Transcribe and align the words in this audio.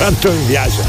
Quanto 0.00 0.32
mi 0.32 0.44
piace. 0.46 0.82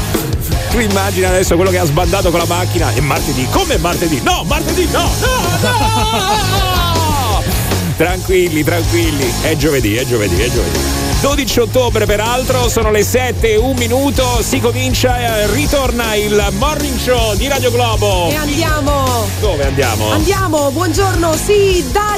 Tu 0.70 0.78
immagina 0.78 1.28
adesso 1.28 1.54
quello 1.54 1.70
che 1.70 1.76
ha 1.76 1.84
sbandato 1.84 2.30
con 2.30 2.38
la 2.38 2.46
macchina 2.46 2.94
è 2.94 3.00
martedì. 3.00 3.46
Come 3.50 3.76
martedì? 3.76 4.22
No, 4.22 4.42
martedì 4.44 4.88
no! 4.90 5.02
No! 5.02 5.68
No! 5.68 7.42
tranquilli, 7.98 8.64
tranquilli. 8.64 9.30
È 9.42 9.54
giovedì, 9.54 9.96
è 9.96 10.06
giovedì, 10.06 10.40
è 10.40 10.48
giovedì. 10.48 11.11
12 11.22 11.60
ottobre 11.60 12.04
peraltro, 12.04 12.68
sono 12.68 12.90
le 12.90 13.04
7 13.04 13.54
un 13.54 13.76
minuto, 13.76 14.42
si 14.42 14.58
comincia, 14.58 15.46
ritorna 15.52 16.16
il 16.16 16.48
morning 16.58 16.98
show 16.98 17.36
di 17.36 17.46
Radio 17.46 17.70
Globo. 17.70 18.28
E 18.28 18.34
andiamo! 18.34 19.24
Dove 19.38 19.64
andiamo? 19.64 20.10
Andiamo, 20.10 20.70
buongiorno, 20.72 21.32
sì, 21.36 21.84
dai! 21.92 22.10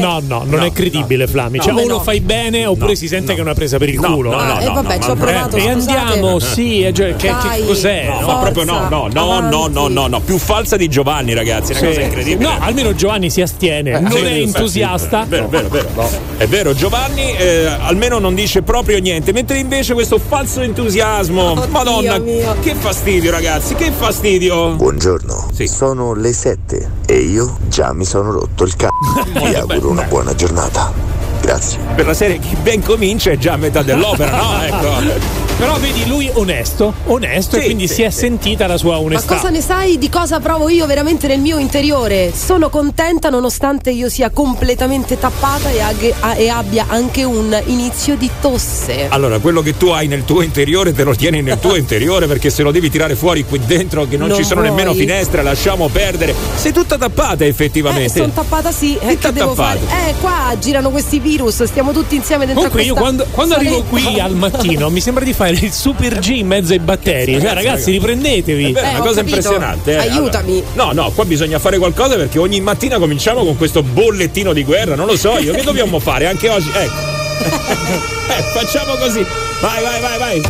no, 0.00 0.22
no, 0.26 0.44
non 0.46 0.60
No, 0.60 0.64
è 0.64 0.72
credibile, 0.72 1.24
no. 1.26 1.30
Flammi. 1.30 1.58
No, 1.58 1.62
cioè, 1.62 1.72
come 1.72 1.84
o 1.84 1.88
lo 1.88 1.96
no? 1.98 2.02
fai 2.02 2.20
bene 2.20 2.64
oppure 2.64 2.92
No, 2.92 2.94
si 2.96 3.06
sente 3.06 3.26
no. 3.28 3.32
che 3.34 3.38
è 3.40 3.42
una 3.42 3.52
presa 3.54 3.76
per 3.76 3.90
il 3.90 4.00
No, 4.00 4.14
culo. 4.14 4.30
no, 4.30 4.40
eh. 4.42 4.46
no, 4.46 4.60
eh, 4.60 4.74
vabbè, 4.74 4.98
ci 4.98 5.10
ho 5.10 5.14
provato. 5.14 5.56
E 5.56 5.68
andiamo, 5.68 6.38
sì, 6.38 6.80
eh, 6.84 6.94
cioè, 6.94 7.16
che, 7.16 7.28
che 7.28 7.64
cos'è? 7.66 8.06
No, 8.06 8.14
No, 8.14 8.20
no? 8.20 8.26
ma 8.28 8.38
proprio 8.38 8.64
no, 8.64 8.88
no, 8.88 9.08
no, 9.12 9.40
no, 9.40 9.66
no, 9.68 9.88
no, 9.88 10.06
no, 10.06 10.20
più 10.20 10.38
falsa 10.38 10.78
di 10.78 10.88
Giovanni, 10.88 11.34
ragazzi, 11.34 11.72
è 11.72 11.78
una 11.78 11.80
Sì. 11.80 11.86
cosa 11.96 12.00
incredibile. 12.00 12.48
No, 12.50 12.56
almeno 12.60 12.94
Giovanni 12.94 13.28
si 13.28 13.42
astiene, 13.42 13.90
Eh, 13.92 14.00
non 14.00 14.10
sì, 14.10 14.18
è 14.18 14.32
sì, 14.32 14.40
entusiasta. 14.42 15.24
È 15.24 15.26
vero, 15.26 15.48
vero, 15.48 15.68
vero. 15.68 16.10
È 16.38 16.46
vero, 16.46 16.74
Giovanni 16.74 17.36
eh, 17.36 17.66
almeno 17.66 18.18
non 18.18 18.36
dice 18.38 18.62
proprio 18.62 19.00
niente, 19.00 19.32
mentre 19.32 19.58
invece 19.58 19.94
questo 19.94 20.18
falso 20.18 20.60
entusiasmo, 20.60 21.50
Oddio 21.50 21.66
madonna, 21.70 22.18
mio. 22.18 22.54
che 22.60 22.74
fastidio 22.76 23.32
ragazzi, 23.32 23.74
che 23.74 23.90
fastidio. 23.90 24.76
Buongiorno, 24.76 25.48
Sì. 25.52 25.66
sono 25.66 26.14
le 26.14 26.32
7 26.32 26.90
e 27.06 27.16
io 27.18 27.56
già 27.66 27.92
mi 27.92 28.04
sono 28.04 28.30
rotto 28.30 28.62
il 28.62 28.76
c***o. 28.76 28.88
Vi 29.44 29.54
auguro 29.54 29.90
una 29.90 30.02
buona 30.04 30.34
giornata. 30.36 30.92
Grazie. 31.40 31.78
Per 31.96 32.06
la 32.06 32.14
serie 32.14 32.38
chi 32.38 32.56
ben 32.62 32.80
comincia 32.82 33.30
è 33.32 33.38
già 33.38 33.54
a 33.54 33.56
metà 33.56 33.82
dell'opera, 33.82 34.36
no? 34.36 34.62
Ecco. 34.62 35.47
Però 35.58 35.76
vedi 35.78 36.06
lui 36.06 36.30
onesto, 36.34 36.94
onesto 37.06 37.56
Sì, 37.56 37.62
e 37.62 37.64
quindi 37.64 37.88
sì, 37.88 37.94
si 37.94 38.02
è 38.02 38.10
sì. 38.10 38.18
sentita 38.20 38.68
la 38.68 38.76
sua 38.76 38.92
Ma 38.92 38.98
onestà. 39.00 39.34
cosa 39.34 39.48
ne 39.50 39.60
sai 39.60 39.98
di 39.98 40.08
cosa 40.08 40.38
provo 40.38 40.68
io 40.68 40.86
veramente 40.86 41.26
nel 41.26 41.40
mio 41.40 41.58
interiore? 41.58 42.32
Sono 42.32 42.70
contenta 42.70 43.28
nonostante 43.28 43.90
io 43.90 44.08
sia 44.08 44.30
completamente 44.30 45.18
tappata 45.18 45.68
e, 45.68 45.80
ag- 45.80 46.14
a- 46.20 46.36
e 46.36 46.48
abbia 46.48 46.86
anche 46.88 47.24
un 47.24 47.60
inizio 47.66 48.16
di 48.16 48.30
tosse. 48.40 49.06
Allora, 49.08 49.40
quello 49.40 49.60
che 49.60 49.76
tu 49.76 49.88
hai 49.88 50.06
nel 50.06 50.24
tuo 50.24 50.42
interiore 50.42 50.94
te 50.94 51.02
lo 51.02 51.16
tieni 51.16 51.42
nel 51.42 51.58
tuo 51.58 51.74
interiore 51.74 52.28
perché 52.28 52.50
se 52.50 52.62
lo 52.62 52.70
devi 52.70 52.88
tirare 52.88 53.16
fuori 53.16 53.44
qui 53.44 53.58
dentro 53.58 54.06
che 54.06 54.16
non, 54.16 54.28
Non 54.28 54.36
ci 54.36 54.44
sono 54.44 54.60
vuoi. 54.60 54.72
nemmeno 54.72 54.94
finestre, 54.94 55.42
lasciamo 55.42 55.88
perdere. 55.88 56.36
Sei 56.54 56.72
tutta 56.72 56.96
tappata 56.96 57.44
Eh, 57.44 57.48
effettivamente. 57.48 58.20
sono 58.20 58.30
tappata 58.32 58.70
sì, 58.70 58.94
eh, 58.96 59.14
Tutta 59.14 59.28
che 59.28 59.32
devo 59.34 59.54
tappata. 59.54 59.78
fare? 59.80 60.10
Eh, 60.10 60.14
qua 60.20 60.56
girano 60.60 60.90
questi 60.90 61.18
virus, 61.18 61.64
stiamo 61.64 61.90
tutti 61.90 62.14
insieme 62.14 62.46
dentro 62.46 62.68
Comunque 62.70 62.82
a 62.82 62.84
io 62.84 62.94
questa 62.94 63.10
quando, 63.24 63.26
quando 63.32 63.54
arrivo 63.56 63.82
qui 63.82 64.20
al 64.20 64.36
mattino 64.36 64.88
mi 64.90 65.00
sembra 65.00 65.24
di 65.24 65.32
fare 65.32 65.46
il 65.56 65.72
super 65.72 66.18
G 66.18 66.28
in 66.36 66.46
mezzo 66.46 66.72
ai 66.72 66.78
batteri. 66.78 67.40
Cioè, 67.40 67.52
ragazzi, 67.54 67.90
riprendetevi. 67.92 68.70
È 68.70 68.72
vero, 68.72 68.86
Eh, 68.86 68.90
una 68.90 68.98
ho 68.98 69.02
cosa 69.02 69.20
capito. 69.20 69.36
impressionante. 69.36 69.92
eh. 69.92 69.96
Aiutami. 69.96 70.62
Allora, 70.74 70.92
no, 70.92 71.02
no, 71.02 71.10
qua 71.12 71.24
bisogna 71.24 71.58
fare 71.58 71.78
qualcosa 71.78 72.16
perché 72.16 72.38
ogni 72.38 72.60
mattina 72.60 72.98
cominciamo 72.98 73.44
con 73.44 73.56
questo 73.56 73.82
bollettino 73.82 74.52
di 74.52 74.64
guerra. 74.64 74.94
Non 74.94 75.06
lo 75.06 75.16
so 75.16 75.38
io, 75.38 75.52
che 75.52 75.62
dobbiamo 75.62 75.98
fare 75.98 76.26
anche 76.26 76.48
oggi? 76.48 76.68
Ecco. 76.72 77.06
eh, 78.28 78.42
facciamo 78.52 78.94
così. 78.96 79.24
Vai, 79.60 79.82
vai, 79.82 80.00
vai, 80.00 80.18
vai. 80.18 80.42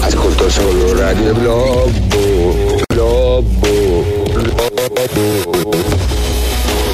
Ascolto 0.00 0.48
solo 0.50 0.94
Radio 0.98 1.32
Globo. 1.34 2.80
Globo. 2.86 4.24
Globo. 4.32 6.01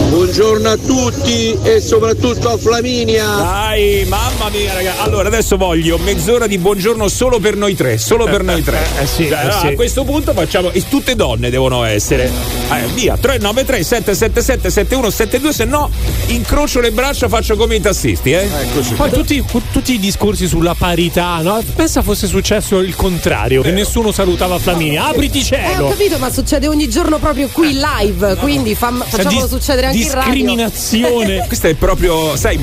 Buongiorno 0.09 0.71
a 0.71 0.77
tutti 0.79 1.57
e 1.63 1.81
soprattutto 1.81 2.49
a 2.49 2.57
Flaminia. 2.57 3.25
Dai, 3.27 4.05
mamma 4.09 4.49
mia, 4.51 4.73
raga. 4.73 4.95
Allora, 5.03 5.29
adesso 5.29 5.59
voglio 5.59 5.99
mezz'ora 5.99 6.47
di 6.47 6.57
buongiorno 6.57 7.07
solo 7.09 7.39
per 7.39 7.57
noi 7.57 7.75
tre. 7.75 7.99
Solo 7.99 8.25
per 8.25 8.43
noi 8.43 8.63
tre. 8.63 8.81
eh, 9.01 9.07
sì, 9.07 9.29
Cioè, 9.29 9.33
eh, 9.37 9.41
allora, 9.43 9.59
sì. 9.61 9.67
A 9.67 9.75
questo 9.75 10.05
punto 10.05 10.33
facciamo. 10.33 10.71
E 10.73 10.83
tutte 10.89 11.15
donne 11.15 11.51
devono 11.51 11.85
essere. 11.85 12.25
Eh, 12.71 12.87
via, 12.95 13.17
393 13.19 13.83
777 13.85 14.71
7172 14.71 15.53
se 15.53 15.65
no 15.67 15.91
incrocio 16.29 16.81
le 16.81 16.91
braccia, 16.91 17.29
faccio 17.29 17.57
come 17.57 17.77
i 17.77 17.81
tassisti, 17.81 18.33
eh. 18.33 18.49
Poi 18.97 19.11
tutti, 19.11 19.45
tutti 19.73 19.93
i 19.93 19.99
discorsi 19.99 20.47
sulla 20.49 20.75
parità, 20.75 21.39
no? 21.43 21.63
Pensa 21.77 22.01
fosse 22.03 22.27
successo 22.27 22.79
il 22.79 22.97
contrario, 22.97 23.61
che 23.61 23.71
nessuno 23.73 24.11
salutava 24.11 24.59
Flaminia. 24.59 25.05
Apriti 25.07 25.39
Eh, 25.39 25.43
ho 25.43 25.45
cielo! 25.45 25.89
capito, 25.91 26.19
ma 26.19 26.31
succede 26.33 26.67
ogni 26.67 26.89
giorno 26.89 27.19
proprio 27.19 27.49
qui 27.53 27.75
live, 27.79 28.37
quindi 28.37 28.75
fam- 28.75 29.05
facciamolo 29.07 29.43
Dis- 29.47 29.51
succedere 29.51 29.87
anche. 29.89 29.97
Discriminazione. 30.09 31.45
Questa 31.47 31.69
è 31.69 31.75
proprio, 31.75 32.37
sai, 32.37 32.59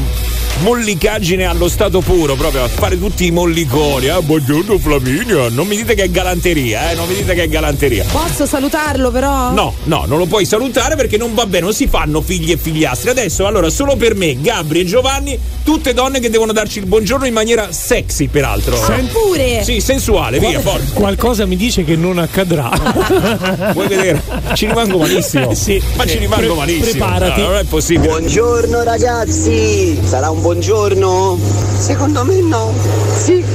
mollicaggine 0.59 1.45
allo 1.45 1.67
stato 1.67 2.01
puro, 2.01 2.35
proprio 2.35 2.63
a 2.63 2.67
fare 2.67 2.97
tutti 2.97 3.25
i 3.25 3.31
molliconi. 3.31 4.07
Ah, 4.07 4.21
buongiorno 4.21 4.77
Flaminia. 4.79 5.49
Non 5.49 5.67
mi 5.67 5.75
dite 5.75 5.95
che 5.95 6.03
è 6.03 6.09
galanteria, 6.09 6.91
eh? 6.91 6.95
Non 6.95 7.07
mi 7.07 7.15
dite 7.15 7.33
che 7.33 7.43
è 7.43 7.47
galanteria. 7.47 8.05
Posso 8.11 8.45
salutarlo 8.45 9.11
però? 9.11 9.51
No, 9.51 9.73
no, 9.83 10.05
non 10.07 10.17
lo 10.17 10.25
puoi 10.25 10.45
salutare 10.45 10.95
perché 10.95 11.17
non 11.17 11.33
va 11.33 11.45
bene, 11.45 11.65
non 11.65 11.73
si 11.73 11.87
fanno 11.87 12.21
figli 12.21 12.51
e 12.51 12.57
figliastri. 12.57 13.09
Adesso, 13.09 13.45
allora, 13.45 13.69
solo 13.69 13.95
per 13.95 14.15
me, 14.15 14.39
Gabri 14.39 14.79
e 14.79 14.85
Giovanni, 14.85 15.37
tutte 15.63 15.93
donne 15.93 16.19
che 16.19 16.29
devono 16.29 16.51
darci 16.51 16.79
il 16.79 16.85
buongiorno 16.85 17.25
in 17.25 17.33
maniera 17.33 17.71
sexy, 17.71 18.27
peraltro. 18.27 18.77
Pure. 19.11 19.63
Sì, 19.63 19.79
sensuale, 19.81 20.39
via, 20.39 20.59
forza. 20.59 20.93
Qualcosa 20.93 21.45
mi 21.45 21.55
dice 21.55 21.83
che 21.83 21.95
non 21.95 22.17
accadrà. 22.17 22.71
Vuoi 23.73 23.87
vedere? 23.87 24.21
Ci 24.53 24.67
rimango 24.67 24.97
malissimo. 24.97 25.51
Eh, 25.51 25.55
sì. 25.55 25.81
Ma 25.95 26.05
ci 26.05 26.17
rimango 26.17 26.53
Pre- 26.53 26.55
malissimo. 26.55 27.05
Preparati. 27.25 27.41
No, 27.41 27.47
non 27.47 27.57
è 27.57 27.63
possibile. 27.63 28.07
Buongiorno 28.07 28.83
ragazzi. 28.83 29.99
Sarà 30.03 30.29
un 30.29 30.41
buongiorno? 30.41 31.37
Secondo 31.77 32.23
me 32.23 32.41
no. 32.41 32.73
Sì. 33.15 33.43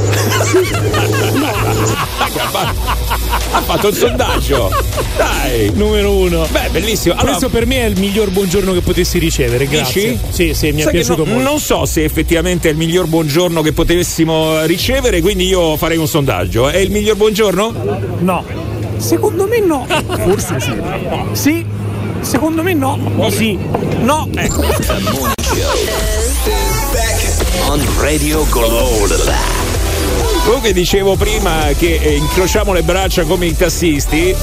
Ha 3.52 3.62
fatto 3.62 3.88
un 3.88 3.94
sondaggio. 3.94 4.70
Dai. 5.16 5.72
Numero 5.74 6.12
uno. 6.14 6.46
Beh, 6.50 6.68
bellissimo. 6.70 7.14
Allora, 7.14 7.30
Questo 7.30 7.48
per 7.48 7.66
me 7.66 7.80
è 7.80 7.84
il 7.86 7.98
miglior 7.98 8.30
buongiorno 8.30 8.72
che 8.72 8.80
potessi 8.80 9.18
ricevere. 9.18 9.66
Grazie. 9.66 10.10
Dici? 10.10 10.20
Sì, 10.30 10.54
sì, 10.54 10.70
mi 10.72 10.80
è 10.80 10.82
Sai 10.84 10.92
che 10.92 10.98
piaciuto 10.98 11.24
no- 11.24 11.32
molto. 11.32 11.48
Non 11.50 11.58
so 11.58 11.84
se 11.84 12.04
effettivamente 12.04 12.68
è 12.68 12.72
il 12.72 12.76
miglior 12.76 13.06
buongiorno 13.06 13.60
che 13.62 13.72
potessimo 13.72 14.64
ricevere, 14.66 15.20
quindi 15.20 15.46
io 15.46 15.76
farei 15.76 15.96
un 15.96 16.06
sondaggio. 16.06 16.68
È 16.68 16.76
il 16.76 16.90
miglior 16.92 17.16
buongiorno? 17.16 17.72
No. 18.20 18.44
Secondo 18.98 19.46
me 19.48 19.58
no. 19.60 19.84
Forse 20.24 20.60
sì. 20.60 20.72
Sì. 21.32 21.66
Secondo 22.22 22.62
me 22.62 22.74
no. 22.74 22.98
O 23.18 23.30
sì. 23.30 23.58
No. 24.02 24.28
on 27.68 27.80
Radio 28.00 28.44
Globo. 28.50 29.69
Comunque 30.44 30.72
dicevo 30.72 31.16
prima 31.16 31.68
che 31.78 31.98
eh, 32.02 32.16
incrociamo 32.16 32.72
le 32.72 32.82
braccia 32.82 33.22
come 33.24 33.46
i 33.46 33.54
tassisti, 33.54 34.30
eh, 34.30 34.36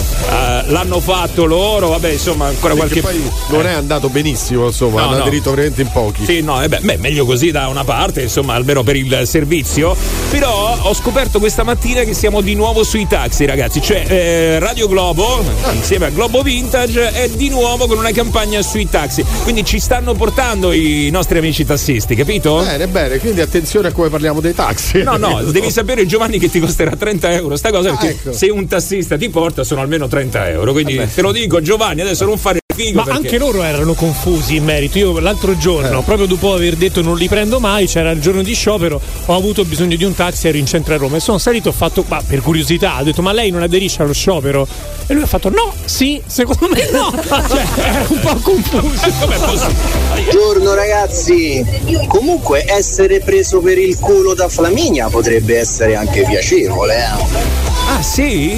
l'hanno 0.68 1.00
fatto 1.02 1.46
loro, 1.46 1.90
vabbè 1.90 2.12
insomma 2.12 2.46
ancora 2.46 2.75
qualche... 2.75 3.02
Perché 3.02 3.19
poi 3.19 3.31
non 3.58 3.66
è 3.66 3.74
andato 3.74 4.08
benissimo, 4.08 4.68
insomma, 4.68 5.02
No, 5.02 5.08
hanno 5.08 5.16
no. 5.18 5.22
aderito 5.24 5.50
veramente 5.50 5.81
in 5.81 5.90
pochi. 5.91 6.24
Sì, 6.24 6.41
no, 6.41 6.62
eh 6.63 6.69
beh, 6.69 6.80
beh, 6.81 6.97
meglio 6.97 7.25
così 7.25 7.52
da 7.52 7.68
una 7.68 7.84
parte, 7.84 8.22
insomma, 8.22 8.53
almeno 8.53 8.84
per 8.84 8.96
il 8.96 9.24
servizio. 9.25 9.96
Però 10.30 10.78
ho 10.80 10.94
scoperto 10.94 11.40
questa 11.40 11.63
mattina 11.63 12.03
che 12.03 12.14
siamo 12.14 12.41
di 12.41 12.53
nuovo 12.56 12.84
sui 12.84 13.06
taxi, 13.08 13.46
ragazzi. 13.46 13.81
Cioè, 13.81 14.06
eh, 14.08 14.59
Radio 14.59 14.88
Globo, 14.88 15.44
insieme 15.74 16.06
a 16.06 16.09
Globo 16.09 16.41
Vintage, 16.41 17.12
è 17.12 17.28
di 17.29 17.50
nuovo 17.50 17.85
con 17.88 17.97
una 17.97 18.12
campagna 18.12 18.62
sui 18.62 18.88
taxi. 18.88 19.25
Quindi 19.44 19.66
ci 19.66 19.79
stanno 19.79 20.14
portando 20.14 20.72
i 20.72 21.09
nostri 21.12 21.40
amici 21.40 21.66
tassisti, 21.66 22.16
capito? 22.16 22.62
Bene, 22.64 22.88
bene, 22.88 23.18
quindi 23.18 23.41
attenzione 23.41 23.90
a 23.90 23.91
come 23.91 24.09
parliamo 24.09 24.40
dei 24.40 24.53
taxi. 24.53 25.02
No, 25.03 25.17
no, 25.17 25.41
devi 25.43 25.70
sapere 25.72 25.86
Giovanni 26.05 26.39
che 26.39 26.49
ti 26.49 26.59
costerà 26.59 26.95
30 26.95 27.31
euro 27.34 27.55
sta 27.55 27.72
cosa 27.72 27.89
perché 27.89 28.09
ecco. 28.09 28.34
se 28.34 28.49
un 28.49 28.67
tassista 28.67 29.17
ti 29.17 29.29
porta 29.29 29.63
sono 29.63 29.81
almeno 29.81 30.07
30 30.07 30.49
euro. 30.49 30.72
Quindi 30.72 30.99
te 31.13 31.22
lo 31.22 31.31
dico 31.31 31.61
Giovanni, 31.61 32.01
adesso 32.01 32.25
non 32.25 32.37
fare 32.37 32.59
figo. 32.78 32.97
Ma 33.00 33.03
perché- 33.03 33.18
anche 33.20 33.38
loro 33.38 33.64
erano 33.64 33.94
confusi 33.94 34.56
in 34.56 34.64
merito. 34.64 34.97
Io 35.00 35.20
l'altro 35.20 35.52
Eh. 35.53 35.58
giorno, 35.58 36.02
proprio 36.03 36.28
dopo 36.28 36.53
aver 36.53 36.76
detto 36.76 37.02
non 37.02 37.18
li 37.18 37.28
prendo 37.28 37.59
mai, 37.59 37.88
c'era 37.88 38.12
il 38.12 38.22
giorno 38.22 38.41
di 38.44 38.53
sciopero, 38.53 39.02
ho 39.26 39.35
avuto 39.35 39.66
bisogno 39.66 39.96
di 39.96 40.03
un 40.03 40.14
taxi, 40.14 40.47
ero 40.47 40.58
in 40.58 40.66
centro 40.66 40.94
a 40.94 40.97
Roma 40.97 41.18
e 41.18 41.20
sono 41.20 41.38
salito, 41.40 41.70
ho 41.70 41.74
fatto, 41.74 42.03
ma 42.08 42.22
per 42.26 42.41
curiosità, 42.41 43.00
ho 43.00 43.03
detto 43.03 43.22
ma 43.22 43.32
lei 43.34 43.50
non 43.50 43.62
aderisce 43.64 44.02
allo 44.03 44.14
sciopero? 44.14 44.68
E 45.08 45.14
lui 45.14 45.24
ha 45.24 45.28
fatto 45.28 45.50
no, 45.50 45.74
sì, 45.85 46.22
secondo 46.26 46.68
me 46.70 46.90
no. 46.91 47.12
cioè, 47.28 47.66
era 47.78 48.06
un 48.08 48.20
po' 48.20 48.35
confuso. 48.41 49.76
Buongiorno 50.14 50.74
ragazzi. 50.74 51.64
Comunque 52.08 52.66
essere 52.68 53.20
preso 53.22 53.59
per 53.59 53.78
il 53.78 53.97
culo 54.00 54.34
da 54.34 54.47
Flaminia 54.50 55.08
potrebbe 55.09 55.58
essere 55.58 55.96
anche 55.96 56.24
piacevole, 56.28 56.96
eh. 56.96 57.46
Ah, 57.90 58.02
sì? 58.02 58.58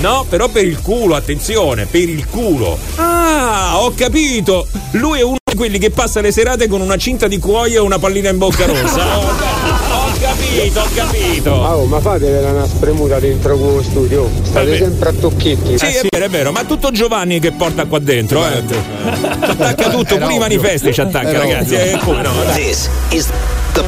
No, 0.00 0.26
però 0.28 0.48
per 0.48 0.64
il 0.64 0.80
culo, 0.80 1.14
attenzione, 1.14 1.86
per 1.86 2.08
il 2.08 2.26
culo. 2.28 2.78
Ah, 2.96 3.78
ho 3.80 3.92
capito. 3.94 4.66
Lui 4.92 5.20
è 5.20 5.22
uno 5.22 5.36
di 5.42 5.56
quelli 5.56 5.78
che 5.78 5.90
passa 5.90 6.20
le 6.20 6.30
serate 6.30 6.68
con 6.68 6.80
una 6.80 6.96
cinta 6.96 7.26
di 7.26 7.38
cuoio 7.38 7.76
e 7.76 7.80
una 7.80 7.98
pallina 7.98 8.28
in 8.28 8.38
bocca 8.38 8.66
rossa. 8.66 9.18
Ho, 9.18 9.22
ho 9.30 10.12
capito, 10.20 10.80
ho 10.80 10.88
capito. 10.94 11.50
Oh, 11.52 11.84
ma 11.86 12.00
fatevela 12.00 12.50
una 12.50 12.66
spremuta 12.66 13.18
dentro 13.18 13.56
quello 13.56 13.82
studio. 13.82 14.28
State 14.42 14.66
Vabbè. 14.66 14.76
sempre 14.78 15.08
a 15.08 15.12
tocchetti. 15.12 15.78
Sì, 15.78 15.86
è 15.86 16.00
vero, 16.10 16.24
è 16.24 16.28
vero, 16.28 16.52
ma 16.52 16.64
tutto 16.64 16.90
Giovanni 16.90 17.38
che 17.38 17.52
porta 17.52 17.86
qua 17.86 17.98
dentro, 17.98 18.46
eh. 18.46 18.62
Ci 18.66 18.74
attacca 19.40 19.88
tutto, 19.88 20.16
pure 20.18 20.34
i 20.34 20.38
manifesti 20.38 20.92
ci 20.92 21.00
attacca, 21.00 21.28
Era 21.28 21.38
ragazzi. 21.38 21.74
Eh, 21.76 21.98
come 22.02 22.20
no? 22.22 22.30
This 22.54 22.90
is 23.10 23.30
the 23.72 23.84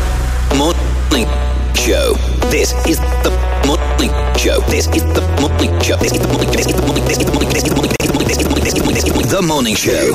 morning 0.55 1.29
show. 1.75 2.17
This 2.49 2.75
is 2.87 2.99
the 3.23 3.31
morning 3.64 3.75
Monthly 3.96 4.38
Show. 4.38 4.60
This 4.69 4.87
is 4.88 5.04
the 5.14 5.22
Monthly 5.40 5.69
Show. 5.81 5.96
This 5.96 6.12
is 6.12 6.20
the 6.20 6.28
Monthly 6.28 6.46
Show. 6.46 6.52
This 6.52 6.66
is 6.66 6.75
the 6.75 6.82
Monthly 6.82 7.08
Show. 7.16 7.32
This 7.48 7.56
is 7.56 7.64
the 7.64 7.72
Monthly 7.72 7.94
Show. 7.96 8.60
This 8.60 8.69
is 8.69 8.75
the 8.75 8.84
Monthly 8.84 9.00
Show. 9.00 9.31
The 9.31 9.43
Morning 9.43 9.76
Show. 9.76 10.14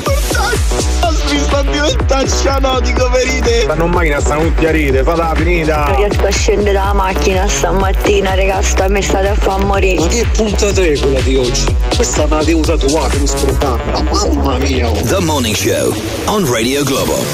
Tacciano 2.06 2.80
di 2.80 2.92
Coveride 2.92 3.64
Fanno 3.66 3.86
macchina 3.86 4.20
stanno 4.20 4.44
tutti 4.44 4.66
a 4.66 4.70
ride, 4.70 5.02
fatela 5.02 5.32
finita 5.34 5.84
Non 5.86 5.96
riesco 5.96 6.26
a 6.26 6.30
scendere 6.30 6.72
dalla 6.72 6.92
macchina 6.92 7.48
stamattina 7.48 8.34
raga 8.34 8.62
sta 8.62 8.88
mi 8.88 9.02
state 9.02 9.28
a 9.28 9.34
far 9.34 9.64
morire 9.64 10.00
Ma 10.00 10.06
che 10.06 10.26
puntata 10.32 10.82
è 10.82 10.98
quella 10.98 11.20
di 11.20 11.36
oggi? 11.36 11.76
Questa 11.94 12.22
è 12.22 12.26
una 12.26 12.42
deusa 12.42 12.76
tua 12.76 13.08
mi 13.18 13.26
scordava 13.26 14.02
Mamma 14.10 14.58
mia 14.58 14.88
oh. 14.88 15.00
The 15.02 15.20
Morning 15.20 15.56
Show 15.56 15.94
on 16.26 16.50
Radio 16.50 16.84
Globo 16.84 17.24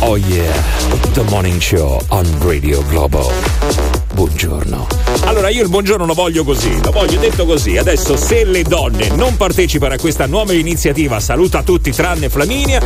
Oh 0.00 0.16
yeah 0.16 0.54
The 1.12 1.22
Morning 1.22 1.60
Show 1.60 2.00
on 2.08 2.26
Radio 2.40 2.82
Globo 2.86 3.93
Buongiorno. 4.14 4.86
Allora 5.24 5.48
io 5.48 5.62
il 5.62 5.68
buongiorno 5.68 6.06
lo 6.06 6.14
voglio 6.14 6.44
così, 6.44 6.80
lo 6.84 6.92
voglio 6.92 7.18
detto 7.18 7.44
così. 7.44 7.76
Adesso 7.76 8.16
se 8.16 8.44
le 8.44 8.62
donne 8.62 9.08
non 9.08 9.36
partecipano 9.36 9.94
a 9.94 9.96
questa 9.96 10.26
nuova 10.26 10.52
iniziativa 10.52 11.18
Saluta 11.18 11.64
tutti 11.64 11.90
tranne 11.90 12.28
Flaminia, 12.28 12.80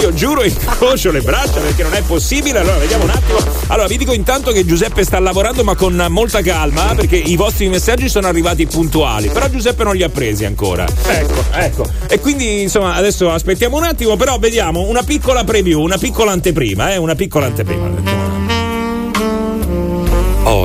io 0.00 0.12
giuro 0.12 0.44
incrocio 0.44 1.10
le 1.10 1.22
braccia 1.22 1.60
perché 1.60 1.82
non 1.82 1.94
è 1.94 2.02
possibile. 2.02 2.58
Allora 2.58 2.76
vediamo 2.76 3.04
un 3.04 3.10
attimo. 3.10 3.38
Allora 3.68 3.88
vi 3.88 3.96
dico 3.96 4.12
intanto 4.12 4.52
che 4.52 4.66
Giuseppe 4.66 5.02
sta 5.02 5.18
lavorando 5.18 5.64
ma 5.64 5.74
con 5.74 6.06
molta 6.10 6.42
calma 6.42 6.94
perché 6.94 7.16
i 7.16 7.36
vostri 7.36 7.68
messaggi 7.68 8.10
sono 8.10 8.26
arrivati 8.26 8.66
puntuali, 8.66 9.30
però 9.30 9.48
Giuseppe 9.48 9.82
non 9.82 9.96
li 9.96 10.02
ha 10.02 10.10
presi 10.10 10.44
ancora. 10.44 10.86
Ecco, 11.06 11.42
ecco. 11.52 11.86
E 12.06 12.20
quindi 12.20 12.60
insomma 12.60 12.94
adesso 12.94 13.30
aspettiamo 13.30 13.78
un 13.78 13.84
attimo, 13.84 14.16
però 14.16 14.38
vediamo 14.38 14.82
una 14.82 15.02
piccola 15.02 15.42
preview, 15.42 15.80
una 15.80 15.96
piccola 15.96 16.32
anteprima, 16.32 16.92
eh, 16.92 16.98
una 16.98 17.14
piccola 17.14 17.46
anteprima. 17.46 18.15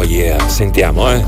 Oh 0.02 0.04
yeah, 0.04 0.48
sentiamo, 0.48 1.12
eh. 1.12 1.24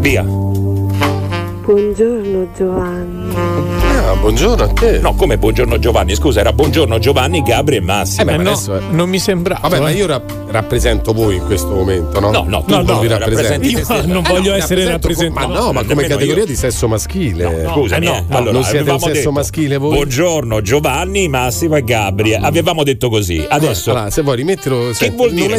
Via. 0.00 0.24
Buongiorno 0.24 2.48
Giovanni. 2.52 3.89
Ah, 4.10 4.16
buongiorno 4.16 4.64
a 4.64 4.66
te. 4.66 4.98
No, 4.98 5.14
come 5.14 5.38
buongiorno 5.38 5.78
Giovanni? 5.78 6.16
Scusa, 6.16 6.40
era 6.40 6.52
buongiorno 6.52 6.98
Giovanni, 6.98 7.42
Gabri 7.42 7.76
e 7.76 7.80
Massimo. 7.80 8.22
Eh 8.22 8.24
beh, 8.24 8.32
Eh 8.32 8.36
ma 8.38 8.42
no, 8.42 8.50
adesso 8.50 8.74
è- 8.74 8.80
non 8.90 9.08
mi 9.08 9.20
sembrava. 9.20 9.60
Vabbè, 9.68 9.78
ma 9.78 9.90
eh. 9.90 9.94
io 9.94 10.06
rap- 10.06 10.32
rappresento 10.50 11.12
voi 11.12 11.36
in 11.36 11.44
questo 11.44 11.68
momento, 11.68 12.18
no? 12.18 12.30
No, 12.32 12.44
no, 12.44 12.64
tu 12.64 12.72
No, 12.72 12.78
no, 12.78 12.92
non 12.94 13.00
vi 13.02 13.06
rappresenti 13.06 13.68
io 13.70 13.84
non 14.06 14.24
Eh, 14.26 14.28
voglio 14.28 14.50
no, 14.50 14.56
essere 14.56 14.84
rappresentato. 14.84 15.46
Ma 15.46 15.54
no, 15.60 15.72
ma 15.72 15.84
come 15.84 16.02
categoria 16.08 16.42
io. 16.42 16.46
di 16.46 16.56
sesso 16.56 16.88
maschile. 16.88 17.68
Scusami, 17.70 18.04
eh 18.06 18.08
no, 18.08 18.16
eh. 18.16 18.24
no, 18.26 18.36
allora, 18.36 18.50
non 18.52 18.64
siete 18.64 18.90
un 18.90 18.98
sesso 18.98 19.12
detto, 19.12 19.30
maschile 19.30 19.76
voi? 19.76 19.94
Buongiorno 19.94 20.60
Giovanni, 20.60 21.28
Massimo 21.28 21.76
e 21.76 21.84
Gabri. 21.84 22.34
Avevamo 22.34 22.82
detto 22.82 23.10
così. 23.10 23.46
Adesso 23.48 23.92
Allora, 23.92 24.10
se 24.10 24.22
vuoi 24.22 24.34
rimettilo. 24.36 24.92
senti, 24.92 25.14
vuol 25.14 25.30
dire 25.30 25.46
non 25.46 25.54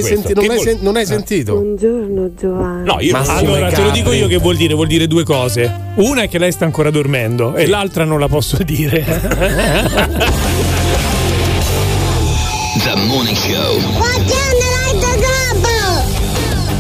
hai, 0.97 1.03
Che 1.03 1.07
sentito? 1.07 1.53
Buongiorno 1.53 2.33
Giovanni. 2.37 2.85
No, 2.85 2.97
io 2.99 3.15
Allora, 3.15 3.71
te 3.71 3.81
lo 3.81 3.91
dico 3.91 4.11
io 4.11 4.27
che 4.27 4.39
vuol 4.39 4.57
dire, 4.57 4.73
vuol 4.73 4.87
dire 4.87 5.07
due 5.07 5.23
cose. 5.23 5.89
Una 5.95 6.23
è 6.23 6.27
che 6.27 6.37
lei 6.37 6.51
sta 6.51 6.65
ancora 6.65 6.89
dormendo 6.89 7.55
e 7.55 7.65
l'altra 7.67 8.03
non 8.03 8.19
la 8.19 8.27
posso 8.27 8.39
dire. 8.63 9.03
The 12.83 12.95
morning 13.05 13.35
show. 13.35 13.77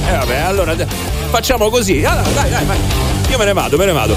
Eh 0.07 0.17
vabbè, 0.17 0.37
allora 0.37 0.75
facciamo 1.29 1.69
così. 1.69 2.03
Allora, 2.03 2.27
dai, 2.29 2.49
dai, 2.49 2.65
vai. 2.65 2.77
Io 3.29 3.37
me 3.37 3.45
ne 3.45 3.53
vado, 3.53 3.77
me 3.77 3.85
ne 3.85 3.91
vado. 3.91 4.15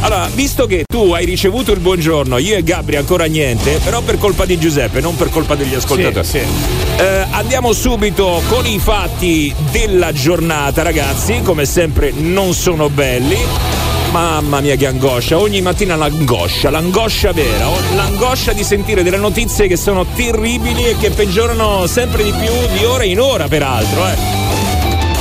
Allora, 0.00 0.28
visto 0.32 0.66
che 0.66 0.84
tu 0.90 1.12
hai 1.12 1.26
ricevuto 1.26 1.72
il 1.72 1.80
buongiorno, 1.80 2.38
io 2.38 2.56
e 2.56 2.62
Gabri 2.62 2.96
ancora 2.96 3.26
niente, 3.26 3.78
però 3.84 4.00
per 4.00 4.18
colpa 4.18 4.46
di 4.46 4.58
Giuseppe, 4.58 5.00
non 5.00 5.14
per 5.14 5.28
colpa 5.28 5.54
degli 5.54 5.74
ascoltatori. 5.74 6.26
Sì, 6.26 6.38
Eh, 6.38 7.26
andiamo 7.30 7.72
subito 7.72 8.42
con 8.48 8.66
i 8.66 8.78
fatti 8.78 9.54
della 9.70 10.12
giornata, 10.12 10.82
ragazzi. 10.82 11.42
Come 11.42 11.66
sempre, 11.66 12.12
non 12.16 12.54
sono 12.54 12.88
belli. 12.88 13.38
Mamma 14.10 14.60
mia 14.60 14.74
che 14.74 14.86
angoscia, 14.86 15.38
ogni 15.38 15.60
mattina 15.60 15.94
l'angoscia, 15.94 16.68
l'angoscia 16.68 17.32
vera, 17.32 17.68
l'angoscia 17.94 18.52
di 18.52 18.64
sentire 18.64 19.04
delle 19.04 19.16
notizie 19.16 19.68
che 19.68 19.76
sono 19.76 20.04
terribili 20.04 20.84
e 20.84 20.96
che 20.96 21.10
peggiorano 21.10 21.86
sempre 21.86 22.24
di 22.24 22.32
più 22.32 22.52
di 22.76 22.84
ora 22.84 23.04
in 23.04 23.20
ora 23.20 23.46
peraltro. 23.46 24.06
Eh. 24.08 24.39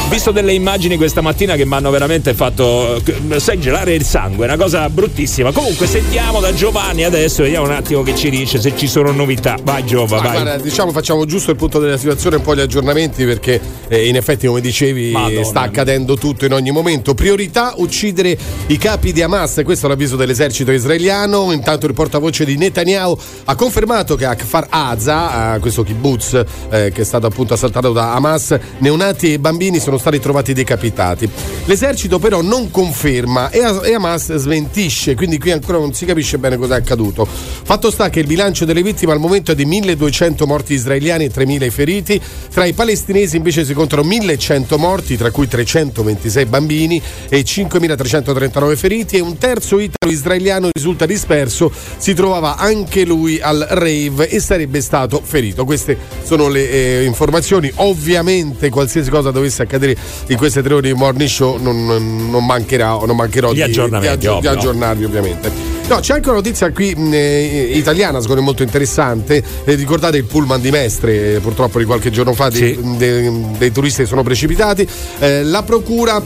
Visto 0.09 0.31
delle 0.31 0.53
immagini 0.53 0.97
questa 0.97 1.21
mattina 1.21 1.55
che 1.55 1.67
mi 1.67 1.75
hanno 1.75 1.91
veramente 1.91 2.33
fatto 2.33 2.95
eh, 2.95 3.39
sai, 3.39 3.59
gelare 3.59 3.93
il 3.93 4.03
sangue, 4.03 4.47
una 4.47 4.57
cosa 4.57 4.89
bruttissima. 4.89 5.51
Comunque 5.51 5.85
sentiamo 5.85 6.39
da 6.39 6.51
Giovanni 6.51 7.03
adesso, 7.03 7.43
vediamo 7.43 7.67
un 7.67 7.73
attimo 7.73 8.01
che 8.01 8.15
ci 8.15 8.31
dice, 8.31 8.59
se 8.59 8.75
ci 8.75 8.87
sono 8.87 9.11
novità. 9.11 9.55
Vai 9.61 9.85
Giova, 9.85 10.15
Ma 10.15 10.23
vai. 10.23 10.41
guarda, 10.41 10.57
diciamo 10.63 10.91
facciamo 10.91 11.25
giusto 11.25 11.51
il 11.51 11.57
punto 11.57 11.77
della 11.77 11.95
situazione 11.95 12.37
e 12.37 12.39
poi 12.39 12.55
gli 12.57 12.61
aggiornamenti 12.61 13.23
perché 13.23 13.61
eh, 13.87 14.07
in 14.07 14.15
effetti 14.15 14.47
come 14.47 14.61
dicevi 14.61 15.11
Madonna. 15.11 15.43
sta 15.43 15.61
accadendo 15.61 16.17
tutto 16.17 16.43
in 16.43 16.53
ogni 16.53 16.71
momento. 16.71 17.13
Priorità 17.13 17.75
uccidere 17.77 18.35
i 18.65 18.77
capi 18.79 19.13
di 19.13 19.21
Hamas, 19.21 19.61
questo 19.63 19.85
è 19.85 19.89
l'avviso 19.89 20.15
dell'esercito 20.15 20.71
israeliano. 20.71 21.51
Intanto 21.51 21.85
il 21.85 21.93
portavoce 21.93 22.45
di 22.45 22.57
Netanyahu 22.57 23.15
ha 23.45 23.55
confermato 23.55 24.15
che 24.15 24.25
a 24.25 24.33
Kfar 24.33 24.65
Aza, 24.69 25.55
eh, 25.55 25.59
questo 25.59 25.83
kibbutz 25.83 26.33
eh, 26.71 26.91
che 26.91 27.01
è 27.01 27.05
stato 27.05 27.27
appunto 27.27 27.53
assaltato 27.53 27.91
da 27.91 28.15
Hamas, 28.15 28.57
neonati 28.79 29.33
e 29.33 29.39
bambini 29.39 29.79
sono 29.79 29.97
stati 29.99 30.19
trovati 30.19 30.53
decapitati. 30.53 31.29
L'esercito 31.65 32.17
però 32.17 32.41
non 32.41 32.71
conferma 32.71 33.49
e, 33.51 33.59
e 33.59 33.93
Hamas 33.93 34.35
smentisce, 34.35 35.15
quindi 35.15 35.37
qui 35.37 35.51
ancora 35.51 35.77
non 35.77 35.93
si 35.93 36.05
capisce 36.05 36.37
bene 36.37 36.57
cosa 36.57 36.75
è 36.75 36.79
accaduto. 36.79 37.27
Fatto 37.27 37.91
sta 37.91 38.09
che 38.09 38.21
il 38.21 38.27
bilancio 38.27 38.65
delle 38.65 38.81
vittime 38.81 39.11
al 39.11 39.19
momento 39.19 39.51
è 39.51 39.55
di 39.55 39.65
1200 39.65 40.47
morti 40.47 40.73
israeliani 40.73 41.25
e 41.25 41.29
3000 41.29 41.69
feriti, 41.69 42.21
tra 42.51 42.65
i 42.65 42.73
palestinesi 42.73 43.37
invece 43.37 43.65
si 43.65 43.73
contano 43.73 44.03
1100 44.03 44.77
morti, 44.77 45.17
tra 45.17 45.29
cui 45.31 45.47
326 45.47 46.45
bambini 46.45 47.01
e 47.29 47.43
5339 47.43 48.75
feriti 48.75 49.17
e 49.17 49.19
un 49.19 49.37
terzo 49.37 49.79
italo-israeliano 49.79 50.69
risulta 50.73 51.05
disperso, 51.05 51.71
si 51.97 52.13
trovava 52.13 52.57
anche 52.57 53.05
lui 53.05 53.39
al 53.39 53.65
rave 53.69 54.29
e 54.29 54.39
sarebbe 54.39 54.81
stato 54.81 55.21
ferito. 55.23 55.65
Queste 55.65 55.97
sono 56.23 56.47
le 56.47 56.69
eh, 56.69 57.03
informazioni, 57.03 57.71
ovviamente 57.75 58.69
qualsiasi 58.69 59.09
cosa 59.09 59.31
dovesse 59.31 59.63
accadere 59.63 59.88
in 60.27 60.37
queste 60.37 60.61
tre 60.61 60.73
ore 60.73 60.87
di 60.87 60.93
morning 60.93 61.29
show 61.29 61.57
non, 61.61 61.85
non 62.29 62.45
mancherà, 62.45 62.97
non 63.05 63.15
mancherò 63.15 63.49
di, 63.53 63.55
di 63.63 64.07
aggi- 64.07 64.39
di 64.39 64.47
aggiornarvi 64.47 65.03
ovviamente. 65.05 65.77
No, 65.89 65.99
c'è 66.01 66.13
anche 66.13 66.27
una 66.29 66.37
notizia 66.37 66.71
qui 66.71 66.95
eh, 67.11 67.71
italiana, 67.73 68.19
secondo 68.19 68.41
me 68.41 68.47
molto 68.47 68.61
interessante. 68.63 69.43
Eh, 69.63 69.73
ricordate 69.73 70.17
il 70.17 70.25
pullman 70.25 70.61
di 70.61 70.69
Mestre, 70.69 71.35
eh, 71.35 71.39
purtroppo 71.39 71.79
di 71.79 71.85
qualche 71.85 72.11
giorno 72.11 72.33
fa, 72.33 72.49
dei, 72.49 72.75
Sì. 72.75 72.97
dei- 72.97 73.45
dei 73.57 73.71
turisti 73.71 74.03
che 74.03 74.07
sono 74.07 74.21
precipitati. 74.21 74.87
Eh, 75.19 75.43
la 75.43 75.63
procura 75.63 76.21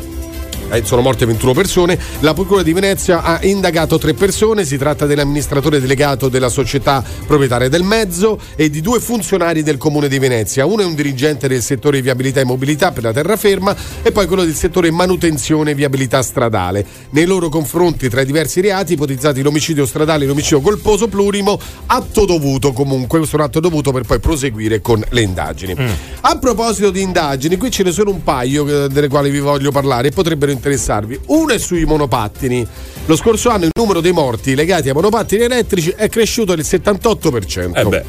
sono 0.83 1.01
morte 1.01 1.25
21 1.25 1.53
persone. 1.53 1.99
La 2.19 2.33
Procura 2.33 2.63
di 2.63 2.73
Venezia 2.73 3.21
ha 3.21 3.39
indagato 3.43 3.97
tre 3.97 4.13
persone. 4.13 4.65
Si 4.65 4.77
tratta 4.77 5.05
dell'amministratore 5.05 5.79
delegato 5.79 6.29
della 6.29 6.49
società 6.49 7.03
proprietaria 7.25 7.69
del 7.69 7.83
mezzo 7.83 8.39
e 8.55 8.69
di 8.69 8.81
due 8.81 8.99
funzionari 8.99 9.63
del 9.63 9.77
comune 9.77 10.07
di 10.07 10.19
Venezia. 10.19 10.65
Uno 10.65 10.81
è 10.81 10.85
un 10.85 10.95
dirigente 10.95 11.47
del 11.47 11.61
settore 11.61 12.01
viabilità 12.01 12.39
e 12.39 12.45
mobilità 12.45 12.91
per 12.91 13.03
la 13.03 13.13
terraferma 13.13 13.75
e 14.01 14.11
poi 14.11 14.25
quello 14.27 14.43
del 14.43 14.55
settore 14.55 14.91
manutenzione 14.91 15.71
e 15.71 15.75
viabilità 15.75 16.21
stradale. 16.21 16.85
Nei 17.11 17.25
loro 17.25 17.49
confronti, 17.49 18.09
tra 18.09 18.21
i 18.21 18.25
diversi 18.25 18.61
reati, 18.61 18.93
ipotizzati 18.93 19.41
l'omicidio 19.41 19.85
stradale 19.85 20.23
e 20.23 20.27
l'omicidio 20.27 20.61
colposo 20.61 21.07
plurimo, 21.07 21.59
atto 21.87 22.25
dovuto 22.25 22.71
comunque. 22.71 23.19
Questo 23.19 23.37
è 23.37 23.39
un 23.39 23.45
atto 23.45 23.59
dovuto 23.59 23.91
per 23.91 24.03
poi 24.03 24.19
proseguire 24.19 24.81
con 24.81 25.03
le 25.09 25.21
indagini. 25.21 25.75
A 26.21 26.37
proposito 26.37 26.89
di 26.89 27.01
indagini, 27.01 27.57
qui 27.57 27.69
ce 27.69 27.83
ne 27.83 27.91
sono 27.91 28.11
un 28.11 28.23
paio 28.23 28.85
eh, 28.85 28.87
delle 28.89 29.07
quali 29.07 29.29
vi 29.29 29.39
voglio 29.39 29.71
parlare 29.71 30.07
e 30.07 30.11
potrebbero 30.11 30.51
interessarvi. 30.53 31.19
Uno 31.27 31.53
è 31.53 31.57
sui 31.57 31.85
monopattini. 31.85 32.65
Lo 33.05 33.15
scorso 33.17 33.49
anno 33.49 33.65
il 33.65 33.71
numero 33.77 33.99
dei 33.99 34.13
morti 34.13 34.55
legati 34.55 34.87
ai 34.87 34.93
monopattini 34.93 35.43
elettrici 35.43 35.93
è 35.95 36.07
cresciuto 36.07 36.55
del 36.55 36.63
78%. 36.63 37.75
Eh 37.75 37.85
beh. 37.85 38.03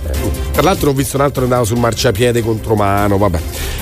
Tra 0.52 0.62
l'altro 0.62 0.90
ho 0.90 0.92
visto 0.92 1.16
un 1.16 1.22
altro 1.22 1.40
che 1.40 1.44
andava 1.44 1.64
sul 1.64 1.78
marciapiede 1.78 2.42
contro 2.42 2.76
mano, 2.76 3.18
vabbè. 3.18 3.40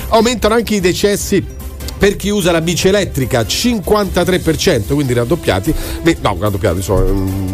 Aumentano 0.09 0.55
anche 0.55 0.75
i 0.75 0.79
decessi 0.79 1.61
per 2.03 2.17
chi 2.17 2.27
usa 2.27 2.51
la 2.51 2.59
bici 2.59 2.89
elettrica 2.89 3.43
53%, 3.43 4.93
quindi 4.93 5.13
raddoppiati. 5.13 5.73
No, 6.19 6.35
raddoppiati, 6.37 6.75
insomma, 6.75 7.09
mm, 7.09 7.47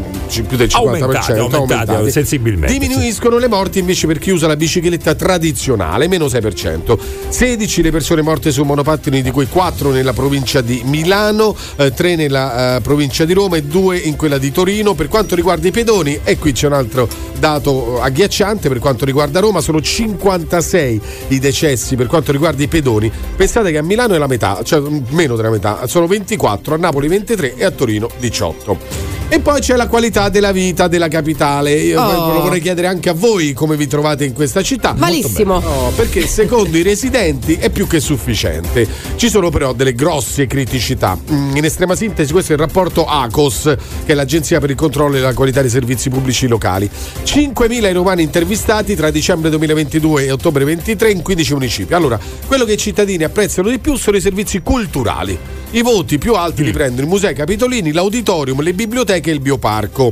più 0.47 0.57
del 0.57 0.67
50%. 0.67 0.75
Aumentati, 0.75 1.31
aumentati, 1.33 2.09
sensibilmente, 2.09 2.75
Diminuiscono 2.75 3.37
le 3.37 3.47
morti 3.47 3.77
invece 3.77 4.07
per 4.07 4.17
chi 4.17 4.31
usa 4.31 4.47
la 4.47 4.55
bicicletta 4.55 5.13
tradizionale, 5.13 6.07
meno 6.07 6.25
6%. 6.25 6.97
16 7.27 7.81
le 7.83 7.91
persone 7.91 8.23
morte 8.23 8.51
su 8.51 8.63
monopattini, 8.63 9.21
di 9.21 9.29
cui 9.29 9.45
4 9.45 9.91
nella 9.91 10.13
provincia 10.13 10.61
di 10.61 10.81
Milano, 10.83 11.55
3 11.75 12.15
nella 12.15 12.77
eh, 12.77 12.81
provincia 12.81 13.25
di 13.25 13.33
Roma 13.33 13.57
e 13.57 13.61
2 13.61 13.97
in 13.97 14.15
quella 14.15 14.39
di 14.39 14.51
Torino. 14.51 14.95
Per 14.95 15.09
quanto 15.09 15.35
riguarda 15.35 15.67
i 15.67 15.71
pedoni, 15.71 16.21
e 16.23 16.39
qui 16.39 16.53
c'è 16.53 16.65
un 16.65 16.73
altro 16.73 17.07
dato 17.39 17.97
eh, 17.97 18.01
agghiacciante, 18.01 18.67
per 18.67 18.79
quanto 18.79 19.05
riguarda 19.05 19.39
Roma 19.39 19.61
sono 19.61 19.81
56 19.81 21.01
i 21.29 21.39
decessi 21.39 21.95
per 21.95 22.07
quanto 22.07 22.31
riguarda 22.31 22.61
i 22.61 22.67
pedoni. 22.67 23.11
Pensate 23.35 23.71
che 23.71 23.77
a 23.77 23.83
Milano 23.83 24.13
è 24.13 24.17
la 24.17 24.27
metà, 24.27 24.38
cioè 24.63 24.79
mm, 24.79 24.97
meno 25.09 25.35
della 25.35 25.49
metà, 25.49 25.85
sono 25.87 26.07
24, 26.07 26.75
a 26.75 26.77
Napoli 26.77 27.07
23 27.07 27.55
e 27.55 27.63
a 27.65 27.71
Torino 27.71 28.09
18. 28.19 29.07
E 29.31 29.39
poi 29.41 29.61
c'è 29.61 29.75
la 29.75 29.87
qualità 29.87 30.29
della 30.29 30.51
vita 30.51 30.87
della 30.87 31.07
capitale. 31.07 31.73
Io 31.73 32.01
Oh. 32.01 32.33
lo 32.33 32.41
vorrei 32.41 32.61
chiedere 32.61 32.87
anche 32.87 33.09
a 33.09 33.13
voi 33.13 33.53
come 33.53 33.75
vi 33.77 33.85
trovate 33.85 34.25
in 34.25 34.33
questa 34.33 34.63
città. 34.63 34.95
Malissimo. 34.97 35.59
No, 35.59 35.91
perché 35.95 36.25
secondo 36.25 36.75
i 36.77 36.81
residenti 36.81 37.53
è 37.53 37.69
più 37.69 37.85
che 37.85 37.99
sufficiente. 37.99 38.87
Ci 39.17 39.29
sono 39.29 39.51
però 39.51 39.73
delle 39.73 39.93
grosse 39.93 40.47
criticità. 40.47 41.15
Mm, 41.31 41.55
In 41.57 41.63
estrema 41.63 41.95
sintesi, 41.95 42.31
questo 42.31 42.53
è 42.53 42.55
il 42.55 42.61
rapporto 42.61 43.05
ACOS, 43.05 43.75
che 44.03 44.13
è 44.13 44.15
l'Agenzia 44.15 44.59
per 44.59 44.71
il 44.71 44.75
controllo 44.75 45.17
e 45.17 45.19
la 45.19 45.33
qualità 45.35 45.61
dei 45.61 45.69
servizi 45.69 46.09
pubblici 46.09 46.47
locali. 46.47 46.89
5.000 47.23 47.87
i 47.87 47.93
romani 47.93 48.23
intervistati 48.23 48.95
tra 48.95 49.11
dicembre 49.11 49.51
2022 49.51 50.25
e 50.25 50.31
ottobre 50.31 50.63
23 50.65 51.11
in 51.11 51.21
15 51.21 51.53
municipi. 51.53 51.93
Allora, 51.93 52.19
quello 52.47 52.65
che 52.65 52.73
i 52.73 52.77
cittadini 52.77 53.23
apprezzano 53.23 53.69
di 53.69 53.77
più 53.77 53.95
sono 53.95 54.17
i 54.17 54.21
servizi 54.21 54.28
culturali. 54.61 55.37
I 55.71 55.81
voti 55.81 56.17
più 56.17 56.33
alti 56.33 56.63
li 56.63 56.71
prendono 56.71 57.05
i 57.07 57.09
musei 57.09 57.35
capitolini, 57.35 57.91
l'auditorium, 57.91 58.61
le 58.61 58.73
biblioteche 58.73 59.29
e 59.29 59.33
il 59.33 59.39
bioparco. 59.39 60.11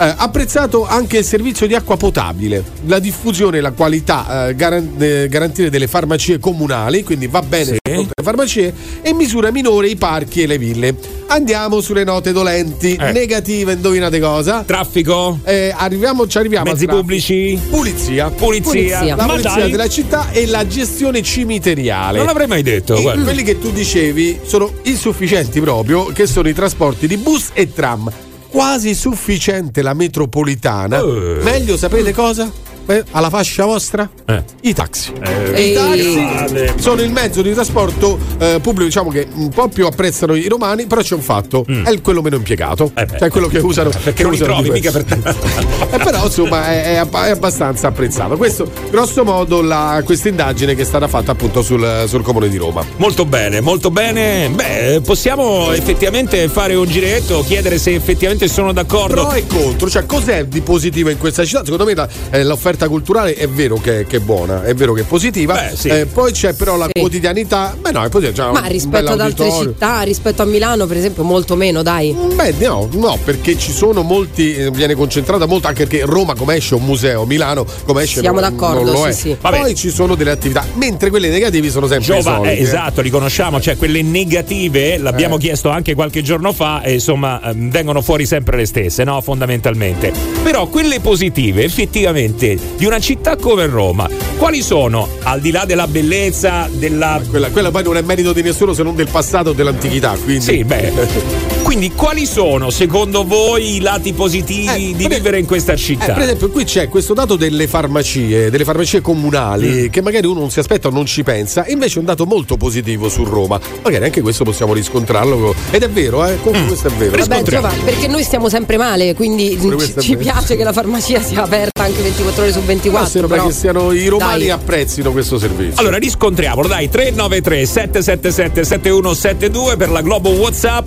Eh, 0.00 0.14
apprezzato 0.16 0.86
anche 0.86 1.18
il 1.18 1.24
servizio 1.24 1.66
di 1.66 1.74
acqua 1.74 1.96
potabile, 1.96 2.62
la 2.86 3.00
diffusione 3.00 3.58
e 3.58 3.60
la 3.60 3.72
qualità 3.72 4.46
eh, 4.48 4.54
garan- 4.54 4.94
eh, 4.96 5.26
garantire 5.28 5.70
delle 5.70 5.88
farmacie 5.88 6.38
comunali, 6.38 7.02
quindi 7.02 7.26
va 7.26 7.42
bene 7.42 7.78
per 7.82 7.94
tutte 7.96 8.12
le 8.16 8.22
farmacie, 8.22 8.72
e 9.02 9.12
misura 9.12 9.50
minore 9.50 9.88
i 9.88 9.96
parchi 9.96 10.42
e 10.42 10.46
le 10.46 10.56
ville. 10.56 10.94
Andiamo 11.26 11.80
sulle 11.80 12.04
note 12.04 12.30
dolenti, 12.30 12.94
Eh. 12.94 13.10
negative, 13.10 13.72
indovinate 13.72 14.20
cosa? 14.20 14.62
Traffico? 14.64 15.40
Eh, 15.42 15.74
arriviamo, 15.76 16.28
ci 16.28 16.38
arriviamo. 16.38 16.70
Mezzi 16.70 16.86
pubblici? 16.86 17.58
Pulizia. 17.68 18.30
Pulizia. 18.30 18.70
Pulizia. 18.70 19.16
La 19.16 19.26
Ma 19.26 19.32
pulizia 19.32 19.54
dai. 19.56 19.70
della 19.72 19.88
città 19.88 20.30
e 20.30 20.46
la 20.46 20.64
gestione 20.64 21.22
cimiteriale. 21.22 22.18
Non 22.18 22.26
l'avrei 22.26 22.46
mai 22.46 22.62
detto, 22.62 22.94
E 22.94 23.02
quelli 23.02 23.42
che 23.42 23.58
tu 23.58 23.72
dicevi 23.72 24.38
sono 24.44 24.70
insufficienti 24.84 25.60
proprio, 25.60 26.04
che 26.06 26.26
sono 26.28 26.48
i 26.48 26.54
trasporti 26.54 27.08
di 27.08 27.16
bus 27.16 27.48
e 27.52 27.72
tram. 27.72 28.08
Quasi 28.50 28.94
sufficiente 28.94 29.82
la 29.82 29.94
metropolitana. 29.94 30.98
Eh. 30.98 31.40
Meglio 31.42 31.76
sapete 31.76 32.12
cosa? 32.12 32.50
Eh, 32.90 33.04
alla 33.10 33.28
fascia 33.28 33.66
vostra? 33.66 34.08
Eh. 34.24 34.42
I 34.62 34.72
taxi. 34.72 35.12
Ehi. 35.22 35.70
I 35.70 35.74
taxi 35.74 36.72
sono 36.80 37.02
il 37.02 37.10
mezzo 37.10 37.42
di 37.42 37.52
trasporto 37.52 38.18
eh, 38.38 38.58
pubblico, 38.62 38.84
diciamo 38.86 39.10
che 39.10 39.26
un 39.34 39.50
po' 39.50 39.68
più 39.68 39.84
apprezzano 39.86 40.34
i 40.34 40.48
romani, 40.48 40.86
però 40.86 41.02
c'è 41.02 41.14
un 41.14 41.20
fatto: 41.20 41.66
è 41.66 41.90
il- 41.90 42.00
quello 42.00 42.22
meno 42.22 42.36
impiegato. 42.36 42.90
Mm. 42.92 42.96
Eh 42.96 43.18
cioè 43.18 43.28
quello 43.28 43.48
che 43.48 43.58
usano. 43.58 43.90
Perché 43.90 44.12
che 44.14 44.22
non 44.22 44.32
li 44.32 44.38
usano 44.38 44.52
trovi 44.54 44.68
di 44.70 44.74
mica 44.74 44.90
per 44.90 45.04
te. 45.04 45.16
Eh, 45.90 45.96
però 45.98 46.24
insomma 46.24 46.66
è, 46.68 46.82
è 46.92 46.94
abba- 46.96 47.26
è 47.26 47.30
abbastanza 47.30 47.88
apprezzato. 47.88 48.36
Questo, 48.36 48.70
grosso 48.90 49.24
modo, 49.24 49.62
la, 49.62 50.02
questa 50.04 50.28
indagine 50.28 50.74
che 50.74 50.82
è 50.82 50.84
stata 50.84 51.08
fatta 51.08 51.32
appunto 51.32 51.62
sul, 51.62 52.04
sul 52.06 52.22
comune 52.22 52.48
di 52.48 52.56
Roma. 52.58 52.84
Molto 52.96 53.24
bene, 53.24 53.60
molto 53.60 53.90
bene. 53.90 54.48
Beh, 54.50 55.00
possiamo 55.04 55.72
effettivamente 55.72 56.48
fare 56.48 56.74
un 56.74 56.86
giretto, 56.86 57.42
chiedere 57.46 57.78
se 57.78 57.94
effettivamente 57.94 58.48
sono 58.48 58.72
d'accordo. 58.72 59.26
Pro 59.26 59.32
e 59.32 59.46
contro, 59.46 59.88
cioè 59.88 60.04
cos'è 60.06 60.44
di 60.46 60.60
positivo 60.60 61.08
in 61.10 61.18
questa 61.18 61.44
città? 61.44 61.62
Secondo 61.64 61.84
me 61.84 61.94
la- 61.94 62.08
eh, 62.30 62.42
l'offerta 62.78 62.88
culturale 62.88 63.34
è 63.34 63.48
vero 63.48 63.76
che, 63.76 64.06
che 64.06 64.16
è 64.18 64.20
buona, 64.20 64.62
è 64.62 64.74
vero 64.74 64.92
che 64.92 65.00
è 65.00 65.04
positiva. 65.04 65.54
Beh, 65.54 65.76
sì. 65.76 65.88
Eh, 65.88 66.06
poi 66.06 66.30
c'è 66.32 66.54
però 66.54 66.76
la 66.76 66.86
Sì. 66.86 67.00
quotidianità. 67.00 67.76
Beh, 67.78 67.90
no, 67.90 68.04
è 68.04 68.08
positiva. 68.08 68.32
c'è 68.32 68.52
Ma 68.52 68.60
un 68.60 68.68
rispetto 68.68 69.10
ad 69.12 69.20
altre 69.20 69.50
città, 69.50 70.02
rispetto 70.02 70.42
a 70.42 70.44
Milano, 70.44 70.86
per 70.86 70.96
esempio, 70.96 71.24
molto 71.24 71.56
meno, 71.56 71.82
dai. 71.82 72.14
Beh, 72.34 72.54
no, 72.60 72.88
no, 72.92 73.18
perché 73.24 73.58
ci 73.58 73.72
sono 73.72 74.02
molti, 74.02 74.54
eh, 74.54 74.70
viene 74.70 74.94
concentrata 74.94 75.46
molto, 75.46 75.66
anche 75.66 75.86
perché 75.86 76.04
Roma 76.06 76.34
come 76.34 76.56
esce 76.56 76.74
un 76.76 76.84
museo, 76.84 77.26
Milano 77.26 77.66
come 77.84 78.02
esce 78.04 78.20
Siamo 78.20 78.40
non, 78.40 78.50
d'accordo, 78.50 78.84
non 78.84 78.92
lo 78.92 79.02
sì, 79.04 79.08
è. 79.08 79.12
sì. 79.12 79.36
Vabbè. 79.40 79.58
Poi 79.60 79.74
ci 79.74 79.90
sono 79.90 80.14
delle 80.14 80.30
attività, 80.30 80.64
mentre 80.74 81.10
quelle 81.10 81.28
negativi 81.28 81.70
sono 81.70 81.86
sempre 81.86 82.06
Giova, 82.20 82.42
eh, 82.42 82.56
eh. 82.58 82.62
esatto, 82.62 83.00
li 83.00 83.10
conosciamo, 83.10 83.60
cioè 83.60 83.76
quelle 83.76 84.02
negative, 84.02 84.98
l'abbiamo 84.98 85.36
Eh. 85.36 85.38
chiesto 85.38 85.68
anche 85.68 85.94
qualche 85.94 86.22
giorno 86.22 86.52
fa 86.52 86.82
e 86.82 86.94
insomma 86.94 87.40
ehm, 87.42 87.70
vengono 87.70 88.02
fuori 88.02 88.24
sempre 88.26 88.56
le 88.56 88.66
stesse, 88.66 89.04
no? 89.04 89.20
Fondamentalmente. 89.20 90.12
Però 90.42 90.66
quelle 90.68 91.00
positive, 91.00 91.64
effettivamente, 91.64 92.56
di 92.76 92.84
una 92.86 92.98
città 92.98 93.36
come 93.36 93.66
Roma, 93.66 94.08
quali 94.36 94.62
sono? 94.62 95.08
Al 95.22 95.40
di 95.40 95.50
là 95.50 95.64
della 95.64 95.86
bellezza, 95.86 96.68
della... 96.70 97.20
Quella, 97.28 97.50
quella 97.50 97.70
poi 97.70 97.82
non 97.82 97.96
è 97.96 98.02
merito 98.02 98.32
di 98.32 98.42
nessuno 98.42 98.72
se 98.72 98.82
non 98.82 98.94
del 98.94 99.08
passato 99.10 99.50
o 99.50 99.52
dell'antichità. 99.52 100.16
Quindi. 100.22 100.44
Sì, 100.44 100.64
beh. 100.64 101.56
Quindi 101.68 101.92
quali 101.92 102.24
sono 102.24 102.70
secondo 102.70 103.24
voi 103.26 103.74
i 103.76 103.80
lati 103.80 104.14
positivi 104.14 104.68
Eh, 104.68 104.96
di 104.96 105.06
per- 105.06 105.16
vivere 105.18 105.38
in 105.38 105.44
questa 105.44 105.72
Eh, 105.74 105.76
città? 105.76 106.14
per 106.14 106.22
esempio, 106.22 106.48
qui 106.48 106.64
c'è 106.64 106.88
questo 106.88 107.12
dato 107.12 107.36
delle 107.36 107.66
farmacie, 107.68 108.48
delle 108.48 108.64
farmacie 108.64 109.02
comunali, 109.02 109.90
che 109.90 110.00
magari 110.00 110.26
uno 110.26 110.40
non 110.40 110.50
si 110.50 110.60
aspetta 110.60 110.88
o 110.88 110.90
non 110.90 111.04
ci 111.04 111.22
pensa, 111.22 111.64
e 111.64 111.72
invece 111.72 111.96
è 111.96 111.98
un 111.98 112.06
dato 112.06 112.24
molto 112.24 112.56
positivo 112.56 113.10
su 113.10 113.22
Roma. 113.24 113.60
Magari 113.82 114.02
anche 114.06 114.22
questo 114.22 114.44
possiamo 114.44 114.72
riscontrarlo. 114.72 115.54
Ed 115.70 115.82
è 115.82 115.90
vero, 115.90 116.24
eh? 116.24 116.38
Comunque 116.40 116.68
questo 116.68 116.88
è 116.88 116.90
vero. 116.92 117.18
Vabbè. 117.18 117.42
Giova, 117.42 117.70
perché 117.84 118.06
noi 118.08 118.22
stiamo 118.22 118.48
sempre 118.48 118.78
male, 118.78 119.14
quindi 119.14 119.58
ci, 119.60 119.94
ci 120.00 120.16
piace 120.16 120.56
che 120.56 120.64
la 120.64 120.72
farmacia 120.72 121.20
sia 121.20 121.42
aperta 121.42 121.82
anche 121.82 122.00
24 122.00 122.42
ore 122.44 122.52
su 122.52 122.60
24. 122.62 122.90
Però 122.98 123.06
sembra 123.10 123.36
però- 123.36 123.48
che 123.48 123.52
siano 123.54 123.92
i 123.92 124.06
romani 124.08 124.38
Dai. 124.38 124.50
apprezzino 124.50 125.12
questo 125.12 125.38
servizio. 125.38 125.78
Allora 125.82 125.98
riscontriamolo, 125.98 126.66
dai, 126.66 126.88
393 126.88 127.66
777 127.66 128.64
7172 128.64 129.76
per 129.76 129.90
la 129.90 130.00
Globo 130.00 130.30
WhatsApp. 130.30 130.86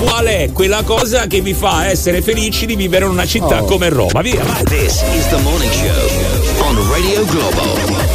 Qual 0.00 0.26
è 0.26 0.50
quella 0.52 0.82
cosa 0.84 1.26
che 1.26 1.40
vi 1.40 1.54
fa 1.54 1.86
essere 1.86 2.22
felici 2.22 2.66
di 2.66 2.76
vivere 2.76 3.04
in 3.04 3.10
una 3.10 3.26
città 3.26 3.62
Oh. 3.62 3.64
come 3.64 3.88
Roma? 3.88 4.20
Via, 4.22 4.42
vai. 4.44 4.62
This 4.64 5.02
is 5.14 5.26
the 5.28 5.38
morning 5.42 5.70
show 5.72 6.66
on 6.66 6.76
Radio 6.90 7.24
Globo. 7.24 8.06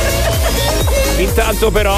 Intanto 1.18 1.72
però 1.72 1.98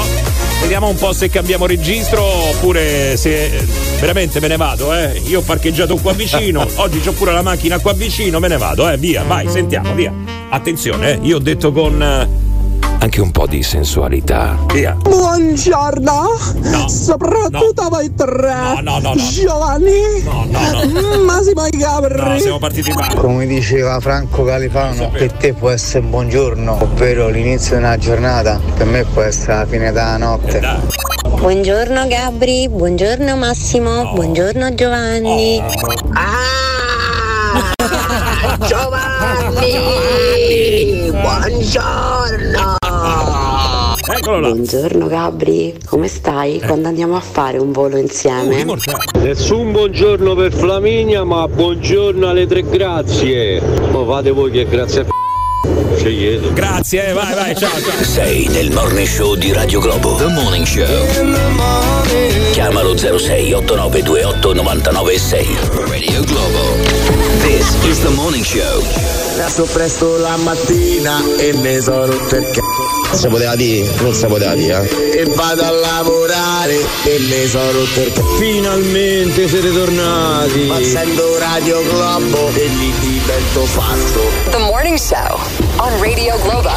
vediamo 0.60 0.88
un 0.88 0.96
po' 0.96 1.12
se 1.12 1.28
cambiamo 1.30 1.66
registro 1.66 2.22
oppure 2.24 3.16
se 3.16 3.64
veramente 4.00 4.40
me 4.40 4.48
ne 4.48 4.56
vado, 4.56 4.92
eh. 4.92 5.20
Io 5.26 5.38
ho 5.38 5.42
parcheggiato 5.42 5.96
qua 5.96 6.12
vicino, 6.12 6.66
oggi 6.76 7.00
c'ho 7.00 7.12
pure 7.12 7.32
la 7.32 7.42
macchina 7.42 7.78
qua 7.78 7.92
vicino, 7.92 8.38
me 8.40 8.48
ne 8.48 8.56
vado, 8.58 8.88
eh. 8.88 8.96
Via, 8.98 9.22
vai, 9.22 9.48
sentiamo, 9.48 9.94
via. 9.94 10.12
Attenzione, 10.50 11.12
eh. 11.14 11.18
Io 11.22 11.36
ho 11.36 11.40
detto 11.40 11.72
con 11.72 12.02
eh, 12.02 12.28
anche 12.98 13.20
un 13.20 13.30
po' 13.30 13.46
di 13.46 13.62
sensualità. 13.62 14.56
Via. 14.72 14.96
Buongiorno, 15.00 16.28
No. 16.62 16.88
soprattutto 16.88 17.82
No. 17.82 17.88
voi 17.88 18.12
tre. 18.14 18.54
No, 18.54 18.80
no, 18.82 18.98
no, 18.98 19.14
no. 19.14 19.22
Giovanni, 19.30 20.22
No, 20.24 20.44
no, 20.48 20.58
no. 20.70 20.84
Mm, 21.18 21.24
Massimo 21.24 21.66
i 21.66 21.70
Capri. 21.78 22.20
No, 22.20 22.38
siamo 22.38 22.58
partiti 22.58 22.92
male. 22.92 23.14
Come 23.14 23.46
diceva 23.46 23.98
Franco 24.00 24.44
Califano, 24.44 25.10
per 25.10 25.32
te 25.32 25.52
può 25.52 25.70
essere 25.70 26.00
un 26.04 26.10
buongiorno, 26.10 26.78
ovvero 26.82 27.28
l'inizio 27.28 27.76
di 27.76 27.82
una 27.82 27.96
giornata, 27.96 28.60
per 28.76 28.86
me 28.86 29.04
può 29.04 29.22
essere 29.22 29.54
la 29.54 29.66
fine 29.66 29.92
della 29.92 30.16
notte. 30.16 30.60
Dai. 30.60 30.78
Buongiorno 31.28 32.06
Gabri, 32.06 32.68
buongiorno 32.68 33.36
Massimo, 33.36 34.12
buongiorno 34.14 34.74
Giovanni. 34.74 35.60
Ah, 36.12 37.74
Giovanni, 38.66 40.95
buongiorno. 41.26 42.76
Eccolo 44.08 44.40
là. 44.40 44.48
Buongiorno 44.48 45.06
Gabri, 45.08 45.76
come 45.84 46.06
stai? 46.06 46.60
Quando 46.60 46.86
andiamo 46.86 47.16
a 47.16 47.20
fare 47.20 47.58
un 47.58 47.72
volo 47.72 47.96
insieme? 47.96 48.64
Nessun 49.14 49.72
buongiorno 49.72 50.34
per 50.36 50.52
Flaminia, 50.52 51.24
ma 51.24 51.48
buongiorno 51.48 52.28
alle 52.28 52.46
tre 52.46 52.62
grazie. 52.62 53.60
Ma 53.60 54.04
fate 54.04 54.30
voi 54.30 54.52
che 54.52 54.66
grazie 54.68 55.00
a 55.00 55.06
scegliete. 55.96 56.52
Grazie, 56.52 57.08
eh, 57.08 57.12
vai, 57.12 57.34
vai, 57.34 57.56
ciao, 57.56 57.80
ciao. 57.80 58.04
Sei 58.04 58.46
nel 58.48 58.70
morning 58.70 59.06
show 59.06 59.34
di 59.34 59.52
Radio 59.52 59.80
Globo. 59.80 60.14
The 60.14 60.28
Morning 60.28 60.64
Show. 60.64 60.86
Chiamalo 62.52 62.96
06 62.96 63.52
8928 63.52 64.52
996. 64.54 65.46
Radio 65.88 66.22
Globo. 66.22 66.76
This 67.40 67.74
is 67.84 68.00
the 68.02 68.10
morning 68.10 68.44
show. 68.44 69.15
Adesso 69.38 69.64
presto 69.64 70.16
la 70.16 70.38
mattina 70.38 71.22
e 71.36 71.52
mi 71.52 71.78
sono 71.82 72.16
c***o. 72.26 73.14
Si 73.14 73.28
poteva 73.28 73.54
dire? 73.54 73.86
Non 74.00 74.14
si 74.14 74.24
poteva 74.24 74.54
dire, 74.54 74.88
eh? 74.88 75.18
E 75.20 75.24
vado 75.26 75.62
a 75.62 75.70
lavorare 75.72 76.74
e 77.04 77.18
mi 77.18 77.46
sono 77.46 77.82
c***o. 77.82 78.36
Finalmente 78.38 79.46
siete 79.46 79.70
tornati. 79.74 80.60
Ma 80.60 80.82
sento 80.82 81.38
Radio 81.38 81.82
Globo 81.82 82.48
e 82.54 82.64
lì 82.64 82.90
divento 82.98 83.64
fatto. 83.66 84.20
The 84.52 84.56
Morning 84.56 84.96
Show 84.96 85.38
on 85.76 86.00
Radio 86.00 86.38
Globo. 86.40 86.70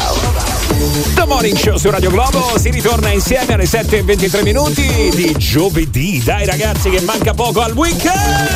The 1.14 1.24
Morning 1.24 1.56
Show 1.56 1.78
su 1.78 1.88
Radio 1.88 2.10
Globo 2.10 2.58
si 2.58 2.68
ritorna 2.68 3.08
insieme 3.08 3.54
alle 3.54 3.64
7.23 3.64 4.42
minuti 4.42 5.10
di 5.14 5.34
giovedì. 5.38 6.22
Dai 6.22 6.44
ragazzi 6.44 6.90
che 6.90 7.00
manca 7.00 7.32
poco 7.32 7.62
al 7.62 7.72
weekend! 7.72 8.48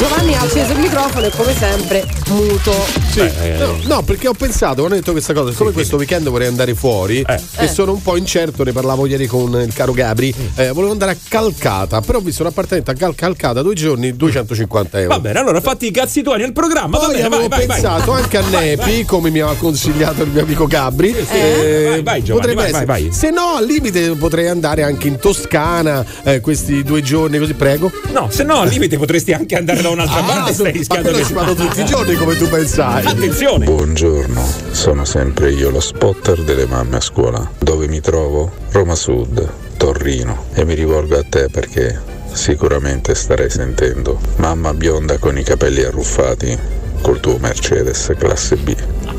Giovanni 0.00 0.34
ha 0.34 0.40
acceso 0.40 0.72
il 0.72 0.78
microfono 0.78 1.26
e 1.26 1.30
come 1.36 1.54
sempre 1.54 2.06
muto. 2.28 2.72
Sì. 3.10 3.20
No, 3.58 3.76
no, 3.84 4.02
perché 4.02 4.28
ho 4.28 4.32
pensato, 4.32 4.76
quando 4.76 4.94
ho 4.94 4.98
detto 4.98 5.12
questa 5.12 5.34
cosa, 5.34 5.50
siccome 5.50 5.72
questo 5.72 5.96
weekend 5.96 6.26
vorrei 6.30 6.46
andare 6.46 6.74
fuori 6.74 7.20
e 7.20 7.40
Eh. 7.56 7.68
sono 7.68 7.92
un 7.92 8.00
po' 8.00 8.16
incerto, 8.16 8.64
ne 8.64 8.72
parlavo 8.72 9.04
ieri 9.04 9.26
con 9.26 9.60
il 9.60 9.74
caro 9.74 9.92
Gabri, 9.92 10.34
Mm. 10.34 10.46
eh, 10.58 10.70
volevo 10.70 10.92
andare 10.92 11.10
a 11.12 11.16
Calcata, 11.28 12.00
però 12.00 12.16
ho 12.16 12.20
visto 12.22 12.40
un 12.40 12.48
appartamento 12.48 12.90
a 12.90 12.94
Cal- 12.94 13.14
Calcata 13.14 13.60
due 13.60 13.74
giorni, 13.74 14.16
250 14.16 15.00
euro. 15.00 15.14
Va 15.14 15.20
bene, 15.20 15.38
allora 15.38 15.60
fatti 15.60 15.86
i 15.88 15.90
cazzi 15.90 16.22
tuoi 16.22 16.38
nel 16.38 16.52
programma. 16.52 16.96
va 16.96 17.04
Poi 17.04 17.14
bene, 17.16 17.26
avevo 17.26 17.48
vai, 17.48 17.66
pensato 17.66 18.12
vai. 18.12 18.22
anche 18.22 18.36
a 18.38 18.42
Vai, 18.50 18.64
Nepi, 18.76 19.04
come 19.04 19.28
mi 19.30 19.40
aveva 19.40 19.56
consigliato 19.58 20.22
il 20.22 20.30
mio 20.30 20.42
amico 20.42 20.66
Gabri. 20.66 21.14
Eh? 21.14 21.88
Vai, 21.90 22.02
vai, 22.02 22.22
Giovanni, 22.22 22.54
potrebbe 22.54 22.54
vai, 22.54 22.70
essere. 22.70 22.84
vai, 22.86 23.02
vai. 23.02 23.12
Se 23.12 23.28
no, 23.30 23.56
al 23.56 23.66
limite 23.66 24.10
potrei 24.12 24.48
andare 24.48 24.82
anche 24.82 25.08
in 25.08 25.18
Toscana 25.18 26.02
eh, 26.22 26.40
questi 26.40 26.82
due 26.82 27.02
giorni, 27.02 27.38
così 27.38 27.52
prego. 27.52 27.92
No, 28.12 28.28
se 28.30 28.44
no 28.44 28.60
al 28.60 28.68
limite 28.68 28.96
potresti 28.96 29.32
anche 29.34 29.56
andare 29.56 29.82
da 29.82 29.89
un'altra 29.90 30.18
Ah, 30.20 30.22
parte. 30.24 30.52
Stai 30.52 30.66
ma 30.66 30.70
rischiando 30.78 31.10
che 31.12 31.24
ci 31.24 31.32
vado 31.32 31.54
tutti 31.54 31.80
i 31.80 31.84
giorni 31.84 32.14
come 32.14 32.36
tu 32.36 32.48
pensai. 32.48 33.04
Attenzione. 33.06 33.64
Buongiorno, 33.66 34.42
sono 34.72 35.04
sempre 35.04 35.50
io 35.52 35.70
lo 35.70 35.80
spotter 35.80 36.42
delle 36.42 36.66
mamme 36.66 36.96
a 36.96 37.00
scuola. 37.00 37.48
Dove 37.58 37.86
mi 37.88 38.00
trovo? 38.00 38.50
Roma 38.70 38.94
Sud, 38.94 39.48
Torrino. 39.76 40.44
E 40.54 40.64
mi 40.64 40.74
rivolgo 40.74 41.16
a 41.18 41.24
te 41.28 41.48
perché 41.50 42.00
sicuramente 42.32 43.14
starei 43.14 43.50
sentendo 43.50 44.18
mamma 44.36 44.72
bionda 44.74 45.18
con 45.18 45.36
i 45.36 45.42
capelli 45.42 45.82
arruffati 45.82 46.56
col 47.02 47.18
tuo 47.20 47.38
Mercedes 47.38 48.12
classe 48.18 48.56
B. 48.56 48.74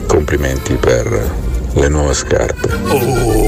Complimenti 0.08 0.76
per 0.76 1.30
le 1.74 1.88
nuove 1.88 2.14
scarpe. 2.14 2.70
Oh, 2.88 3.41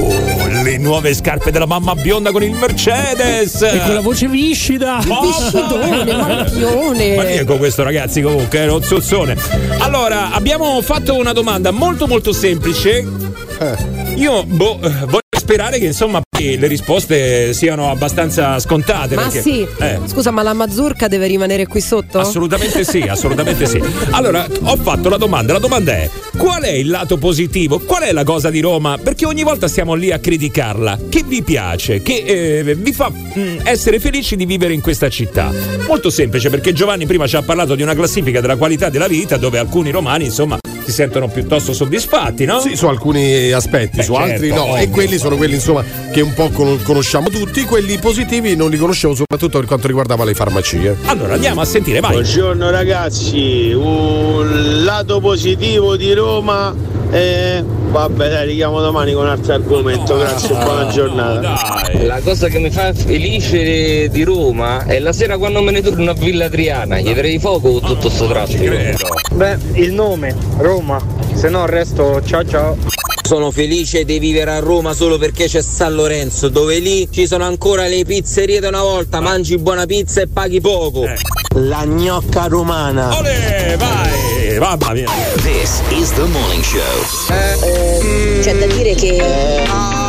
le 0.74 0.78
nuove 0.78 1.14
scarpe 1.14 1.50
della 1.52 1.66
mamma 1.66 1.94
bionda 1.94 2.32
con 2.32 2.42
il 2.42 2.52
Mercedes. 2.52 3.62
E 3.62 3.80
con 3.84 3.94
la 3.94 4.00
voce 4.00 4.26
viscida. 4.26 4.98
Viscidone, 4.98 6.12
marchione. 6.12 7.16
Maniaco 7.16 7.56
questo 7.56 7.82
ragazzi 7.82 8.20
comunque, 8.20 8.58
è 8.58 8.68
uno 8.68 8.80
zozzone. 8.80 9.36
Allora, 9.78 10.32
abbiamo 10.32 10.80
fatto 10.82 11.16
una 11.16 11.32
domanda 11.32 11.70
molto 11.70 12.06
molto 12.06 12.32
semplice. 12.32 13.06
Io 14.16 14.44
boh, 14.44 14.80
eh, 14.82 14.90
voglio 15.06 15.23
sperare 15.44 15.78
che 15.78 15.84
insomma 15.84 16.22
le 16.38 16.66
risposte 16.66 17.52
siano 17.52 17.90
abbastanza 17.90 18.58
scontate. 18.58 19.14
Ma 19.14 19.22
perché, 19.22 19.42
sì, 19.42 19.66
eh, 19.78 20.00
scusa, 20.06 20.30
ma 20.30 20.42
la 20.42 20.54
mazurka 20.54 21.06
deve 21.06 21.26
rimanere 21.26 21.66
qui 21.66 21.80
sotto? 21.80 22.18
Assolutamente 22.18 22.82
sì, 22.82 23.00
assolutamente 23.02 23.66
sì. 23.66 23.80
Allora, 24.10 24.46
ho 24.62 24.76
fatto 24.76 25.08
la 25.10 25.18
domanda. 25.18 25.52
La 25.52 25.58
domanda 25.58 25.92
è: 25.92 26.10
qual 26.36 26.62
è 26.62 26.70
il 26.70 26.88
lato 26.88 27.18
positivo? 27.18 27.78
Qual 27.78 28.02
è 28.02 28.12
la 28.12 28.24
cosa 28.24 28.50
di 28.50 28.60
Roma? 28.60 28.98
Perché 28.98 29.26
ogni 29.26 29.42
volta 29.42 29.68
stiamo 29.68 29.94
lì 29.94 30.10
a 30.10 30.18
criticarla. 30.18 30.98
Che 31.08 31.22
vi 31.26 31.42
piace? 31.42 32.02
Che 32.02 32.24
eh, 32.26 32.74
vi 32.74 32.92
fa 32.92 33.10
mm, 33.10 33.58
essere 33.62 34.00
felici 34.00 34.34
di 34.34 34.46
vivere 34.46 34.72
in 34.72 34.80
questa 34.80 35.08
città? 35.10 35.52
Molto 35.86 36.08
semplice, 36.10 36.48
perché 36.48 36.72
Giovanni 36.72 37.06
prima 37.06 37.26
ci 37.26 37.36
ha 37.36 37.42
parlato 37.42 37.74
di 37.74 37.82
una 37.82 37.94
classifica 37.94 38.40
della 38.40 38.56
qualità 38.56 38.88
della 38.88 39.08
vita 39.08 39.36
dove 39.36 39.58
alcuni 39.58 39.90
romani, 39.90 40.24
insomma, 40.24 40.58
si 40.84 40.92
sentono 40.92 41.28
piuttosto 41.28 41.72
soddisfatti, 41.72 42.44
no? 42.44 42.60
Sì, 42.60 42.76
su 42.76 42.86
alcuni 42.86 43.50
aspetti, 43.52 43.96
Beh, 43.98 44.02
su 44.02 44.14
certo, 44.14 44.30
altri 44.32 44.48
no. 44.50 44.64
ovvio. 44.64 44.76
E 44.76 44.90
quelli 44.90 45.18
sono 45.18 45.36
quelli 45.36 45.54
insomma 45.54 45.82
che 46.12 46.20
un 46.20 46.34
po' 46.34 46.50
con- 46.50 46.80
conosciamo 46.82 47.30
tutti, 47.30 47.64
quelli 47.64 47.98
positivi 47.98 48.54
non 48.54 48.70
li 48.70 48.76
conoscevo 48.76 49.14
soprattutto 49.14 49.58
per 49.58 49.66
quanto 49.66 49.86
riguardava 49.86 50.24
le 50.24 50.34
farmacie. 50.34 50.96
Allora 51.06 51.34
andiamo 51.34 51.60
a 51.60 51.64
sentire, 51.64 52.00
vai. 52.00 52.12
Buongiorno 52.12 52.70
ragazzi, 52.70 53.72
un 53.72 54.82
lato 54.84 55.20
positivo 55.20 55.96
di 55.96 56.12
Roma 56.12 56.74
e 57.10 57.62
vabbè 57.64 58.28
dai 58.28 58.46
richiamo 58.48 58.80
domani 58.80 59.12
con 59.12 59.24
un 59.24 59.30
altro 59.30 59.54
argomento, 59.54 60.16
grazie 60.18 60.48
buona 60.48 60.88
giornata. 60.88 61.82
La 62.02 62.20
cosa 62.22 62.48
che 62.48 62.58
mi 62.58 62.70
fa 62.70 62.92
felice 62.92 64.08
di 64.08 64.22
Roma 64.24 64.84
è 64.84 64.98
la 64.98 65.12
sera 65.12 65.38
quando 65.38 65.62
me 65.62 65.70
ne 65.70 65.80
torno 65.80 66.10
a 66.10 66.14
Villa 66.14 66.48
Triana, 66.48 66.98
gli 66.98 67.12
darei 67.14 67.38
fuoco 67.38 67.70
con 67.78 67.80
tutto 67.82 68.10
sto 68.10 68.26
traffico. 68.26 68.74
Beh, 69.34 69.56
il 69.74 69.92
nome, 69.92 70.34
Roma, 70.58 70.73
se 71.34 71.48
no 71.48 71.62
il 71.62 71.68
resto 71.68 72.20
ciao 72.24 72.44
ciao. 72.44 72.76
Sono 73.22 73.50
felice 73.50 74.04
di 74.04 74.18
vivere 74.18 74.50
a 74.50 74.58
Roma 74.58 74.92
solo 74.92 75.18
perché 75.18 75.46
c'è 75.46 75.62
San 75.62 75.94
Lorenzo, 75.94 76.48
dove 76.48 76.78
lì 76.78 77.08
ci 77.10 77.26
sono 77.26 77.44
ancora 77.44 77.86
le 77.86 78.04
pizzerie 78.04 78.58
da 78.60 78.68
una 78.68 78.82
volta, 78.82 79.20
mangi 79.20 79.56
buona 79.56 79.86
pizza 79.86 80.20
e 80.20 80.26
paghi 80.26 80.60
poco. 80.60 81.06
La 81.54 81.84
gnocca 81.86 82.46
romana. 82.46 83.16
Ole, 83.16 83.76
vai, 83.78 84.58
mamma 84.58 84.92
mia. 84.92 85.08
This 85.36 85.80
is 85.90 86.12
the 86.12 86.24
morning 86.24 86.62
show. 86.62 86.80
C'è 88.42 88.54
da 88.56 88.66
dire 88.66 88.94
che. 88.94 90.03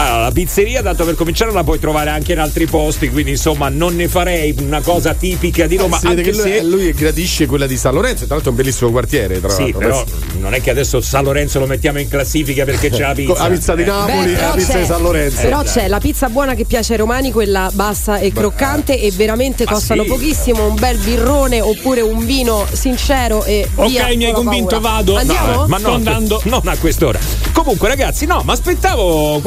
Allora, 0.00 0.22
la 0.22 0.30
pizzeria, 0.32 0.80
tanto 0.82 1.04
per 1.04 1.14
cominciare, 1.14 1.52
la 1.52 1.62
puoi 1.62 1.78
trovare 1.78 2.08
anche 2.08 2.32
in 2.32 2.38
altri 2.38 2.64
posti, 2.66 3.10
quindi 3.10 3.32
insomma 3.32 3.68
non 3.68 3.94
ne 3.96 4.08
farei 4.08 4.54
una 4.60 4.80
cosa 4.80 5.12
tipica 5.12 5.66
di 5.66 5.76
Roma. 5.76 5.98
che 6.00 6.14
lui, 6.14 6.32
se... 6.32 6.62
lui 6.62 6.92
gradisce 6.94 7.44
quella 7.46 7.66
di 7.66 7.76
San 7.76 7.92
Lorenzo, 7.92 8.24
tra 8.24 8.34
l'altro 8.36 8.50
è 8.52 8.54
un 8.54 8.62
bellissimo 8.62 8.90
quartiere. 8.90 9.40
Tra 9.40 9.50
Sì, 9.50 9.60
l'altro. 9.72 9.78
però 9.78 10.00
Adesso- 10.00 10.16
non 10.38 10.54
è 10.54 10.62
che 10.62 10.70
adesso 10.70 11.00
San 11.02 11.24
Lorenzo 11.24 11.58
lo 11.58 11.66
mettiamo 11.66 11.98
in 12.00 12.08
classifica 12.08 12.64
perché 12.64 12.88
c'è 12.88 13.00
la 13.02 13.12
pizza. 13.14 13.42
La 13.42 13.48
pizza 13.54 13.74
di 13.74 13.82
Eh. 13.82 13.86
Napoli, 13.86 14.32
però 14.32 14.48
la 14.48 14.54
pizza 14.54 14.78
di 14.78 14.84
San 14.86 15.02
Lorenzo. 15.02 15.40
Però 15.42 15.62
c'è 15.64 15.86
la 15.88 15.98
pizza 16.00 16.28
buona 16.30 16.54
che 16.54 16.64
piace 16.64 16.92
ai 16.92 16.98
romani, 16.98 17.30
quella 17.30 17.70
bassa 17.74 18.18
e 18.20 18.32
croccante 18.32 18.98
e 18.98 19.10
veramente 19.12 19.64
Ma 19.64 19.72
costano 19.72 20.02
sì. 20.04 20.08
pochissimo, 20.08 20.66
un 20.66 20.76
bel 20.76 20.96
birrone 20.96 21.60
oppure 21.60 22.00
un 22.00 22.24
vino 22.24 22.64
sincero 22.72 23.44
e 23.44 23.68
Ok, 23.74 23.88
via 23.88 24.06
mi 24.16 24.24
hai 24.24 24.32
convinto, 24.32 24.80
paura. 24.80 24.88
vado. 24.96 25.16
Andiamo? 25.16 25.52
No, 25.56 25.64
eh, 25.64 25.68
ma 25.68 25.76
no, 25.76 25.78
Sto 25.78 25.92
andando. 25.92 26.40
non 26.44 26.60
a 26.64 26.76
quest'ora. 26.78 27.18
Comunque, 27.52 27.88
ragazzi, 27.88 28.24
no, 28.24 28.40
ma 28.46 28.54
aspettavo 28.54 29.40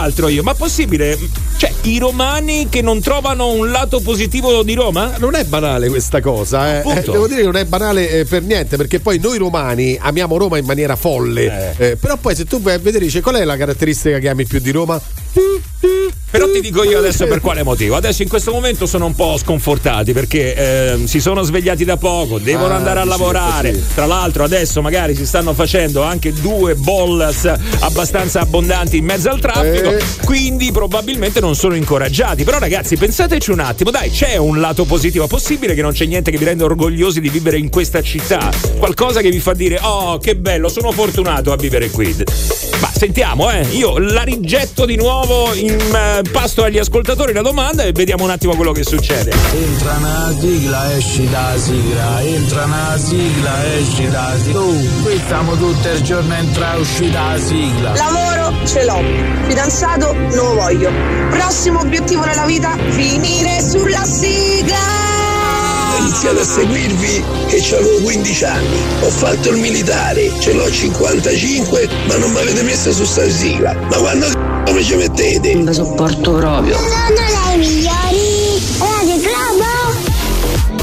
qualcos'altro 0.00 0.28
io. 0.28 0.42
Ma 0.42 0.54
possibile? 0.54 1.18
Cioè, 1.56 1.72
i 1.82 1.98
romani 1.98 2.68
che 2.68 2.80
non 2.80 3.00
trovano 3.00 3.50
un 3.50 3.70
lato 3.70 4.00
positivo 4.00 4.62
di 4.62 4.74
Roma? 4.74 5.16
Non 5.18 5.34
è 5.34 5.44
banale 5.44 5.88
questa 5.88 6.20
cosa, 6.20 6.80
eh. 6.80 6.98
Eh, 6.98 7.02
devo 7.02 7.26
dire 7.26 7.40
che 7.40 7.46
non 7.46 7.56
è 7.56 7.64
banale 7.66 8.08
eh, 8.10 8.24
per 8.24 8.42
niente, 8.42 8.76
perché 8.76 9.00
poi 9.00 9.18
noi 9.18 9.36
romani 9.36 9.98
amiamo 10.00 10.36
Roma 10.38 10.58
in 10.58 10.64
maniera 10.64 10.96
folle. 10.96 11.74
Eh, 11.76 11.96
però 11.96 12.16
poi 12.16 12.34
se 12.34 12.46
tu 12.46 12.60
vai 12.60 12.74
a 12.74 12.78
vedere, 12.78 13.04
dice 13.04 13.20
qual 13.20 13.36
è 13.36 13.44
la 13.44 13.56
caratteristica 13.56 14.18
che 14.18 14.28
ami 14.28 14.46
più 14.46 14.58
di 14.58 14.70
Roma? 14.70 15.00
Però 16.30 16.48
ti 16.50 16.60
dico 16.60 16.84
io 16.84 16.98
adesso 16.98 17.26
per 17.26 17.40
quale 17.40 17.62
motivo. 17.64 17.96
Adesso 17.96 18.22
in 18.22 18.28
questo 18.28 18.52
momento 18.52 18.86
sono 18.86 19.06
un 19.06 19.14
po' 19.16 19.36
sconfortati 19.36 20.12
perché 20.12 20.54
ehm, 20.54 21.04
si 21.06 21.20
sono 21.20 21.42
svegliati 21.42 21.84
da 21.84 21.96
poco, 21.96 22.38
devono 22.38 22.72
Ah, 22.72 22.76
andare 22.76 23.00
a 23.00 23.04
lavorare. 23.04 23.70
così. 23.72 23.84
Tra 23.94 24.06
l'altro 24.06 24.44
adesso 24.44 24.80
magari 24.80 25.16
si 25.16 25.26
stanno 25.26 25.54
facendo 25.54 26.02
anche 26.02 26.32
due 26.32 26.74
bollas 26.76 27.52
abbastanza 27.80 28.40
abbondanti 28.40 28.98
in 28.98 29.04
mezzo 29.04 29.28
al 29.28 29.40
traffico, 29.40 29.90
Eh. 29.90 30.02
quindi 30.24 30.70
probabilmente 30.70 31.40
non 31.40 31.56
sono 31.56 31.74
incoraggiati. 31.74 32.44
Però 32.44 32.58
ragazzi, 32.58 32.96
pensateci 32.96 33.50
un 33.50 33.58
attimo, 33.60 33.90
dai, 33.90 34.10
c'è 34.10 34.36
un 34.36 34.60
lato 34.60 34.84
positivo. 34.84 35.24
È 35.24 35.28
possibile 35.28 35.74
che 35.74 35.82
non 35.82 35.92
c'è 35.92 36.04
niente 36.06 36.30
che 36.30 36.38
vi 36.38 36.44
renda 36.44 36.64
orgogliosi 36.64 37.20
di 37.20 37.28
vivere 37.28 37.58
in 37.58 37.70
questa 37.70 38.02
città? 38.02 38.50
Qualcosa 38.78 39.20
che 39.20 39.30
vi 39.30 39.40
fa 39.40 39.52
dire 39.52 39.78
"Oh, 39.82 40.18
che 40.18 40.36
bello, 40.36 40.68
sono 40.68 40.92
fortunato 40.92 41.50
a 41.52 41.56
vivere 41.56 41.90
qui". 41.90 42.14
Ma 42.80 42.89
sentiamo, 43.00 43.50
eh, 43.50 43.62
io 43.70 43.96
la 43.96 44.20
rigetto 44.20 44.84
di 44.84 44.94
nuovo 44.94 45.54
in 45.54 45.70
eh, 45.70 46.22
pasto 46.30 46.64
agli 46.64 46.76
ascoltatori 46.76 47.32
la 47.32 47.40
domanda 47.40 47.82
e 47.82 47.92
vediamo 47.92 48.24
un 48.24 48.30
attimo 48.30 48.54
quello 48.54 48.72
che 48.72 48.82
succede. 48.82 49.32
Entra 49.54 49.96
una 49.96 50.34
sigla, 50.38 50.94
esci 50.94 51.26
da 51.30 51.54
sigla, 51.56 52.20
entra 52.20 52.64
una 52.64 52.98
sigla, 52.98 53.74
esci 53.78 54.06
da 54.10 54.34
sigla. 54.44 54.60
Oh, 54.60 54.74
qui 55.02 55.18
stiamo 55.24 55.56
tutto 55.56 55.88
il 55.88 56.02
giorno 56.02 56.34
entra 56.34 56.74
e 56.74 56.78
uscì 56.78 57.10
da 57.10 57.38
sigla. 57.42 57.94
Lavoro 57.94 58.66
ce 58.66 58.84
l'ho, 58.84 59.02
fidanzato 59.46 60.12
non 60.12 60.28
lo 60.28 60.54
voglio. 60.56 60.90
Prossimo 61.30 61.80
obiettivo 61.80 62.22
nella 62.26 62.44
vita, 62.44 62.76
finire 62.90 63.62
sulla 63.62 64.04
sigla. 64.04 65.09
Ho 66.10 66.12
iniziato 66.12 66.40
a 66.40 66.44
seguirvi 66.44 67.24
che 67.46 67.76
avevo 67.76 68.00
15 68.02 68.44
anni. 68.44 68.76
Ho 69.02 69.10
fatto 69.10 69.50
il 69.50 69.58
militare, 69.58 70.32
ce 70.40 70.52
l'ho 70.52 70.68
55, 70.68 71.88
ma 72.08 72.16
non 72.16 72.32
mi 72.32 72.38
avete 72.40 72.62
messo 72.62 72.90
su 72.90 73.04
sta 73.04 73.30
sigla. 73.30 73.72
Ma 73.74 73.96
quando 73.96 74.26
c***o 74.26 74.72
mi 74.72 74.82
ci 74.82 74.96
mettete? 74.96 75.54
Non 75.54 75.72
sopporto 75.72 76.32
proprio. 76.32 76.76
Sono 76.76 77.50
le 77.50 77.56
migliori. 77.58 78.29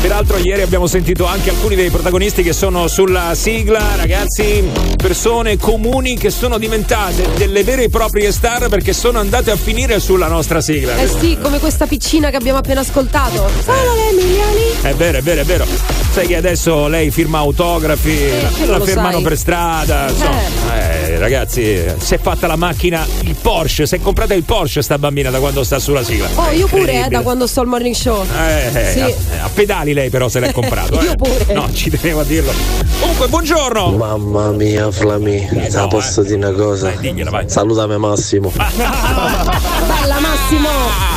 Peraltro 0.08 0.38
ieri 0.38 0.62
abbiamo 0.62 0.88
sentito 0.88 1.26
anche 1.26 1.50
alcuni 1.50 1.76
dei 1.76 1.90
protagonisti 1.90 2.42
che 2.42 2.54
sono 2.54 2.88
sulla 2.88 3.36
sigla, 3.36 3.98
ragazzi, 3.98 4.64
persone 4.96 5.58
comuni 5.58 6.16
che 6.16 6.30
sono 6.30 6.58
diventate 6.58 7.28
delle 7.36 7.62
vere 7.66 7.84
e 7.84 7.90
proprie 7.90 8.32
star 8.32 8.70
perché 8.70 8.94
sono 8.94 9.20
andate 9.20 9.52
a 9.52 9.58
finire 9.58 10.00
sulla 10.00 10.28
nostra 10.28 10.62
sigla. 10.62 10.96
Eh 10.96 11.10
sì, 11.10 11.38
come 11.42 11.60
questa 11.60 11.88
piccina 11.88 12.30
che 12.30 12.38
abbiamo 12.38 12.60
appena 12.60 12.80
ascoltato. 12.80 13.50
Sono 13.66 13.96
le 13.96 14.16
migliori. 14.16 14.78
È 14.82 14.94
vero, 14.94 15.18
è 15.18 15.22
vero, 15.22 15.42
è 15.42 15.44
vero. 15.44 15.66
Sai 16.14 16.26
che 16.26 16.38
adesso 16.38 16.88
lei 16.88 17.12
firma 17.12 17.40
autografi, 17.40 18.18
la, 18.42 18.48
quello 18.48 18.72
la 18.72 18.78
lo 18.78 18.86
fermano 18.86 19.12
sai. 19.12 19.22
per 19.24 19.38
strada. 19.38 20.08
Insomma, 20.10 20.42
eh, 20.80 21.20
ragazzi, 21.20 21.84
si 21.98 22.14
è 22.14 22.18
fatta 22.18 22.48
la 22.48 22.56
macchina, 22.56 23.06
il 23.24 23.36
Porsche, 23.40 23.86
si 23.86 23.96
è 23.96 24.00
comprata 24.00 24.34
il 24.34 24.44
Porsche 24.44 24.82
sta 24.82 24.98
bambina 24.98 25.30
da 25.30 25.40
quando 25.40 25.66
sta 25.66 25.80
sulla 25.80 26.04
sigla. 26.04 26.30
Oh, 26.36 26.50
io 26.52 26.66
pure, 26.68 27.06
eh, 27.06 27.10
da 27.10 27.22
quando 27.22 27.46
sto 27.46 27.60
al 27.60 27.68
morning 27.68 27.94
show. 27.94 28.26
Eh, 28.26 28.72
eh, 28.74 28.92
Sì. 28.94 29.00
a, 29.02 29.44
a 29.44 29.50
pedali 29.54 29.94
lei 29.98 30.10
però 30.10 30.30
se 30.30 30.40
l'è 30.40 30.52
comprato. 30.54 31.02
Io 31.02 31.12
eh. 31.12 31.16
pure. 31.16 31.54
No, 31.54 31.72
ci 31.74 31.90
tenevo 31.90 32.20
a 32.20 32.24
dirlo. 32.24 32.52
Comunque, 33.00 33.28
buongiorno. 33.28 33.92
Mamma 33.92 34.52
mia, 34.52 34.92
Flami, 34.92 35.48
te 35.48 35.88
posso 35.90 36.22
dire 36.22 36.36
una 36.36 36.52
cosa? 36.52 36.92
digliela, 36.92 37.30
vai. 37.30 37.50
Salutami 37.50 37.98
Massimo. 37.98 38.52
Bella 38.56 40.20
Massimo! 40.20 41.16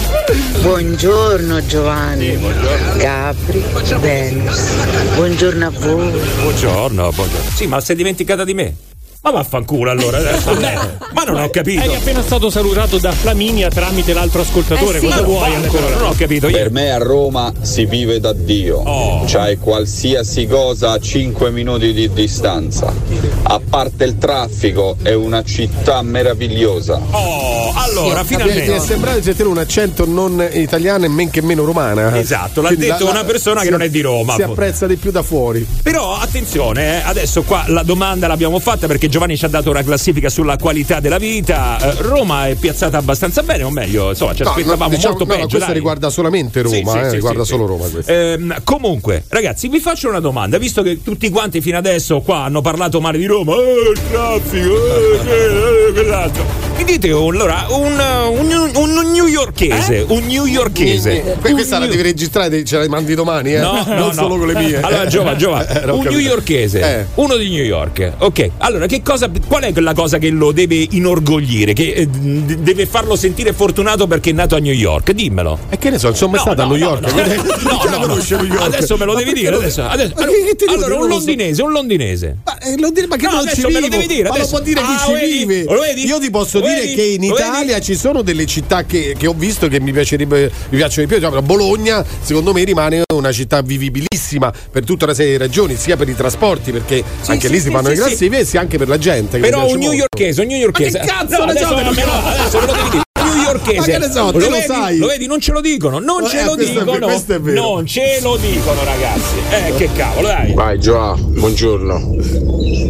Buongiorno 0.60 1.64
Giovanni. 1.66 2.38
Gabri, 2.96 3.64
Venus. 4.00 4.60
Buongiorno 5.14 5.66
a 5.66 5.70
voi. 5.70 6.20
Buongiorno, 6.42 7.10
buongiorno. 7.12 7.50
Sì, 7.54 7.66
ma 7.66 7.80
si 7.80 7.92
è 7.92 7.94
dimenticata 7.94 8.44
di 8.44 8.54
me. 8.54 8.89
Ma 9.22 9.30
vaffanculo 9.32 9.90
allora 9.90 10.18
ma 11.12 11.24
non 11.24 11.40
ho 11.42 11.50
capito. 11.50 11.82
Eri 11.82 11.94
appena 11.94 12.22
stato 12.22 12.48
salutato 12.48 12.96
da 12.96 13.12
Flaminia 13.12 13.68
tramite 13.68 14.14
l'altro 14.14 14.40
ascoltatore. 14.40 14.96
Eh 14.96 15.00
sì, 15.00 15.06
Cosa 15.06 15.22
vuoi 15.22 15.52
non 15.52 15.62
ancora? 15.64 15.88
Non 15.90 16.06
ho 16.08 16.14
capito. 16.16 16.48
Io. 16.48 16.56
Per 16.56 16.70
me 16.70 16.90
a 16.90 16.96
Roma 16.96 17.52
si 17.60 17.84
vive 17.84 18.18
da 18.18 18.32
Dio. 18.32 18.78
Oh. 18.78 19.24
C'hai 19.26 19.58
qualsiasi 19.58 20.46
cosa 20.46 20.92
a 20.92 20.98
5 20.98 21.50
minuti 21.50 21.92
di 21.92 22.10
distanza. 22.10 22.90
A 23.42 23.60
parte 23.68 24.04
il 24.04 24.16
traffico, 24.16 24.96
è 25.02 25.12
una 25.12 25.42
città 25.44 26.00
meravigliosa. 26.00 26.98
Oh, 27.10 27.74
allora, 27.74 28.14
Ti 28.14 28.20
è 28.20 28.24
finalmente. 28.24 28.80
sembrato 28.80 29.18
di 29.18 29.24
sentire 29.24 29.48
un 29.48 29.58
accento 29.58 30.06
non 30.06 30.48
italiano 30.50 31.04
e 31.04 31.08
men 31.08 31.28
che 31.28 31.42
meno 31.42 31.66
romana. 31.66 32.18
Esatto, 32.18 32.62
l'ha 32.62 32.68
Quindi 32.68 32.86
detto 32.86 33.06
una 33.06 33.24
persona 33.24 33.60
che 33.60 33.70
non 33.70 33.82
è 33.82 33.90
di 33.90 34.00
Roma. 34.00 34.34
Si 34.34 34.42
apprezza 34.42 34.86
di 34.86 34.96
più 34.96 35.10
da 35.10 35.22
fuori. 35.22 35.66
Però 35.82 36.16
attenzione, 36.16 37.00
eh, 37.00 37.02
adesso 37.04 37.42
qua 37.42 37.64
la 37.66 37.82
domanda 37.82 38.26
l'abbiamo 38.26 38.58
fatta 38.58 38.86
perché 38.86 39.08
Giovanni 39.10 39.36
ci 39.36 39.44
ha 39.44 39.48
dato 39.48 39.68
una 39.70 39.82
classifica 39.82 40.30
sulla 40.30 40.56
qualità 40.56 41.00
della 41.00 41.18
vita. 41.18 41.78
Eh, 41.98 42.02
Roma 42.02 42.46
è 42.48 42.54
piazzata 42.54 42.96
abbastanza 42.96 43.42
bene, 43.42 43.64
o 43.64 43.70
meglio, 43.70 44.08
insomma, 44.10 44.34
ci 44.34 44.42
No, 44.42 44.50
aspettavamo 44.50 44.84
no, 44.84 44.88
diciamo- 44.88 45.08
molto 45.16 45.24
no, 45.26 45.34
peggio. 45.34 45.48
questa 45.48 45.66
dai. 45.66 45.74
riguarda 45.74 46.08
solamente 46.10 46.62
Roma, 46.62 46.76
Sì, 46.76 46.84
sì, 46.86 46.98
eh, 46.98 47.08
sì, 47.10 47.14
riguarda 47.16 47.44
solo. 47.44 47.66
Roma. 47.66 47.86
Ehm, 48.06 48.56
comunque, 48.64 49.24
ragazzi, 49.28 49.68
vi 49.68 49.80
faccio 49.80 50.08
una 50.08 50.20
domanda, 50.20 50.56
visto 50.58 50.82
che 50.82 51.02
tutti 51.02 51.28
quanti 51.28 51.60
fino 51.60 51.76
adesso 51.76 52.20
qua 52.20 52.44
hanno 52.44 52.60
parlato 52.62 53.00
male 53.00 53.18
di 53.18 53.26
Roma, 53.26 53.54
eh, 53.56 53.90
il 53.92 54.00
traffico, 54.10 54.74
eh, 55.26 55.88
eh, 55.88 55.92
quell'altro. 55.92 56.69
Mi 56.80 56.86
dite 56.86 57.10
un- 57.12 57.34
allora 57.34 57.66
un, 57.68 57.92
un, 58.38 58.70
un 58.74 59.10
newyorkese, 59.12 60.06
un 60.08 60.24
newyorkese. 60.26 61.36
Que- 61.42 61.52
questa 61.52 61.76
Un 61.76 61.82
la 61.82 61.88
devi 61.88 62.00
registrare, 62.00 62.64
ce 62.64 62.78
la 62.78 62.88
mandi 62.88 63.14
domani, 63.14 63.52
eh? 63.54 63.58
No, 63.60 63.72
no, 63.86 63.94
non 63.94 64.06
no. 64.06 64.12
solo 64.14 64.38
con 64.38 64.46
le 64.46 64.54
mie. 64.54 64.80
Allora, 64.80 65.06
Giova, 65.06 65.36
Giova, 65.36 65.66
Eh, 65.68 65.90
un 65.90 66.06
newyorkese, 66.08 66.80
Eh. 67.00 67.04
uno 67.16 67.36
di 67.36 67.50
New 67.50 67.62
York. 67.64 68.12
Ok, 68.20 68.50
allora 68.58 68.86
che 68.86 69.02
cosa, 69.02 69.30
qual 69.46 69.64
è 69.64 69.72
quella 69.72 69.92
cosa 69.92 70.16
che 70.16 70.30
lo 70.30 70.52
deve 70.52 70.86
inorgoglire, 70.92 71.74
che 71.74 71.92
eh, 71.92 72.06
deve 72.08 72.86
farlo 72.86 73.14
sentire 73.14 73.52
fortunato 73.52 74.06
perché 74.06 74.30
è 74.30 74.32
nato 74.32 74.56
a 74.56 74.58
New 74.58 74.72
York? 74.72 75.12
Dimmelo. 75.12 75.58
E 75.68 75.76
che 75.76 75.90
ne 75.90 75.98
so, 75.98 76.08
mai 76.28 76.36
No, 76.36 76.38
stato 76.38 76.62
a 76.62 76.64
New 76.66 76.76
York. 76.76 77.12
no, 77.12 77.98
no, 77.98 78.06
no? 78.54 78.62
Adesso 78.64 78.96
me 78.96 79.04
lo 79.04 79.14
devi 79.14 79.34
dire. 79.34 79.54
Adesso, 79.54 79.82
adesso- 79.86 80.14
allora, 80.66 80.94
un 80.96 81.08
londinese, 81.08 81.62
un 81.62 81.72
londinese. 81.72 82.36
Ma, 82.42 82.56
eh, 82.58 82.78
lo 82.78 82.90
dire- 82.90 83.06
ma 83.06 83.16
che 83.16 83.26
No, 83.26 83.32
non 83.34 83.48
ci 83.52 83.60
me 83.60 83.70
lo 83.72 83.78
vivo? 83.80 83.88
devi 83.88 84.06
dire, 84.06 84.22
Ma 84.28 84.34
adesso. 84.34 84.44
lo 84.44 84.56
può 84.56 84.60
dire 84.60 84.80
chi 84.80 84.86
Ah, 84.96 85.04
ci 85.04 85.26
vive. 85.44 85.64
Io 86.06 86.18
ti 86.18 86.30
posso 86.30 86.58
Lo 86.60 86.66
dire 86.74 86.86
vedi? 86.86 86.94
che 86.94 87.02
in 87.02 87.20
vedi? 87.20 87.32
Italia 87.32 87.80
ci 87.80 87.94
sono 87.94 88.22
delle 88.22 88.46
città 88.46 88.84
che, 88.84 89.14
che 89.18 89.26
ho 89.26 89.34
visto 89.34 89.68
che 89.68 89.80
mi 89.80 89.92
piacerebbe 89.92 90.50
mi 90.70 90.76
piacciono 90.76 91.06
di 91.06 91.12
più. 91.12 91.16
Diciamo, 91.22 91.42
Bologna, 91.42 92.04
secondo 92.20 92.52
me, 92.52 92.64
rimane 92.64 93.02
una 93.14 93.32
città 93.32 93.60
vivibilissima 93.62 94.52
per 94.70 94.84
tutta 94.84 95.04
una 95.04 95.14
serie 95.14 95.32
di 95.32 95.38
ragioni, 95.38 95.76
sia 95.76 95.96
per 95.96 96.08
i 96.08 96.14
trasporti, 96.14 96.72
perché 96.72 97.02
Sì, 97.20 97.30
anche 97.30 97.46
sì, 97.46 97.52
lì 97.52 97.60
si 97.60 97.70
fanno 97.70 97.88
sì, 97.88 97.90
le 97.90 97.96
sì. 97.96 98.02
classifiche, 98.02 98.44
sia 98.44 98.60
anche 98.60 98.78
per 98.78 98.88
la 98.88 98.98
gente. 98.98 99.38
Però 99.38 99.68
un 99.68 99.78
newyorkese, 99.78 100.40
un 100.40 100.46
newyorkese. 100.48 100.98
Ma 100.98 101.04
che 101.04 101.10
cazzo 101.10 101.36
no, 101.44 101.50
adesso, 101.50 101.70
no, 101.70 101.76
adesso 101.76 102.60
me 102.60 102.66
lo 102.66 102.72
devi 102.72 102.90
dire. 102.90 103.02
Un 103.30 103.36
newyorkese. 103.36 103.78
Ma 103.78 103.84
che 103.84 103.98
ne 103.98 104.10
so, 104.12 104.30
lo 104.32 104.38
vedi? 104.38 104.64
sai. 104.66 104.98
Lo 104.98 105.06
vedi, 105.06 105.26
non 105.26 105.40
ce 105.40 105.52
lo 105.52 105.60
dicono, 105.60 105.98
non 105.98 106.24
Eh, 106.24 106.28
ce 106.28 106.44
lo 106.44 106.54
è 106.54 106.64
dicono. 106.64 107.08
è 107.08 107.40
vero. 107.40 107.62
Non 107.62 107.86
ce 107.86 108.18
lo 108.22 108.36
dicono, 108.36 108.82
ragazzi. 108.84 109.34
Eh, 109.50 109.74
che 109.76 109.88
cavolo, 109.94 110.26
dai. 110.28 110.52
Vai 110.54 110.78
Gioà, 110.78 111.14
buongiorno. 111.16 112.16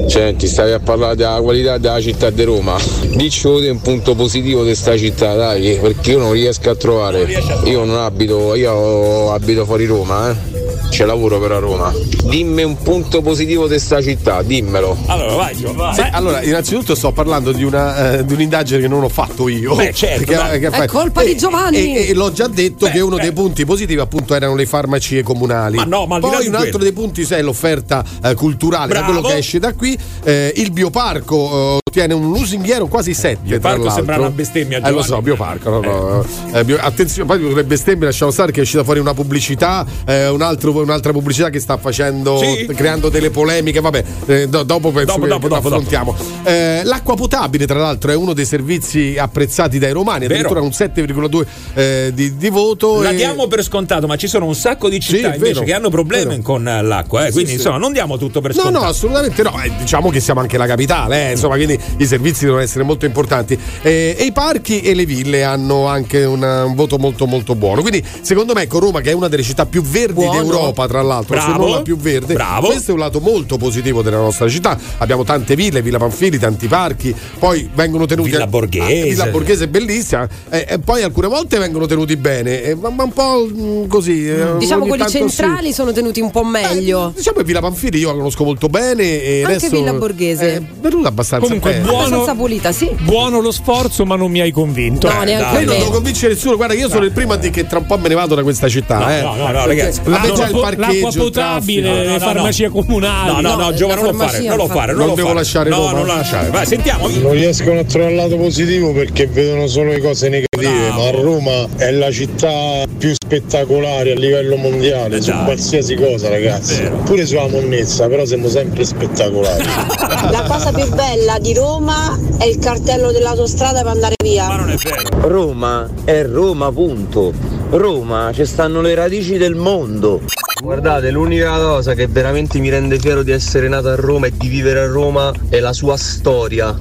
Senti, 0.09 0.47
stavi 0.49 0.73
a 0.73 0.81
parlare 0.81 1.15
della 1.17 1.41
qualità 1.41 1.79
della 1.79 2.01
città 2.01 2.31
di 2.31 2.43
Roma. 2.43 2.77
Dici 3.15 3.47
un 3.47 3.81
punto 3.81 4.15
positivo 4.15 4.61
di 4.61 4.67
questa 4.69 4.97
città, 4.97 5.35
dai, 5.35 5.79
perché 5.81 6.13
io 6.13 6.19
non 6.19 6.33
riesco 6.33 6.71
a 6.71 6.75
trovare. 6.75 7.27
Io 7.65 7.85
non 7.85 7.97
abito, 7.99 8.55
io 8.55 9.33
abito 9.33 9.65
fuori 9.65 9.87
Roma, 9.87 10.31
eh. 10.31 10.70
C'è 10.91 11.05
lavoro 11.05 11.39
però 11.39 11.57
a 11.57 11.61
Roma. 11.61 11.95
Dimmi 12.25 12.63
un 12.65 12.77
punto 12.83 13.23
positivo 13.23 13.63
di 13.63 13.69
questa 13.71 14.03
città, 14.03 14.43
dimmelo. 14.43 14.97
Allora, 15.07 15.35
vai, 15.35 15.57
Gio, 15.57 15.73
vai. 15.73 15.95
Sì, 15.95 16.03
allora, 16.11 16.43
innanzitutto 16.43 16.95
sto 16.97 17.13
parlando 17.13 17.53
di, 17.53 17.63
una, 17.63 18.19
eh, 18.19 18.25
di 18.25 18.33
un'indagine 18.35 18.81
che 18.81 18.89
non 18.89 19.03
ho 19.05 19.09
fatto 19.09 19.49
io. 19.49 19.77
Beh, 19.77 19.95
certo, 19.95 20.25
Che- 20.25 20.37
ma- 20.37 20.49
che 20.49 20.67
È 20.69 20.87
colpa 20.87 21.23
di 21.23 21.37
Giovanni. 21.37 21.97
E, 21.97 22.09
e 22.09 22.15
l'ho 22.15 22.33
già 22.33 22.49
detto 22.49 22.87
Beh, 22.87 22.91
che 22.93 23.01
uno 23.01 23.17
beh. 23.17 23.23
dei 23.23 23.33
punti 23.33 23.65
positivi, 23.65 24.01
appunto, 24.01 24.35
erano 24.35 24.55
le 24.57 24.67
farmacie 24.67 25.23
comunali. 25.23 25.77
Ma 25.77 25.85
no, 25.85 26.07
ma 26.07 26.19
Poi 26.19 26.47
un 26.49 26.55
altro 26.57 26.71
quello. 26.71 26.79
dei 26.79 26.93
punti 26.93 27.23
è 27.23 27.41
l'offerta 27.41 28.05
eh, 28.23 28.35
culturale, 28.35 28.93
da 28.93 29.05
quello 29.05 29.21
che 29.23 29.37
esce 29.37 29.59
da 29.61 29.73
qui. 29.75 29.97
Eh, 30.25 30.53
il 30.57 30.73
bioparco 30.73 31.77
eh, 31.77 31.90
ottiene 31.91 32.15
un 32.15 32.29
lusinghiero 32.31 32.87
quasi 32.87 33.13
7. 33.13 33.41
Bioparco 33.43 33.91
sembra 33.91 34.17
una 34.17 34.31
bestemmia, 34.31 34.81
Eh, 34.81 34.91
lo 34.93 35.03
so, 35.03 35.21
bioparco. 35.21 35.69
No, 35.71 35.81
no. 35.81 36.25
Eh, 36.53 36.65
bio- 36.65 36.79
attenzione, 36.81 37.27
poi 37.29 37.53
le 37.53 37.65
bestemmie 37.65 38.07
lasciamo 38.07 38.31
stare 38.31 38.53
che 38.53 38.61
è 38.61 38.63
uscita 38.63 38.85
fuori 38.85 39.01
una 39.01 39.13
pubblicità, 39.13 39.85
eh, 40.07 40.29
un 40.29 40.41
altro- 40.41 40.81
un'altra 40.81 41.11
pubblicità 41.13 41.51
che 41.51 41.59
sta 41.59 41.77
facendo, 41.77 42.39
Sì. 42.39 42.67
creando 42.75 43.09
delle 43.09 43.31
polemiche. 43.31 43.81
Vabbè, 43.81 44.05
eh, 44.27 44.49
do- 44.49 44.63
dopo 44.63 44.91
penso 44.93 45.07
Dopo, 45.15 45.23
che, 45.23 45.29
dopo, 45.29 45.49
che 45.49 45.55
dopo, 45.55 45.67
affrontiamo. 45.67 46.17
Eh, 46.45 46.83
l'acqua 46.85 47.15
potabile, 47.17 47.67
tra 47.67 47.79
l'altro, 47.81 48.13
è 48.13 48.15
uno 48.15 48.33
dei 48.33 48.45
servizi 48.47 49.17
apprezzati 49.19 49.79
dai 49.81 49.91
romani, 49.93 50.21
Vero. 50.29 50.35
addirittura 50.35 50.61
un 50.61 50.71
7,2 50.73 51.45
eh, 51.75 52.11
di, 52.15 52.37
di 52.37 52.49
voto. 52.51 53.03
La 53.03 53.11
e- 53.11 53.17
diamo 53.17 53.49
per 53.49 53.65
scontato, 53.65 54.07
ma 54.07 54.15
ci 54.17 54.29
sono 54.29 54.47
un 54.47 54.55
sacco 54.55 54.89
di 54.89 55.01
Sì, 55.01 55.17
città 55.17 55.33
è 55.33 55.35
invece 55.35 55.53
vero, 55.55 55.65
che 55.65 55.75
hanno 55.75 55.89
problemi 55.91 56.29
vero. 56.31 56.43
con 56.43 56.69
eh, 56.69 56.83
l'acqua, 56.83 57.27
eh, 57.27 57.33
quindi 57.33 57.51
sì. 57.51 57.57
insomma 57.57 57.79
non 57.79 57.93
diamo 57.93 58.17
tutto 58.17 58.41
per 58.41 58.55
No, 58.55 58.61
scontato. 58.63 58.85
no, 58.85 58.89
assolutamente 58.91 59.43
no. 59.43 59.61
Eh, 59.63 59.73
diciamo 59.79 60.11
che 60.11 60.21
siamo 60.21 60.39
anche 60.41 60.57
la 60.57 60.67
capitale, 60.67 61.29
eh, 61.29 61.31
insomma, 61.33 61.57
quindi 61.57 61.79
i 61.99 62.07
servizi 62.07 62.45
devono 62.45 62.63
essere 62.63 62.85
molto 62.85 63.05
importanti. 63.07 63.59
Eh, 63.83 64.17
e 64.19 64.25
i 64.25 64.33
parchi 64.33 64.81
e 64.81 64.95
le 64.95 65.05
ville 65.07 65.43
hanno 65.45 65.87
anche 65.87 66.25
una- 66.25 66.65
un 66.65 66.75
voto 66.75 66.99
molto, 66.99 67.27
molto 67.27 67.55
buono. 67.55 67.81
Quindi, 67.81 68.03
secondo 68.21 68.53
me, 68.55 68.67
con 68.67 68.81
Roma, 68.81 69.01
che 69.01 69.11
è 69.11 69.15
una 69.15 69.29
delle 69.29 69.43
città 69.43 69.67
più 69.67 69.83
verdi 69.83 70.15
Buono. 70.15 70.43
d'Europa, 70.43 70.87
tra 70.87 71.03
l'altro, 71.03 71.39
se 71.39 71.47
Bravo. 71.47 71.63
non 71.67 71.71
la 71.77 71.83
più 71.83 71.97
verde, 71.97 72.35
Bravo. 72.35 72.67
questo 72.69 72.91
è 72.91 72.95
un 72.95 73.01
lato 73.01 73.21
molto 73.21 73.57
positivo 73.57 74.03
della 74.03 74.19
nostra 74.19 74.49
città. 74.49 74.79
Abbiamo 74.99 75.25
tante 75.25 75.55
ville, 75.57 75.83
Villa 75.83 75.99
Panfili, 75.99 76.39
tanti 76.39 76.67
parchi, 76.67 77.15
poi 77.39 77.69
vengono 77.75 78.07
tenuti. 78.07 78.31
Villa 78.31 78.47
Borghese. 78.47 79.01
Ah, 79.01 79.05
Villa 79.05 79.27
Borghese 79.27 79.65
è 79.65 79.69
bellissima, 79.69 80.29
eh, 80.51 80.67
e 80.69 80.79
poi 80.79 81.03
alcune 81.03 81.29
volte 81.29 81.59
vengono 81.59 81.87
tenuti 81.87 82.17
bene, 82.17 82.63
eh, 82.63 82.75
ma, 82.75 82.91
ma 82.91 83.05
un 83.05 83.13
po' 83.13 83.47
mm, 83.53 83.87
così. 83.87 84.27
eh, 84.29 84.57
Diciamo 84.59 84.87
quelli 84.87 85.03
tanto 85.05 85.29
sì. 85.29 85.37
centrali 85.37 85.73
sono 85.73 85.93
tenuti 85.93 86.21
un 86.21 86.31
po' 86.31 86.45
meglio. 86.45 87.13
Diciamo 87.17 87.39
che 87.39 87.45
Villa 87.45 87.61
Panfili 87.61 87.99
io 87.99 88.09
la 88.09 88.15
conosco 88.15 88.45
molto 88.45 88.69
bene 88.69 89.23
e 89.23 89.43
Anche 89.45 89.57
adesso 89.57 89.77
Villa 89.77 89.93
Borghese. 89.93 90.55
È 90.57 90.63
venuta 90.81 91.09
abbastanza 91.09 91.45
Comunque, 91.47 91.70
bene. 91.73 91.85
buono- 91.89 92.35
pulita, 92.35 92.73
sì. 92.73 92.89
Buono 93.01 93.41
lo 93.41 93.51
sforzo, 93.51 94.05
ma 94.05 94.17
non 94.17 94.31
mi 94.31 94.41
hai 94.41 94.51
convinto. 94.51 95.09
No, 95.09 95.23
neanche 95.23 95.63
Io 95.63 95.71
a 95.71 95.73
non 95.73 95.79
devo 95.79 95.91
convincere 95.91 96.33
nessuno, 96.35 96.57
guarda 96.57 96.75
che 96.75 96.81
io 96.81 96.89
sono 96.89 97.05
il 97.05 97.13
primo 97.13 97.33
a 97.33 97.37
dire 97.37 97.51
che 97.51 97.67
tra 97.67 97.79
un 97.79 97.87
po' 97.87 97.99
me 97.99 98.09
ne 98.09 98.15
vado 98.15 98.35
da 98.35 98.43
questa 98.43 98.69
città. 98.69 98.99
No, 98.99 99.11
eh. 99.11 99.21
no, 99.23 99.35
no, 99.35 99.51
no, 99.51 99.67
ragazzi. 99.67 100.01
a 100.05 100.09
me 100.09 100.11
L'acqua, 100.11 100.47
po- 100.47 100.61
l'acqua 100.77 101.09
il 101.11 101.17
potabile, 101.17 101.93
le 101.95 102.07
no, 102.07 102.13
no. 102.13 102.19
farmacie 102.19 102.69
comunali. 102.69 103.27
No, 103.33 103.41
no, 103.41 103.55
no, 103.57 103.69
No, 103.71 103.75
Giova, 103.75 103.95
la 103.95 104.01
non 104.03 104.13
lo 104.13 104.19
fare, 104.19 104.43
non 104.43 104.57
lo 104.57 104.67
fare, 104.67 104.93
non 104.93 104.99
Non 105.01 105.09
lo 105.09 105.15
devo 105.15 105.33
lasciare 105.33 105.69
No, 105.71 105.91
non 105.91 106.07
lo 106.07 106.15
lasciare. 106.15 106.51
Vai, 106.51 106.67
sentiamo. 106.67 107.09
Non 107.09 107.33
riescono 107.33 107.79
a 107.81 107.85
trovare 107.85 108.11
il 108.13 108.17
lato 108.17 108.37
positivo 108.37 108.93
perché 108.93 109.27
vedono 109.27 109.67
solo 109.67 109.91
le 109.91 110.01
cose 110.01 110.29
negative, 110.29 110.91
ma 110.91 111.11
Roma 111.11 111.67
è 111.77 111.91
la 111.91 112.11
città 112.11 112.85
più 112.99 113.13
spettacolare 113.13 114.13
a 114.13 114.15
livello 114.15 114.57
mondiale 114.57 115.17
Eh 115.17 115.23
su 115.23 115.31
dai. 115.31 115.45
qualsiasi 115.45 115.95
cosa, 115.97 116.29
ragazzi. 116.29 116.83
Pure 117.05 117.27
sulla 117.27 117.49
monnezza, 117.49 118.07
però 118.09 118.25
siamo 118.25 118.49
sempre 118.49 118.85
spettacolari. 118.85 119.65
La 120.31 120.43
cosa 120.43 120.73
più 120.73 120.89
bella 120.95 121.39
di 121.41 121.53
Roma 121.55 122.17
è 122.39 122.45
il 122.45 122.59
cartello 122.59 123.11
dell'autostrada 123.11 123.83
per 123.83 123.91
andare 123.93 124.15
Ma 124.23 124.29
via. 124.29 124.57
non 124.57 124.71
è 124.71 124.77
vero. 124.77 125.29
Roma 125.29 125.89
è 126.05 126.25
Roma, 126.25 126.71
punto. 126.71 127.33
Roma 127.71 128.31
ci 128.33 128.45
stanno 128.45 128.81
le 128.81 128.95
radici 128.95 129.37
del 129.39 129.55
mondo. 129.55 130.21
Guardate, 130.63 131.11
l'unica 131.11 131.57
cosa 131.59 131.95
che 131.95 132.07
veramente 132.07 132.59
mi 132.59 132.69
rende 132.69 132.99
fiero 132.99 133.23
di 133.23 133.33
essere 133.33 133.69
nato 133.69 133.89
a 133.89 133.97
Roma 133.97 134.27
e 134.27 134.33
di 134.37 134.49
vivere 134.49 134.81
a 134.81 134.87
Roma 134.87 135.33
è 135.49 135.59
la 135.59 135.73
sua 135.73 135.97
storia. 135.97 136.79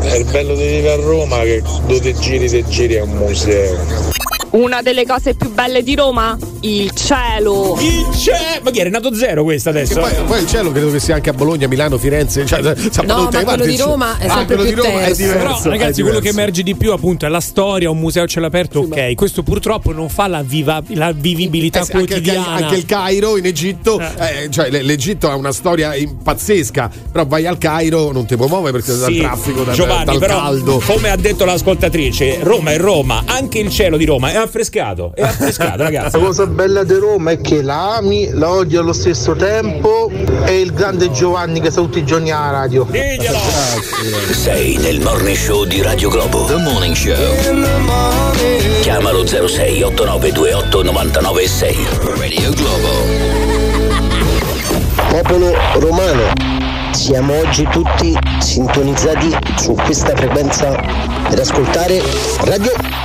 È 0.00 0.14
il 0.16 0.24
bello 0.30 0.54
di 0.54 0.66
vivere 0.66 1.02
a 1.02 1.04
Roma 1.04 1.38
che 1.40 1.62
dove 1.86 2.14
giri 2.14 2.48
se 2.48 2.64
giri 2.68 2.94
è 2.94 3.00
un 3.00 3.10
museo. 3.10 3.76
Una 4.50 4.80
delle 4.80 5.04
cose 5.04 5.34
più 5.34 5.50
belle 5.52 5.82
di 5.82 5.94
Roma? 5.94 6.36
Il 6.60 6.90
cielo. 6.92 7.76
Il 7.80 8.06
c'è! 8.16 8.60
Ma 8.62 8.70
chi 8.70 8.80
era 8.80 8.88
nato 8.88 9.14
zero 9.14 9.44
questa 9.44 9.70
adesso? 9.70 10.00
poi, 10.00 10.10
poi 10.26 10.40
il 10.40 10.46
cielo 10.48 10.72
credo 10.72 10.90
che 10.90 10.98
sia 11.00 11.16
anche 11.16 11.28
a 11.30 11.32
Bologna, 11.34 11.68
Milano, 11.68 11.98
Firenze. 11.98 12.46
Cioè, 12.46 12.62
sappiamo 12.90 13.24
No, 13.24 13.28
ma 13.30 13.44
quello 13.44 13.64
di 13.66 13.76
cielo. 13.76 13.90
Roma 13.90 14.16
è 14.18 14.26
Ah, 14.26 14.34
sempre 14.36 14.56
quello 14.56 14.62
di 14.70 14.72
più 14.74 14.82
Roma 14.82 15.04
è 15.04 15.14
diverso. 15.14 15.38
Però, 15.38 15.70
ragazzi, 15.76 16.00
è 16.00 16.04
quello 16.04 16.18
che 16.20 16.28
emerge 16.28 16.62
di 16.62 16.74
più, 16.74 16.92
appunto, 16.92 17.26
è 17.26 17.28
la 17.28 17.40
storia, 17.40 17.90
un 17.90 17.98
museo 17.98 18.22
a 18.24 18.26
cielo 18.26 18.46
aperto. 18.46 18.80
ok, 18.80 19.14
questo 19.14 19.42
purtroppo 19.42 19.92
non 19.92 20.08
fa 20.08 20.26
la, 20.26 20.42
viva- 20.42 20.82
la 20.88 21.12
vivibilità 21.12 21.80
Eh 21.80 21.84
sì, 21.84 21.92
anche, 21.92 22.14
anche- 22.14 22.30
quotidiana. 22.32 22.56
anche 22.66 22.74
il 22.76 22.86
Cairo 22.86 23.36
in 23.36 23.44
Egitto, 23.44 24.00
eh, 24.00 24.48
cioè 24.50 24.70
l- 24.70 24.84
l'Egitto 24.84 25.28
ha 25.30 25.34
una 25.36 25.52
storia 25.52 25.92
pazzesca, 26.22 26.90
però 27.12 27.26
vai 27.26 27.46
al 27.46 27.58
Cairo 27.58 28.12
non 28.12 28.24
ti 28.26 28.34
puoi 28.36 28.48
muovere 28.48 28.72
perché 28.78 28.96
dal 28.96 29.12
Sì, 29.12 29.18
traffico, 29.18 29.62
dal, 29.62 29.74
Giovanni, 29.74 30.04
dal 30.06 30.18
però, 30.18 30.36
caldo. 30.38 30.82
come 30.86 31.10
ha 31.10 31.16
detto 31.16 31.44
l'ascoltatrice, 31.44 32.38
Roma 32.42 32.72
è 32.72 32.78
Roma, 32.78 33.22
anche 33.26 33.58
il 33.58 33.68
cielo 33.70 33.96
di 33.98 34.04
Roma 34.06 34.30
è 34.32 34.36
affrescato, 34.42 35.12
è 35.14 35.22
affrescato, 35.22 35.82
ragazzi. 35.82 36.18
La 36.18 36.24
cosa 36.24 36.46
bella 36.46 36.84
di 36.84 36.94
Roma 36.94 37.32
è 37.32 37.40
che 37.40 37.62
la 37.62 37.96
ami, 37.96 38.30
la 38.32 38.50
odi 38.50 38.76
allo 38.76 38.92
stesso 38.92 39.34
tempo 39.34 40.10
e 40.44 40.60
il 40.60 40.72
grande 40.72 41.10
Giovanni 41.10 41.60
che 41.60 41.70
sa 41.70 41.80
tutti 41.80 41.98
i 41.98 42.04
giorni 42.04 42.30
alla 42.30 42.50
radio. 42.50 42.86
Sei 44.30 44.76
nel 44.76 45.00
morning 45.00 45.36
show 45.36 45.64
di 45.64 45.82
Radio 45.82 46.08
Globo. 46.08 46.44
The 46.44 46.56
Morning 46.56 46.94
Show. 46.94 47.14
Chiamalo 48.80 49.26
06 49.26 49.82
8928 49.82 50.82
996. 50.82 51.76
Radio 52.16 52.50
Globo. 52.52 53.46
Popolo 55.10 55.52
romano, 55.78 56.32
siamo 56.92 57.38
oggi 57.38 57.66
tutti 57.70 58.16
sintonizzati 58.40 59.34
su 59.56 59.74
questa 59.74 60.14
frequenza 60.14 60.70
per 61.28 61.40
ascoltare 61.40 62.02
Radio! 62.44 62.97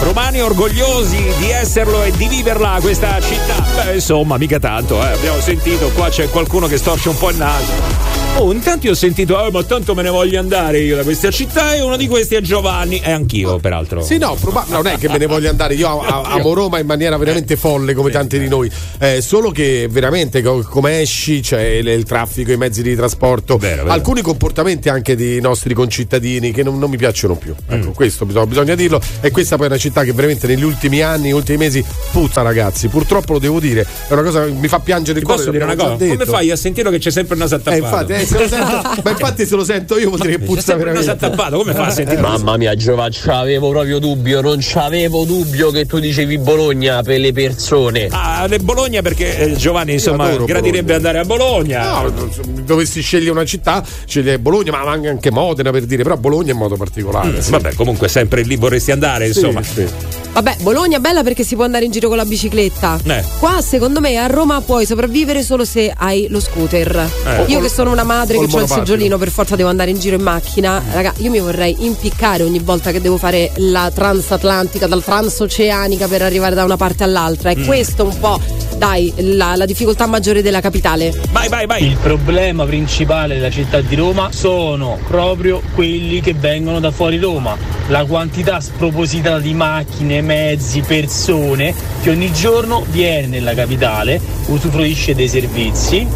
Romani 0.00 0.40
orgogliosi 0.40 1.32
di 1.38 1.50
esserlo 1.50 2.02
e 2.02 2.12
di 2.12 2.28
viverla 2.28 2.78
questa 2.80 3.20
città. 3.20 3.64
Beh, 3.84 3.94
insomma, 3.94 4.36
mica 4.36 4.58
tanto, 4.58 5.02
eh. 5.02 5.12
Abbiamo 5.12 5.40
sentito, 5.40 5.88
qua 5.90 6.08
c'è 6.08 6.28
qualcuno 6.28 6.66
che 6.66 6.76
storce 6.76 7.08
un 7.08 7.18
po' 7.18 7.30
il 7.30 7.36
naso. 7.36 8.23
Oh, 8.36 8.52
intanto 8.52 8.86
io 8.86 8.92
ho 8.92 8.96
sentito, 8.96 9.46
eh, 9.46 9.50
ma 9.52 9.62
tanto 9.62 9.94
me 9.94 10.02
ne 10.02 10.10
voglio 10.10 10.40
andare 10.40 10.80
io 10.80 10.96
da 10.96 11.04
questa 11.04 11.30
città 11.30 11.72
e 11.76 11.80
uno 11.80 11.96
di 11.96 12.08
questi 12.08 12.34
è 12.34 12.40
Giovanni. 12.40 12.98
E 13.00 13.12
anch'io, 13.12 13.58
peraltro. 13.60 14.02
Sì, 14.02 14.18
no, 14.18 14.34
proba- 14.40 14.64
non 14.70 14.88
è 14.88 14.98
che 14.98 15.08
me 15.08 15.18
ne 15.18 15.26
voglio 15.26 15.48
andare. 15.48 15.74
Io 15.74 16.00
a- 16.00 16.22
amo 16.32 16.52
Roma 16.52 16.80
in 16.80 16.84
maniera 16.86 17.16
veramente 17.16 17.54
folle, 17.56 17.94
come 17.94 18.10
tanti 18.10 18.40
di 18.40 18.48
noi. 18.48 18.68
Eh, 18.98 19.20
solo 19.22 19.52
che 19.52 19.86
veramente, 19.88 20.42
co- 20.42 20.66
come 20.68 21.00
esci, 21.00 21.40
c'è 21.42 21.62
il, 21.62 21.86
il 21.86 22.02
traffico, 22.02 22.50
i 22.50 22.56
mezzi 22.56 22.82
di 22.82 22.96
trasporto, 22.96 23.56
vero. 23.56 23.86
alcuni 23.88 24.20
comportamenti 24.20 24.88
anche 24.88 25.14
dei 25.14 25.40
nostri 25.40 25.72
concittadini 25.72 26.50
che 26.50 26.64
non, 26.64 26.76
non 26.76 26.90
mi 26.90 26.96
piacciono 26.96 27.36
più. 27.36 27.54
Ecco, 27.68 27.90
Mm. 27.90 27.92
questo 27.92 28.26
bisogna, 28.26 28.46
bisogna 28.48 28.74
dirlo. 28.74 29.00
E 29.20 29.30
questa 29.30 29.54
poi 29.54 29.66
è 29.66 29.68
una 29.68 29.78
città 29.78 30.02
che 30.02 30.12
veramente 30.12 30.48
negli 30.48 30.64
ultimi 30.64 31.02
anni, 31.02 31.22
negli 31.24 31.32
ultimi 31.34 31.58
mesi, 31.58 31.84
puzza, 32.10 32.42
ragazzi. 32.42 32.88
Purtroppo 32.88 33.34
lo 33.34 33.38
devo 33.38 33.60
dire. 33.60 33.86
È 34.08 34.12
una 34.12 34.22
cosa 34.22 34.44
che 34.44 34.50
mi 34.50 34.66
fa 34.66 34.80
piangere 34.80 35.20
il 35.20 35.24
Ti 35.24 35.30
posso 35.30 35.44
cuore. 35.50 35.58
dire 35.58 35.72
una 35.72 35.76
cosa? 35.76 36.04
Come 36.04 36.26
fai 36.26 36.50
a 36.50 36.56
sentirlo 36.56 36.90
che 36.90 36.98
c'è 36.98 37.12
sempre 37.12 37.34
il 37.36 37.40
naso 37.40 37.60
Eh, 37.64 37.76
infatti, 37.76 38.12
eh, 38.12 38.22
se 38.24 38.38
lo 38.38 38.48
sento- 38.48 39.00
ma 39.02 39.10
infatti 39.10 39.46
se 39.46 39.56
lo 39.56 39.64
sento 39.64 39.98
io 39.98 40.08
vuol 40.08 40.20
dire 40.20 40.32
che 40.34 40.38
C'è 40.40 40.44
puzza 40.44 40.60
sempre 40.62 40.90
il 40.90 40.94
naso 40.96 41.06
veramente. 41.06 41.26
attappato, 41.26 41.56
come 41.58 41.74
fa 41.74 41.86
a 41.86 41.90
sentire? 41.90 42.20
Mamma 42.20 42.56
mia, 42.56 42.74
Giovanni, 42.74 43.14
c'avevo 43.20 43.70
proprio 43.70 43.98
dubbio, 43.98 44.40
non 44.40 44.58
c'avevo 44.60 45.24
dubbio 45.24 45.70
che 45.70 45.86
tu 45.86 45.98
dicevi 45.98 46.38
Bologna 46.38 47.02
per 47.02 47.20
le 47.20 47.32
persone. 47.32 48.08
Ah, 48.10 48.46
le 48.46 48.58
Bologna 48.58 49.02
perché 49.02 49.36
eh, 49.38 49.52
Giovanni 49.56 49.92
insomma 49.94 50.30
gradirebbe 50.36 50.94
andare 50.94 51.18
a 51.18 51.24
Bologna. 51.24 52.00
No, 52.02 52.30
se 52.32 52.40
dovessi 52.64 53.00
scegliere 53.02 53.30
una 53.30 53.44
città, 53.44 53.82
sceglie 54.06 54.38
Bologna, 54.38 54.72
ma 54.72 54.90
anche 54.90 55.30
Modena 55.30 55.70
per 55.70 55.84
dire, 55.84 56.02
però 56.02 56.16
Bologna 56.16 56.52
in 56.52 56.58
modo 56.58 56.76
particolare. 56.76 57.40
sì. 57.42 57.50
Vabbè, 57.50 57.74
comunque 57.74 58.08
sempre 58.08 58.42
lì 58.42 58.56
vorresti 58.56 58.90
andare, 58.90 59.30
Sì, 59.32 59.38
insomma. 59.40 59.62
sì. 59.62 59.86
Vabbè, 60.34 60.56
Bologna 60.62 60.96
è 60.96 61.00
bella 61.00 61.22
perché 61.22 61.44
si 61.44 61.54
può 61.54 61.62
andare 61.64 61.84
in 61.84 61.92
giro 61.92 62.08
con 62.08 62.16
la 62.16 62.24
bicicletta. 62.24 62.98
Eh. 63.04 63.22
Qua, 63.38 63.60
secondo 63.62 64.00
me, 64.00 64.16
a 64.16 64.26
Roma 64.26 64.60
puoi 64.62 64.84
sopravvivere 64.84 65.42
solo 65.44 65.64
se 65.64 65.92
hai 65.96 66.26
lo 66.28 66.40
scooter. 66.40 67.08
Eh. 67.26 67.44
Io 67.52 67.60
che 67.60 67.68
sono 67.68 67.92
una 67.92 68.02
madre 68.16 68.38
che 68.38 68.56
ho 68.56 68.60
il 68.60 68.68
seggiolino, 68.68 69.18
per 69.18 69.30
forza 69.30 69.56
devo 69.56 69.68
andare 69.68 69.90
in 69.90 69.98
giro 69.98 70.16
in 70.16 70.22
macchina. 70.22 70.82
Raga, 70.92 71.12
io 71.18 71.30
mi 71.30 71.40
vorrei 71.40 71.76
impiccare 71.80 72.42
ogni 72.42 72.60
volta 72.60 72.90
che 72.92 73.00
devo 73.00 73.16
fare 73.18 73.50
la 73.56 73.90
transatlantica, 73.92 74.86
dal 74.86 75.02
transoceanica 75.02 76.06
per 76.06 76.22
arrivare 76.22 76.54
da 76.54 76.64
una 76.64 76.76
parte 76.76 77.04
all'altra. 77.04 77.50
È 77.50 77.56
Mm. 77.56 77.64
questo 77.66 78.04
un 78.04 78.18
po', 78.18 78.40
dai, 78.76 79.12
la, 79.16 79.56
la 79.56 79.64
difficoltà 79.66 80.06
maggiore 80.06 80.42
della 80.42 80.60
capitale. 80.60 81.12
Vai, 81.30 81.48
vai, 81.48 81.66
vai. 81.66 81.84
Il 81.84 81.96
problema 81.96 82.64
principale 82.64 83.34
della 83.34 83.50
città 83.50 83.80
di 83.80 83.94
Roma 83.94 84.30
sono 84.32 84.98
proprio 85.06 85.60
quelli 85.74 86.20
che 86.20 86.34
vengono 86.34 86.80
da 86.80 86.90
fuori 86.90 87.18
Roma. 87.18 87.56
La 87.88 88.04
quantità 88.04 88.60
spropositata 88.60 89.38
di 89.40 89.54
macchine, 89.54 90.20
mezzi, 90.22 90.80
persone 90.80 91.74
che 92.02 92.10
ogni 92.10 92.32
giorno 92.32 92.84
viene 92.90 93.26
nella 93.26 93.54
capitale, 93.54 94.20
usufruisce 94.46 95.14
dei 95.14 95.28
servizi, 95.28 96.06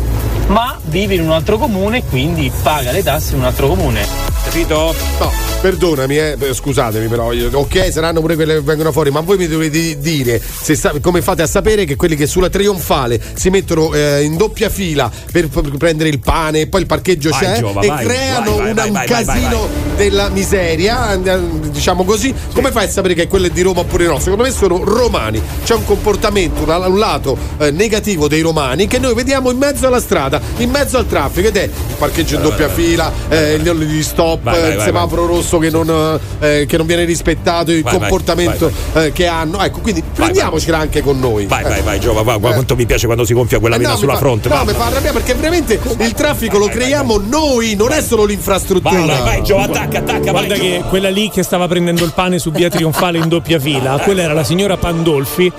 ma 0.48 0.78
vive 0.84 1.14
in 1.14 1.22
un 1.22 1.30
altro 1.30 1.58
comune 1.58 1.98
e 1.98 2.02
quindi 2.04 2.50
paga 2.62 2.92
le 2.92 3.02
tasse 3.02 3.32
in 3.34 3.40
un 3.40 3.44
altro 3.46 3.68
comune. 3.68 4.06
Capito? 4.44 4.94
No, 5.18 5.30
perdonami, 5.60 6.16
eh, 6.16 6.36
scusatemi 6.52 7.06
però, 7.08 7.30
ok, 7.52 7.92
saranno 7.92 8.20
pure 8.20 8.34
quelle 8.34 8.54
che 8.54 8.60
vengono 8.62 8.92
fuori, 8.92 9.10
ma 9.10 9.20
voi 9.20 9.36
mi 9.36 9.46
dovete 9.46 9.98
dire 9.98 10.40
se 10.40 10.74
sa- 10.74 10.94
come 11.02 11.20
fate 11.20 11.42
a 11.42 11.46
sapere 11.46 11.84
che 11.84 11.96
quelli 11.96 12.16
che 12.16 12.26
sulla 12.26 12.48
trionfale 12.48 13.20
si 13.34 13.50
mettono 13.50 13.92
eh, 13.92 14.22
in 14.22 14.36
doppia 14.38 14.70
fila 14.70 15.10
per, 15.30 15.48
per 15.48 15.68
prendere 15.76 16.08
il 16.08 16.20
pane 16.20 16.60
e 16.60 16.66
poi 16.66 16.80
il 16.82 16.86
parcheggio 16.86 17.28
Vai, 17.30 17.40
c'è 17.40 17.58
Giova, 17.58 17.80
e 17.82 17.88
vai, 17.88 18.04
creano 18.06 18.56
vai, 18.56 18.70
una- 18.70 18.74
vai, 18.74 18.86
un 18.88 18.92
vai, 18.94 19.06
vai, 19.06 19.24
casino 19.24 19.58
vai, 19.58 19.96
della 19.96 20.28
miseria, 20.30 21.12
eh, 21.12 21.38
diciamo 21.70 22.04
così, 22.04 22.32
come 22.54 22.70
fai 22.70 22.86
a 22.86 22.88
sapere 22.88 23.12
che 23.12 23.28
quelle 23.28 23.50
di 23.50 23.60
Roma 23.60 23.80
oppure 23.80 24.06
no? 24.06 24.18
Secondo 24.18 24.44
me 24.44 24.50
sono 24.50 24.82
romani, 24.82 25.42
c'è 25.64 25.74
un 25.74 25.84
comportamento, 25.84 26.62
un, 26.62 26.70
un 26.86 26.98
lato 26.98 27.36
eh, 27.58 27.70
negativo 27.70 28.28
dei 28.28 28.40
romani 28.40 28.86
che 28.86 28.98
noi 28.98 29.12
vediamo 29.12 29.50
in 29.50 29.58
mezzo 29.58 29.86
alla 29.86 30.00
strada, 30.00 30.37
in 30.58 30.70
mezzo 30.70 30.98
al 30.98 31.06
traffico 31.06 31.48
ed 31.48 31.56
è 31.56 31.62
il 31.64 31.70
parcheggio 31.98 32.36
in 32.36 32.42
doppia 32.42 32.68
fila, 32.68 33.12
eh, 33.28 33.58
gli, 33.58 34.02
stop, 34.02 34.42
Vai, 34.42 34.60
vai, 34.60 34.70
il 34.70 34.76
vai, 34.76 34.84
semaforo 34.86 35.26
rosso 35.26 35.58
che 35.58 35.70
non, 35.70 36.18
eh, 36.40 36.64
che 36.68 36.76
non 36.76 36.86
viene 36.86 37.04
rispettato, 37.04 37.70
il 37.72 37.82
Vai, 37.82 37.92
vai, 37.92 38.00
comportamento 38.00 38.70
eh, 38.94 39.12
che 39.12 39.26
hanno. 39.26 39.60
Ecco, 39.62 39.80
quindi 39.80 40.02
prendiamocela 40.02 40.78
anche 40.78 41.02
con 41.02 41.18
noi. 41.18 41.46
Vai, 41.46 41.64
Eh. 41.64 41.68
vai, 41.68 41.82
vai, 41.82 42.00
Giova, 42.00 42.22
va, 42.22 42.36
guarda 42.36 42.56
quanto 42.56 42.76
mi 42.76 42.86
piace 42.86 43.06
quando 43.06 43.24
si 43.24 43.32
gonfia 43.34 43.58
quella 43.58 43.76
Eh, 43.76 43.78
vena 43.78 43.90
no, 43.90 43.96
sulla 43.96 44.12
fa- 44.14 44.18
fronte. 44.18 44.48
No, 44.48 44.56
va. 44.56 44.64
mi 44.64 44.72
fa 44.72 44.86
arrabbiare 44.86 45.12
perché 45.12 45.34
veramente 45.34 45.80
il 45.98 46.12
traffico 46.12 46.58
lo 46.58 46.66
creiamo 46.66 47.18
noi, 47.18 47.74
non 47.74 47.92
è 47.92 48.00
solo 48.00 48.24
l'infrastruttura. 48.24 48.90
Vai, 48.98 49.06
vai, 49.06 49.22
vai, 49.22 49.42
Giova, 49.42 49.64
attacca, 49.64 49.98
attacca, 49.98 50.30
Guarda 50.30 50.56
vai. 50.56 50.60
che 50.60 50.82
quella 50.88 51.10
lì 51.10 51.30
che 51.30 51.42
stava 51.42 51.66
prendendo 51.68 52.04
il 52.04 52.12
pane 52.14 52.38
su 52.38 52.50
via 52.50 52.68
Trionfale 52.68 53.18
in 53.18 53.28
doppia 53.28 53.58
fila, 53.58 53.98
quella 54.04 54.22
era 54.22 54.32
la 54.32 54.44
signora 54.44 54.76
Pandolfi 54.76 55.50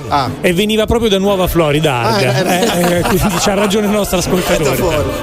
e 0.41 0.53
veniva 0.53 0.85
proprio 0.85 1.09
da 1.09 1.17
Nuova 1.17 1.47
Florida. 1.47 2.01
Ah, 2.01 2.21
Eh, 2.21 2.97
eh, 2.97 3.01
quindi 3.01 3.35
c'ha 3.39 3.53
ragione 3.53 3.85
il 3.87 3.91
nostro 3.91 4.17
ascoltatore. 4.19 4.68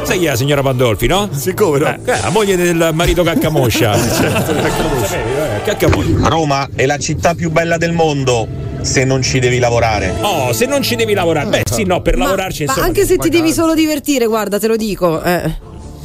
Sai 0.03 0.19
chi 0.19 0.25
è 0.27 0.31
la 0.31 0.37
signora 0.37 0.63
Pandolfi, 0.63 1.07
no? 1.07 1.29
Siccome 1.33 1.79
no? 1.79 1.87
Eh, 1.87 2.01
la 2.23 2.31
moglie 2.31 2.57
del 2.57 2.91
marito 2.95 3.23
Caccamoscia. 3.23 3.97
Caccamoscia. 5.65 6.29
Roma 6.29 6.69
è 6.75 6.87
la 6.87 6.99
città 6.99 7.35
più 7.35 7.51
bella 7.51 7.77
del 7.77 7.93
mondo 7.93 8.47
se 8.81 9.05
non 9.05 9.23
ci 9.23 9.39
devi 9.39 9.59
lavorare. 9.59 10.15
Oh, 10.21 10.53
se 10.53 10.67
non 10.67 10.83
ci 10.83 10.95
devi 10.97 11.13
lavorare. 11.15 11.49
Beh, 11.49 11.63
sì, 11.71 11.85
no, 11.85 12.01
per 12.03 12.17
Ma- 12.17 12.25
lavorarci 12.25 12.65
ma 12.65 12.71
insomma. 12.71 12.87
anche 12.87 13.05
se 13.05 13.17
ti 13.19 13.29
devi 13.29 13.53
solo 13.53 13.75
divertire, 13.75 14.27
guarda, 14.27 14.59
te 14.59 14.67
lo 14.69 14.77
dico. 14.77 15.23
eh. 15.23 15.51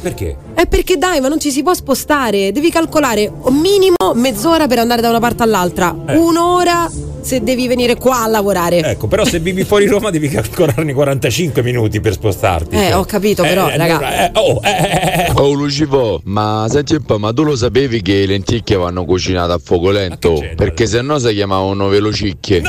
Perché? 0.00 0.36
È 0.54 0.66
perché 0.66 0.96
dai, 0.96 1.20
ma 1.20 1.28
non 1.28 1.40
ci 1.40 1.50
si 1.50 1.62
può 1.62 1.74
spostare. 1.74 2.52
Devi 2.52 2.70
calcolare 2.70 3.30
un 3.42 3.56
minimo 3.56 3.96
mezz'ora 4.14 4.66
per 4.66 4.78
andare 4.78 5.00
da 5.00 5.08
una 5.08 5.18
parte 5.20 5.42
all'altra. 5.42 5.94
Eh. 6.06 6.16
Un'ora 6.16 6.90
se 7.20 7.42
devi 7.42 7.68
venire 7.68 7.96
qua 7.96 8.22
a 8.22 8.26
lavorare. 8.26 8.78
Ecco, 8.80 9.06
però 9.06 9.24
se 9.24 9.38
vivi 9.38 9.64
fuori 9.64 9.86
Roma 9.86 10.10
devi 10.10 10.28
calcolarne 10.28 10.92
45 10.92 11.62
minuti 11.62 12.00
per 12.00 12.12
spostarti. 12.12 12.74
Eh, 12.76 12.78
cioè. 12.88 12.96
ho 12.96 13.04
capito, 13.04 13.42
però, 13.42 13.68
Eh, 13.70 13.76
raga. 13.76 14.26
eh, 14.26 14.30
oh, 14.38 14.60
eh, 14.62 14.70
eh, 14.70 15.24
eh. 15.28 15.32
Oh 15.36 15.52
Lucipo, 15.52 16.20
ma 16.24 16.66
senti 16.68 16.94
un 16.94 17.02
po', 17.04 17.18
ma 17.18 17.32
tu 17.32 17.44
lo 17.44 17.56
sapevi 17.56 18.02
che 18.02 18.12
le 18.20 18.26
lenticchie 18.26 18.76
vanno 18.76 19.04
cucinate 19.04 19.52
a 19.52 19.60
fuoco 19.62 19.90
lento? 19.90 20.42
Perché 20.56 20.86
se 20.86 21.00
no 21.00 21.18
si 21.18 21.32
chiamavano 21.32 21.88
velocicchie. 21.88 22.62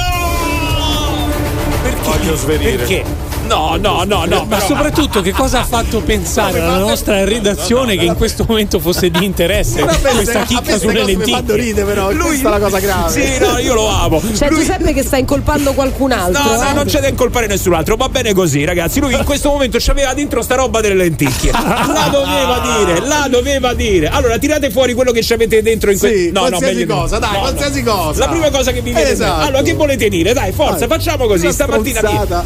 Voglio 2.03 2.35
svenire. 2.35 2.77
Perché? 2.77 3.03
No, 3.45 3.75
no, 3.79 4.03
no, 4.05 4.25
no. 4.25 4.45
Ma 4.45 4.55
però- 4.57 4.65
soprattutto 4.65 5.21
che 5.21 5.31
cosa 5.31 5.59
ha 5.61 5.63
fatto 5.63 6.01
pensare 6.01 6.59
alla 6.61 6.77
nostra 6.77 7.23
redazione 7.25 7.95
che 7.97 8.05
in 8.05 8.15
questo 8.15 8.45
momento 8.47 8.79
fosse 8.79 9.09
di 9.09 9.23
interesse 9.25 9.81
questa 9.83 10.43
chicca 10.43 10.77
sulle 10.77 10.99
cose 11.01 11.15
mi 11.15 11.23
fanno 11.23 11.25
lenticchie? 11.33 11.55
ridere 11.55 11.85
però, 11.85 12.07
questa 12.07 12.47
è 12.47 12.51
la 12.51 12.59
cosa 12.59 12.79
grave. 12.79 13.09
Sì, 13.11 13.39
no, 13.39 13.57
io 13.59 13.73
lo 13.73 13.87
amo. 13.87 14.21
C'è 14.33 14.49
Lui- 14.49 14.59
Giuseppe 14.59 14.93
che 14.93 15.03
sta 15.03 15.17
incolpando 15.17 15.73
qualcun 15.73 16.11
altro. 16.11 16.43
No, 16.43 16.55
no, 16.61 16.69
eh. 16.69 16.73
non 16.73 16.85
c'è 16.85 16.99
da 16.99 17.07
incolpare 17.07 17.47
nessun 17.47 17.73
altro, 17.73 17.95
va 17.95 18.09
bene 18.09 18.33
così, 18.33 18.63
ragazzi. 18.65 18.99
Lui 18.99 19.13
in 19.13 19.23
questo 19.25 19.49
momento 19.49 19.77
c'aveva 19.79 20.13
dentro 20.13 20.41
sta 20.41 20.55
roba 20.55 20.81
delle 20.81 20.95
lenticchie. 20.95 21.51
La 21.51 22.09
doveva 22.11 22.61
dire, 22.77 22.99
la 23.07 23.27
doveva 23.29 23.73
dire. 23.73 24.07
Allora, 24.09 24.37
tirate 24.37 24.69
fuori 24.69 24.93
quello 24.93 25.11
che 25.11 25.21
ci 25.21 25.33
avete 25.33 25.61
dentro 25.61 25.91
in 25.91 25.97
Sì, 25.97 26.07
questo. 26.07 26.31
No, 26.39 26.41
no, 26.47 26.57
qualsiasi 26.57 26.85
no. 26.85 26.95
cosa, 26.95 27.19
dai, 27.19 27.29
No, 27.31 27.35
no. 27.35 27.41
qualsiasi 27.41 27.83
cosa. 27.83 28.19
La 28.19 28.27
prima 28.29 28.49
cosa 28.49 28.71
che 28.71 28.81
vi 28.81 28.91
viene. 28.93 29.09
Esatto. 29.09 29.45
Allora, 29.45 29.61
che 29.63 29.73
volete 29.73 30.09
dire? 30.09 30.33
Dai, 30.33 30.51
forza, 30.51 30.87
Vai. 30.87 30.97
facciamo 30.97 31.27
così. 31.27 31.51
Stamattina. 31.51 32.01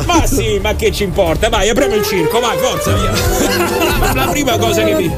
Ma 0.05 0.25
sì, 0.25 0.59
ma 0.61 0.75
che 0.75 0.86
ci 0.91 1.03
importa? 1.03 1.49
Vai, 1.49 1.69
apriamo 1.69 1.95
il 1.95 2.03
circo, 2.03 2.39
vai, 2.39 2.57
forza, 2.57 2.93
via. 2.93 4.13
La 4.13 4.27
prima 4.29 4.57
cosa 4.57 4.83
che 4.83 4.95
vi. 4.95 5.11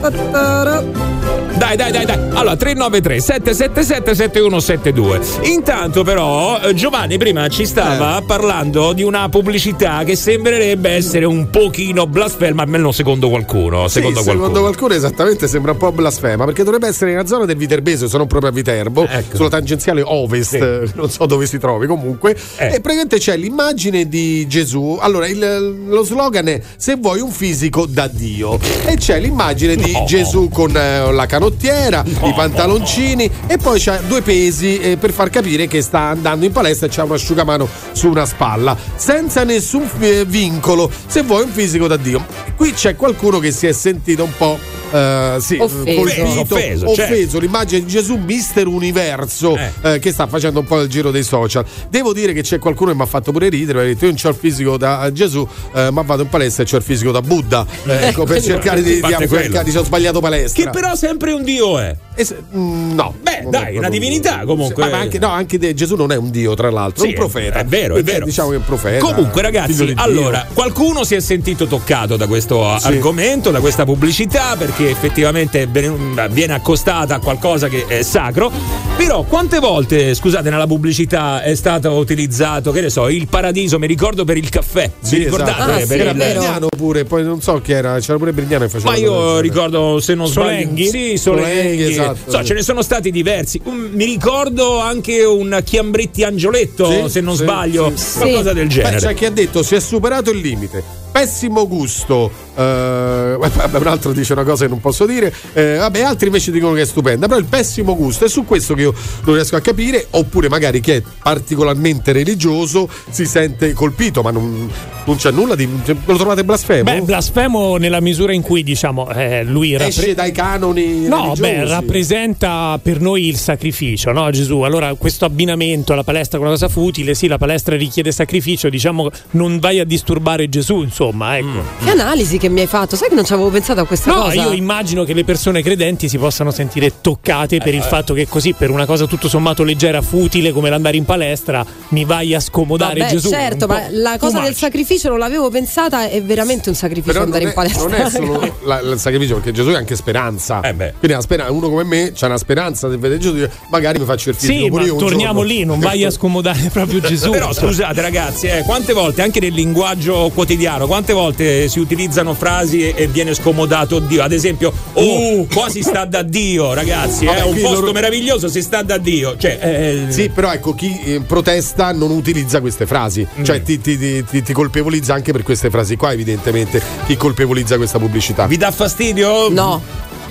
Dai, 1.57 1.75
dai, 1.75 1.91
dai, 1.91 2.05
dai. 2.05 2.15
Allora, 2.33 2.55
393 2.55 3.19
777 3.19 4.15
7172. 4.15 5.19
Intanto, 5.49 6.03
però, 6.03 6.57
eh, 6.61 6.73
Giovanni 6.73 7.17
prima 7.17 7.47
ci 7.49 7.65
stava 7.65 8.21
parlando 8.25 8.93
di 8.93 9.03
una 9.03 9.27
pubblicità 9.27 10.03
che 10.05 10.15
sembrerebbe 10.15 10.89
essere 10.91 11.25
un 11.25 11.49
pochino 11.49 12.07
blasfema, 12.07 12.63
almeno 12.63 12.91
secondo 12.93 13.27
qualcuno. 13.29 13.87
Sì, 13.89 13.95
Secondo 13.95 14.21
qualcuno. 14.21 14.45
secondo 14.47 14.59
qualcuno 14.61 14.93
esattamente 14.93 15.47
sembra 15.49 15.71
un 15.73 15.77
po' 15.77 15.91
blasfema 15.91 16.45
perché 16.45 16.63
dovrebbe 16.63 16.87
essere 16.87 17.11
nella 17.11 17.25
zona 17.25 17.43
del 17.45 17.57
Viterbese 17.57 18.07
se 18.07 18.17
non 18.17 18.27
proprio 18.27 18.51
a 18.51 18.53
Viterbo 18.53 19.05
Ecco. 19.05 19.35
sulla 19.35 19.49
tangenziale 19.49 20.01
ovest 20.03 20.53
eh, 20.53 20.83
non 20.95 21.09
so 21.09 21.25
dove 21.25 21.45
si 21.45 21.57
trovi 21.57 21.87
comunque 21.87 22.35
Eh. 22.57 22.67
e 22.67 22.79
praticamente 22.79 23.17
c'è 23.17 23.35
l'immagine 23.35 24.07
di 24.07 24.47
Gesù 24.47 24.97
allora 25.01 25.27
il- 25.27 25.58
lo 25.59 26.03
slogan 26.03 26.47
è 26.47 26.61
se 26.77 26.95
vuoi 26.95 27.19
un 27.19 27.31
fisico 27.31 27.85
da 27.85 28.07
Dio 28.07 28.59
e 28.85 28.95
c'è 28.95 29.19
l'immagine 29.19 29.75
di 29.75 29.91
No. 29.91 30.05
Gesù 30.05 30.49
con 30.49 30.75
eh, 30.75 31.11
la 31.11 31.25
canottiera 31.25 31.47
canottiera, 31.49 32.03
i 32.23 32.33
pantaloncini 32.33 33.29
e 33.47 33.57
poi 33.57 33.79
c'ha 33.79 33.97
due 34.07 34.21
pesi 34.21 34.79
eh, 34.79 34.97
per 34.97 35.11
far 35.11 35.29
capire 35.29 35.67
che 35.67 35.81
sta 35.81 36.01
andando 36.01 36.45
in 36.45 36.51
palestra 36.51 36.87
e 36.87 36.89
c'ha 36.89 37.03
un 37.03 37.11
asciugamano 37.11 37.67
su 37.91 38.07
una 38.07 38.25
spalla, 38.25 38.77
senza 38.95 39.43
nessun 39.43 39.89
eh, 39.99 40.25
vincolo, 40.25 40.89
se 41.07 41.23
vuoi 41.23 41.43
un 41.43 41.49
fisico 41.49 41.87
da 41.87 41.97
Dio. 41.97 42.25
Qui 42.55 42.73
c'è 42.73 42.95
qualcuno 42.95 43.39
che 43.39 43.51
si 43.51 43.67
è 43.67 43.71
sentito 43.71 44.23
un 44.23 44.33
po' 44.37 44.59
eh, 44.91 45.37
sì, 45.39 45.57
Offeso. 45.59 45.83
colpito, 45.83 46.21
Offeso, 46.41 46.89
offeso, 46.89 46.93
certo. 46.95 47.39
l'immagine 47.39 47.81
di 47.81 47.87
Gesù 47.87 48.15
Mister 48.17 48.67
Universo 48.67 49.57
eh, 49.81 49.99
che 49.99 50.11
sta 50.11 50.27
facendo 50.27 50.59
un 50.59 50.65
po' 50.65 50.81
il 50.81 50.89
giro 50.89 51.11
dei 51.11 51.23
social. 51.23 51.65
Devo 51.89 52.13
dire 52.13 52.33
che 52.33 52.41
c'è 52.41 52.59
qualcuno 52.59 52.91
che 52.91 52.97
mi 52.97 53.03
ha 53.03 53.07
fatto 53.07 53.31
pure 53.31 53.49
ridere, 53.49 53.81
ha 53.81 53.83
detto 53.83 54.05
io 54.05 54.11
non 54.11 54.19
c'ho 54.19 54.29
il 54.29 54.35
fisico 54.35 54.77
da 54.77 55.11
Gesù, 55.11 55.47
eh, 55.73 55.91
ma 55.91 56.01
vado 56.01 56.23
in 56.23 56.29
palestra 56.29 56.63
e 56.63 56.65
c'ho 56.65 56.77
il 56.77 56.83
fisico 56.83 57.11
da 57.11 57.21
Buddha, 57.21 57.65
eh, 57.85 58.07
ecco, 58.07 58.23
per 58.25 58.41
cercare 58.41 58.81
di, 58.81 59.01
di, 59.01 59.63
di, 59.63 59.77
ho 59.77 59.83
sbagliato 59.83 60.19
palestra. 60.19 60.63
Che 60.63 60.69
però 60.69 60.95
sempre 60.95 61.31
un 61.31 61.43
dio 61.43 61.79
è. 61.79 61.95
Se- 62.15 62.37
mm, 62.55 62.93
no. 62.93 63.15
Beh, 63.21 63.41
Non 63.43 63.51
dai, 63.51 63.77
una 63.77 63.89
divinità 63.89 64.43
comunque. 64.45 64.83
Sì, 64.83 64.89
ma 64.89 64.97
anche, 64.97 65.19
no, 65.19 65.29
anche 65.29 65.57
de- 65.57 65.73
Gesù 65.73 65.95
non 65.95 66.11
è 66.11 66.17
un 66.17 66.29
dio, 66.29 66.53
tra 66.53 66.69
l'altro, 66.69 67.03
Sì, 67.03 67.09
è 67.11 67.13
un 67.13 67.17
profeta. 67.19 67.59
È 67.59 67.65
vero, 67.65 67.93
è 67.95 68.01
Quindi, 68.01 68.11
vero. 68.11 68.25
Diciamo 68.25 68.49
che 68.49 68.55
è 68.55 68.57
un 68.57 68.65
profeta. 68.65 69.05
Comunque, 69.05 69.41
ragazzi, 69.41 69.93
allora, 69.95 70.45
qualcuno 70.53 71.03
si 71.03 71.15
è 71.15 71.19
sentito 71.19 71.65
toccato 71.65 72.17
da 72.17 72.27
questo 72.27 72.77
Sì. 72.77 72.87
argomento, 72.87 73.51
da 73.51 73.59
questa 73.59 73.85
pubblicità, 73.85 74.55
perché 74.57 74.89
effettivamente 74.89 75.67
viene 75.67 76.53
accostata 76.53 77.15
a 77.15 77.19
qualcosa 77.19 77.67
che 77.69 77.85
è 77.87 78.01
sacro. 78.01 78.51
Però, 78.97 79.23
quante 79.23 79.59
volte, 79.59 80.13
scusate, 80.13 80.49
nella 80.49 80.67
pubblicità 80.67 81.41
è 81.41 81.55
stato 81.55 81.91
utilizzato, 81.93 82.71
che 82.71 82.81
ne 82.81 82.89
so, 82.89 83.07
il 83.07 83.27
paradiso, 83.27 83.79
mi 83.79 83.87
ricordo 83.87 84.25
per 84.25 84.35
il 84.37 84.49
caffè. 84.49 84.91
Sì, 84.99 85.19
Vi 85.19 85.29
ricordate? 85.45 85.51
esatto. 85.51 85.71
Ah, 85.71 85.79
sì, 85.79 85.87
Per 85.87 86.07
il- 86.07 86.13
vero. 86.17 86.39
Brignano 86.39 86.67
pure, 86.69 87.03
poi 87.05 87.23
non 87.23 87.41
so 87.41 87.61
chi 87.61 87.71
era, 87.71 87.99
c'era 87.99 88.17
pure 88.17 88.33
Brignano 88.33 88.63
che 88.65 88.69
faceva 88.69 88.91
Ma 88.91 88.97
io 88.97 89.39
ricordo, 89.39 89.99
se 89.99 90.13
non 90.15 90.27
Solenghi? 90.27 90.85
sbaglio, 90.87 91.07
sì, 91.11 91.17
Solenghi, 91.17 91.83
esatto, 91.83 92.31
So, 92.31 92.37
sì. 92.39 92.45
ce 92.45 92.53
ne 92.53 92.61
sono 92.61 92.81
stati 92.81 93.11
diversi. 93.11 93.59
Un- 93.63 93.89
mi 93.93 94.05
ricordo 94.05 94.79
anche 94.79 95.23
un 95.23 95.61
Chiambretti 95.63 96.23
Angioletto, 96.23 96.89
Sì, 96.91 97.09
se 97.09 97.21
non 97.21 97.35
sì, 97.35 97.43
sbaglio, 97.43 97.91
sì. 97.95 98.17
qualcosa 98.19 98.53
del 98.53 98.67
Beh, 98.67 98.73
genere. 98.73 98.97
c'è 98.97 99.13
chi 99.13 99.25
ha 99.25 99.31
detto 99.31 99.63
si 99.63 99.75
è 99.75 99.79
superato 99.79 100.31
il 100.31 100.39
limite. 100.39 100.83
Pessimo 101.11 101.67
gusto. 101.67 102.29
Eh, 102.59 103.37
vabbè, 103.37 103.77
un 103.77 103.87
altro 103.87 104.11
dice 104.11 104.33
una 104.33 104.43
cosa 104.43 104.65
che 104.65 104.69
non 104.69 104.81
posso 104.81 105.05
dire. 105.05 105.33
eh, 105.53 105.75
vabbè, 105.77 106.01
altri 106.01 106.27
invece 106.27 106.51
dicono 106.51 106.73
che 106.73 106.81
è 106.81 106.85
stupenda. 106.85 107.27
Però 107.27 107.39
il 107.39 107.45
pessimo 107.45 107.95
gusto 107.95 108.25
è 108.25 108.29
su 108.29 108.43
questo 108.45 108.73
che 108.73 108.81
io 108.81 108.93
non 109.23 109.35
riesco 109.35 109.55
a 109.55 109.61
capire. 109.61 110.07
Oppure 110.11 110.49
magari 110.49 110.81
chi 110.81 110.91
è 110.91 111.03
particolarmente 111.21 112.11
religioso 112.11 112.89
si 113.09 113.25
sente 113.25 113.71
colpito, 113.73 114.21
ma 114.21 114.31
non, 114.31 114.69
non 115.05 115.15
c'è 115.15 115.31
nulla 115.31 115.55
di. 115.55 115.67
cioè, 115.85 115.95
Lo 116.05 116.15
trovate 116.17 116.43
blasfemo? 116.43 116.83
Beh, 116.83 117.01
blasfemo 117.01 117.77
nella 117.77 118.01
misura 118.01 118.33
in 118.33 118.41
cui, 118.41 118.63
diciamo, 118.63 119.09
eh, 119.11 119.43
lui 119.43 119.71
rappre- 119.73 119.87
Esce 119.87 120.13
dai 120.13 120.31
canoni. 120.31 121.07
No, 121.07 121.33
religiosi. 121.33 121.41
beh, 121.41 121.65
rappresenta 121.67 122.79
per 122.81 122.99
noi 122.99 123.27
il 123.27 123.37
sacrificio, 123.37 124.11
no 124.11 124.29
Gesù? 124.31 124.61
Allora 124.61 124.93
questo 124.95 125.25
abbinamento 125.25 125.93
alla 125.93 126.03
palestra 126.03 126.37
con 126.37 126.47
una 126.47 126.55
cosa 126.55 126.67
futile, 126.69 127.13
sì, 127.15 127.27
la 127.27 127.37
palestra 127.37 127.75
richiede 127.75 128.11
sacrificio, 128.11 128.69
diciamo 128.69 129.09
non 129.31 129.59
vai 129.59 129.79
a 129.79 129.85
disturbare 129.85 130.49
Gesù, 130.49 130.81
insomma, 130.81 131.37
ecco. 131.37 131.63
Che 131.83 131.89
analisi 131.89 132.37
che 132.37 132.48
mi 132.49 132.61
hai 132.61 132.67
fatto? 132.67 132.95
Sai 132.95 133.09
che 133.09 133.15
non 133.15 133.25
ci 133.25 133.33
avevo 133.33 133.49
pensato 133.49 133.79
a 133.81 133.85
questa 133.85 134.11
No, 134.13 134.21
cosa? 134.23 134.33
io 134.41 134.51
immagino 134.51 135.03
che 135.03 135.13
le 135.13 135.23
persone 135.23 135.61
credenti 135.61 136.09
si 136.09 136.17
possano 136.17 136.51
sentire 136.51 136.93
toccate 137.01 137.57
per 137.59 137.73
il 137.73 137.81
fatto 137.83 138.13
che 138.13 138.27
così, 138.27 138.53
per 138.53 138.69
una 138.69 138.85
cosa 138.85 139.05
tutto 139.05 139.27
sommato 139.29 139.63
leggera, 139.63 140.01
futile 140.01 140.51
come 140.51 140.69
l'andare 140.69 140.97
in 140.97 141.05
palestra, 141.05 141.65
mi 141.89 142.05
vai 142.05 142.33
a 142.35 142.39
scomodare 142.39 142.99
Vabbè, 142.99 143.11
Gesù. 143.11 143.29
certo, 143.29 143.67
ma 143.67 143.83
la 143.91 144.17
cosa 144.17 144.39
del 144.41 144.55
sacrificio 144.55 145.09
non 145.09 145.19
l'avevo 145.19 145.49
pensata, 145.49 146.09
è 146.09 146.21
veramente 146.21 146.69
un 146.69 146.75
sacrificio 146.75 147.11
Però 147.13 147.23
andare 147.23 147.43
non 147.45 147.53
in 147.53 147.59
è, 147.59 147.61
palestra. 147.61 147.87
non 147.89 148.05
è 148.05 148.09
solo 148.09 148.57
la- 148.65 148.79
il 148.79 148.99
sacrificio, 148.99 149.35
perché 149.35 149.51
Gesù 149.51 149.69
è 149.69 149.75
anche 149.75 149.95
speranza. 149.95 150.61
Eh 150.61 150.73
beh. 150.73 150.93
Quindi 150.99 151.15
la 151.17 151.21
spera- 151.21 151.51
uno 151.51 151.69
come 151.69 151.83
me 151.83 152.11
c'ha 152.15 152.25
una 152.27 152.37
speranza 152.37 152.89
se 152.89 152.97
vede 152.97 153.17
Gesù, 153.17 153.47
magari 153.69 153.99
mi 153.99 154.05
faccio 154.05 154.29
il 154.29 154.35
fisico 154.35 154.63
Sì, 154.63 154.69
pure 154.69 154.81
ma 154.81 154.87
io 154.87 154.93
un 154.93 154.99
torniamo 154.99 155.39
giorno. 155.39 155.53
lì, 155.53 155.63
non 155.65 155.79
vai 155.79 156.03
a 156.03 156.11
scomodare 156.11 156.69
proprio 156.73 156.99
Gesù. 156.99 157.29
Però 157.31 157.51
scusate 157.53 158.01
ragazzi, 158.01 158.47
eh, 158.47 158.63
quante 158.65 158.93
volte 158.93 159.21
anche 159.21 159.39
nel 159.39 159.53
linguaggio 159.53 160.31
quotidiano, 160.33 160.87
quante 160.87 161.13
volte 161.13 161.67
si 161.67 161.79
utilizzano 161.79 162.33
frasi 162.39 162.81
e, 162.81 162.93
e 162.95 163.07
viene 163.07 163.35
scomodato 163.35 163.99
Dio? 163.99 164.23
Ad 164.23 164.31
esempio, 164.31 164.73
oh, 164.93 165.45
qua 165.53 165.69
si 165.69 165.83
sta 165.83 166.05
da 166.05 166.23
Dio, 166.23 166.73
ragazzi, 166.73 167.25
Vabbè, 167.25 167.39
è 167.39 167.43
un 167.43 167.51
qui 167.51 167.61
posto 167.61 167.79
loro- 167.81 167.91
meraviglioso, 167.91 168.47
si 168.47 168.61
sta 168.63 168.81
da 168.81 168.97
Dio. 168.97 169.35
Cioè, 169.37 169.59
eh, 169.61 170.11
Sì, 170.11 170.29
però 170.29 170.51
ecco, 170.51 170.73
chi 170.73 170.99
eh, 171.03 171.19
protesta 171.19 171.91
non 171.91 172.09
utilizza 172.09 172.59
queste 172.61 172.87
frasi, 172.87 173.27
Mm. 173.39 173.43
cioè 173.43 173.61
ti, 173.61 173.79
ti- 173.79 173.97
ti- 173.97 174.23
ti- 174.25 174.41
ti 174.41 174.53
colpevolizza 174.53 175.13
anche 175.13 175.31
per 175.31 175.43
queste 175.43 175.69
frasi 175.69 175.95
qua, 175.97 176.11
evidentemente, 176.13 176.81
chi 177.05 177.15
colpevolizza 177.17 177.75
questa 177.77 177.99
pubblicità. 177.99 178.47
vi 178.47 178.57
dà 178.57 178.71
fastidio? 178.71 179.49
No. 179.49 179.81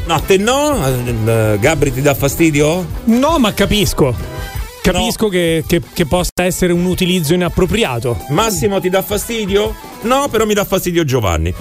No, 0.06 0.14
a 0.14 0.20
te 0.20 0.38
no? 0.38 0.74
Eh, 0.86 1.58
Gabri 1.60 1.92
ti 1.92 2.00
dà 2.00 2.14
fastidio? 2.14 2.86
No, 3.04 3.38
ma 3.38 3.52
capisco. 3.52 4.14
Capisco 4.92 5.28
che, 5.28 5.64
che- 5.66 5.82
che 5.92 6.06
possa 6.06 6.30
essere 6.36 6.72
un 6.72 6.84
utilizzo 6.86 7.34
inappropriato. 7.34 8.24
Massimo 8.30 8.80
ti 8.80 8.88
dà 8.88 9.02
fastidio? 9.02 9.74
No, 10.02 10.28
però 10.30 10.46
mi 10.46 10.54
dà 10.54 10.64
fastidio 10.64 11.04
Giovanni. 11.04 11.52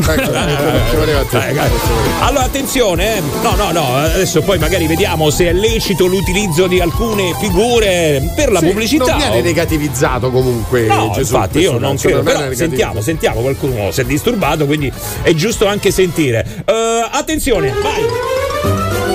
Allora 2.20 2.44
attenzione, 2.44 3.18
eh. 3.18 3.22
no 3.42 3.56
no 3.56 3.72
no, 3.72 3.96
adesso 3.96 4.42
poi 4.42 4.60
magari 4.60 4.86
vediamo 4.88 5.30
se 5.30 5.48
è 5.50 5.54
lecito 5.54 6.06
l'utilizzo 6.06 6.68
di 6.68 6.80
alcune 6.80 7.34
figure 7.40 8.22
per 8.36 8.52
la 8.52 8.60
Sì, 8.60 8.68
pubblicità. 8.68 9.06
Non 9.12 9.18
viene 9.18 9.42
negativizzato 9.42 10.30
comunque 10.30 10.86
No, 10.86 11.12
Gesù. 11.16 11.34
infatti 11.34 11.60
io 11.60 11.78
non 11.80 11.98
credo, 11.98 12.22
però 12.22 12.54
sentiamo, 12.54 13.02
sentiamo, 13.02 13.42
qualcuno 13.42 13.92
si 13.92 14.02
è 14.02 14.04
disturbato, 14.06 14.66
quindi 14.66 14.92
è 15.22 15.34
giusto 15.34 15.66
anche 15.68 15.92
sentire. 15.92 16.64
Eh, 16.66 17.08
attenzione, 17.12 17.72
vai! 17.82 19.07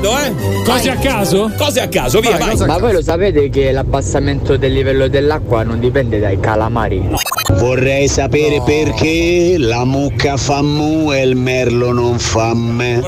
Vado, 0.00 0.16
eh? 0.16 0.32
Cose 0.64 0.90
a 0.90 0.96
caso? 0.96 1.50
Cose 1.58 1.80
a 1.80 1.88
caso, 1.88 2.20
via, 2.20 2.36
Vai, 2.36 2.54
vai. 2.56 2.66
Ma 2.68 2.78
voi 2.78 2.92
lo 2.92 3.02
sapete 3.02 3.48
che 3.48 3.72
l'abbassamento 3.72 4.56
del 4.56 4.72
livello 4.72 5.08
dell'acqua 5.08 5.64
non 5.64 5.80
dipende 5.80 6.20
dai 6.20 6.38
calamari? 6.38 7.02
Vorrei 7.54 8.06
sapere 8.06 8.62
perché 8.64 9.56
la 9.58 9.84
mucca 9.84 10.36
fa 10.36 10.62
mu 10.62 11.12
e 11.12 11.22
il 11.22 11.34
merlo 11.34 11.90
non 11.92 12.16
fa 12.20 12.54
me. 12.54 13.00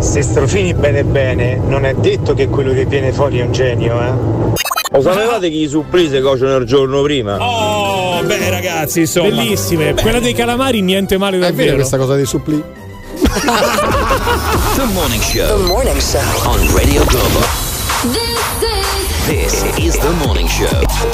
Se 0.00 0.20
strofini 0.20 0.74
bene 0.74 1.04
bene, 1.04 1.56
non 1.56 1.86
è 1.86 1.94
detto 1.94 2.34
che 2.34 2.48
quello 2.48 2.74
che 2.74 2.84
viene 2.84 3.12
fuori 3.12 3.38
è 3.38 3.42
un 3.42 3.52
genio, 3.52 3.98
eh? 4.02 4.12
Lo 4.92 5.00
sapevate 5.00 5.48
che 5.48 5.56
i 5.56 5.68
surprise 5.68 6.20
cuociono 6.20 6.56
il 6.56 6.66
giorno 6.66 7.00
prima? 7.00 7.38
Oh, 7.40 8.22
beh 8.22 8.50
ragazzi, 8.50 9.00
insomma. 9.00 9.28
Bellissime. 9.28 9.94
Quella 9.94 10.18
dei 10.20 10.34
calamari 10.34 10.82
niente 10.82 11.16
male 11.16 11.36
È 11.36 11.40
vero 11.40 11.50
davvero. 11.54 11.74
questa 11.76 11.96
cosa 11.96 12.14
dei 12.14 12.26
suppli? 12.26 12.62
The 14.80 14.90
Morning 14.92 15.20
Show. 15.20 15.58
The 15.58 15.68
Morning 15.68 16.00
Show. 16.00 16.18
On 16.48 16.74
Radio 16.74 17.04
Globo. 17.04 17.40
This 19.28 19.62
is 19.78 19.96
The 19.96 20.12
Morning 20.26 20.48
Show. 20.48 20.66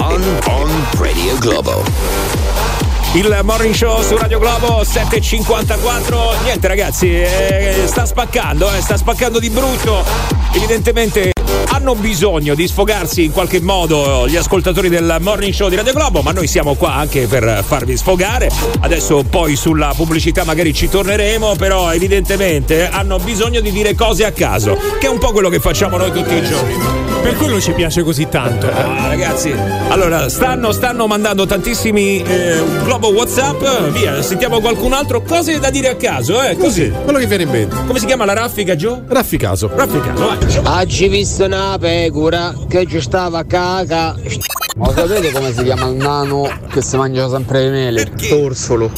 On, 0.02 0.22
on 0.48 0.98
Radio 0.98 1.38
Globo. 1.38 2.45
Il 3.16 3.40
morning 3.44 3.72
show 3.72 4.02
su 4.02 4.14
Radio 4.14 4.38
Globo 4.38 4.84
754. 4.84 6.34
Niente 6.44 6.68
ragazzi, 6.68 7.18
eh, 7.18 7.84
sta 7.86 8.04
spaccando, 8.04 8.70
eh, 8.70 8.82
sta 8.82 8.98
spaccando 8.98 9.38
di 9.38 9.48
brutto. 9.48 10.04
Evidentemente 10.52 11.32
hanno 11.68 11.94
bisogno 11.94 12.54
di 12.54 12.68
sfogarsi 12.68 13.24
in 13.24 13.32
qualche 13.32 13.62
modo 13.62 14.28
gli 14.28 14.36
ascoltatori 14.36 14.90
del 14.90 15.16
morning 15.20 15.54
show 15.54 15.70
di 15.70 15.76
Radio 15.76 15.94
Globo, 15.94 16.20
ma 16.20 16.32
noi 16.32 16.46
siamo 16.46 16.74
qua 16.74 16.92
anche 16.92 17.26
per 17.26 17.64
farvi 17.66 17.96
sfogare. 17.96 18.50
Adesso 18.80 19.24
poi 19.30 19.56
sulla 19.56 19.94
pubblicità 19.96 20.44
magari 20.44 20.74
ci 20.74 20.90
torneremo, 20.90 21.56
però 21.56 21.94
evidentemente 21.94 22.86
hanno 22.86 23.18
bisogno 23.18 23.62
di 23.62 23.72
dire 23.72 23.94
cose 23.94 24.26
a 24.26 24.32
caso, 24.32 24.78
che 25.00 25.06
è 25.06 25.10
un 25.10 25.18
po' 25.18 25.32
quello 25.32 25.48
che 25.48 25.58
facciamo 25.58 25.96
noi 25.96 26.12
tutti 26.12 26.34
i 26.34 26.44
giorni. 26.44 27.15
Per 27.26 27.34
quello 27.34 27.60
ci 27.60 27.72
piace 27.72 28.04
così 28.04 28.28
tanto. 28.28 28.68
Ah, 28.68 29.08
ragazzi, 29.08 29.52
allora 29.88 30.28
stanno, 30.28 30.70
stanno 30.70 31.08
mandando 31.08 31.44
tantissimi 31.44 32.22
eh, 32.22 32.62
globo 32.84 33.08
WhatsApp. 33.08 33.88
Via, 33.88 34.22
sentiamo 34.22 34.60
qualcun 34.60 34.92
altro. 34.92 35.22
Cose 35.22 35.58
da 35.58 35.68
dire 35.70 35.88
a 35.88 35.96
caso, 35.96 36.40
eh? 36.40 36.56
Così. 36.56 36.88
Quello 36.88 37.18
che 37.18 37.26
viene 37.26 37.42
in 37.42 37.50
mente. 37.50 37.74
Come 37.84 37.98
si 37.98 38.06
chiama 38.06 38.26
la 38.26 38.32
raffica, 38.32 38.76
Gio? 38.76 39.02
Rafficaso. 39.08 39.68
Rafficaso, 39.74 40.24
vai. 40.62 40.82
Oggi 40.82 41.08
visto 41.08 41.46
una 41.46 41.76
pecora 41.80 42.54
che 42.68 42.86
ci 42.86 43.00
stava 43.00 43.38
a 43.40 43.44
caca. 43.44 44.14
Ma 44.76 44.92
sapete 44.94 45.32
come 45.32 45.52
si 45.52 45.64
chiama 45.64 45.86
il 45.86 45.96
nano 45.96 46.48
che 46.70 46.80
si 46.80 46.96
mangia 46.96 47.28
sempre 47.28 47.64
le 47.64 47.70
mele? 47.70 48.12
Torsolo. 48.28 48.92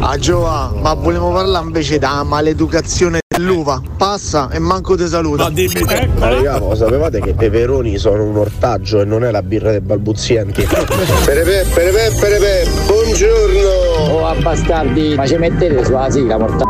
Ah 0.00 0.16
Giova, 0.16 0.72
ma 0.74 0.94
volevo 0.94 1.32
parlare 1.32 1.66
invece 1.66 1.98
della 1.98 2.22
maleducazione 2.22 3.20
dell'uva. 3.36 3.80
Passa 3.96 4.48
e 4.50 4.58
manco 4.58 4.96
ti 4.96 5.06
saluta. 5.06 5.44
No, 5.44 5.50
dimmi. 5.50 5.84
Raga, 6.18 6.60
ma 6.60 6.74
sapevate 6.74 7.20
che 7.20 7.30
i 7.30 7.34
peperoni 7.34 7.98
sono 7.98 8.24
un 8.24 8.36
ortaggio 8.36 9.00
e 9.00 9.04
non 9.04 9.24
è 9.24 9.30
la 9.30 9.42
birra 9.42 9.70
dei 9.70 9.80
balbuzienti? 9.80 10.62
Perepè, 11.24 11.64
perepè, 11.72 12.12
perepè, 12.18 12.64
buongiorno! 12.86 14.12
Oh, 14.12 14.26
a 14.26 14.34
bastardi, 14.34 15.14
ma 15.14 15.26
ci 15.26 15.36
mettete 15.36 15.84
sulla 15.84 16.10
sigla, 16.10 16.38
morta. 16.38 16.64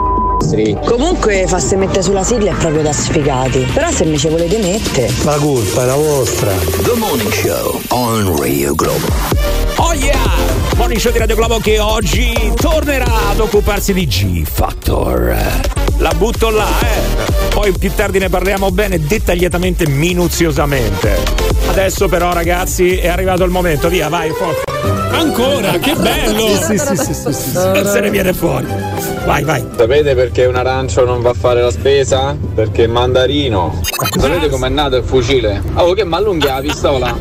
Comunque 0.85 1.47
farsi 1.49 1.75
mettere 1.75 2.03
sulla 2.03 2.23
sigla 2.23 2.51
è 2.51 2.55
proprio 2.55 2.83
da 2.83 2.93
sfigati. 2.93 3.67
Però 3.73 3.91
se 3.91 4.05
mi 4.05 4.19
ci 4.19 4.29
volete 4.29 4.59
mettere. 4.59 5.11
La 5.25 5.37
colpa 5.37 5.83
è 5.83 5.87
la 5.87 5.97
vostra. 5.97 6.51
The 6.51 6.93
Morning 6.97 7.33
Show. 7.33 7.81
On 7.89 8.37
Radio 8.39 8.75
Globo. 8.75 9.07
Oh 9.77 9.93
yeah! 9.95 10.21
Morning 10.77 11.01
show 11.01 11.11
di 11.11 11.19
Radio 11.19 11.35
Globo 11.35 11.59
che 11.59 11.79
oggi 11.79 12.53
tornerà 12.55 13.31
ad 13.31 13.41
occuparsi 13.41 13.93
di 13.93 14.07
G 14.07 14.45
Factor. 14.45 15.74
La 15.99 16.13
butto 16.17 16.51
là, 16.51 16.67
eh. 16.81 17.33
Poi 17.51 17.73
più 17.79 17.93
tardi 17.95 18.19
ne 18.19 18.29
parliamo 18.29 18.71
bene, 18.71 18.99
dettagliatamente, 18.99 19.87
minuziosamente. 19.89 21.17
Adesso 21.69 22.09
però 22.09 22.33
ragazzi 22.33 22.97
è 22.97 23.09
arrivato 23.09 23.45
il 23.45 23.51
momento, 23.51 23.89
via, 23.89 24.09
vai, 24.09 24.31
fuori. 24.31 24.57
Ancora, 25.13 25.79
che 25.79 25.95
bello! 25.95 26.49
Sì, 26.61 26.77
sì, 26.77 26.97
sì, 26.97 27.15
sì, 27.15 27.33
sì. 27.33 27.53
Non 27.55 27.87
se 27.87 28.01
ne 28.01 28.11
viene 28.11 28.33
fuori. 28.33 28.67
Vai, 29.25 29.45
vai. 29.45 29.65
Sapete 29.77 30.15
perché 30.15 30.45
un 30.47 30.57
arancio 30.57 31.05
non 31.05 31.23
va 31.23 31.31
a 31.31 31.35
fare 31.35 31.63
la 31.63 31.71
spesa? 31.71 32.37
Perché 32.55 32.85
è 32.85 32.87
mandarino. 32.89 33.81
Sapete 34.19 34.49
com'è 34.49 34.69
nato 34.69 34.97
il 34.97 35.05
fucile? 35.05 35.63
Oh, 35.75 35.93
che 35.93 36.05
mi 36.05 36.15
allunghi 36.15 36.47
la 36.47 36.61
pistola? 36.61 37.17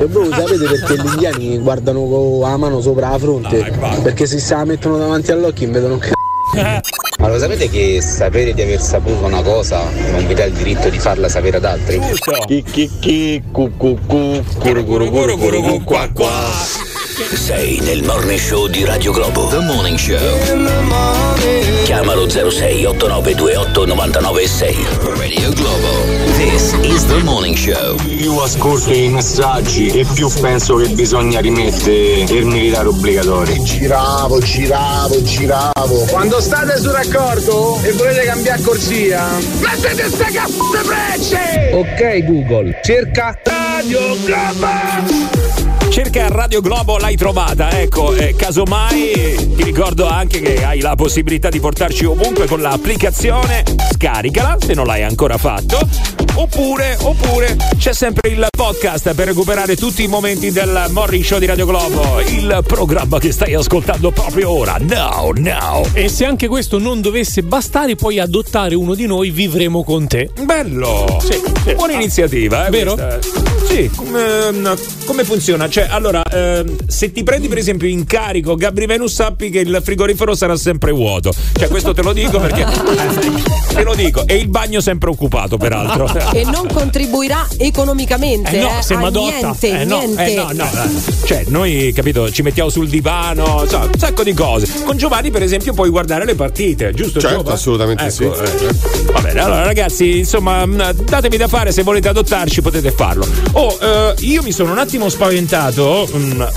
E 0.00 0.06
voi 0.06 0.30
sapete 0.30 0.64
perché 0.64 0.94
gli 0.94 1.06
indiani 1.06 1.58
guardano 1.58 2.06
con 2.06 2.40
la 2.40 2.56
mano 2.56 2.80
sopra 2.80 3.10
la 3.10 3.18
fronte? 3.18 3.72
Perché 4.02 4.26
se 4.26 4.38
se 4.38 4.54
la 4.54 4.64
mettono 4.64 4.96
davanti 4.96 5.30
all'occhio 5.30 5.70
vedono 5.70 5.94
un 5.94 6.00
c***o. 6.00 6.12
Ma 7.18 7.26
lo 7.26 7.36
sapete 7.36 7.68
che 7.68 8.00
sapere 8.00 8.54
di 8.54 8.62
aver 8.62 8.80
saputo 8.80 9.26
una 9.26 9.42
cosa 9.42 9.82
non 10.12 10.24
vi 10.26 10.34
dà 10.34 10.44
il 10.44 10.52
diritto 10.52 10.88
di 10.88 11.00
farla 11.00 11.28
sapere 11.28 11.56
ad 11.56 11.64
altri? 11.64 12.00
Chi 12.46 12.62
chi 12.62 12.88
chi 13.00 13.42
cu 13.50 13.76
cu 13.76 13.98
cu 14.06 14.40
curu 14.56 14.84
curu 14.84 15.10
curu 15.10 15.36
curu 15.36 15.62
cu 15.62 15.82
qua 15.82 16.08
qua. 16.14 16.97
Sei 17.18 17.80
nel 17.80 18.04
morning 18.04 18.38
show 18.38 18.68
di 18.68 18.84
Radio 18.84 19.10
Globo. 19.10 19.48
The 19.48 19.58
Morning 19.58 19.98
Show. 19.98 20.38
Chiamalo 21.82 22.28
06 22.28 22.84
8928 22.84 23.86
996. 23.86 24.76
Radio 25.16 25.50
Globo. 25.50 26.04
This 26.36 26.74
is 26.84 27.04
the 27.06 27.20
morning 27.24 27.56
show. 27.56 27.96
Più 27.96 28.36
ascolto 28.36 28.92
i 28.92 29.08
messaggi 29.08 29.88
e 29.88 30.06
più 30.14 30.30
penso 30.40 30.76
che 30.76 30.90
bisogna 30.90 31.40
rimettere 31.40 32.20
il 32.22 32.46
militare 32.46 32.86
obbligatorio. 32.86 33.64
Giravo, 33.64 34.38
giravo, 34.38 35.20
giravo. 35.20 36.04
Quando 36.10 36.40
state 36.40 36.78
sul 36.78 36.92
raccordo 36.92 37.80
e 37.82 37.92
volete 37.94 38.26
cambiare 38.26 38.62
corsia, 38.62 39.26
mettete 39.58 40.08
ste 40.08 40.24
cazzate 40.24 40.78
frecce! 40.84 41.70
Ok 41.72 42.24
Google, 42.24 42.78
cerca 42.84 43.36
Radio 43.42 44.16
Globo! 44.24 45.77
Cerca 45.90 46.28
Radio 46.28 46.60
Globo, 46.60 46.98
l'hai 46.98 47.16
trovata, 47.16 47.80
ecco, 47.80 48.14
eh, 48.14 48.34
casomai 48.36 49.54
ti 49.56 49.62
ricordo 49.64 50.06
anche 50.06 50.40
che 50.40 50.64
hai 50.64 50.80
la 50.80 50.94
possibilità 50.94 51.48
di 51.48 51.58
portarci 51.58 52.04
ovunque 52.04 52.46
con 52.46 52.60
l'applicazione, 52.60 53.64
scaricala 53.94 54.58
se 54.60 54.74
non 54.74 54.86
l'hai 54.86 55.02
ancora 55.02 55.38
fatto, 55.38 55.80
oppure, 56.34 56.96
oppure 57.00 57.56
c'è 57.78 57.92
sempre 57.92 58.28
il 58.28 58.46
podcast 58.48 59.12
per 59.14 59.26
recuperare 59.26 59.76
tutti 59.76 60.04
i 60.04 60.06
momenti 60.06 60.52
del 60.52 60.86
Morning 60.90 61.24
Show 61.24 61.38
di 61.38 61.46
Radio 61.46 61.66
Globo, 61.66 62.20
il 62.20 62.62
programma 62.66 63.18
che 63.18 63.32
stai 63.32 63.54
ascoltando 63.54 64.12
proprio 64.12 64.50
ora, 64.50 64.76
now, 64.78 65.32
now. 65.32 65.84
E 65.94 66.08
se 66.08 66.24
anche 66.24 66.46
questo 66.46 66.78
non 66.78 67.00
dovesse 67.00 67.42
bastare, 67.42 67.96
puoi 67.96 68.20
adottare 68.20 68.74
uno 68.74 68.94
di 68.94 69.06
noi, 69.06 69.30
vivremo 69.30 69.82
con 69.82 70.06
te. 70.06 70.30
Bello! 70.42 71.18
Sì, 71.20 71.40
sì. 71.64 71.74
Buona 71.74 71.94
iniziativa, 71.94 72.66
eh, 72.66 72.70
Vero? 72.70 72.94
questa. 72.94 73.46
Sì, 73.68 73.90
come, 73.94 74.76
come 75.04 75.24
funziona? 75.24 75.68
Cioè, 75.78 75.86
allora, 75.90 76.24
ehm, 76.24 76.88
se 76.88 77.12
ti 77.12 77.22
prendi 77.22 77.46
per 77.46 77.56
esempio 77.58 77.86
in 77.86 78.04
carico 78.04 78.56
Gabri 78.56 78.86
Venus, 78.86 79.14
sappi 79.14 79.48
che 79.48 79.60
il 79.60 79.80
frigorifero 79.80 80.34
sarà 80.34 80.56
sempre 80.56 80.90
vuoto. 80.90 81.32
Cioè, 81.56 81.68
questo 81.68 81.94
te 81.94 82.02
lo 82.02 82.12
dico 82.12 82.40
perché. 82.40 82.66
te 83.72 83.84
lo 83.84 83.94
dico. 83.94 84.26
E 84.26 84.34
il 84.34 84.48
bagno 84.48 84.80
sempre 84.80 85.08
occupato, 85.08 85.56
peraltro. 85.56 86.12
E 86.32 86.42
non 86.42 86.66
contribuirà 86.66 87.46
economicamente 87.58 88.56
Eh 88.58 88.60
no, 88.60 88.76
eh, 88.76 88.82
se 88.82 88.94
a 88.94 88.98
m'adotta. 88.98 89.56
niente, 89.60 89.68
Eh 89.68 89.84
no, 89.84 89.98
niente. 89.98 90.32
eh 90.32 90.34
no, 90.34 90.50
no, 90.52 90.64
eh. 90.64 91.26
Cioè, 91.26 91.44
noi, 91.46 91.92
capito, 91.94 92.28
ci 92.32 92.42
mettiamo 92.42 92.70
sul 92.70 92.88
divano, 92.88 93.64
so, 93.68 93.78
un 93.78 93.98
sacco 93.98 94.24
di 94.24 94.32
cose. 94.34 94.66
Con 94.84 94.96
Giovanni, 94.96 95.30
per 95.30 95.44
esempio, 95.44 95.74
puoi 95.74 95.90
guardare 95.90 96.24
le 96.24 96.34
partite, 96.34 96.92
giusto? 96.92 97.20
Certo, 97.20 97.36
Giova? 97.36 97.52
assolutamente 97.52 98.02
Ecco, 98.02 98.10
sì. 98.10 98.24
eh. 98.24 98.74
Va 99.12 99.20
bene, 99.20 99.40
allora 99.40 99.62
ragazzi, 99.62 100.18
insomma, 100.18 100.66
datemi 100.66 101.36
da 101.36 101.46
fare, 101.46 101.70
se 101.70 101.84
volete 101.84 102.08
adottarci 102.08 102.62
potete 102.62 102.90
farlo. 102.90 103.24
Oh, 103.52 103.78
eh, 103.80 104.14
io 104.22 104.42
mi 104.42 104.50
sono 104.50 104.72
un 104.72 104.78
attimo 104.78 105.08
spaventato. 105.08 105.66
Mh, 105.70 106.48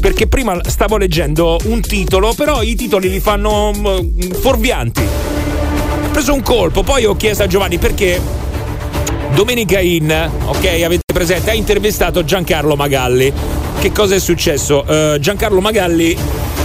perché 0.00 0.26
prima 0.26 0.58
stavo 0.66 0.96
leggendo 0.96 1.58
un 1.64 1.80
titolo, 1.80 2.32
però 2.34 2.62
i 2.62 2.74
titoli 2.74 3.08
li 3.08 3.20
fanno 3.20 3.72
mh, 3.72 4.32
fuorvianti. 4.40 5.02
Ho 5.02 6.10
preso 6.10 6.32
un 6.34 6.42
colpo, 6.42 6.82
poi 6.82 7.04
ho 7.04 7.14
chiesto 7.16 7.42
a 7.44 7.46
Giovanni 7.46 7.78
perché 7.78 8.20
Domenica 9.34 9.78
In, 9.80 10.30
ok, 10.46 10.82
avete 10.84 11.02
presente, 11.12 11.50
ha 11.50 11.54
intervistato 11.54 12.24
Giancarlo 12.24 12.74
Magalli. 12.76 13.32
Che 13.78 13.92
cosa 13.92 14.16
è 14.16 14.18
successo? 14.18 14.84
Eh, 14.86 15.18
Giancarlo 15.20 15.60
Magalli 15.60 16.16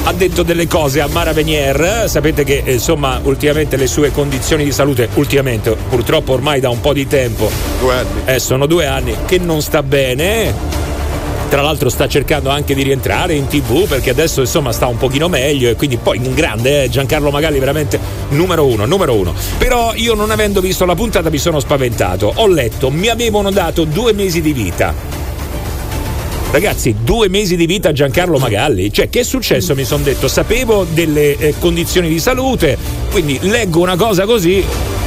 ha 0.05 0.11
detto 0.13 0.41
delle 0.41 0.65
cose 0.67 0.99
a 1.01 1.07
Mara 1.07 1.31
Venier. 1.33 2.05
Sapete 2.09 2.43
che 2.43 2.63
eh, 2.65 2.73
insomma 2.73 3.19
ultimamente 3.23 3.77
le 3.77 3.85
sue 3.85 4.11
condizioni 4.11 4.63
di 4.63 4.71
salute, 4.71 5.07
ultimamente, 5.15 5.75
purtroppo 5.89 6.33
ormai 6.33 6.59
da 6.59 6.69
un 6.69 6.81
po' 6.81 6.93
di 6.93 7.05
tempo, 7.05 7.51
Due 7.79 7.93
anni. 7.93 8.21
eh, 8.25 8.39
sono 8.39 8.65
due 8.65 8.87
anni, 8.87 9.15
che 9.27 9.37
non 9.37 9.61
sta 9.61 9.83
bene. 9.83 10.81
Tra 11.53 11.61
l'altro 11.61 11.89
sta 11.89 12.07
cercando 12.07 12.49
anche 12.49 12.73
di 12.73 12.81
rientrare 12.81 13.35
in 13.35 13.45
tv 13.45 13.87
perché 13.87 14.09
adesso 14.09 14.39
insomma 14.39 14.71
sta 14.71 14.87
un 14.87 14.97
pochino 14.97 15.29
meglio 15.29 15.69
e 15.69 15.75
quindi 15.75 15.97
poi 15.97 16.17
un 16.17 16.33
grande 16.33 16.85
eh, 16.85 16.89
Giancarlo 16.89 17.29
Magalli 17.29 17.59
veramente 17.59 17.99
numero 18.29 18.65
uno, 18.65 18.87
numero 18.87 19.13
uno. 19.13 19.35
Però 19.59 19.93
io 19.93 20.15
non 20.15 20.31
avendo 20.31 20.61
visto 20.61 20.83
la 20.83 20.95
puntata 20.95 21.29
mi 21.29 21.37
sono 21.37 21.59
spaventato. 21.59 22.33
Ho 22.37 22.47
letto, 22.47 22.89
mi 22.89 23.07
avevano 23.07 23.51
dato 23.51 23.83
due 23.83 24.13
mesi 24.13 24.41
di 24.41 24.51
vita. 24.51 24.95
Ragazzi, 26.53 26.95
due 27.03 27.29
mesi 27.29 27.55
di 27.55 27.65
vita 27.65 27.89
a 27.89 27.91
Giancarlo 27.93 28.37
Magalli. 28.37 28.93
Cioè, 28.93 29.09
che 29.09 29.21
è 29.21 29.23
successo? 29.23 29.73
Mi 29.73 29.85
sono 29.85 30.03
detto, 30.03 30.27
sapevo 30.27 30.85
delle 30.87 31.35
eh, 31.35 31.55
condizioni 31.57 32.07
di 32.07 32.19
salute, 32.19 32.77
quindi 33.09 33.39
leggo 33.41 33.79
una 33.81 33.95
cosa 33.95 34.25
così. 34.25 34.63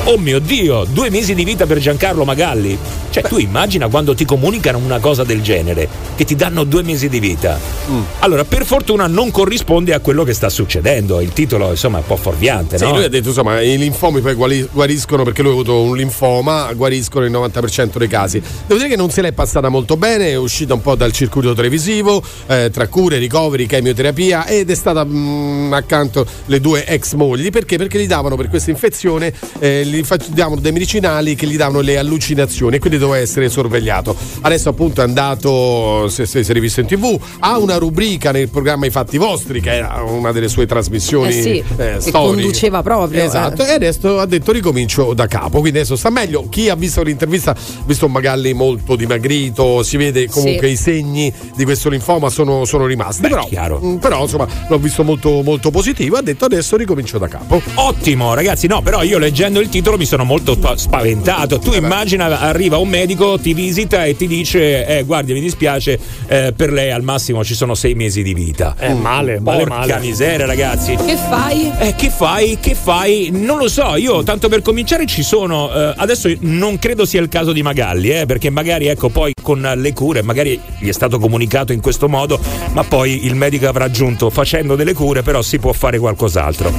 Oh 0.08 0.18
mio 0.18 0.40
Dio, 0.40 0.84
due 0.84 1.08
mesi 1.08 1.34
di 1.34 1.44
vita 1.44 1.64
per 1.66 1.78
Giancarlo 1.78 2.24
Magalli. 2.24 2.76
Cioè, 3.10 3.24
tu 3.24 3.38
immagina 3.38 3.88
quando 3.88 4.14
ti 4.14 4.24
comunicano 4.24 4.76
una 4.78 4.98
cosa 4.98 5.24
del 5.24 5.40
genere, 5.40 5.88
che 6.16 6.24
ti 6.24 6.36
danno 6.36 6.64
due 6.64 6.82
mesi 6.82 7.08
di 7.08 7.18
vita. 7.18 7.58
Mm. 7.90 8.00
Allora, 8.18 8.44
per 8.44 8.64
fortuna 8.64 9.06
non 9.06 9.30
corrisponde 9.30 9.94
a 9.94 10.00
quello 10.00 10.22
che 10.22 10.34
sta 10.34 10.48
succedendo. 10.48 11.20
Il 11.20 11.32
titolo, 11.32 11.70
insomma, 11.70 11.96
è 11.98 12.00
un 12.02 12.06
po' 12.06 12.16
fuorviante, 12.16 12.76
Sì, 12.76 12.84
no? 12.84 12.94
lui 12.94 13.04
ha 13.04 13.08
detto 13.08 13.28
insomma 13.28 13.60
i 13.62 13.78
linfomi 13.78 14.20
poi 14.20 14.34
guariscono 14.70 15.22
perché 15.24 15.40
lui 15.42 15.52
ha 15.52 15.54
avuto 15.54 15.80
un 15.80 15.96
linfoma, 15.96 16.72
guariscono 16.74 17.24
il 17.24 17.32
90% 17.32 17.96
dei 17.96 18.08
casi. 18.08 18.38
Devo 18.38 18.78
dire 18.78 18.90
che 18.90 18.96
non 18.96 19.10
se 19.10 19.22
l'è 19.22 19.32
passata 19.32 19.70
molto 19.70 19.96
bene, 19.96 20.28
è 20.28 20.36
uscita 20.36 20.74
un 20.74 20.82
po' 20.82 20.94
dal 20.94 21.12
circuito 21.36 21.54
televisivo, 21.54 22.22
eh, 22.46 22.70
tra 22.72 22.88
cure, 22.88 23.18
ricoveri, 23.18 23.66
chemioterapia 23.66 24.46
ed 24.46 24.70
è 24.70 24.74
stata 24.74 25.04
mm, 25.04 25.72
accanto 25.72 26.26
le 26.46 26.60
due 26.60 26.86
ex 26.86 27.14
mogli 27.14 27.50
perché? 27.50 27.76
Perché 27.76 27.98
gli 27.98 28.06
davano 28.06 28.36
per 28.36 28.48
questa 28.48 28.70
infezione, 28.70 29.32
eh, 29.58 29.84
gli 29.84 30.02
davano 30.28 30.60
dei 30.60 30.72
medicinali 30.72 31.34
che 31.34 31.46
gli 31.46 31.56
davano 31.56 31.80
le 31.80 31.98
allucinazioni 31.98 32.76
e 32.76 32.78
quindi 32.78 32.98
doveva 32.98 33.18
essere 33.18 33.48
sorvegliato. 33.48 34.16
Adesso 34.40 34.68
appunto 34.70 35.00
è 35.00 35.04
andato, 35.04 36.08
se, 36.08 36.26
se 36.26 36.42
si 36.42 36.50
è 36.50 36.54
rivisto 36.54 36.80
in 36.80 36.86
tv, 36.86 37.18
ha 37.40 37.58
una 37.58 37.76
rubrica 37.76 38.30
nel 38.30 38.48
programma 38.48 38.86
I 38.86 38.90
fatti 38.90 39.18
vostri 39.18 39.60
che 39.60 39.74
era 39.74 40.02
una 40.02 40.32
delle 40.32 40.48
sue 40.48 40.66
trasmissioni 40.66 41.28
Eh 41.28 41.42
sì, 41.42 41.64
eh, 41.76 41.98
che 42.02 42.10
conduceva 42.10 42.82
proprio. 42.82 43.22
Esatto, 43.22 43.64
eh. 43.64 43.70
e 43.70 43.72
adesso 43.72 44.18
ha 44.18 44.26
detto 44.26 44.52
ricomincio 44.52 45.12
da 45.12 45.26
capo, 45.26 45.60
quindi 45.60 45.78
adesso 45.78 45.96
sta 45.96 46.10
meglio. 46.10 46.48
Chi 46.48 46.68
ha 46.68 46.74
visto 46.76 47.02
l'intervista 47.02 47.50
ha 47.50 47.84
visto 47.84 48.06
un 48.06 48.12
Magalli 48.12 48.54
molto 48.54 48.96
dimagrito, 48.96 49.82
si 49.82 49.96
vede 49.96 50.28
comunque 50.28 50.68
Sì. 50.68 50.72
i 50.72 50.76
segni 50.76 51.25
di 51.54 51.64
questo 51.64 51.88
linfoma 51.88 52.28
sono, 52.30 52.64
sono 52.64 52.86
rimasti. 52.86 53.22
Beh, 53.22 53.28
però, 53.28 53.46
chiaro. 53.46 53.80
mm, 53.82 53.96
però, 53.96 54.22
insomma 54.22 54.46
l'ho 54.68 54.78
visto 54.78 55.04
molto, 55.04 55.42
molto 55.42 55.70
positivo, 55.70 56.16
ha 56.16 56.22
detto 56.22 56.44
adesso 56.44 56.76
ricomincio 56.76 57.18
da 57.18 57.28
capo. 57.28 57.60
Ottimo, 57.74 58.34
ragazzi. 58.34 58.66
No, 58.66 58.82
però 58.82 59.02
io 59.02 59.18
leggendo 59.18 59.60
il 59.60 59.68
titolo 59.68 59.96
mi 59.96 60.04
sono 60.06 60.24
molto 60.24 60.54
spa- 60.54 60.76
spaventato. 60.76 61.58
Tu 61.58 61.72
immagina, 61.74 62.40
arriva 62.40 62.78
un 62.78 62.88
medico, 62.88 63.38
ti 63.38 63.54
visita 63.54 64.04
e 64.04 64.16
ti 64.16 64.26
dice: 64.26 64.86
Eh, 64.86 65.02
guardi, 65.04 65.32
mi 65.32 65.40
dispiace, 65.40 65.98
eh, 66.26 66.52
per 66.56 66.72
lei 66.72 66.90
al 66.90 67.02
massimo 67.02 67.44
ci 67.44 67.54
sono 67.54 67.74
sei 67.74 67.94
mesi 67.94 68.22
di 68.22 68.34
vita. 68.34 68.74
Eh, 68.78 68.92
male, 68.94 69.38
male, 69.40 69.58
Porca 69.64 69.74
male. 69.86 69.98
miseria, 70.00 70.46
ragazzi. 70.46 70.94
Che 70.96 71.16
fai? 71.16 71.72
Eh, 71.78 71.94
che 71.94 72.10
fai? 72.10 72.58
Che 72.60 72.74
fai? 72.74 73.30
Non 73.32 73.58
lo 73.58 73.68
so, 73.68 73.96
io 73.96 74.22
tanto 74.22 74.48
per 74.48 74.62
cominciare 74.62 75.06
ci 75.06 75.22
sono. 75.22 75.72
eh, 75.72 75.94
adesso 75.96 76.30
non 76.40 76.78
credo 76.78 77.04
sia 77.04 77.20
il 77.20 77.28
caso 77.28 77.52
di 77.52 77.62
Magalli, 77.62 78.10
eh, 78.10 78.26
perché 78.26 78.50
magari 78.50 78.86
ecco 78.86 79.08
poi 79.08 79.32
con 79.42 79.60
le 79.76 79.92
cure, 79.92 80.22
magari 80.22 80.58
gli 80.78 80.88
è 80.88 80.92
stato 80.92 81.15
comunicato 81.18 81.72
in 81.72 81.80
questo 81.80 82.08
modo, 82.08 82.38
ma 82.72 82.84
poi 82.84 83.26
il 83.26 83.34
medico 83.34 83.68
avrà 83.68 83.84
aggiunto 83.84 84.30
facendo 84.30 84.76
delle 84.76 84.94
cure, 84.94 85.22
però 85.22 85.42
si 85.42 85.58
può 85.58 85.72
fare 85.72 85.98
qualcos'altro. 85.98 86.72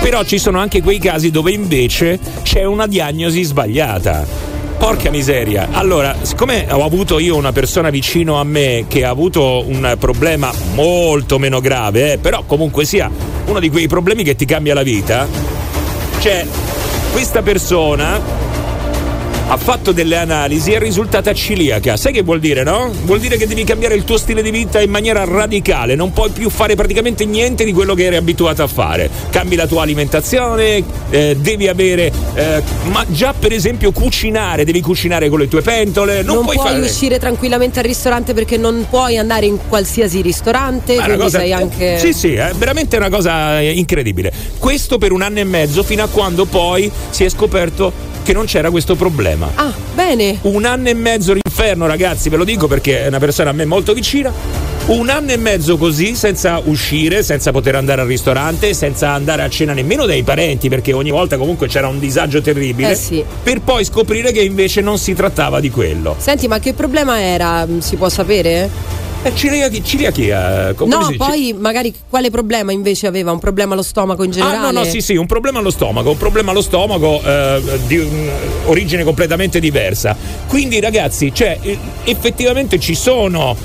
Però 0.00 0.22
ci 0.24 0.38
sono 0.38 0.58
anche 0.58 0.82
quei 0.82 0.98
casi 0.98 1.30
dove 1.30 1.52
invece 1.52 2.18
c'è 2.42 2.64
una 2.64 2.86
diagnosi 2.86 3.42
sbagliata. 3.42 4.26
Porca 4.76 5.08
miseria. 5.08 5.68
Allora, 5.72 6.14
siccome 6.20 6.66
ho 6.70 6.84
avuto 6.84 7.18
io 7.18 7.36
una 7.36 7.52
persona 7.52 7.88
vicino 7.88 8.38
a 8.38 8.44
me 8.44 8.84
che 8.86 9.04
ha 9.04 9.08
avuto 9.08 9.66
un 9.66 9.96
problema 9.98 10.52
molto 10.74 11.38
meno 11.38 11.60
grave, 11.60 12.12
eh, 12.12 12.18
però 12.18 12.42
comunque 12.44 12.84
sia 12.84 13.10
uno 13.46 13.60
di 13.60 13.70
quei 13.70 13.88
problemi 13.88 14.24
che 14.24 14.36
ti 14.36 14.44
cambia 14.44 14.74
la 14.74 14.82
vita, 14.82 15.26
c'è 16.18 16.44
questa 17.12 17.40
persona 17.40 18.43
ha 19.46 19.56
fatto 19.56 19.92
delle 19.92 20.16
analisi 20.16 20.72
e 20.72 20.76
è 20.76 20.78
risultata 20.78 21.32
ciliaca. 21.34 21.96
Sai 21.96 22.12
che 22.12 22.22
vuol 22.22 22.40
dire, 22.40 22.62
no? 22.62 22.90
Vuol 23.04 23.20
dire 23.20 23.36
che 23.36 23.46
devi 23.46 23.64
cambiare 23.64 23.94
il 23.94 24.04
tuo 24.04 24.16
stile 24.16 24.42
di 24.42 24.50
vita 24.50 24.80
in 24.80 24.90
maniera 24.90 25.24
radicale, 25.24 25.94
non 25.94 26.12
puoi 26.12 26.30
più 26.30 26.48
fare 26.48 26.74
praticamente 26.74 27.24
niente 27.24 27.64
di 27.64 27.72
quello 27.72 27.94
che 27.94 28.04
eri 28.04 28.16
abituato 28.16 28.62
a 28.62 28.66
fare. 28.66 29.10
Cambi 29.30 29.56
la 29.56 29.66
tua 29.66 29.82
alimentazione, 29.82 30.82
eh, 31.10 31.36
devi 31.38 31.68
avere, 31.68 32.10
eh, 32.34 32.62
ma 32.90 33.04
già 33.08 33.34
per 33.38 33.52
esempio 33.52 33.92
cucinare, 33.92 34.64
devi 34.64 34.80
cucinare 34.80 35.28
con 35.28 35.38
le 35.38 35.48
tue 35.48 35.60
pentole, 35.60 36.22
non, 36.22 36.36
Non, 36.36 36.44
puoi, 36.44 36.56
puoi, 36.56 36.68
fare... 36.68 36.80
uscire 36.80 37.18
tranquillamente 37.18 37.80
al 37.80 37.84
ristorante 37.84 38.32
perché 38.32 38.56
non 38.56 38.86
puoi 38.88 39.18
andare 39.18 39.46
in 39.46 39.58
qualsiasi 39.68 40.22
ristorante, 40.22 40.96
Ma 40.96 41.04
quindi 41.04 41.22
cosa- 41.22 41.38
sei 41.38 41.52
anche. 41.52 41.98
Sì, 41.98 42.12
sì, 42.12 42.34
è 42.34 42.52
veramente 42.56 42.96
una 42.96 43.10
cosa 43.10 43.60
eh, 43.60 43.72
incredibile. 43.72 44.32
Questo 44.58 44.96
per 44.98 45.12
un 45.12 45.22
anno 45.22 45.40
e 45.40 45.44
mezzo, 45.44 45.82
fino 45.82 46.02
a 46.02 46.08
quando 46.08 46.46
poi 46.46 46.90
si 47.10 47.24
è 47.24 47.28
scoperto 47.28 48.13
che 48.24 48.32
non 48.32 48.46
c'era 48.46 48.70
questo 48.70 48.96
problema. 48.96 49.50
Ah, 49.54 49.72
bene. 49.94 50.38
Un 50.42 50.64
anno 50.64 50.88
e 50.88 50.94
mezzo 50.94 51.32
l'inferno, 51.34 51.86
ragazzi, 51.86 52.28
ve 52.30 52.36
lo 52.36 52.44
dico 52.44 52.66
perché 52.66 53.04
è 53.04 53.06
una 53.06 53.18
persona 53.18 53.50
a 53.50 53.52
me 53.52 53.64
molto 53.66 53.92
vicina. 53.92 54.32
Un 54.86 55.08
anno 55.08 55.30
e 55.32 55.36
mezzo 55.38 55.76
così, 55.78 56.14
senza 56.14 56.60
uscire, 56.64 57.22
senza 57.22 57.52
poter 57.52 57.74
andare 57.76 58.02
al 58.02 58.06
ristorante, 58.06 58.74
senza 58.74 59.10
andare 59.10 59.42
a 59.42 59.48
cena 59.48 59.72
nemmeno 59.72 60.04
dai 60.04 60.22
parenti, 60.22 60.68
perché 60.68 60.92
ogni 60.92 61.10
volta 61.10 61.36
comunque 61.38 61.68
c'era 61.68 61.88
un 61.88 61.98
disagio 61.98 62.40
terribile. 62.42 62.90
Eh 62.90 62.94
sì. 62.94 63.24
Per 63.42 63.60
poi 63.60 63.84
scoprire 63.84 64.30
che 64.32 64.42
invece 64.42 64.80
non 64.82 64.98
si 64.98 65.14
trattava 65.14 65.60
di 65.60 65.70
quello. 65.70 66.16
Senti, 66.18 66.48
ma 66.48 66.58
che 66.58 66.74
problema 66.74 67.18
era? 67.20 67.64
Mm, 67.66 67.78
Si 67.78 67.96
può 67.96 68.08
sapere? 68.10 68.68
Eh, 69.24 69.34
ciliachi, 69.34 69.82
ciliachia. 69.82 70.74
come 70.74 70.94
no, 70.94 71.04
si 71.04 71.12
dice? 71.12 71.24
poi 71.24 71.56
magari 71.58 71.94
quale 72.10 72.28
problema 72.28 72.72
invece 72.72 73.06
aveva? 73.06 73.32
Un 73.32 73.38
problema 73.38 73.72
allo 73.72 73.82
stomaco 73.82 74.22
in 74.22 74.30
generale? 74.30 74.58
Ah, 74.58 74.70
no, 74.70 74.80
no, 74.80 74.84
sì, 74.84 75.00
sì, 75.00 75.16
un 75.16 75.24
problema 75.24 75.60
allo 75.60 75.70
stomaco, 75.70 76.10
un 76.10 76.18
problema 76.18 76.50
allo 76.50 76.60
stomaco 76.60 77.22
eh, 77.24 77.62
di 77.86 77.96
un- 77.96 78.30
origine 78.66 79.02
completamente 79.02 79.60
diversa. 79.60 80.14
Quindi, 80.46 80.78
ragazzi, 80.78 81.32
cioè, 81.32 81.58
eh, 81.62 81.78
effettivamente 82.04 82.78
ci 82.78 82.94
sono 82.94 83.56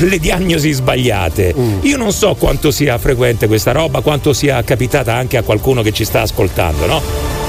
le 0.00 0.18
diagnosi 0.18 0.70
sbagliate. 0.72 1.54
Io 1.82 1.96
non 1.96 2.12
so 2.12 2.34
quanto 2.34 2.70
sia 2.70 2.98
frequente 2.98 3.46
questa 3.46 3.72
roba, 3.72 4.02
quanto 4.02 4.34
sia 4.34 4.62
capitata 4.64 5.14
anche 5.14 5.38
a 5.38 5.42
qualcuno 5.42 5.80
che 5.80 5.92
ci 5.92 6.04
sta 6.04 6.20
ascoltando, 6.20 6.84
no? 6.84 7.00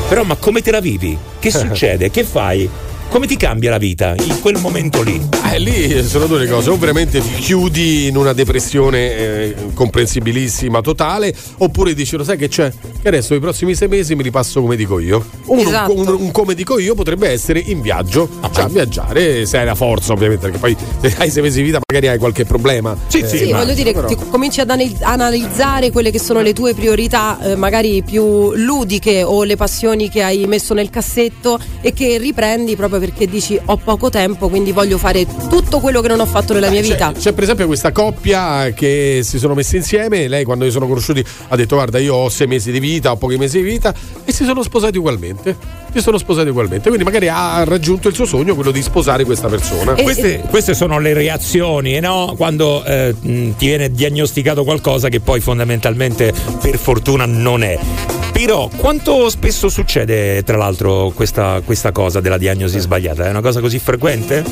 Però, 0.08 0.24
ma 0.24 0.36
come 0.36 0.62
te 0.62 0.72
la 0.72 0.80
vivi? 0.80 1.18
Che 1.38 1.52
succede? 1.52 2.10
Che 2.12 2.24
fai? 2.24 2.70
Come 3.10 3.28
ti 3.28 3.38
cambia 3.38 3.70
la 3.70 3.78
vita 3.78 4.14
in 4.20 4.42
quel 4.42 4.58
momento 4.60 5.02
lì? 5.02 5.22
Eh, 5.50 5.58
lì 5.60 6.04
sono 6.06 6.26
due 6.26 6.40
le 6.40 6.48
cose, 6.50 6.70
o 6.70 6.76
veramente 6.78 7.22
ti 7.22 7.30
chiudi 7.36 8.08
in 8.08 8.18
una 8.18 8.34
depressione 8.34 9.16
eh, 9.16 9.56
comprensibilissima, 9.74 10.82
totale, 10.82 11.34
oppure 11.60 11.94
dici, 11.94 12.18
lo 12.18 12.26
sai 12.26 12.36
che 12.36 12.50
c'è? 12.50 12.70
Che 13.02 13.08
adesso 13.08 13.34
i 13.34 13.40
prossimi 13.40 13.74
sei 13.74 13.88
mesi 13.88 14.16
mi 14.16 14.24
ripasso 14.24 14.60
come 14.60 14.76
dico 14.76 15.00
io. 15.00 15.26
Un, 15.46 15.60
Esatto. 15.60 15.96
un- 15.98 16.08
un 16.10 16.32
come 16.32 16.56
dico 16.56 16.78
io 16.78 16.94
potrebbe 16.94 17.30
essere 17.30 17.60
in 17.60 17.80
viaggio, 17.80 18.28
cioè 18.54 18.66
viaggiare, 18.68 19.46
se 19.46 19.60
hai 19.60 19.66
la 19.66 19.76
forza 19.76 20.12
ovviamente, 20.12 20.50
perché 20.50 20.58
poi 20.58 20.76
se 21.10 21.16
hai 21.18 21.30
sei 21.32 21.42
mesi 21.42 21.60
di 21.60 21.64
vita 21.68 21.80
magari 21.90 22.10
hai 22.10 22.18
qualche 22.18 22.44
problema. 22.44 22.98
Sì, 23.08 23.20
Eh, 23.20 23.28
Sì, 23.28 23.52
voglio 23.54 23.74
dire, 23.74 23.94
però- 23.94 24.08
ti 24.08 24.18
cominci 24.30 24.60
ad 24.60 24.70
anal- 24.72 24.94
analizzare 25.02 25.90
quelle 25.90 26.12
che 26.12 26.20
sono 26.20 26.42
le 26.42 26.52
tue 26.52 26.74
priorità, 26.74 27.40
eh, 27.42 27.56
magari 27.56 28.04
più 28.04 28.52
ludiche 28.56 29.24
o 29.24 29.44
le 29.44 29.56
passioni 29.56 30.10
che 30.10 30.22
hai 30.22 30.46
messo 30.48 30.74
nel 30.74 30.90
cassetto 30.90 31.58
e 31.80 31.94
che 31.94 32.18
riprendi 32.18 32.76
proprio 32.76 32.95
perché 33.00 33.28
dici 33.28 33.60
ho 33.66 33.78
poco 33.78 34.10
tempo, 34.10 34.50
quindi 34.50 34.72
voglio 34.72 34.98
fare 34.98 35.26
tutto 35.50 35.80
quello 35.80 36.02
che 36.02 36.08
non 36.08 36.20
ho 36.20 36.26
fatto 36.26 36.54
nella 36.54 36.70
mia 36.70 36.82
C'è- 36.82 36.88
vita. 36.88 37.12
C'è 37.18 37.34
per 37.34 37.44
esempio 37.44 37.66
questa 37.68 37.92
coppia 37.92 38.72
che 38.74 39.22
si 39.24 39.38
sono 39.38 39.54
messi 39.54 39.76
insieme. 39.78 40.28
Lei, 40.28 40.44
quando 40.44 40.66
si 40.66 40.72
sono 40.72 40.88
conosciuti, 40.88 41.24
ha 41.50 41.56
detto: 41.56 41.76
Guarda, 41.76 42.00
io 42.00 42.16
ho 42.16 42.30
sei 42.30 42.48
mesi 42.48 42.72
di 42.72 42.80
vita, 42.80 43.12
ho 43.12 43.18
pochi 43.18 43.38
mesi 43.38 43.58
di 43.62 43.64
vita, 43.64 43.94
e 44.24 44.32
si 44.32 44.44
sono 44.46 44.64
sposati 44.64 44.98
ugualmente. 44.98 45.84
Si 45.94 46.02
sono 46.02 46.18
sposati 46.18 46.50
ugualmente. 46.50 46.88
Quindi 46.90 47.06
magari 47.06 47.30
ha 47.30 47.64
raggiunto 47.64 48.10
il 48.10 48.14
suo 48.14 48.26
sogno, 48.26 48.54
quello 48.56 48.72
di 48.72 48.82
sposare 48.82 49.24
questa 49.24 49.48
persona. 49.48 49.94
Queste, 49.94 50.44
queste 50.50 50.74
sono 50.74 51.00
le 51.00 51.14
reazioni, 51.14 52.00
no? 52.00 52.34
Quando 52.36 52.84
eh, 52.84 53.16
ti 53.22 53.54
viene 53.66 53.90
diagnosticato 53.92 54.64
qualcosa 54.66 55.08
che 55.08 55.20
poi 55.22 55.40
fondamentalmente 55.40 56.34
per 56.62 56.78
fortuna 56.78 57.26
non 57.26 57.64
è. 57.64 57.80
Però 58.36 58.70
quanto 58.76 59.30
spesso 59.30 59.70
succede 59.70 60.44
tra 60.44 60.58
l'altro 60.58 61.10
questa, 61.16 61.62
questa 61.64 61.94
cosa 61.94 62.20
della 62.20 62.38
diagnosi 62.38 62.80
sbagliata? 62.80 63.26
È 63.26 63.30
una 63.30 63.40
cosa 63.40 63.62
così 63.62 63.80
frequente? 63.80 64.44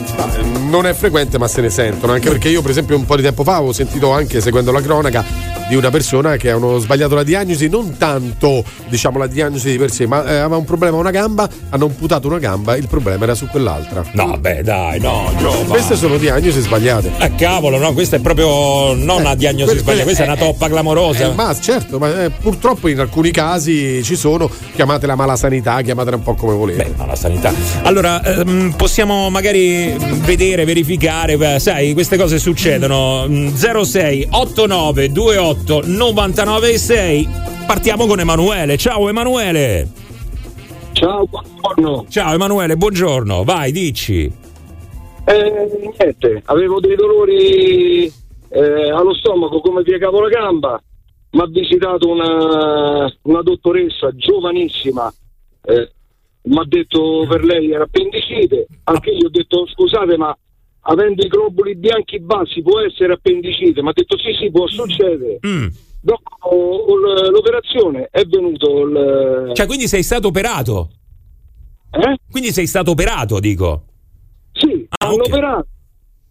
Non 0.69 0.85
è 0.85 0.93
frequente, 0.93 1.37
ma 1.37 1.49
se 1.49 1.59
ne 1.59 1.69
sentono. 1.69 2.13
Anche 2.13 2.29
perché 2.29 2.47
io, 2.47 2.61
per 2.61 2.71
esempio, 2.71 2.95
un 2.95 3.03
po' 3.03 3.17
di 3.17 3.23
tempo 3.23 3.43
fa 3.43 3.57
avevo 3.57 3.73
sentito 3.73 4.09
anche 4.13 4.39
seguendo 4.39 4.71
la 4.71 4.81
cronaca 4.81 5.52
di 5.67 5.75
una 5.75 5.89
persona 5.89 6.35
che 6.35 6.51
hanno 6.51 6.77
sbagliato 6.77 7.15
la 7.15 7.23
diagnosi, 7.23 7.67
non 7.69 7.97
tanto 7.97 8.63
diciamo 8.89 9.17
la 9.17 9.27
diagnosi 9.27 9.71
di 9.71 9.77
per 9.77 9.91
sé, 9.91 10.05
ma 10.05 10.23
eh, 10.25 10.35
aveva 10.37 10.57
un 10.57 10.65
problema 10.65 10.97
a 10.97 10.99
una 10.99 11.11
gamba, 11.11 11.49
hanno 11.69 11.85
amputato 11.85 12.27
una 12.27 12.39
gamba, 12.39 12.75
il 12.75 12.87
problema 12.87 13.23
era 13.23 13.35
su 13.35 13.47
quell'altra. 13.47 14.03
No, 14.13 14.37
beh, 14.37 14.63
dai, 14.63 14.99
no, 14.99 15.31
Giova. 15.37 15.65
Queste 15.65 15.95
sono 15.95 16.17
diagnosi 16.17 16.59
sbagliate. 16.59 17.11
Eh, 17.19 17.35
cavolo, 17.35 17.77
no, 17.77 17.93
questa 17.93 18.17
è 18.17 18.19
proprio 18.19 18.93
non 18.93 19.21
una 19.21 19.35
diagnosi 19.35 19.77
sbagliata, 19.77 20.03
questa 20.03 20.23
è 20.23 20.27
una 20.27 20.37
toppa 20.37 20.67
clamorosa. 20.67 21.29
Eh, 21.29 21.33
ma 21.33 21.55
certo, 21.59 21.99
ma 21.99 22.23
eh, 22.23 22.29
purtroppo 22.29 22.87
in 22.87 22.99
alcuni 22.99 23.31
casi 23.31 24.03
ci 24.03 24.15
sono, 24.15 24.49
chiamatela 24.75 25.15
mala 25.15 25.35
sanità, 25.35 25.81
chiamatela 25.81 26.17
un 26.17 26.23
po' 26.23 26.35
come 26.35 26.53
volete. 26.53 26.83
Beh, 26.83 26.93
mala 26.97 27.15
sanità. 27.15 27.53
Allora, 27.83 28.21
ehm, 28.23 28.73
possiamo 28.75 29.29
magari 29.29 29.95
vedere, 30.25 30.65
verificare, 30.65 31.37
beh, 31.37 31.59
sai, 31.59 31.93
queste 31.93 32.17
cose 32.17 32.37
succedono. 32.39 33.25
Mm, 33.27 33.53
06 33.53 34.27
89 34.29 35.09
28 35.09 35.52
99 35.55 36.77
6. 36.77 37.29
Partiamo 37.67 38.05
con 38.05 38.19
Emanuele. 38.19 38.77
Ciao 38.77 39.07
Emanuele. 39.09 39.87
Ciao, 40.93 41.25
buongiorno. 41.25 42.05
Ciao 42.09 42.33
Emanuele, 42.33 42.75
buongiorno. 42.75 43.43
Vai, 43.43 43.71
dici. 43.71 44.31
Eh, 45.25 45.91
niente, 45.97 46.41
avevo 46.45 46.79
dei 46.79 46.95
dolori 46.95 48.11
eh, 48.49 48.89
allo 48.91 49.13
stomaco 49.15 49.59
come 49.61 49.81
piegavo 49.83 50.19
la 50.19 50.29
gamba. 50.29 50.81
Mi 51.31 51.41
ha 51.41 51.47
visitato 51.47 52.07
una, 52.09 53.11
una 53.23 53.41
dottoressa 53.41 54.11
giovanissima. 54.15 55.11
eh, 55.65 55.91
mi 56.43 56.57
ha 56.59 56.65
detto 56.67 57.25
per 57.27 57.43
lei 57.43 57.71
era 57.71 57.83
appendicite. 57.85 58.67
Anche 58.83 59.11
io 59.11 59.27
ho 59.27 59.31
detto 59.31 59.65
scusate, 59.65 60.17
ma 60.17 60.35
avendo 60.85 61.23
i 61.25 61.27
globuli 61.27 61.75
bianchi 61.75 62.19
bassi 62.19 62.61
può 62.61 62.79
essere 62.79 63.13
appendicite? 63.13 63.81
Mi 63.81 63.89
ha 63.89 63.93
detto 63.93 64.17
sì, 64.17 64.33
sì, 64.39 64.51
può 64.51 64.67
succedere. 64.67 65.39
Mm. 65.45 65.67
Dopo 66.01 66.85
l'operazione 67.29 68.09
è 68.11 68.23
venuto 68.25 68.85
il. 68.85 69.51
Cioè, 69.53 69.65
quindi 69.65 69.87
sei 69.87 70.03
stato 70.03 70.27
operato? 70.27 70.89
Eh? 71.91 72.17
Quindi 72.29 72.51
sei 72.51 72.67
stato 72.67 72.91
operato, 72.91 73.39
dico. 73.39 73.83
Sì, 74.51 74.85
Ah, 74.97 75.07
hanno 75.07 75.15
ok. 75.23 75.27
operato. 75.27 75.67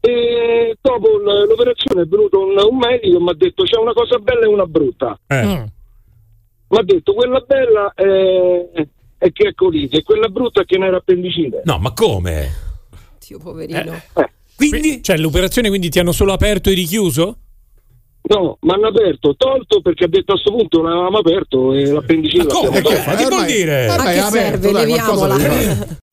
E 0.00 0.76
dopo 0.80 1.16
l'operazione 1.16 2.03
è 2.03 2.07
venuto 2.07 2.40
un, 2.40 2.57
un 2.59 2.76
medico 2.76 3.16
e 3.16 3.20
mi 3.20 3.30
ha 3.30 3.34
detto 3.34 3.62
c'è 3.62 3.78
una 3.78 3.92
cosa 3.92 4.18
bella 4.18 4.40
e 4.44 4.48
una 4.48 4.66
brutta. 4.66 5.18
Eh. 5.28 5.44
Mi 5.44 6.78
ha 6.78 6.82
detto 6.82 7.14
quella 7.14 7.38
bella 7.40 7.92
è, 7.94 8.70
è 9.18 9.30
che 9.32 9.48
è 9.48 9.55
colite 9.55 9.98
e 9.98 10.03
quella 10.03 10.28
brutta 10.28 10.62
è 10.62 10.64
che 10.64 10.76
non 10.76 10.88
era 10.88 10.96
appendicite. 10.96 11.62
No, 11.64 11.78
ma 11.78 11.92
come? 11.92 12.48
Dio 13.24 13.38
poverino. 13.38 13.92
Quindi? 14.57 15.03
Cioè, 15.03 15.16
l'operazione 15.18 15.68
quindi 15.68 15.88
ti 15.88 15.98
hanno 15.98 16.12
solo 16.12 16.32
aperto 16.32 16.70
e 16.70 16.74
richiuso? 16.74 17.36
No, 18.24 18.57
mi 18.61 18.70
hanno 18.72 18.86
aperto, 18.86 19.34
tolto 19.36 19.80
perché 19.82 20.05
ha 20.05 20.09
detto 20.09 20.32
a 20.32 20.34
questo 20.34 20.53
punto 20.53 20.80
non 20.80 20.92
avevamo 20.92 21.18
aperto 21.18 21.72
e 21.74 21.86
l'appendicite. 21.86 22.44
Ma 22.44 22.53
come? 22.53 22.64
l'abbiamo 22.66 22.88
Che- 22.88 22.94
tolta. 23.05 23.14
che 23.16 23.26
vuol 23.28 23.44
dire? 23.46 23.86
A 23.88 23.96
che 24.05 24.20
serve? 24.20 24.72
Leviamola. 24.72 25.34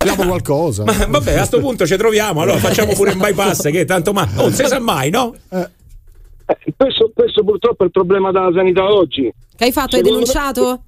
Abbiamo 0.02 0.26
qualcosa. 0.28 0.84
Ma 0.86 1.06
vabbè, 1.08 1.34
a 1.38 1.44
sto 1.44 1.60
punto 1.60 1.86
ci 1.86 1.96
troviamo, 1.98 2.42
allora 2.42 2.58
facciamo 2.58 2.94
pure 2.94 3.12
un 3.12 3.20
bypass 3.20 3.70
che 3.70 3.86
tanto 3.86 4.12
ma 4.12 4.28
non 4.34 4.52
si 4.52 4.64
sa 4.66 4.80
mai, 4.80 5.12
no? 5.12 5.36
Eh, 5.50 5.70
questo, 6.76 7.12
questo 7.14 7.44
purtroppo 7.44 7.84
è 7.84 7.86
il 7.86 7.92
problema 7.92 8.32
della 8.32 8.52
sanità 8.56 8.92
oggi. 8.92 9.32
Che 9.56 9.64
hai 9.64 9.72
fatto? 9.72 9.96
Hai 9.96 10.02
Secondo 10.04 10.20
me- 10.26 10.26
denunciato? 10.26 10.84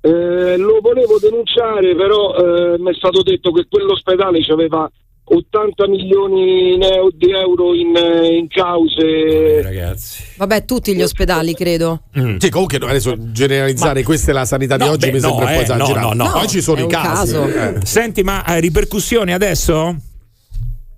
Eh, 0.00 0.56
lo 0.56 0.80
volevo 0.80 1.18
denunciare, 1.20 1.94
però 1.94 2.34
eh, 2.34 2.78
mi 2.78 2.90
è 2.90 2.94
stato 2.94 3.22
detto 3.22 3.52
che 3.52 3.66
quell'ospedale 3.68 4.40
aveva 4.50 4.90
80 5.28 5.88
milioni 5.88 6.78
di 7.16 7.30
euro 7.32 7.74
in, 7.74 7.96
eh, 7.96 8.36
in 8.36 8.46
cause. 8.48 9.60
Ragazzi. 9.62 10.22
Vabbè, 10.36 10.64
tutti 10.64 10.94
gli 10.94 11.02
ospedali, 11.02 11.52
credo. 11.54 12.02
Sì, 12.38 12.48
comunque 12.48 12.78
no, 12.78 12.86
adesso 12.86 13.14
generalizzare 13.32 14.02
questa 14.04 14.30
è 14.30 14.34
la 14.34 14.44
sanità 14.44 14.76
di 14.76 14.84
No, 14.84 14.90
oggi 14.92 15.06
beh, 15.10 15.12
mi 15.12 15.20
no, 15.20 15.28
sembra 15.28 15.44
un 15.44 15.46
po' 15.46 15.52
eh, 15.52 15.56
no, 15.56 15.62
esagerato. 15.62 16.14
no, 16.14 16.24
no. 16.24 16.30
Poi 16.30 16.48
ci 16.48 16.60
sono 16.62 16.80
i 16.80 16.86
casi. 16.86 17.34
eh. 17.36 17.74
Senti, 17.84 18.22
ma 18.22 18.44
eh, 18.44 18.60
ripercussioni 18.60 19.32
adesso? 19.32 19.96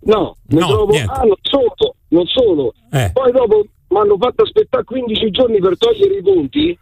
No, 0.01 0.37
No, 0.49 0.67
trovo- 0.67 0.95
ah, 1.07 1.23
non 1.25 1.37
solo, 1.43 1.95
non 2.09 2.27
solo. 2.27 2.75
Eh. 2.93 3.11
Poi 3.13 3.33
dopo 3.33 3.65
mi 3.89 3.99
hanno 3.99 4.17
fatto 4.19 4.43
aspettare 4.43 4.85
15 4.85 5.31
giorni 5.31 5.59
per 5.59 5.77
togliere 5.79 6.19
i 6.19 6.23
punti. 6.23 6.79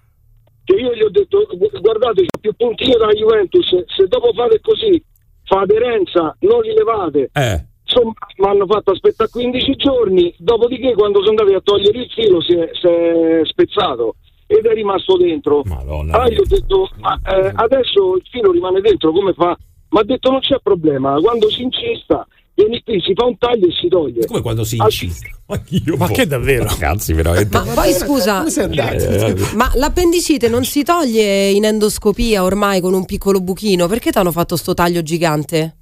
Che 0.64 0.74
io 0.74 0.92
gli 0.94 1.02
ho 1.02 1.10
detto, 1.10 1.46
gu- 1.56 1.80
guardate, 1.80 2.26
più 2.40 2.52
punti 2.56 2.88
io 2.90 2.98
dalla 2.98 3.12
Juventus, 3.12 3.66
se 3.86 4.06
dopo 4.08 4.32
fate 4.34 4.58
così, 4.60 5.00
fa 5.46 5.60
aderenza, 5.60 6.36
non 6.40 6.60
li 6.60 6.74
levate. 6.74 7.30
Eh. 7.32 7.64
Insomma, 7.84 8.12
mi 8.38 8.46
hanno 8.46 8.66
fatto 8.66 8.90
aspettare 8.90 9.30
15 9.30 9.76
giorni, 9.76 10.34
dopodiché 10.38 10.92
quando 10.94 11.20
sono 11.24 11.38
andati 11.38 11.54
a 11.54 11.60
togliere 11.60 11.98
il 12.00 12.10
filo 12.10 12.42
si 12.42 12.54
è, 12.54 12.68
si 12.72 12.86
è 12.86 13.40
spezzato 13.44 14.16
ed 14.46 14.66
è 14.66 14.74
rimasto 14.74 15.16
dentro. 15.16 15.62
Madonna 15.64 16.14
Allora 16.14 16.34
io 16.34 16.40
ho 16.40 16.46
detto, 16.46 16.88
ma 16.98 17.18
eh, 17.24 17.52
adesso 17.54 18.16
il 18.16 18.26
filo 18.28 18.50
rimane 18.50 18.80
dentro, 18.80 19.12
come 19.12 19.32
fa? 19.32 19.56
Mi 19.88 20.00
ha 20.00 20.04
detto 20.04 20.30
non 20.30 20.40
c'è 20.40 20.58
problema, 20.60 21.18
quando 21.20 21.48
si 21.48 21.62
incista, 21.62 22.26
vieni 22.56 22.82
qui, 22.82 23.00
si 23.02 23.12
fa 23.14 23.26
un 23.26 23.36
taglio 23.38 23.66
e 23.68 23.72
si 23.78 23.86
toglie. 23.88 24.26
Come 24.26 24.40
quando 24.40 24.64
si 24.64 24.76
Al- 24.78 24.86
incista? 24.86 25.28
Ma, 25.46 25.60
Ma 25.98 26.06
boh. 26.06 26.12
che 26.12 26.26
davvero? 26.26 26.64
Ragazzi, 26.64 27.12
veramente. 27.12 27.56
Ma 27.56 27.64
poi 27.74 27.92
scusa, 27.92 28.44
Eh, 28.44 28.62
eh, 28.64 29.34
ma 29.54 29.70
l'appendicite 29.74 30.48
non 30.48 30.64
si 30.64 30.82
toglie 30.82 31.50
in 31.50 31.64
endoscopia 31.64 32.42
ormai 32.42 32.80
con 32.80 32.94
un 32.94 33.04
piccolo 33.04 33.40
buchino? 33.40 33.86
Perché 33.86 34.10
ti 34.10 34.18
hanno 34.18 34.32
fatto 34.32 34.56
sto 34.56 34.74
taglio 34.74 35.02
gigante? 35.02 35.76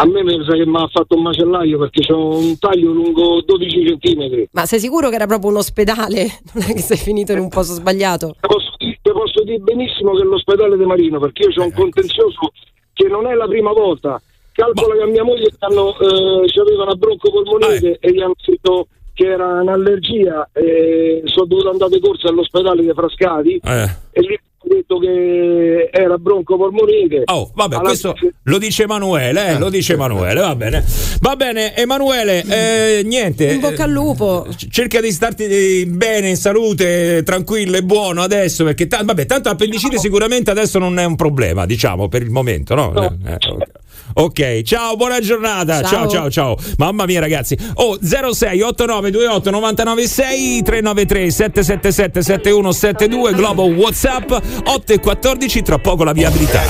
A 0.00 0.06
me 0.06 0.22
mi 0.22 0.44
sa 0.44 0.52
che 0.52 0.64
mi 0.64 0.76
ha 0.76 0.86
fatto 0.86 1.16
un 1.16 1.22
macellaio 1.22 1.76
perché 1.78 2.12
ho 2.12 2.36
un 2.38 2.56
taglio 2.58 2.92
lungo 2.92 3.42
12 3.44 3.86
centimetri. 3.88 4.48
Ma 4.52 4.64
sei 4.64 4.78
sicuro 4.78 5.08
che 5.08 5.16
era 5.16 5.26
proprio 5.26 5.50
un 5.50 5.56
ospedale? 5.56 6.38
Non 6.54 6.64
è 6.68 6.72
che 6.72 6.82
sei 6.82 6.96
finito 6.96 7.32
in 7.32 7.40
un 7.40 7.48
posto 7.48 7.74
sbagliato? 7.74 8.36
Te 8.40 8.46
posso, 8.46 8.70
posso 9.12 9.42
dire 9.42 9.58
benissimo 9.58 10.12
che 10.14 10.22
è 10.22 10.24
l'ospedale 10.24 10.76
di 10.76 10.84
Marino 10.84 11.18
perché 11.18 11.48
io 11.48 11.62
ho 11.62 11.64
un 11.64 11.72
contenzioso 11.72 12.52
che 12.92 13.08
non 13.08 13.26
è 13.26 13.34
la 13.34 13.46
prima 13.48 13.72
volta. 13.72 14.20
Calcola 14.58 14.94
che 14.96 15.02
a 15.02 15.06
mia 15.06 15.22
moglie 15.22 15.48
hanno, 15.60 15.90
eh, 16.00 16.50
c'aveva 16.52 16.82
una 16.82 16.94
broncopolmonite 16.96 17.98
e 18.00 18.12
gli 18.12 18.20
hanno 18.20 18.34
detto 18.44 18.88
che 19.14 19.26
era 19.28 19.60
un'allergia 19.60 20.48
e 20.52 21.22
sono 21.26 21.46
dovuto 21.46 21.70
andare 21.70 21.92
di 21.92 22.00
corsa 22.00 22.28
all'ospedale 22.28 22.82
di 22.82 22.90
Frascati 22.92 23.60
Eh. 23.64 23.88
e 24.10 24.20
lì 24.20 24.36
hanno 24.60 24.74
detto 24.74 24.98
che 24.98 25.88
era 25.92 26.18
broncopolmonite. 26.18 27.22
Oh, 27.26 27.52
vabbè, 27.54 27.76
Alla 27.76 27.84
questo 27.84 28.14
fine- 28.16 28.32
lo 28.42 28.58
dice 28.58 28.82
Emanuele, 28.82 29.50
eh, 29.50 29.58
lo 29.60 29.70
dice 29.70 29.92
Emanuele, 29.92 30.40
va 30.40 30.56
bene. 30.56 30.84
Va 31.20 31.36
bene, 31.36 31.76
Emanuele, 31.76 32.42
eh, 32.44 33.02
niente. 33.04 33.46
In 33.52 33.60
bocca 33.60 33.84
al 33.84 33.90
lupo. 33.90 34.44
eh, 34.48 34.54
cerca 34.70 35.00
di 35.00 35.12
starti 35.12 35.44
eh, 35.44 35.86
bene, 35.86 36.30
in 36.30 36.36
salute, 36.36 37.22
tranquillo 37.24 37.76
e 37.76 37.82
buono 37.84 38.22
adesso, 38.22 38.64
perché 38.64 38.88
ta- 38.88 39.02
vabbè, 39.04 39.24
tanto 39.26 39.48
l'appendicite 39.50 39.98
sicuramente 39.98 40.50
adesso 40.50 40.80
non 40.80 40.98
è 40.98 41.04
un 41.04 41.14
problema, 41.14 41.64
diciamo, 41.64 42.08
per 42.08 42.22
il 42.22 42.30
momento, 42.30 42.74
no? 42.74 42.92
Eh, 42.94 43.34
ok. 43.34 43.66
Ok, 44.14 44.62
ciao, 44.62 44.96
buona 44.96 45.20
giornata. 45.20 45.82
Ciao, 45.82 46.08
ciao, 46.08 46.08
ciao. 46.08 46.30
ciao. 46.30 46.56
Mamma 46.76 47.04
mia, 47.06 47.20
ragazzi. 47.20 47.56
Oh, 47.74 47.98
06 48.00 48.62
89 48.62 49.10
28 49.10 49.50
996 49.50 50.62
393 50.62 51.30
777 51.30 52.22
7172 52.22 53.34
Globo 53.34 53.64
WhatsApp 53.64 54.30
8 54.64 54.92
e 54.92 55.00
14 55.00 55.62
tra 55.62 55.78
poco 55.78 56.04
la 56.04 56.12
viabilità. 56.12 56.62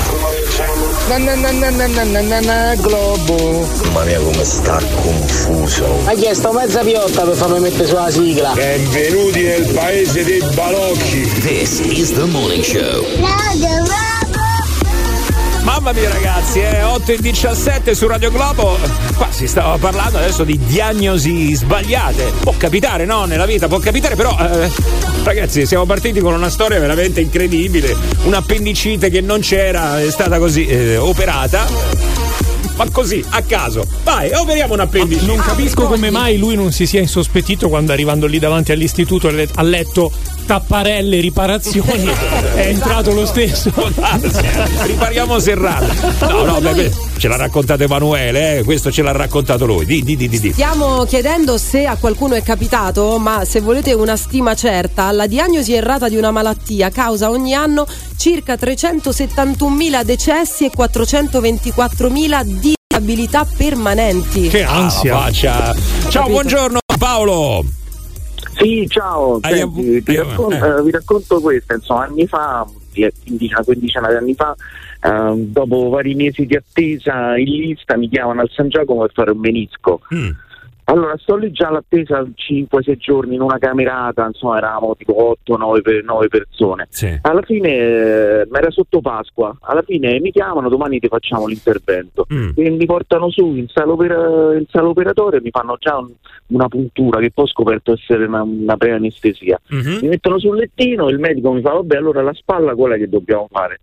Na, 1.09 1.17
na, 1.17 1.35
na, 1.35 1.51
na, 1.51 1.69
na, 1.71 2.03
na, 2.03 2.21
na, 2.21 2.39
na, 2.39 2.75
globo. 2.75 3.65
Mamma 3.85 4.03
mia 4.03 4.19
come 4.19 4.43
sta 4.43 4.79
confuso. 5.01 5.85
Ha 6.05 6.13
chiesto 6.13 6.51
mezza 6.51 6.81
piotta 6.83 7.23
per 7.23 7.35
farmi 7.35 7.59
mettere 7.59 7.87
sulla 7.87 8.11
sigla. 8.11 8.53
Benvenuti 8.53 9.41
nel 9.41 9.65
paese 9.73 10.23
dei 10.23 10.43
balocchi. 10.53 11.21
This 11.41 11.79
is 11.79 12.11
the 12.13 12.25
morning 12.25 12.63
show. 12.63 13.01
No, 13.17 13.35
the 13.57 14.18
Mamma 15.63 15.91
mia 15.91 16.09
ragazzi, 16.09 16.59
è 16.59 16.85
8 16.85 17.11
e 17.11 17.17
17 17.19 17.93
su 17.93 18.07
Radio 18.07 18.31
Globo. 18.31 18.77
Qua 19.15 19.27
si 19.29 19.45
stava 19.47 19.77
parlando 19.77 20.17
adesso 20.17 20.43
di 20.43 20.57
diagnosi 20.57 21.53
sbagliate. 21.53 22.31
Può 22.41 22.53
capitare, 22.57 23.05
no? 23.05 23.25
Nella 23.25 23.45
vita 23.45 23.67
può 23.67 23.77
capitare, 23.77 24.15
però 24.15 24.35
eh, 24.39 24.71
ragazzi, 25.23 25.65
siamo 25.65 25.85
partiti 25.85 26.21
con 26.21 26.33
una 26.33 26.49
storia 26.49 26.79
veramente 26.79 27.19
incredibile. 27.21 27.95
Un'appendicite 28.23 29.09
che 29.09 29.21
non 29.21 29.41
c'era, 29.41 29.99
è 30.01 30.09
stata 30.09 30.39
così 30.39 30.65
eh, 30.65 30.97
operata. 30.97 31.67
Ma 32.75 32.89
così, 32.89 33.23
a 33.29 33.41
caso. 33.41 33.85
Vai, 34.03 34.31
operiamo 34.33 34.73
un'appendicite. 34.73 35.25
Non 35.25 35.37
capisco 35.37 35.85
come 35.85 36.09
mai 36.09 36.37
lui 36.37 36.55
non 36.55 36.71
si 36.71 36.87
sia 36.87 37.01
insospettito 37.01 37.67
quando 37.67 37.91
arrivando 37.91 38.25
lì 38.25 38.39
davanti 38.39 38.71
all'istituto 38.71 39.27
ha 39.27 39.61
letto 39.61 40.11
tapparelle, 40.49 41.19
riparazioni. 41.19 42.09
è 42.55 42.69
entrato 42.69 43.13
lo 43.13 43.27
stesso. 43.27 43.71
Ripariamo 44.81 45.37
Serrata. 45.37 46.27
No, 46.27 46.43
no, 46.43 46.59
beh, 46.59 46.73
beh, 46.73 46.91
ce 47.17 47.27
l'ha 47.27 47.35
raccontato 47.35 47.83
Emanuele, 47.83 48.57
eh, 48.57 48.63
questo 48.63 48.91
ce 48.91 49.03
l'ha 49.03 49.11
raccontato 49.11 49.67
lui. 49.67 49.85
Di, 49.85 50.03
di, 50.03 50.15
di, 50.15 50.27
di, 50.27 50.39
di. 50.39 50.51
Stiamo 50.51 51.05
chiedendo 51.05 51.59
se 51.59 51.85
a 51.85 51.97
qualcuno 51.97 52.33
è 52.33 52.41
capitato, 52.41 53.19
ma 53.19 53.45
se 53.45 53.61
volete 53.61 53.93
una 53.93 54.15
stima 54.15 54.55
certa, 54.55 55.11
la 55.11 55.27
diagnosi 55.27 55.73
errata 55.73 56.09
di 56.09 56.15
una 56.15 56.31
malattia 56.31 56.89
causa 56.89 57.29
ogni 57.29 57.53
anno 57.53 57.85
circa 58.17 58.55
371.000 58.55 60.03
decessi 60.03 60.65
e 60.65 60.71
424.000 60.75 62.43
disabilità 62.43 63.45
permanenti. 63.45 64.49
Ah, 64.65 64.89
faccia. 64.89 65.75
Ciao, 65.75 66.23
Capito. 66.23 66.29
buongiorno 66.29 66.79
Paolo. 66.97 67.63
Sì, 68.59 68.85
ciao, 68.89 69.39
senti, 69.41 69.59
avu- 69.61 70.03
ti, 70.03 70.13
eh, 70.13 70.23
raccon- 70.23 70.53
eh. 70.53 70.67
eh, 70.79 70.83
vi 70.83 70.91
racconto 70.91 71.39
questo, 71.39 71.73
insomma, 71.73 72.05
anni 72.05 72.27
fa, 72.27 72.67
die- 72.91 73.11
quindicina, 73.23 73.63
quindicina 73.63 74.07
di 74.09 74.15
anni 74.15 74.33
fa, 74.35 74.55
eh, 75.01 75.33
dopo 75.47 75.89
vari 75.89 76.13
mesi 76.15 76.45
di 76.45 76.55
attesa 76.55 77.37
in 77.37 77.45
lista 77.49 77.95
mi 77.97 78.09
chiamano 78.09 78.41
al 78.41 78.49
San 78.53 78.67
Giacomo 78.69 79.01
per 79.01 79.11
fare 79.13 79.31
un 79.31 79.39
menisco. 79.39 80.01
Mm. 80.13 80.29
Allora, 80.91 81.15
sto 81.17 81.35
lì 81.35 81.51
già 81.51 81.67
all'attesa 81.67 82.25
5-6 82.33 82.95
giorni 82.97 83.35
in 83.35 83.41
una 83.41 83.57
camerata, 83.59 84.25
insomma, 84.25 84.57
eravamo 84.57 84.95
tipo 84.95 85.37
8-9 85.47 86.27
persone. 86.29 86.87
Alla 87.21 87.41
fine, 87.43 87.69
eh, 87.69 88.47
ma 88.49 88.57
era 88.57 88.71
sotto 88.71 88.99
Pasqua, 88.99 89.55
alla 89.61 89.83
fine 89.83 90.19
mi 90.19 90.31
chiamano, 90.31 90.67
domani 90.69 90.99
ti 90.99 91.07
facciamo 91.07 91.45
l'intervento. 91.45 92.25
Mm. 92.33 92.49
E 92.55 92.69
mi 92.71 92.85
portano 92.85 93.29
su 93.29 93.53
in 93.55 93.67
sala, 93.67 93.91
opera- 93.91 94.55
in 94.57 94.65
sala 94.69 94.87
operatoria 94.87 95.37
e 95.39 95.41
mi 95.43 95.51
fanno 95.51 95.75
già 95.79 95.97
un- 95.97 96.11
una 96.47 96.67
puntura 96.67 97.19
che 97.19 97.29
poi 97.31 97.45
ho 97.45 97.47
scoperto 97.49 97.93
essere 97.93 98.25
una, 98.25 98.41
una 98.41 98.75
preanestesia. 98.77 99.59
Mhm. 99.67 99.99
Mi 100.01 100.07
mettono 100.07 100.39
sul 100.39 100.57
lettino 100.57 101.07
e 101.07 101.11
il 101.11 101.19
medico 101.19 101.51
mi 101.51 101.61
fa, 101.61 101.73
vabbè, 101.73 101.97
allora 101.97 102.21
la 102.23 102.33
spalla 102.33 102.73
quella 102.73 102.95
che 102.95 103.07
dobbiamo 103.07 103.47
fare. 103.51 103.79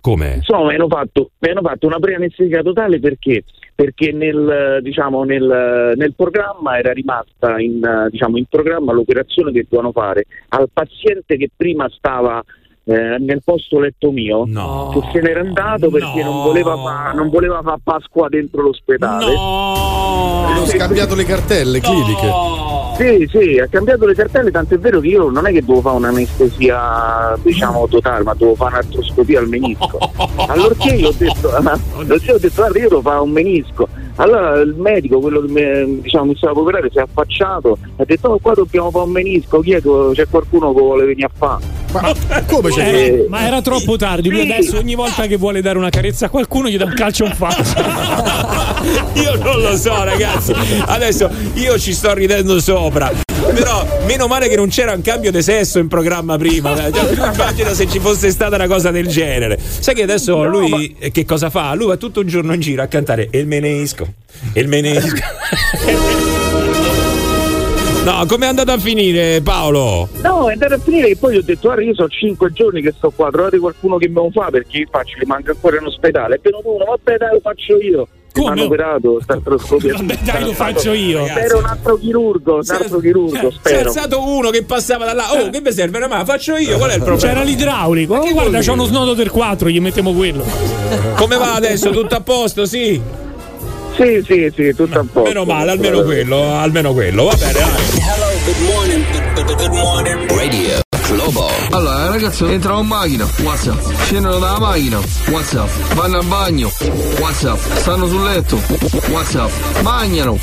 Come? 0.00 0.34
Insomma, 0.34 0.68
mi 0.68 0.74
hanno 0.74 0.88
fatto, 0.88 1.30
mi 1.38 1.48
hanno 1.50 1.62
fatto 1.62 1.86
una 1.86 1.98
preanestesia 1.98 2.62
totale 2.62 3.00
perché? 3.00 3.42
Perché 3.76 4.10
nel, 4.10 4.78
diciamo, 4.80 5.24
nel, 5.24 5.92
nel 5.96 6.14
programma 6.14 6.78
era 6.78 6.92
rimasta 6.92 7.60
in, 7.60 8.08
diciamo, 8.10 8.38
in 8.38 8.46
programma 8.48 8.92
l'operazione 8.92 9.52
che 9.52 9.66
dovevano 9.68 9.92
fare. 9.92 10.24
Al 10.48 10.70
paziente 10.72 11.36
che 11.36 11.50
prima 11.54 11.86
stava 11.90 12.42
eh, 12.88 13.16
nel 13.18 13.42
posto 13.44 13.80
letto 13.80 14.12
mio, 14.12 14.44
che 14.92 15.00
se 15.12 15.20
n'era 15.20 15.40
andato 15.40 15.90
perché 15.90 16.22
non 16.22 16.44
voleva 16.44 16.76
fa- 16.76 17.12
non 17.14 17.30
voleva 17.30 17.60
fare 17.60 17.80
Pasqua 17.82 18.28
dentro 18.28 18.62
l'ospedale. 18.62 19.34
Hanno 19.34 20.66
scambiato 20.66 21.16
le 21.16 21.24
cartelle 21.24 21.80
cliniche. 21.80 22.30
Sì, 22.96 23.28
sì, 23.28 23.58
ha 23.58 23.66
cambiato 23.66 24.06
le 24.06 24.14
cartelle, 24.14 24.52
tant'è 24.52 24.78
vero 24.78 25.00
che 25.00 25.08
io 25.08 25.28
non 25.28 25.46
è 25.46 25.52
che 25.52 25.60
dovevo 25.60 25.80
fare 25.80 25.96
un'anestesia, 25.96 27.36
diciamo, 27.42 27.88
totale, 27.88 28.22
ma 28.22 28.32
dovevo 28.34 28.54
fare 28.54 28.78
un'artroscopia 28.78 29.40
al 29.40 29.48
menisco. 29.48 29.98
Allorché 30.46 30.94
io 30.94 31.08
ho 31.08 31.14
detto, 31.18 31.50
allorché 31.56 32.32
ho 32.32 32.38
detto 32.38 32.54
guarda, 32.54 32.78
io 32.78 32.88
devo 32.88 33.00
fare 33.02 33.20
un 33.20 33.30
menisco. 33.30 33.88
Allora 34.16 34.60
il 34.60 34.74
medico, 34.74 35.20
quello 35.20 35.40
che 35.42 35.48
mi, 35.48 36.00
diciamo, 36.00 36.26
mi 36.26 36.36
stava 36.36 36.58
a 36.58 36.62
operare, 36.62 36.88
si 36.90 36.98
è 36.98 37.02
affacciato 37.02 37.78
e 37.96 38.02
ha 38.02 38.04
detto 38.04 38.28
oh, 38.28 38.38
qua 38.38 38.54
dobbiamo 38.54 38.90
fare 38.90 39.04
un 39.04 39.10
menisco, 39.10 39.60
chiedo, 39.60 40.12
c'è 40.14 40.26
qualcuno 40.28 40.72
che 40.72 40.80
vuole 40.80 41.04
venire 41.04 41.26
a 41.26 41.30
fare. 41.36 41.64
Ma 41.92 42.42
come 42.46 42.70
c'è? 42.70 42.88
Eh, 42.88 43.26
ma 43.28 43.46
era 43.46 43.62
troppo 43.62 43.96
tardi. 43.96 44.28
Lui 44.28 44.42
adesso 44.42 44.76
ogni 44.76 44.94
volta 44.94 45.26
che 45.26 45.36
vuole 45.36 45.62
dare 45.62 45.78
una 45.78 45.90
carezza 45.90 46.26
a 46.26 46.28
qualcuno 46.28 46.68
gli 46.68 46.76
dà 46.76 46.84
un 46.84 46.94
calcio 46.94 47.24
in 47.24 47.32
faccia. 47.32 48.74
Io 49.14 49.34
non 49.36 49.60
lo 49.60 49.76
so, 49.76 50.04
ragazzi. 50.04 50.52
Adesso 50.84 51.30
io 51.54 51.78
ci 51.78 51.92
sto 51.92 52.12
ridendo 52.14 52.60
sopra. 52.60 53.10
Però 53.54 53.86
meno 54.06 54.26
male 54.26 54.48
che 54.48 54.56
non 54.56 54.68
c'era 54.68 54.92
un 54.92 55.00
cambio 55.00 55.30
di 55.30 55.42
sesso 55.42 55.78
in 55.78 55.88
programma 55.88 56.36
prima. 56.36 56.74
Tu 56.96 57.14
immagina 57.14 57.72
se 57.72 57.88
ci 57.88 57.98
fosse 57.98 58.30
stata 58.30 58.56
una 58.56 58.66
cosa 58.66 58.90
del 58.90 59.06
genere. 59.06 59.58
Sai 59.58 59.94
che 59.94 60.02
adesso 60.02 60.36
No, 60.36 60.48
lui 60.48 60.94
eh, 60.98 61.10
che 61.10 61.24
cosa 61.24 61.50
fa? 61.50 61.74
Lui 61.74 61.86
va 61.86 61.96
tutto 61.96 62.20
un 62.20 62.26
giorno 62.26 62.52
in 62.52 62.60
giro 62.60 62.82
a 62.82 62.86
cantare 62.86 63.28
il 63.32 63.46
menisco. 63.46 64.05
Il 64.54 64.68
menisco. 64.68 65.14
No, 68.04 68.24
com'è 68.28 68.46
andato 68.46 68.70
a 68.70 68.78
finire 68.78 69.40
Paolo? 69.42 70.08
No, 70.22 70.48
è 70.48 70.52
andato 70.52 70.74
a 70.74 70.78
finire 70.78 71.08
che 71.08 71.16
poi 71.16 71.34
gli 71.34 71.38
ho 71.38 71.42
detto 71.42 71.62
guarda 71.62 71.82
io 71.82 71.92
sono 71.94 72.06
cinque 72.08 72.52
giorni 72.52 72.80
che 72.80 72.94
sto 72.96 73.10
qua, 73.10 73.30
trovate 73.32 73.58
qualcuno 73.58 73.96
che 73.96 74.08
me 74.08 74.20
lo 74.22 74.30
fa 74.30 74.48
perché 74.48 74.78
io 74.78 74.86
faccio, 74.88 75.18
li 75.18 75.26
manca 75.26 75.50
ancora 75.50 75.78
in 75.80 75.86
ospedale. 75.86 76.36
È 76.36 76.40
venuto 76.40 76.72
uno, 76.72 76.84
vabbè 76.84 77.16
dai 77.16 77.32
lo 77.32 77.40
faccio 77.42 77.76
io. 77.80 78.06
Mi 78.36 78.42
Come? 78.42 78.52
hanno 78.52 78.64
operato, 78.66 79.18
sta 79.22 79.32
artroscopia. 79.32 79.94
Vabbè, 79.96 80.18
dai, 80.22 80.44
lo 80.44 80.52
faccio 80.52 80.92
io. 80.92 81.26
Spero 81.26 81.58
un 81.58 81.64
altro 81.64 81.96
chirurgo, 81.96 82.54
un 82.56 82.62
altro 82.68 82.98
chirurgo, 83.00 83.36
Si 83.38 83.46
è 83.46 83.50
spero. 83.50 83.88
alzato 83.88 84.28
uno 84.28 84.50
che 84.50 84.62
passava 84.62 85.04
da 85.06 85.12
là. 85.14 85.32
Oh, 85.32 85.50
che 85.50 85.60
mi 85.60 85.72
serve 85.72 85.96
una 85.96 86.06
mano? 86.06 86.24
Faccio 86.26 86.54
io. 86.56 86.76
Qual 86.76 86.90
è 86.90 86.94
il 86.96 87.02
problema? 87.02 87.32
C'era 87.32 87.44
l'idraulico. 87.44 88.14
Oh, 88.14 88.32
guarda, 88.32 88.60
c'è 88.60 88.70
uno 88.70 88.84
snodo 88.84 89.14
del 89.14 89.30
4, 89.30 89.68
gli 89.68 89.80
mettiamo 89.80 90.12
quello. 90.12 90.44
Come 91.16 91.36
va 91.38 91.54
adesso? 91.54 91.90
Tutto 91.90 92.14
a 92.14 92.20
posto? 92.20 92.66
Sì. 92.66 93.00
Sì, 93.96 94.22
sì, 94.26 94.52
sì, 94.54 94.74
tutto 94.74 94.98
a 94.98 95.04
posto. 95.04 95.22
Meno 95.22 95.44
male, 95.44 95.70
almeno 95.72 96.02
quello, 96.02 96.58
almeno 96.58 96.92
quello. 96.92 97.24
Va 97.24 97.34
bene, 97.34 97.52
dai. 97.52 97.64
Radio 100.28 100.80
Globo. 101.08 101.48
Allora, 101.70 102.08
ragazzi, 102.08 102.44
entrano 102.44 102.80
in 102.80 102.86
macchina, 102.86 103.26
WhatsApp. 103.42 103.92
Scendono 104.04 104.38
dalla 104.38 104.58
macchina, 104.58 105.00
WhatsApp. 105.30 105.68
Vanno 105.94 106.18
al 106.18 106.24
bagno, 106.26 106.70
WhatsApp. 107.18 107.58
Stanno 107.76 108.06
sul 108.06 108.22
letto, 108.22 108.60
WhatsApp. 109.08 109.50
Mangiano, 109.80 110.38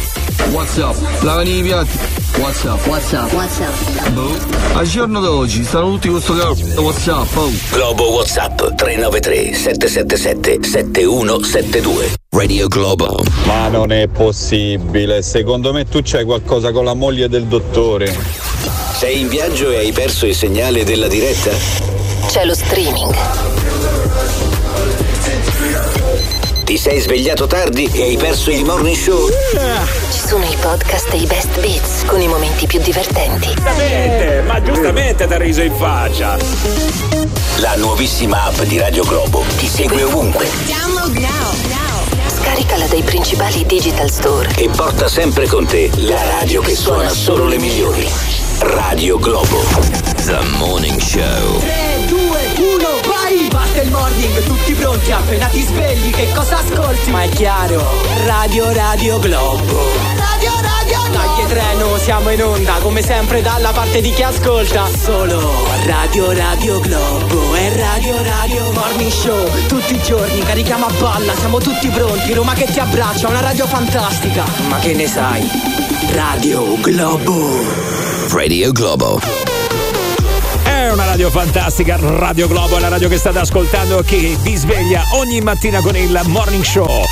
What's 0.51 0.77
up? 0.77 0.95
Lavani 1.23 1.59
i 1.59 1.61
piatti. 1.63 2.22
What's 2.35 2.63
up? 2.63 2.79
What's 2.87 3.11
up? 3.13 3.31
What's 3.31 3.59
up? 3.59 4.09
Boh. 4.09 4.77
Al 4.77 4.87
giorno 4.87 5.19
d'oggi 5.19 5.63
stanno 5.63 5.91
tutti 5.91 6.09
con 6.09 6.19
sto 6.19 6.33
cazzo. 6.33 6.81
What's 6.81 7.05
up? 7.05 7.27
Oh. 7.35 7.51
Globo 7.71 8.11
WhatsApp 8.13 8.57
393 8.75 9.53
777 9.53 10.67
7172. 10.67 12.13
Radio 12.31 12.67
Globo. 12.67 13.23
Ma 13.45 13.67
non 13.67 13.91
è 13.91 14.07
possibile, 14.07 15.21
secondo 15.21 15.71
me 15.73 15.85
tu 15.85 15.99
c'hai 16.01 16.25
qualcosa 16.25 16.71
con 16.71 16.85
la 16.85 16.95
moglie 16.95 17.29
del 17.29 17.43
dottore. 17.45 18.11
Sei 18.95 19.19
in 19.21 19.27
viaggio 19.27 19.69
e 19.69 19.77
hai 19.77 19.91
perso 19.91 20.25
il 20.25 20.35
segnale 20.35 20.83
della 20.83 21.07
diretta? 21.07 21.51
C'è 22.29 22.45
lo 22.45 22.55
streaming. 22.55 23.62
Ti 26.63 26.77
sei 26.77 26.99
svegliato 27.01 27.45
tardi 27.45 27.89
e 27.91 28.03
hai 28.03 28.17
perso 28.17 28.49
il 28.49 28.63
morning 28.63 28.95
show? 28.95 29.27
Ci 30.11 30.19
sono 30.27 30.43
i 30.45 30.55
podcast 30.61 31.11
e 31.13 31.17
i 31.17 31.25
best 31.25 31.59
bits 31.59 32.05
con 32.05 32.21
i 32.21 32.27
momenti 32.27 32.65
più 32.67 32.79
divertenti. 32.79 33.47
Giustamente, 33.53 34.41
ma 34.45 34.61
giustamente 34.61 35.27
ti 35.27 35.33
ha 35.33 35.37
riso 35.37 35.61
in 35.61 35.73
faccia. 35.75 36.37
La 37.57 37.75
nuovissima 37.75 38.43
app 38.45 38.61
di 38.61 38.79
Radio 38.79 39.03
Globo 39.03 39.43
ti 39.57 39.67
segue 39.67 40.03
ovunque 40.03 40.47
Download 40.65 41.13
now. 41.17 41.53
Scaricala 42.27 42.85
dai 42.87 43.01
principali 43.03 43.65
digital 43.65 44.09
store. 44.09 44.49
e 44.55 44.69
porta 44.69 45.07
sempre 45.09 45.47
con 45.47 45.65
te 45.65 45.89
la 45.97 46.21
radio 46.39 46.61
che 46.61 46.75
suona 46.75 47.09
solo 47.09 47.45
le 47.45 47.57
migliori. 47.57 48.09
Radio 48.59 49.17
Globo. 49.19 49.61
The 50.25 50.39
Morning 50.57 50.99
Show. 51.01 51.59
3, 51.59 52.05
2, 52.07 52.19
1, 52.19 52.32
Basta 53.73 53.87
il 53.87 53.91
morning, 53.91 54.43
tutti 54.43 54.73
pronti, 54.73 55.11
appena 55.11 55.47
ti 55.47 55.61
svegli, 55.61 56.11
che 56.11 56.31
cosa 56.31 56.59
ascolti? 56.59 57.09
Ma 57.09 57.23
è 57.23 57.29
chiaro, 57.29 57.83
Radio 58.25 58.71
Radio 58.71 59.17
Globo. 59.17 59.81
Radio 60.15 60.51
Radio 60.61 60.99
Globo! 61.09 61.35
Dai 61.35 61.47
treno, 61.47 61.97
siamo 61.97 62.29
in 62.29 62.43
onda, 62.43 62.73
come 62.81 63.01
sempre 63.01 63.41
dalla 63.41 63.71
parte 63.71 63.99
di 64.01 64.11
chi 64.11 64.21
ascolta. 64.21 64.85
Solo 64.85 65.51
Radio 65.85 66.31
Radio 66.33 66.79
Globo 66.81 67.55
e 67.55 67.75
Radio 67.75 68.21
Radio 68.21 68.71
Morning 68.73 69.11
Show. 69.11 69.49
Tutti 69.65 69.95
i 69.95 70.03
giorni 70.03 70.39
carichiamo 70.41 70.85
a 70.85 70.93
balla, 70.99 71.33
siamo 71.33 71.57
tutti 71.57 71.87
pronti, 71.87 72.31
Roma 72.31 72.53
che 72.53 72.65
ti 72.65 72.79
abbraccia, 72.79 73.27
una 73.27 73.41
radio 73.41 73.65
fantastica. 73.65 74.43
Ma 74.67 74.77
che 74.77 74.93
ne 74.93 75.07
sai? 75.07 75.49
Radio 76.11 76.79
Globo. 76.79 77.59
Radio 78.29 78.71
Globo. 78.71 79.52
È 80.83 80.91
una 80.91 81.05
radio 81.05 81.29
fantastica, 81.29 81.97
Radio 81.97 82.45
Globo 82.49 82.75
è 82.75 82.79
la 82.81 82.89
radio 82.89 83.07
che 83.07 83.17
state 83.17 83.39
ascoltando 83.39 84.01
che 84.05 84.35
vi 84.41 84.53
sveglia 84.57 85.01
ogni 85.13 85.39
mattina 85.39 85.79
con 85.79 85.95
il 85.95 86.19
morning 86.25 86.61
show. 86.61 87.05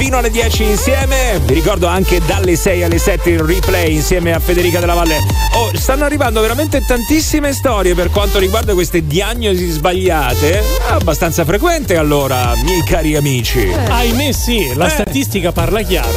Fino 0.00 0.16
alle 0.18 0.30
10 0.30 0.64
insieme, 0.64 1.38
vi 1.44 1.54
ricordo 1.54 1.86
anche 1.86 2.20
dalle 2.26 2.56
6 2.56 2.82
alle 2.82 2.98
7 2.98 3.30
il 3.30 3.38
replay 3.38 3.94
insieme 3.94 4.32
a 4.34 4.40
Federica 4.40 4.80
della 4.80 4.94
Valle. 4.94 5.18
Oh, 5.52 5.70
stanno 5.78 6.04
arrivando 6.04 6.40
veramente 6.40 6.84
tantissime 6.84 7.52
storie 7.52 7.94
per 7.94 8.10
quanto 8.10 8.40
riguarda 8.40 8.74
queste 8.74 9.06
diagnosi 9.06 9.68
sbagliate. 9.70 10.60
Abbastanza 10.88 11.44
frequente 11.44 11.96
allora, 11.96 12.52
miei 12.64 12.82
cari 12.82 13.14
amici. 13.14 13.72
Ahimè 13.72 14.32
sì, 14.32 14.74
la 14.74 14.86
Eh. 14.86 14.90
statistica 14.90 15.52
parla 15.52 15.82
chiaro. 15.82 16.10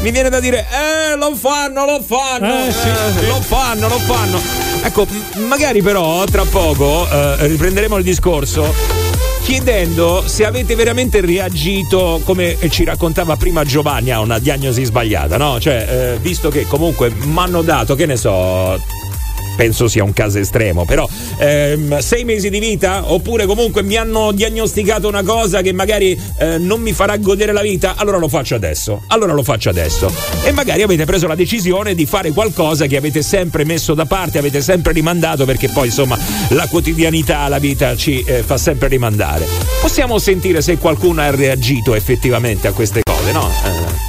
Mi 0.00 0.10
viene 0.10 0.30
da 0.30 0.40
dire, 0.40 0.60
eh, 0.70 1.14
lo 1.18 1.34
fanno, 1.36 1.84
lo 1.84 2.02
fanno, 2.02 2.66
Eh, 2.66 2.72
sì, 2.72 2.88
eh, 2.88 3.20
sì. 3.20 3.26
lo 3.26 3.38
fanno, 3.42 3.88
lo 3.88 3.98
fanno. 3.98 4.67
Ecco, 4.82 5.06
magari 5.48 5.82
però 5.82 6.24
tra 6.24 6.44
poco 6.44 7.08
eh, 7.10 7.46
riprenderemo 7.46 7.96
il 7.96 8.04
discorso 8.04 8.72
chiedendo 9.48 10.24
se 10.26 10.44
avete 10.44 10.74
veramente 10.74 11.22
reagito 11.22 12.20
come 12.22 12.58
ci 12.68 12.84
raccontava 12.84 13.36
prima 13.36 13.64
Giovanni 13.64 14.10
a 14.10 14.20
una 14.20 14.38
diagnosi 14.38 14.84
sbagliata, 14.84 15.38
no? 15.38 15.58
Cioè, 15.58 15.86
eh, 15.88 16.18
visto 16.18 16.50
che 16.50 16.66
comunque 16.66 17.10
mi 17.10 17.38
hanno 17.38 17.62
dato, 17.62 17.94
che 17.94 18.04
ne 18.04 18.16
so, 18.16 18.78
penso 19.58 19.88
sia 19.88 20.04
un 20.04 20.12
caso 20.12 20.38
estremo, 20.38 20.84
però 20.84 21.08
ehm, 21.36 21.98
sei 21.98 22.22
mesi 22.22 22.48
di 22.48 22.60
vita 22.60 23.10
oppure 23.10 23.44
comunque 23.44 23.82
mi 23.82 23.96
hanno 23.96 24.30
diagnosticato 24.30 25.08
una 25.08 25.24
cosa 25.24 25.62
che 25.62 25.72
magari 25.72 26.16
eh, 26.38 26.58
non 26.58 26.80
mi 26.80 26.92
farà 26.92 27.16
godere 27.16 27.50
la 27.50 27.60
vita, 27.60 27.94
allora 27.96 28.18
lo 28.18 28.28
faccio 28.28 28.54
adesso, 28.54 29.02
allora 29.08 29.32
lo 29.32 29.42
faccio 29.42 29.68
adesso. 29.68 30.12
E 30.44 30.52
magari 30.52 30.82
avete 30.82 31.04
preso 31.06 31.26
la 31.26 31.34
decisione 31.34 31.96
di 31.96 32.06
fare 32.06 32.30
qualcosa 32.30 32.86
che 32.86 32.96
avete 32.96 33.20
sempre 33.22 33.64
messo 33.64 33.94
da 33.94 34.04
parte, 34.04 34.38
avete 34.38 34.60
sempre 34.60 34.92
rimandato 34.92 35.44
perché 35.44 35.68
poi 35.70 35.86
insomma 35.86 36.16
la 36.50 36.68
quotidianità, 36.68 37.48
la 37.48 37.58
vita 37.58 37.96
ci 37.96 38.22
eh, 38.24 38.44
fa 38.44 38.58
sempre 38.58 38.86
rimandare. 38.86 39.44
Possiamo 39.80 40.20
sentire 40.20 40.62
se 40.62 40.78
qualcuno 40.78 41.20
ha 41.20 41.30
reagito 41.30 41.96
effettivamente 41.96 42.68
a 42.68 42.72
queste 42.72 43.02
cose, 43.28 43.32
no? 43.32 43.48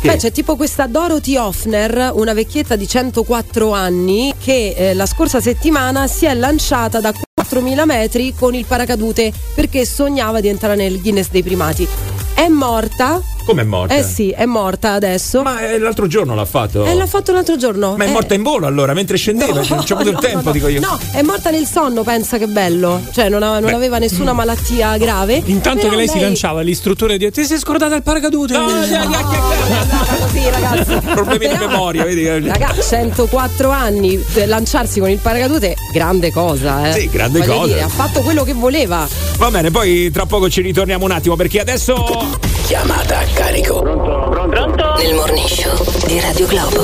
Eh, 0.01 0.07
Beh, 0.07 0.17
c'è 0.17 0.31
tipo 0.31 0.55
questa 0.55 0.87
Dorothy 0.87 1.35
Hoffner, 1.35 2.11
una 2.13 2.33
vecchietta 2.33 2.75
di 2.75 2.87
104 2.87 3.73
anni, 3.73 4.33
che 4.41 4.73
eh, 4.75 4.93
la 4.93 5.05
scorsa 5.05 5.41
settimana 5.41 6.07
si 6.07 6.25
è 6.25 6.33
lanciata 6.33 6.99
da 6.99 7.11
4.000 7.11 7.85
metri 7.85 8.33
con 8.33 8.55
il 8.55 8.65
paracadute 8.65 9.31
perché 9.53 9.85
sognava 9.85 10.39
di 10.39 10.47
entrare 10.47 10.75
nel 10.75 11.01
Guinness 11.01 11.29
dei 11.29 11.43
primati. 11.43 11.87
È 12.33 12.47
morta. 12.47 13.21
Come 13.49 13.63
è 13.63 13.65
morta? 13.65 13.95
Eh 13.95 14.03
sì, 14.03 14.29
è 14.29 14.45
morta 14.45 14.91
adesso. 14.93 15.41
Ma 15.41 15.67
eh, 15.67 15.79
l'altro 15.79 16.05
giorno 16.05 16.35
l'ha 16.35 16.45
fatto. 16.45 16.85
E 16.85 16.93
l'ha 16.93 17.07
fatto 17.07 17.31
l'altro 17.31 17.57
giorno. 17.57 17.95
Ma 17.97 18.03
è 18.03 18.07
Eh, 18.07 18.11
morta 18.11 18.35
in 18.35 18.43
volo 18.43 18.67
allora, 18.67 18.93
mentre 18.93 19.17
scendeva, 19.17 19.53
non 19.67 19.79
c'è 19.83 19.95
avuto 19.95 20.09
il 20.09 20.13
no, 20.13 20.19
tempo, 20.19 20.41
no, 20.43 20.51
dico 20.51 20.67
io. 20.67 20.79
No, 20.79 20.99
è 21.11 21.23
morta 21.23 21.49
nel 21.49 21.65
sonno, 21.65 22.03
pensa 22.03 22.37
che 22.37 22.45
bello. 22.45 23.01
Cioè, 23.11 23.27
non, 23.27 23.41
ha- 23.41 23.57
non 23.59 23.73
aveva 23.73 23.97
nessuna 23.97 24.33
malattia 24.33 24.95
grave. 24.97 25.41
Intanto 25.45 25.89
che 25.89 25.95
lei, 25.95 26.07
si 26.07 26.17
lei- 26.19 26.25
lanciava, 26.25 26.61
l'istruttore 26.61 27.17
di 27.17 27.31
ti 27.31 27.43
sei 27.43 27.57
scordata 27.57 27.95
il 27.95 28.03
paracadute. 28.03 28.53
Così, 28.53 28.93
ragazzi. 30.51 30.99
Problemi 31.11 31.47
di 31.47 31.57
memoria, 31.57 32.03
vedi? 32.03 32.27
Raga, 32.27 32.75
104 32.79 33.71
anni, 33.71 34.23
eh, 34.35 34.45
lanciarsi 34.45 34.99
con 34.99 35.09
il 35.09 35.17
paracadute, 35.17 35.73
grande 35.91 36.31
cosa, 36.31 36.87
eh. 36.89 36.93
Sì, 36.93 37.09
grande 37.09 37.39
Voglio 37.39 37.53
cosa. 37.53 37.65
dire, 37.65 37.81
ha 37.81 37.87
fatto 37.89 38.21
quello 38.21 38.43
che 38.43 38.53
voleva. 38.53 39.07
Va 39.39 39.49
bene, 39.49 39.71
poi 39.71 40.11
tra 40.11 40.27
poco 40.27 40.49
ci 40.51 40.61
ritorniamo 40.61 41.03
un 41.03 41.11
attimo 41.11 41.35
perché 41.35 41.59
adesso. 41.59 42.58
Chiamata 42.69 43.17
a 43.17 43.25
carico. 43.33 43.81
Nel 43.81 45.15
morning 45.15 45.47
show 45.47 46.05
di 46.05 46.19
Radio 46.19 46.45
Globo. 46.45 46.83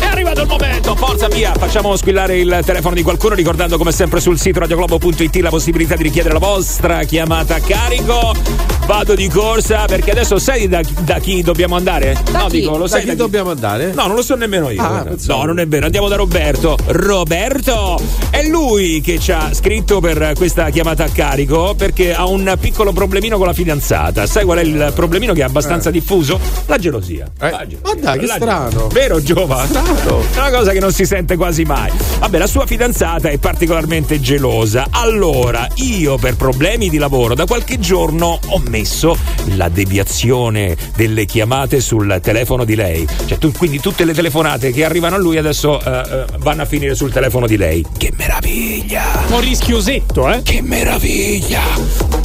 È 0.00 0.06
arrivato 0.06 0.40
il 0.40 0.48
momento, 0.48 0.96
forza 0.96 1.28
via! 1.28 1.52
Facciamo 1.54 1.94
squillare 1.94 2.40
il 2.40 2.62
telefono 2.64 2.96
di 2.96 3.04
qualcuno, 3.04 3.36
ricordando 3.36 3.78
come 3.78 3.92
sempre 3.92 4.18
sul 4.18 4.40
sito 4.40 4.58
radioglobo.it 4.58 5.36
la 5.36 5.50
possibilità 5.50 5.94
di 5.94 6.02
richiedere 6.02 6.34
la 6.34 6.40
vostra 6.40 7.04
chiamata 7.04 7.54
a 7.54 7.60
carico. 7.60 8.73
Vado 8.86 9.14
di 9.14 9.28
corsa 9.28 9.86
perché 9.86 10.10
adesso 10.10 10.38
sai 10.38 10.68
da, 10.68 10.82
da 11.00 11.18
chi 11.18 11.42
dobbiamo 11.42 11.74
andare? 11.74 12.18
no, 12.32 12.46
chi? 12.48 12.60
dico, 12.60 12.72
lo 12.76 12.82
Da 12.84 12.88
sai 12.88 13.00
chi 13.00 13.06
da 13.06 13.12
chi 13.12 13.18
dobbiamo 13.18 13.50
andare? 13.50 13.92
No, 13.94 14.06
non 14.06 14.14
lo 14.14 14.22
so 14.22 14.34
nemmeno 14.34 14.68
io. 14.68 14.82
Ah, 14.82 15.06
no, 15.26 15.44
non 15.44 15.58
è 15.58 15.66
vero, 15.66 15.86
andiamo 15.86 16.06
da 16.08 16.16
Roberto. 16.16 16.76
Roberto! 16.86 17.98
È 18.28 18.42
lui 18.46 19.00
che 19.00 19.18
ci 19.18 19.32
ha 19.32 19.54
scritto 19.54 20.00
per 20.00 20.32
questa 20.36 20.68
chiamata 20.68 21.04
a 21.04 21.08
carico 21.08 21.74
perché 21.74 22.12
ha 22.14 22.26
un 22.26 22.54
piccolo 22.60 22.92
problemino 22.92 23.38
con 23.38 23.46
la 23.46 23.54
fidanzata. 23.54 24.26
Sai 24.26 24.44
qual 24.44 24.58
è 24.58 24.62
il 24.62 24.92
problemino 24.94 25.32
che 25.32 25.40
è 25.40 25.44
abbastanza 25.44 25.88
Eh. 25.88 25.92
diffuso? 25.92 26.38
La 26.66 26.76
gelosia. 26.76 27.26
La 27.38 27.64
gelosia. 27.66 27.78
Ma 27.84 27.94
dai, 27.98 28.18
che 28.18 28.26
La 28.26 28.34
strano. 28.34 28.68
gelosia. 28.68 29.00
Vero, 29.00 29.22
Giova? 29.22 29.64
Strano. 29.66 30.20
È 30.34 30.38
una 30.38 30.50
cosa 30.50 30.72
che 30.72 30.80
non 30.80 30.92
si 30.92 31.06
sente 31.06 31.36
quasi 31.36 31.62
mai. 31.64 31.90
Vabbè, 32.18 32.36
la 32.36 32.46
sua 32.46 32.66
fidanzata 32.66 33.30
è 33.30 33.38
particolarmente 33.38 34.20
gelosa. 34.20 34.88
Allora, 34.90 35.66
io 35.76 36.18
per 36.18 36.36
problemi 36.36 36.90
di 36.90 36.98
lavoro 36.98 37.34
da 37.34 37.46
qualche 37.46 37.78
giorno 37.80 38.38
ho 38.46 38.58
messo 38.58 38.72
la 39.54 39.68
deviazione 39.68 40.76
delle 40.96 41.26
chiamate 41.26 41.80
sul 41.80 42.18
telefono 42.20 42.64
di 42.64 42.74
lei. 42.74 43.06
Cioè, 43.26 43.38
tu- 43.38 43.52
quindi 43.52 43.78
tutte 43.78 44.04
le 44.04 44.12
telefonate 44.12 44.72
che 44.72 44.84
arrivano 44.84 45.14
a 45.14 45.18
lui 45.18 45.36
adesso 45.36 45.80
eh, 45.80 45.90
eh, 45.90 46.24
vanno 46.38 46.62
a 46.62 46.64
finire 46.64 46.96
sul 46.96 47.12
telefono 47.12 47.46
di 47.46 47.56
lei. 47.56 47.84
Che 47.96 48.12
meraviglia! 48.16 49.24
Un 49.28 49.40
rischiosetto, 49.40 50.28
eh? 50.28 50.42
Che 50.42 50.60
meraviglia! 50.60 51.62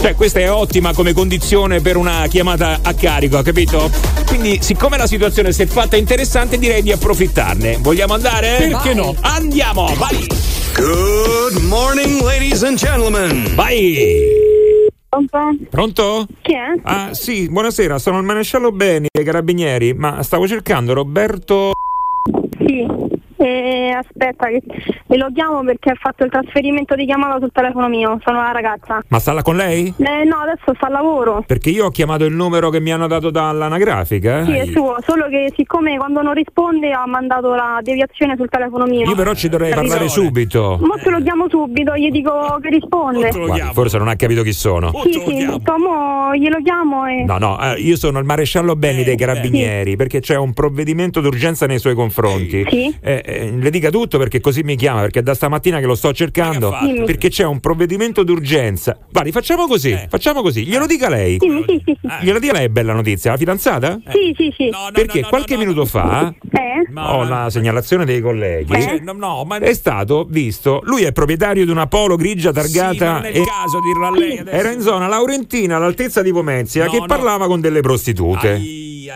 Cioè, 0.01 0.15
questa 0.15 0.39
è 0.39 0.49
ottima 0.49 0.93
come 0.93 1.13
condizione 1.13 1.81
per 1.81 1.97
una 1.97 2.25
chiamata 2.27 2.79
a 2.81 2.93
carico, 2.93 3.41
capito? 3.43 3.91
Quindi, 4.25 4.57
siccome 4.61 4.97
la 4.97 5.07
situazione 5.07 5.51
si 5.51 5.61
è 5.61 5.67
fatta 5.67 5.97
interessante, 5.97 6.57
direi 6.57 6.81
di 6.81 6.91
approfittarne. 6.91 7.77
Vogliamo 7.79 8.13
andare? 8.15 8.55
Perché 8.57 8.93
no? 8.95 9.13
Andiamo, 9.21 9.93
vai! 9.97 10.25
Good 10.73 11.61
morning, 11.63 12.21
ladies 12.21 12.63
and 12.63 12.77
gentlemen. 12.77 13.53
Vai! 13.53 14.68
Pronto? 15.10 15.39
Pronto? 15.72 16.28
Chi 16.43 16.53
è? 16.53 16.80
Ah, 16.84 17.16
sì, 17.16 17.49
buonasera, 17.49 17.97
sono 17.97 18.20
il 18.20 18.26
maresciallo 18.26 18.72
Beni 18.72 19.07
dei 19.12 19.26
Carabinieri, 19.26 19.95
ma 19.95 20.22
stavo 20.22 20.47
cercando 20.47 20.93
Roberto. 20.93 21.72
Sì. 22.60 23.09
E 23.41 23.91
aspetta, 23.91 24.47
che 24.47 24.61
lo 25.15 25.29
chiamo 25.33 25.63
perché 25.63 25.91
ha 25.91 25.95
fatto 25.97 26.25
il 26.25 26.29
trasferimento 26.29 26.95
di 26.95 27.05
chiamata 27.05 27.39
sul 27.39 27.51
telefono 27.53 27.87
mio. 27.87 28.19
Sono 28.23 28.41
la 28.41 28.51
ragazza. 28.51 29.01
Ma 29.07 29.19
sta 29.19 29.31
là 29.31 29.41
con 29.41 29.55
lei? 29.55 29.93
Eh, 29.97 30.25
no, 30.25 30.39
adesso 30.39 30.73
sta 30.75 30.87
al 30.87 30.91
lavoro. 30.91 31.43
Perché 31.47 31.69
io 31.69 31.85
ho 31.85 31.89
chiamato 31.89 32.25
il 32.25 32.33
numero 32.33 32.69
che 32.69 32.81
mi 32.81 32.91
hanno 32.91 33.07
dato 33.07 33.29
dall'anagrafica. 33.29 34.43
Sì, 34.43 34.57
è 34.57 34.65
suo, 34.65 34.97
solo 35.05 35.29
che 35.29 35.53
siccome 35.55 35.97
quando 35.97 36.21
non 36.21 36.33
risponde 36.33 36.91
ha 36.91 37.05
mandato 37.07 37.53
la 37.55 37.79
deviazione 37.81 38.35
sul 38.35 38.49
telefono 38.49 38.85
mio. 38.85 39.07
Io 39.07 39.15
però 39.15 39.33
ci 39.33 39.47
dovrei 39.47 39.71
Capito? 39.71 39.87
parlare 39.87 40.09
subito. 40.09 40.77
Mo 40.81 40.95
te 41.01 41.09
lo 41.09 41.21
chiamo 41.21 41.47
subito, 41.47 41.95
gli 41.95 42.09
dico 42.09 42.59
che 42.61 42.69
risponde. 42.69 43.29
Guardi, 43.29 43.61
forse 43.71 43.97
non 43.97 44.09
ha 44.09 44.15
capito 44.15 44.43
chi 44.43 44.53
sono. 44.53 44.91
Sì, 45.03 45.13
sì, 45.13 45.45
mo 45.77 46.35
glielo 46.35 46.57
chiamo 46.61 47.05
e. 47.07 47.23
No, 47.23 47.37
no, 47.37 47.57
eh, 47.61 47.79
io 47.79 47.95
sono 47.95 48.19
il 48.19 48.25
maresciallo 48.25 48.75
Benni 48.75 49.03
dei 49.03 49.15
Carabinieri 49.15 49.95
perché 49.95 50.19
c'è 50.19 50.35
un 50.35 50.53
provvedimento 50.53 51.21
d'urgenza 51.21 51.65
nei 51.65 51.79
suoi 51.79 51.95
confronti. 51.95 52.65
Sì. 52.69 52.93
Eh, 53.01 53.21
eh, 53.30 53.51
le 53.51 53.69
dica 53.69 53.89
tutto 53.89 54.17
perché 54.17 54.39
così 54.39 54.63
mi 54.63 54.75
chiama, 54.75 55.01
perché 55.01 55.19
è 55.19 55.23
da 55.23 55.34
stamattina 55.34 55.80
che 55.80 55.86
lo 55.86 55.95
sto 55.95 56.13
cercando. 56.13 56.75
Perché 57.05 57.30
c'è 57.30 57.45
un 57.45 57.59
provvedimento 57.59 58.23
d'urgenza. 58.23 58.97
Guardi, 59.11 59.32
facciamo 59.32 59.67
così, 59.67 59.97
facciamo 60.09 60.41
così, 60.41 60.65
glielo 60.65 60.86
dica 60.86 61.09
lei. 61.09 61.38
Dimmi, 61.38 61.63
sì, 61.67 61.82
sì, 61.86 61.97
sì. 62.01 62.07
Glielo 62.25 62.39
dica 62.39 62.53
lei, 62.53 62.69
bella 62.69 62.93
notizia, 62.93 63.32
la 63.32 63.38
fidanzata? 63.38 63.99
Sì, 64.11 64.34
sì, 64.36 64.53
sì. 64.55 64.69
Perché 64.93 65.21
qualche 65.21 65.57
minuto 65.57 65.86
fa 65.86 66.34
Eh? 66.51 66.91
ho 66.95 67.23
la 67.23 67.49
segnalazione 67.49 68.05
dei 68.05 68.21
colleghi. 68.21 68.73
Eh? 68.73 68.99
No, 69.01 69.13
no, 69.13 69.43
ma 69.45 69.57
è 69.57 69.73
stato 69.73 70.25
visto. 70.30 70.82
Lui 70.84 71.03
è 71.03 71.11
proprietario 71.11 71.65
di 71.65 71.71
una 71.71 71.88
polo 71.88 72.15
grigia 72.15 72.51
targata. 72.51 73.13
non 73.13 73.25
è 73.25 73.30
il 73.30 73.38
e 73.38 73.45
caso 73.45 73.80
dirlo 73.82 74.07
a 74.07 74.11
lei 74.11 74.38
adesso. 74.39 74.55
Era 74.57 74.71
in 74.71 74.82
zona 74.82 75.07
Laurentina 75.07 75.75
all'altezza 75.77 76.21
di 76.21 76.32
Pomezia 76.32 76.86
No, 76.86 76.91
che 76.91 76.99
no. 76.99 77.05
parlava 77.05 77.47
con 77.47 77.61
delle 77.61 77.82
prostitute. 77.82 78.59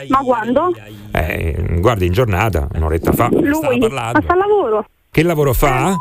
Ma 0.09 0.19
quando? 0.19 0.73
Eh, 1.11 1.77
guardi, 1.79 2.05
in 2.05 2.13
giornata, 2.13 2.67
un'oretta 2.73 3.11
fa. 3.11 3.29
Lui? 3.31 3.79
Ma 3.79 4.11
sta 4.21 4.33
al 4.33 4.37
lavoro? 4.37 4.85
Che 5.11 5.23
lavoro 5.23 5.53
fa? 5.53 5.97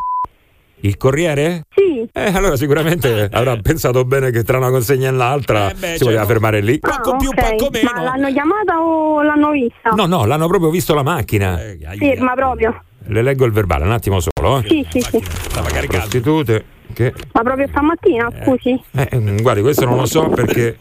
Il 0.84 0.97
corriere? 0.97 1.66
Sì. 1.74 2.09
Eh, 2.12 2.32
allora 2.34 2.57
sicuramente 2.57 3.28
avrà 3.32 3.57
pensato 3.57 4.05
bene 4.05 4.30
che 4.30 4.43
tra 4.43 4.59
una 4.59 4.70
consegna 4.70 5.09
e 5.09 5.12
l'altra 5.12 5.72
si 5.74 6.03
voleva 6.03 6.24
fermare 6.26 6.61
lì. 6.61 6.78
Ah, 6.82 7.01
ok. 7.05 7.82
Ma 7.82 8.03
l'hanno 8.03 8.32
chiamata 8.32 8.80
o 8.80 9.22
l'hanno 9.22 9.51
vista? 9.51 9.90
No, 9.90 10.07
no, 10.07 10.24
l'hanno 10.24 10.49
proprio 10.49 10.70
visto 10.70 10.95
la 10.95 11.03
macchina. 11.03 11.59
Ferma 11.99 12.34
proprio. 12.34 12.82
Le 13.07 13.22
leggo 13.22 13.45
il 13.45 13.53
verbale 13.53 13.84
un 13.84 13.93
attimo 13.93 14.18
solo. 14.20 14.59
Eh. 14.59 14.68
Sì, 14.68 14.86
sì, 14.90 15.01
sì. 15.01 15.22
Prostitute 15.86 16.64
che 16.93 17.12
Ma 17.32 17.43
proprio 17.43 17.66
stamattina, 17.68 18.30
scusi? 18.45 18.80
Eh, 18.93 19.09
mm, 19.16 19.36
guardi, 19.38 19.62
questo 19.62 19.84
non 19.84 19.97
lo 19.97 20.07
so 20.07 20.28
perché 20.28 20.76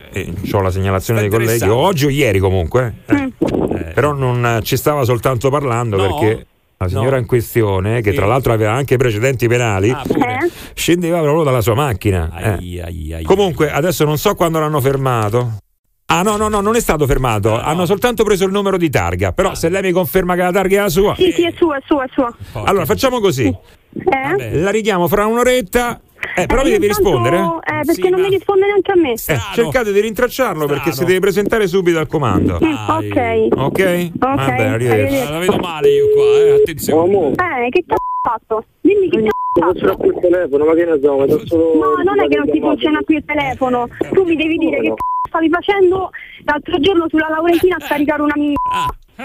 ho 0.51 0.61
la 0.61 0.69
segnalazione 0.71 1.21
dei 1.21 1.29
colleghi, 1.29 1.67
oggi 1.67 2.05
o 2.05 2.09
ieri 2.09 2.39
comunque. 2.39 2.93
eh. 3.07 3.13
Mm. 3.15 3.27
Eh, 3.75 3.91
Però 3.93 4.13
non 4.13 4.45
eh, 4.45 4.61
ci 4.63 4.75
stava 4.77 5.03
soltanto 5.03 5.49
parlando 5.49 5.95
No? 5.97 6.03
perché 6.07 6.45
la 6.77 6.87
signora 6.87 7.17
in 7.17 7.25
questione, 7.27 8.01
che 8.01 8.11
tra 8.13 8.25
l'altro 8.25 8.53
aveva 8.53 8.71
anche 8.73 8.97
precedenti 8.97 9.47
penali, 9.47 9.89
Eh? 9.89 10.49
scendeva 10.73 11.19
proprio 11.21 11.43
dalla 11.43 11.61
sua 11.61 11.75
macchina. 11.75 12.57
eh. 12.57 13.21
Comunque, 13.23 13.71
adesso 13.71 14.03
non 14.03 14.17
so 14.17 14.33
quando 14.35 14.59
l'hanno 14.59 14.81
fermato. 14.81 15.57
Ah 16.07 16.23
no, 16.23 16.35
no, 16.35 16.49
no, 16.49 16.59
non 16.59 16.75
è 16.75 16.81
stato 16.81 17.05
fermato, 17.07 17.57
hanno 17.57 17.85
soltanto 17.85 18.25
preso 18.25 18.43
il 18.45 18.51
numero 18.51 18.75
di 18.77 18.89
targa, 18.89 19.31
però 19.31 19.55
se 19.55 19.69
lei 19.69 19.81
mi 19.81 19.91
conferma 19.91 20.35
che 20.35 20.41
la 20.41 20.51
targa 20.51 20.79
è 20.79 20.81
la 20.81 20.89
sua... 20.89 21.15
Sì, 21.15 21.31
sì, 21.31 21.45
è 21.45 21.53
sua, 21.55 21.77
è 21.77 21.81
sua, 21.85 22.03
è 22.03 22.09
sua. 22.11 22.35
Allora 22.65 22.85
facciamo 22.85 23.21
così, 23.21 23.55
Eh? 23.93 24.57
la 24.59 24.69
richiamo 24.71 25.07
fra 25.07 25.25
un'oretta, 25.25 25.99
eh, 26.35 26.45
però 26.45 26.61
Eh, 26.61 26.65
mi 26.65 26.69
devi 26.71 26.85
intanto- 26.87 27.09
rispondere. 27.09 27.37
Eh, 27.37 27.85
perché 27.85 28.09
non 28.09 28.21
mi 28.21 28.29
risponde 28.29 28.65
neanche 28.65 28.91
a 28.91 28.95
me. 28.95 29.11
Eh, 29.13 29.37
cercate 29.53 29.91
di 29.91 29.99
rintracciarlo 29.99 30.65
perché 30.65 30.91
si 30.91 31.03
deve 31.05 31.19
presentare 31.19 31.67
subito 31.67 31.99
al 31.99 32.07
comando. 32.07 32.57
Mm, 32.63 32.73
ok. 32.73 33.47
Ok? 33.57 34.11
Va 34.17 34.35
bene, 34.35 34.67
arrivederci. 34.67 35.15
arrivederci. 35.15 35.31
La 35.31 35.39
vedo 35.39 35.57
male 35.57 35.89
io 35.89 36.05
qua, 36.13 36.23
eh, 36.23 36.53
attenzione. 36.61 37.27
Eh, 37.31 37.69
che 37.69 37.83
cazzo 37.85 38.03
hai 38.03 38.31
fatto? 38.31 38.65
Dimmi 38.81 39.09
che 39.09 39.29
cazzo 39.59 39.85
hai 39.85 39.91
fatto. 39.91 40.05
il 40.05 40.17
telefono, 40.21 40.65
ma 40.65 40.73
che 40.73 40.85
ne 40.85 40.99
so, 41.01 41.17
ma 41.17 41.25
solo. 41.45 41.73
No, 41.75 42.03
non 42.03 42.19
è 42.23 42.27
che 42.27 42.37
non 42.37 42.49
ti 42.49 42.59
funziona 42.59 43.01
più 43.05 43.17
il 43.17 43.23
telefono. 43.25 43.87
Tu 44.13 44.23
mi 44.23 44.35
devi 44.35 44.57
dire 44.57 44.79
che 44.79 44.87
cazzo 44.87 45.09
stavi 45.27 45.49
facendo 45.49 46.09
l'altro 46.43 46.77
giorno 46.79 47.05
sulla 47.07 47.27
Laurentina 47.29 47.75
a 47.77 47.79
scaricare 47.85 48.21
una 48.21 48.33
mia. 48.35 48.55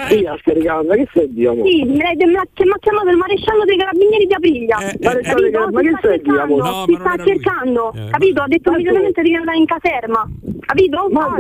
Sì, 0.09 0.25
a 0.27 0.37
scaricare, 0.41 0.87
ma 0.87 0.95
che 0.95 1.07
stai 1.11 1.33
dicendo? 1.33 1.65
Sì, 1.65 1.85
me 1.85 1.97
l'hai- 2.03 2.17
l'ha 2.17 2.25
mi 2.27 2.71
ha 2.71 2.79
chiamato 2.81 3.09
il 3.09 3.17
maresciallo 3.17 3.65
dei 3.65 3.77
carabinieri 3.77 4.27
di 4.27 4.35
Aprilia. 4.35 4.77
maresciallo 5.01 5.41
dei 5.41 5.51
Capito? 5.51 5.71
Ma 5.73 5.81
che 5.81 5.89
dicendo? 5.89 6.01
cercando, 6.01 6.57
No, 6.57 6.85
ma 6.87 6.99
sta 7.15 7.25
cercando, 7.25 7.93
Eh, 7.95 8.11
capito? 8.11 8.43
Ha 8.43 8.47
detto 8.49 8.71
ma- 8.71 8.77
immediatamente 8.77 9.23
devi 9.23 9.35
andare 9.35 9.57
in 9.57 9.65
caserma, 9.67 10.29
capito? 10.61 11.09
Ma 11.11 11.29
mo? 11.29 11.37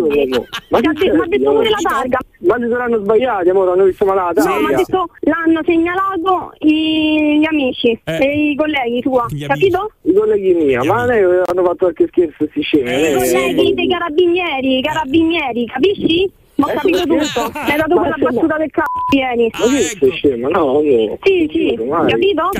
Ma 0.71 0.79
Ti 0.81 0.89
che 0.95 1.11
ha 1.11 1.27
detto 1.27 1.51
pure 1.53 1.69
la 1.71 1.79
targa. 1.83 2.19
Ma 2.39 2.57
si 2.57 2.69
saranno 2.69 2.99
sbagliati, 2.99 3.49
amore, 3.49 3.71
hanno 3.73 3.85
visto 3.85 4.05
malata. 4.05 4.43
No, 4.45 4.61
mi 4.61 4.73
ha 4.73 4.77
detto 4.77 5.09
l'hanno 5.21 5.61
segnalato 5.65 6.53
i- 6.61 7.39
gli 7.41 7.47
amici 7.47 7.99
Eh. 8.05 8.19
e 8.25 8.51
i 8.51 8.55
colleghi 8.57 9.01
tua, 9.01 9.27
capito? 9.47 9.93
I 10.03 10.13
colleghi 10.13 10.55
mia, 10.55 10.83
ma 10.85 11.05
lei 11.07 11.23
hanno 11.25 11.63
fatto 11.65 11.77
qualche 11.77 12.07
scherzo, 12.09 12.47
si 12.53 12.61
scemi. 12.61 12.91
I 12.91 13.15
colleghi 13.15 13.75
dei 13.75 13.89
carabinieri, 13.89 14.79
i 14.79 14.83
carabinieri, 14.83 15.67
capisci? 15.67 16.31
Ma 16.57 16.67
ho 16.67 16.71
Ecco 16.71 16.81
capito 16.81 17.03
tutto. 17.03 17.51
Mi 17.53 17.71
hai 17.71 17.77
dato 17.77 17.95
quella 17.97 18.15
battuta 18.19 18.57
del 18.57 18.71
cazzo 18.71 19.15
ieri. 19.15 19.51
Ma 19.53 19.67
che 19.67 19.83
sei 19.83 20.11
scema? 20.13 20.49
No, 20.49 20.79
amore. 20.79 21.19
Sì, 21.23 21.49
sì, 21.53 21.85
Mai. 21.85 22.11
capito? 22.11 22.51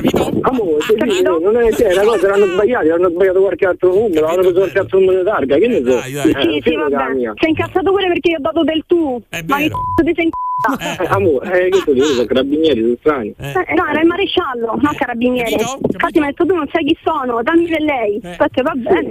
Amore, 0.41 0.81
sì, 0.81 0.91
sì, 0.91 0.95
Capito? 0.97 1.39
non 1.39 1.57
è 1.57 1.69
che 1.71 1.93
la 1.93 2.03
cosa 2.03 2.27
l'hanno 2.29 2.45
sbagliata, 2.45 2.93
hanno 2.93 3.09
sbagliato 3.09 3.41
qualche 3.41 3.65
altro 3.65 3.93
numero, 3.93 4.27
hanno 4.27 4.41
preso 4.41 4.53
qualche 4.53 4.79
altro 4.79 4.99
numero 4.99 5.17
di 5.19 5.25
targa, 5.25 5.57
che 5.57 5.67
ne 5.67 5.81
so? 5.83 5.99
Sì, 6.01 6.61
sì, 6.63 6.75
vabbè. 6.75 6.95
Sei 7.39 7.49
incazzato 7.49 7.91
pure 7.91 8.07
perché 8.07 8.29
io 8.29 8.37
ho 8.37 8.41
dato 8.41 8.63
del 8.63 8.83
tu. 8.85 9.21
Ma 9.47 9.57
che 9.57 9.69
cazzo 9.69 10.03
ti 10.05 10.13
sei 10.15 10.25
incazzato? 10.25 10.35
Eh, 10.57 11.07
amore, 11.09 11.65
eh, 11.65 11.69
che 11.69 11.79
tu 11.83 11.93
dici, 11.93 12.13
sono 12.13 12.25
carabinieri, 12.25 12.81
sono 12.81 12.95
strani. 12.99 13.33
Eh, 13.37 13.73
no, 13.75 13.85
era 13.89 14.01
il 14.01 14.07
maresciallo, 14.07 14.77
non 14.81 14.95
carabiniere. 14.95 15.51
Infatti 15.51 16.19
mi 16.19 16.25
ha 16.25 16.27
detto 16.29 16.45
tu 16.45 16.55
non 16.55 16.67
sai 16.71 16.83
chi 16.85 16.97
sono, 17.03 17.41
dammi 17.43 17.67
per 17.67 17.81
lei. 17.81 18.19
Aspetta, 18.23 18.61
va 18.63 18.73
bene. 18.75 19.09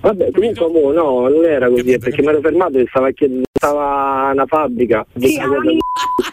Vabbè, 0.00 0.30
comunque 0.32 0.64
amore, 0.66 0.94
no, 0.96 1.28
non 1.28 1.44
era 1.44 1.68
così, 1.68 1.92
è 1.92 1.98
perché 1.98 2.20
mi 2.22 2.28
ero 2.28 2.40
fermato 2.40 2.78
e 2.78 2.84
stava, 2.88 3.10
chied- 3.10 3.44
stava 3.56 4.30
una 4.32 4.46
fabbrica. 4.46 5.06
Sì, 5.16 5.38
alla 5.38 5.60
mia- 5.60 5.78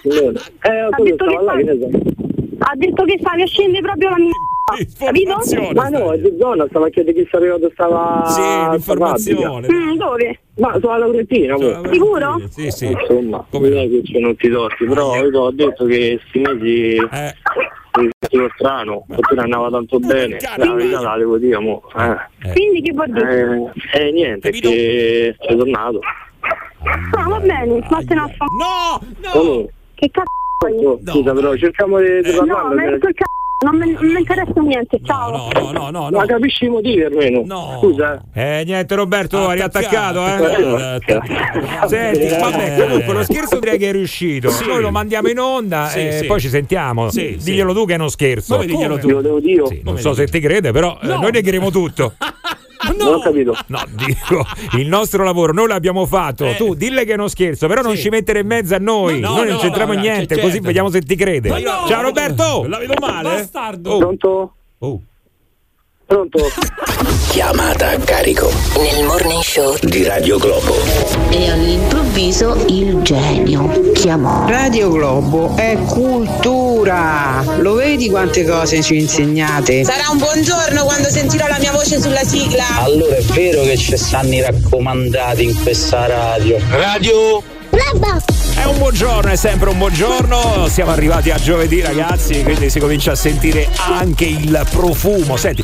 Eh, 0.04 0.80
Ha 0.80 0.90
detto 1.02 1.04
che 1.04 1.14
stava 1.16 1.42
là, 1.42 1.54
che 1.56 1.64
ne 1.64 1.78
so. 1.80 1.90
Ha 2.66 2.72
detto 2.76 3.04
che 3.04 3.18
stavi 3.20 3.42
a 3.42 3.46
scendere 3.48 3.82
proprio 3.82 4.10
la 4.10 4.18
mia. 4.18 4.32
Capito? 4.98 5.38
Ma 5.74 5.90
no, 5.90 6.14
è 6.14 6.20
di 6.20 6.36
zona, 6.40 6.66
stava 6.70 6.88
a 6.88 6.90
chiedere 6.90 7.22
chi 7.22 7.28
sapeva 7.30 7.58
dove 7.58 7.72
stava 7.74 8.24
Sì, 8.28 8.42
sta 8.42 8.70
l'informazione. 8.72 9.68
Mm, 9.72 9.96
dove? 9.98 10.40
Ma 10.56 10.78
sulla 10.80 10.98
Laurentina, 10.98 11.56
amore. 11.56 11.90
Sicuro? 11.92 12.42
Sì, 12.50 12.72
sì. 12.72 12.86
Insomma, 12.88 13.46
come 13.50 13.70
non 13.70 13.80
è 13.80 13.90
che 13.90 14.02
c'è 14.04 14.20
non 14.20 14.36
ti 14.38 14.50
torti, 14.50 14.86
però 14.86 15.16
io 15.26 15.40
ho 15.40 15.52
detto 15.52 15.86
che 15.86 16.20
sti 16.28 16.40
mesi 16.40 16.96
Eh. 16.96 17.34
mi 18.00 18.10
sentivo 18.20 18.50
strano, 18.56 19.06
perché 19.08 19.36
non 19.36 19.44
andava 19.44 19.70
tanto 19.70 20.00
bene. 20.00 20.38
La 20.58 20.74
verità 20.74 21.02
la 21.02 21.18
devo 21.18 21.38
dire, 21.38 21.60
mo. 21.60 21.84
Eh. 21.98 22.52
Quindi 22.54 22.82
che 22.82 22.94
vuol 22.94 23.10
dire? 23.12 23.72
Eh, 23.94 24.08
eh, 24.08 24.12
niente, 24.12 24.50
che 24.52 25.36
sei 25.40 25.58
tornato. 25.58 26.00
Ah, 27.18 27.28
va 27.30 27.40
bene, 27.40 27.80
vattene 27.90 28.20
a 28.22 28.28
fa. 28.28 28.46
No! 28.58 29.00
No! 29.34 29.68
Che 29.96 30.10
cazzo 30.12 30.30
vuoi? 30.60 31.00
Scusa, 31.06 31.34
però 31.34 31.56
cerchiamo 31.56 32.00
di, 32.00 32.22
di 32.22 32.32
No, 32.34 32.46
parlarne. 32.46 32.90
ma 32.92 32.98
quel 32.98 33.14
cazzo, 33.14 33.32
non 33.64 33.78
mi 33.78 33.92
non 33.94 34.06
mi 34.12 34.20
interessa 34.20 34.60
niente, 34.60 35.00
ciao. 35.06 35.50
No, 35.54 35.72
no, 35.72 35.90
no, 35.90 36.10
Ma 36.10 36.26
capisci 36.26 36.66
i 36.66 36.70
motivi 36.70 37.02
almeno? 37.04 37.46
Scusa. 37.80 38.22
Eh, 38.34 38.64
niente 38.66 38.94
Roberto, 38.96 39.48
hai 39.48 39.56
riattaccato, 39.56 40.26
Eh, 40.26 41.00
eh? 41.06 41.22
Senti, 41.88 42.28
vabbè, 42.28 42.76
comunque 42.86 43.14
lo 43.14 43.24
scherzo 43.24 43.60
direi 43.60 43.78
che 43.78 43.88
è 43.90 43.92
riuscito. 43.94 44.52
Noi 44.68 44.82
lo 44.82 44.92
mandiamo 44.92 45.30
in 45.30 45.40
onda 45.40 45.88
Sì, 45.88 46.00
e 46.08 46.12
sì. 46.20 46.26
poi 46.26 46.42
ci 46.42 46.50
sentiamo. 46.50 47.10
Sì, 47.10 47.38
sì. 47.40 47.52
Diglielo 47.52 47.74
tu 47.74 47.86
che 47.86 47.94
è 47.94 47.96
uno 47.98 48.10
scherzo. 48.10 48.56
Come 48.56 48.66
diglielo 48.68 48.98
tu? 48.98 49.08
Glielo 49.08 49.22
devo 49.22 49.40
dire. 49.40 49.66
Sì, 49.68 49.82
non 49.86 49.98
so 49.98 50.14
se 50.14 50.28
ti 50.28 50.42
crede, 50.42 50.72
però 50.74 50.98
eh, 51.02 51.08
noi 51.08 51.32
negheremo 51.32 51.72
tutto. 51.72 52.16
Non 52.98 53.14
ho 53.14 53.20
capito. 53.20 53.56
No, 53.68 53.84
dico, 53.90 54.46
il 54.78 54.88
nostro 54.88 55.24
lavoro 55.24 55.54
noi 55.54 55.68
l'abbiamo 55.68 56.06
fatto. 56.06 56.46
Tu 56.58 56.74
dille 56.74 57.06
che 57.06 57.12
è 57.12 57.16
uno 57.16 57.28
scherzo, 57.28 57.68
però 57.68 57.82
non 57.82 57.96
ci 57.96 58.10
mettere 58.10 58.40
in 58.40 58.48
mezzo 58.48 58.76
a 58.76 58.80
noi. 58.80 59.20
No, 59.20 59.36
noi 59.36 59.46
no, 59.46 59.52
non 59.52 59.60
c'entriamo 59.60 59.94
no, 59.94 60.00
niente, 60.00 60.36
certo. 60.36 60.44
così 60.44 60.60
vediamo 60.60 60.90
se 60.90 61.02
ti 61.02 61.16
crede. 61.16 61.50
No! 61.50 61.86
Ciao 61.88 62.02
Roberto! 62.02 62.66
La 62.68 62.78
vedo 62.78 62.96
male? 63.00 63.30
Bastardo. 63.30 63.98
Pronto? 63.98 64.54
Oh. 64.80 65.02
Pronto? 66.06 66.52
Chiamata 67.30 67.90
a 67.92 67.98
carico 67.98 68.52
Nel 68.78 69.06
morning 69.06 69.42
show 69.42 69.76
di 69.82 70.04
Radio 70.04 70.38
Globo. 70.38 70.76
E 71.30 71.50
all'improvviso 71.50 72.66
il 72.68 73.02
genio 73.02 73.92
chiamò. 73.94 74.48
Radio 74.48 74.92
Globo 74.92 75.56
è 75.56 75.78
cultura. 75.88 77.44
Lo 77.58 77.74
vedi 77.76 78.10
quante 78.10 78.46
cose 78.46 78.82
ci 78.82 79.00
insegnate? 79.00 79.84
Sarà 79.84 80.10
un 80.12 80.18
buongiorno 80.18 80.84
quando 80.84 81.10
sentirò 81.10 81.48
la 81.48 81.58
mia 81.60 81.72
voce 81.72 82.00
sulla 82.00 82.24
sigla. 82.24 82.66
Allora 82.82 83.16
è 83.16 83.22
vero 83.22 83.64
che 83.64 83.78
ci 83.78 83.98
stanno 83.98 84.34
i 84.34 84.42
raccomandati 84.42 85.44
in 85.46 85.62
questa 85.64 86.06
radio. 86.06 86.60
Radio 86.70 87.44
È 88.56 88.66
un 88.66 88.78
buongiorno, 88.78 89.30
è 89.32 89.36
sempre 89.36 89.70
un 89.70 89.78
buongiorno. 89.78 90.68
Siamo 90.68 90.92
arrivati 90.92 91.32
a 91.32 91.38
giovedì, 91.38 91.82
ragazzi, 91.82 92.44
quindi 92.44 92.70
si 92.70 92.80
comincia 92.80 93.12
a 93.12 93.16
sentire 93.16 93.68
anche 93.90 94.26
il 94.26 94.66
profumo. 94.70 95.36
Senti. 95.38 95.64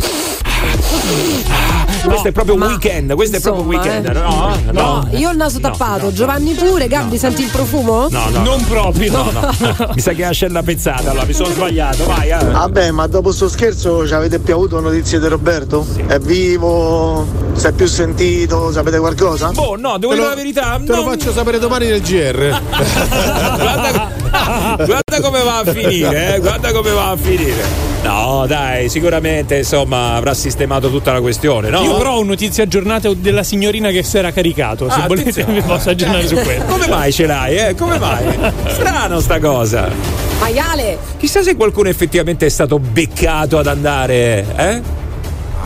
questo 2.03 2.27
è 2.27 2.31
proprio 2.31 2.55
weekend, 2.55 3.13
questo 3.13 3.37
è 3.37 3.39
proprio 3.39 3.63
insomma, 3.63 3.83
weekend. 3.83 4.05
eh. 4.07 4.13
No, 4.19 4.57
no, 4.71 4.81
No, 5.11 5.17
io 5.17 5.29
ho 5.29 5.31
il 5.31 5.37
naso 5.37 5.59
No, 5.59 5.69
tappato, 5.69 6.05
no, 6.05 6.11
Giovanni 6.13 6.53
pure, 6.53 6.87
Gabri 6.87 7.17
senti 7.17 7.43
il 7.43 7.49
profumo? 7.49 8.07
No, 8.09 8.29
no. 8.29 8.41
Non 8.43 8.65
proprio. 8.65 9.11
No, 9.11 9.31
no. 9.31 9.91
Mi 9.93 10.01
sa 10.01 10.11
che 10.11 10.23
è 10.23 10.25
ascella 10.25 10.61
pezzata, 10.63 11.11
allora 11.11 11.25
mi 11.25 11.33
sono 11.33 11.49
sbagliato, 11.53 12.05
vai. 12.05 12.29
Eh. 12.29 12.37
Vabbè, 12.43 12.91
ma 12.91 13.07
dopo 13.07 13.31
sto 13.31 13.47
scherzo 13.47 14.05
ci 14.07 14.13
avete 14.13 14.39
più 14.39 14.53
avuto 14.53 14.79
notizie 14.79 15.19
di 15.19 15.27
Roberto? 15.27 15.85
È 16.07 16.17
vivo? 16.19 17.25
Si 17.53 17.65
è 17.67 17.71
più 17.71 17.87
sentito? 17.87 18.71
Sapete 18.71 18.99
qualcosa? 18.99 19.51
Oh 19.55 19.75
no, 19.75 19.97
devo 19.97 20.13
dire 20.13 20.27
la 20.27 20.35
verità. 20.35 20.79
Te 20.83 20.93
lo 20.95 21.03
faccio 21.03 21.31
sapere 21.31 21.59
domani 21.59 21.87
nel 21.87 22.01
GR. 22.01 22.61
Guarda 24.85 25.21
come 25.21 25.43
va 25.43 25.59
a 25.59 25.65
finire, 25.71 26.35
eh? 26.35 26.39
guarda 26.39 26.71
come 26.71 26.91
va 26.91 27.09
a 27.11 27.17
finire. 27.17 27.87
No, 28.03 28.45
dai, 28.47 28.87
sicuramente 28.89 29.57
insomma 29.57 30.15
avrà 30.15 30.33
sistemato 30.33 30.89
tutta 30.89 31.11
la 31.11 31.19
questione, 31.19 31.69
no? 31.69 31.81
Io 31.81 31.97
però 31.97 32.15
ho 32.15 32.23
notizie 32.23 32.63
aggiornate 32.63 33.19
della 33.19 33.43
signorina 33.43 33.89
che 33.89 34.03
si 34.03 34.17
era 34.17 34.31
caricato. 34.31 34.89
Se 34.89 35.01
Ah, 35.01 35.07
volete 35.07 35.43
vi 35.43 35.61
posso 35.61 35.89
aggiornare 35.89 36.25
su 36.27 36.35
quello. 36.35 36.63
Come 36.65 36.87
mai 36.87 37.11
ce 37.11 37.25
l'hai, 37.25 37.57
eh? 37.57 37.75
Come 37.75 37.99
mai? 37.99 38.37
Strano 38.67 39.19
sta 39.19 39.39
cosa. 39.39 39.89
Maiale! 40.39 40.97
Chissà 41.17 41.41
se 41.43 41.55
qualcuno 41.55 41.89
effettivamente 41.89 42.45
è 42.45 42.49
stato 42.49 42.79
beccato 42.79 43.57
ad 43.57 43.67
andare, 43.67 44.45
eh? 44.55 44.81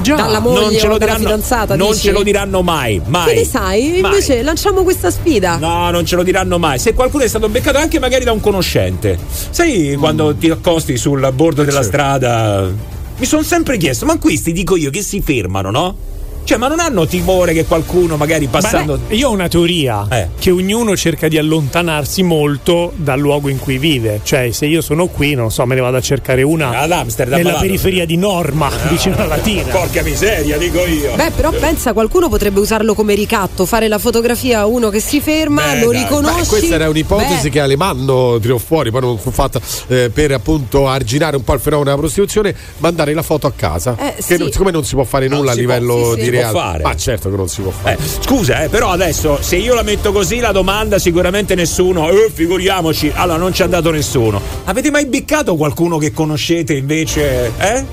Già, 0.02 0.16
dalla 0.16 0.40
moglie 0.40 0.60
non 0.60 0.72
ce 0.72 0.86
o 0.86 0.90
lo 0.90 0.98
dalla 0.98 1.14
diranno, 1.14 1.30
fidanzata, 1.36 1.76
non 1.76 1.92
dici? 1.92 2.02
ce 2.02 2.12
lo 2.12 2.24
diranno 2.24 2.62
mai, 2.62 3.02
mai. 3.06 3.28
Che 3.28 3.34
ne 3.36 3.46
sai? 3.46 4.00
Mai. 4.02 4.12
Invece 4.12 4.42
lanciamo 4.42 4.84
questa 4.84 5.12
sfida. 5.12 5.58
No, 5.58 5.92
non 5.92 6.06
ce 6.06 6.16
lo 6.16 6.24
diranno 6.24 6.58
mai. 6.58 6.80
Se 6.80 6.94
qualcuno 6.94 7.24
è 7.24 7.28
stato 7.28 7.48
beccato 7.48 7.78
anche 7.78 8.00
magari 8.00 8.24
da 8.26 8.32
un 8.32 8.40
conoscente. 8.42 9.18
Sai 9.50 9.96
quando 9.98 10.36
ti 10.36 10.50
accosti 10.50 10.98
sul 10.98 11.32
bordo 11.34 11.64
della 11.64 11.84
strada? 11.84 12.70
Mi 13.18 13.26
sono 13.26 13.44
sempre 13.44 13.78
chiesto, 13.78 14.06
ma 14.06 14.18
questi 14.18 14.52
dico 14.52 14.76
io 14.76 14.90
che 14.90 15.02
si 15.04 15.22
fermano, 15.22 15.70
no? 15.70 15.96
Cioè, 16.44 16.58
ma 16.58 16.68
non 16.68 16.80
hanno 16.80 17.06
timore 17.06 17.54
che 17.54 17.66
qualcuno 17.66 18.18
magari 18.18 18.48
passando. 18.48 18.98
Beh, 19.08 19.16
io 19.16 19.30
ho 19.30 19.32
una 19.32 19.48
teoria 19.48 20.06
Eh. 20.10 20.28
che 20.38 20.52
ognuno 20.52 20.96
cerca 20.98 21.28
di 21.28 21.38
allontanarsi 21.38 22.22
molto 22.24 22.92
dal 22.96 23.20
luogo 23.20 23.48
in 23.50 23.60
cui 23.60 23.78
vive. 23.78 24.20
Cioè, 24.24 24.52
se 24.52 24.66
io 24.66 24.82
sono 24.82 25.08
qui, 25.08 25.34
non 25.36 25.52
so, 25.52 25.66
me 25.66 25.76
ne 25.76 25.82
vado 25.82 25.98
a 25.98 26.02
cercare 26.02 26.42
una 26.44 26.80
Ad 26.80 26.92
Amsterdam, 26.92 27.38
nella 27.38 27.54
vado. 27.54 27.64
periferia 27.66 28.06
di 28.06 28.18
Norma, 28.18 28.70
vicino 28.90 29.16
alla 29.16 29.28
Latina. 29.38 29.64
Porca 29.72 30.02
miseria, 30.04 30.58
dico 30.58 30.86
io. 30.86 31.16
Beh, 31.16 31.32
però 31.36 31.52
pensa, 31.52 31.94
qualcuno 31.94 32.28
potrebbe 32.30 32.60
usarlo 32.60 32.94
come 32.94 33.16
ricatto, 33.16 33.66
fare 33.66 33.88
la 33.88 33.98
fotografia 33.98 34.60
a 34.60 34.66
uno 34.66 34.90
che 34.90 35.00
si 35.00 35.22
ferma, 35.22 35.74
Beh, 35.74 35.80
lo 35.80 35.92
dai. 35.92 36.04
riconosci. 36.04 36.40
Beh, 36.42 36.46
questa 36.48 36.76
era 36.76 36.90
un'ipotesi 36.90 37.44
Beh, 37.44 37.50
che 37.50 37.60
Alemanno 37.62 38.38
tirò 38.42 38.58
fuori, 38.58 38.92
poi 38.92 39.02
non 39.02 39.18
fu 39.18 39.32
fatta 39.32 39.62
eh, 39.88 40.10
per 40.14 40.32
appunto 40.34 40.88
arginare 40.88 41.38
un 41.38 41.44
po' 41.44 41.54
il 41.54 41.60
fenomeno 41.62 41.90
della 41.90 42.00
prostituzione, 42.02 42.54
mandare 42.80 43.14
la 43.14 43.22
foto 43.24 43.48
a 43.48 43.54
casa. 43.56 43.96
Eh, 43.98 44.16
che 44.16 44.22
sì. 44.22 44.38
non- 44.38 44.52
siccome 44.52 44.72
non 44.72 44.84
si 44.84 44.96
può 44.96 45.04
fare 45.06 45.28
nulla 45.28 45.52
a 45.52 45.56
livello 45.56 45.96
può, 45.96 46.14
sì, 46.16 46.22
di 46.22 46.30
può 46.42 46.50
fare. 46.52 46.84
Ma 46.84 46.96
certo 46.96 47.30
che 47.30 47.36
non 47.36 47.48
si 47.48 47.62
può 47.62 47.72
fare. 47.72 47.98
Eh, 47.98 48.04
scusa, 48.22 48.64
eh, 48.64 48.70
però 48.70 48.90
adesso 48.92 49.38
se 49.42 49.56
io 49.58 49.74
la 49.74 49.84
metto 49.84 50.12
così 50.12 50.40
la 50.40 50.52
domanda 50.52 51.00
sicuramente 51.00 51.56
nessuno, 51.56 52.10
eh, 52.10 52.30
figuriamoci, 52.34 53.12
allora 53.14 53.38
non 53.38 53.54
ci 53.54 53.62
è 53.62 53.66
andato 53.66 53.92
nessuno. 53.92 54.42
Avete 54.66 54.92
mai 54.92 55.06
beccato 55.06 55.56
qualcuno 55.56 55.98
che 55.98 56.12
conoscete 56.12 56.74
invece, 56.74 57.52
eh? 57.58 57.86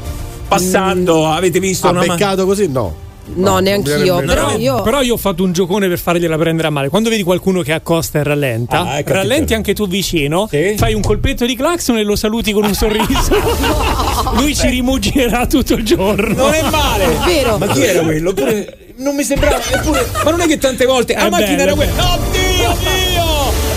Passando, 0.48 1.28
avete 1.28 1.60
visto 1.60 1.86
Ha 1.86 1.90
una 1.90 2.04
ma- 2.04 2.14
beccato 2.14 2.44
così? 2.44 2.68
No. 2.68 3.08
No, 3.34 3.58
neanch'io. 3.58 4.18
viene- 4.18 4.24
Però 4.26 4.56
io. 4.56 4.82
Però 4.82 5.00
io 5.02 5.14
ho 5.14 5.16
fatto 5.16 5.42
un 5.42 5.52
giocone 5.52 5.88
per 5.88 5.98
fargliela 5.98 6.36
prendere 6.36 6.68
a 6.68 6.70
male. 6.70 6.88
Quando 6.88 7.08
vedi 7.10 7.22
qualcuno 7.22 7.62
che 7.62 7.72
accosta 7.72 8.18
e 8.18 8.22
rallenta, 8.22 8.80
Ah, 8.86 8.98
ecco, 8.98 9.12
rallenti 9.12 9.54
anche 9.54 9.74
tu 9.74 9.86
vicino, 9.86 10.48
fai 10.76 10.94
un 10.94 11.02
colpetto 11.02 11.46
di 11.46 11.56
clacson 11.56 11.96
e 11.98 12.02
lo 12.02 12.16
saluti 12.16 12.52
con 12.52 12.64
un 12.64 12.74
sorriso. 12.74 13.30
Lui 14.36 14.54
ci 14.54 14.68
rimuginerà 14.68 15.46
tutto 15.46 15.74
il 15.74 15.84
giorno. 15.84 16.34
Non 16.34 16.52
è 16.52 16.62
male. 16.70 17.04
È 17.04 17.18
vero. 17.26 17.58
Ma 17.58 17.66
chi 17.68 17.82
era 17.84 18.02
quello? 18.02 18.32
Pure- 18.32 18.76
non 18.96 19.14
mi 19.14 19.22
sembrava, 19.24 19.58
eppure, 19.72 20.06
ma 20.24 20.30
non 20.30 20.40
è 20.42 20.46
che 20.46 20.58
tante 20.58 20.84
volte 20.84 21.14
È 21.14 21.22
la 21.22 21.30
macchina 21.30 21.56
bello, 21.56 21.62
era 21.62 21.74
quella. 21.74 22.14
Oddio 22.14 22.76
mio! 22.82 23.28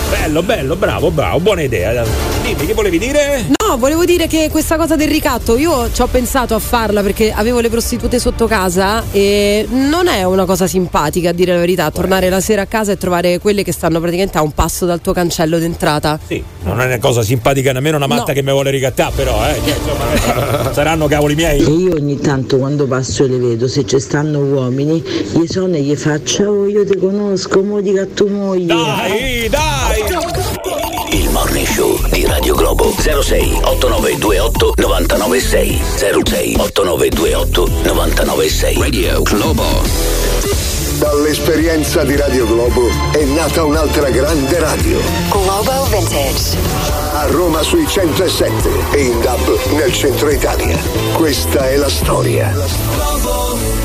Bello, 0.34 0.46
bello, 0.48 0.74
bravo, 0.74 1.10
bravo, 1.12 1.38
buona 1.38 1.62
idea. 1.62 2.04
Dimmi, 2.42 2.66
che 2.66 2.74
volevi 2.74 2.98
dire? 2.98 3.44
No, 3.64 3.76
volevo 3.78 4.04
dire 4.04 4.26
che 4.26 4.48
questa 4.50 4.74
cosa 4.76 4.96
del 4.96 5.06
ricatto 5.06 5.56
io 5.56 5.92
ci 5.92 6.02
ho 6.02 6.08
pensato 6.08 6.56
a 6.56 6.58
farla 6.58 7.02
perché 7.02 7.30
avevo 7.32 7.60
le 7.60 7.68
prostitute 7.68 8.18
sotto 8.18 8.48
casa 8.48 9.04
e 9.12 9.64
non 9.70 10.08
è 10.08 10.24
una 10.24 10.44
cosa 10.44 10.66
simpatica 10.66 11.28
a 11.28 11.32
dire 11.32 11.52
la 11.52 11.60
verità, 11.60 11.88
tornare 11.92 12.30
la 12.30 12.40
sera 12.40 12.62
a 12.62 12.66
casa 12.66 12.90
e 12.90 12.96
trovare 12.96 13.38
quelle 13.38 13.62
che 13.62 13.70
stanno 13.70 14.00
praticamente 14.00 14.36
a 14.38 14.42
un 14.42 14.50
passo 14.50 14.86
dal 14.86 15.00
tuo 15.00 15.12
cancello 15.12 15.56
d'entrata. 15.60 16.18
Sì, 16.26 16.42
non 16.64 16.80
è 16.80 16.86
una 16.86 16.98
cosa 16.98 17.22
simpatica 17.22 17.70
nemmeno 17.72 17.96
una 17.96 18.08
matta 18.08 18.22
No. 18.26 18.32
che 18.32 18.42
mi 18.42 18.50
vuole 18.50 18.70
ricattare, 18.70 19.12
però, 19.14 19.38
eh. 19.48 19.60
Cioè, 19.64 19.76
insomma, 19.76 20.72
saranno 20.72 21.06
cavoli 21.06 21.36
miei. 21.36 21.60
E 21.60 21.70
io 21.70 21.94
ogni 21.94 22.18
tanto 22.18 22.58
quando 22.58 22.88
passo 22.88 23.22
e 23.22 23.28
le 23.28 23.38
vedo, 23.38 23.68
se 23.68 23.86
ci 23.86 24.00
stanno 24.00 24.40
uomini, 24.40 25.00
gli 25.00 25.46
sono 25.46 25.76
e 25.76 25.80
gli 25.82 25.94
faccio, 25.94 26.42
oh 26.50 26.66
io 26.66 26.84
ti 26.84 26.96
conosco, 26.98 27.62
mo 27.62 27.80
di 27.80 27.92
gatto 27.92 28.26
moglie. 28.26 28.66
Dai, 28.66 29.48
dai! 29.48 30.23
Il 31.10 31.28
Morning 31.30 31.66
Show 31.66 32.00
di 32.08 32.24
Radio 32.24 32.54
Globo 32.54 32.94
06 32.98 33.60
8928 33.62 34.74
996 34.76 35.82
06 36.24 36.56
8928 36.56 37.68
996 37.82 38.78
Radio 38.78 39.22
Globo 39.22 39.82
Dall'esperienza 40.98 42.04
di 42.04 42.16
Radio 42.16 42.46
Globo 42.46 42.88
è 43.12 43.24
nata 43.24 43.64
un'altra 43.64 44.08
grande 44.08 44.58
radio. 44.58 44.98
Global 45.28 45.88
Vintage. 45.88 46.56
A 47.12 47.26
Roma 47.26 47.62
sui 47.62 47.86
107 47.86 48.70
e 48.92 49.02
in 49.02 49.20
DAB 49.20 49.72
nel 49.72 49.92
centro 49.92 50.30
Italia. 50.30 50.78
Questa 51.12 51.68
è 51.68 51.76
la 51.76 51.90
storia. 51.90 53.83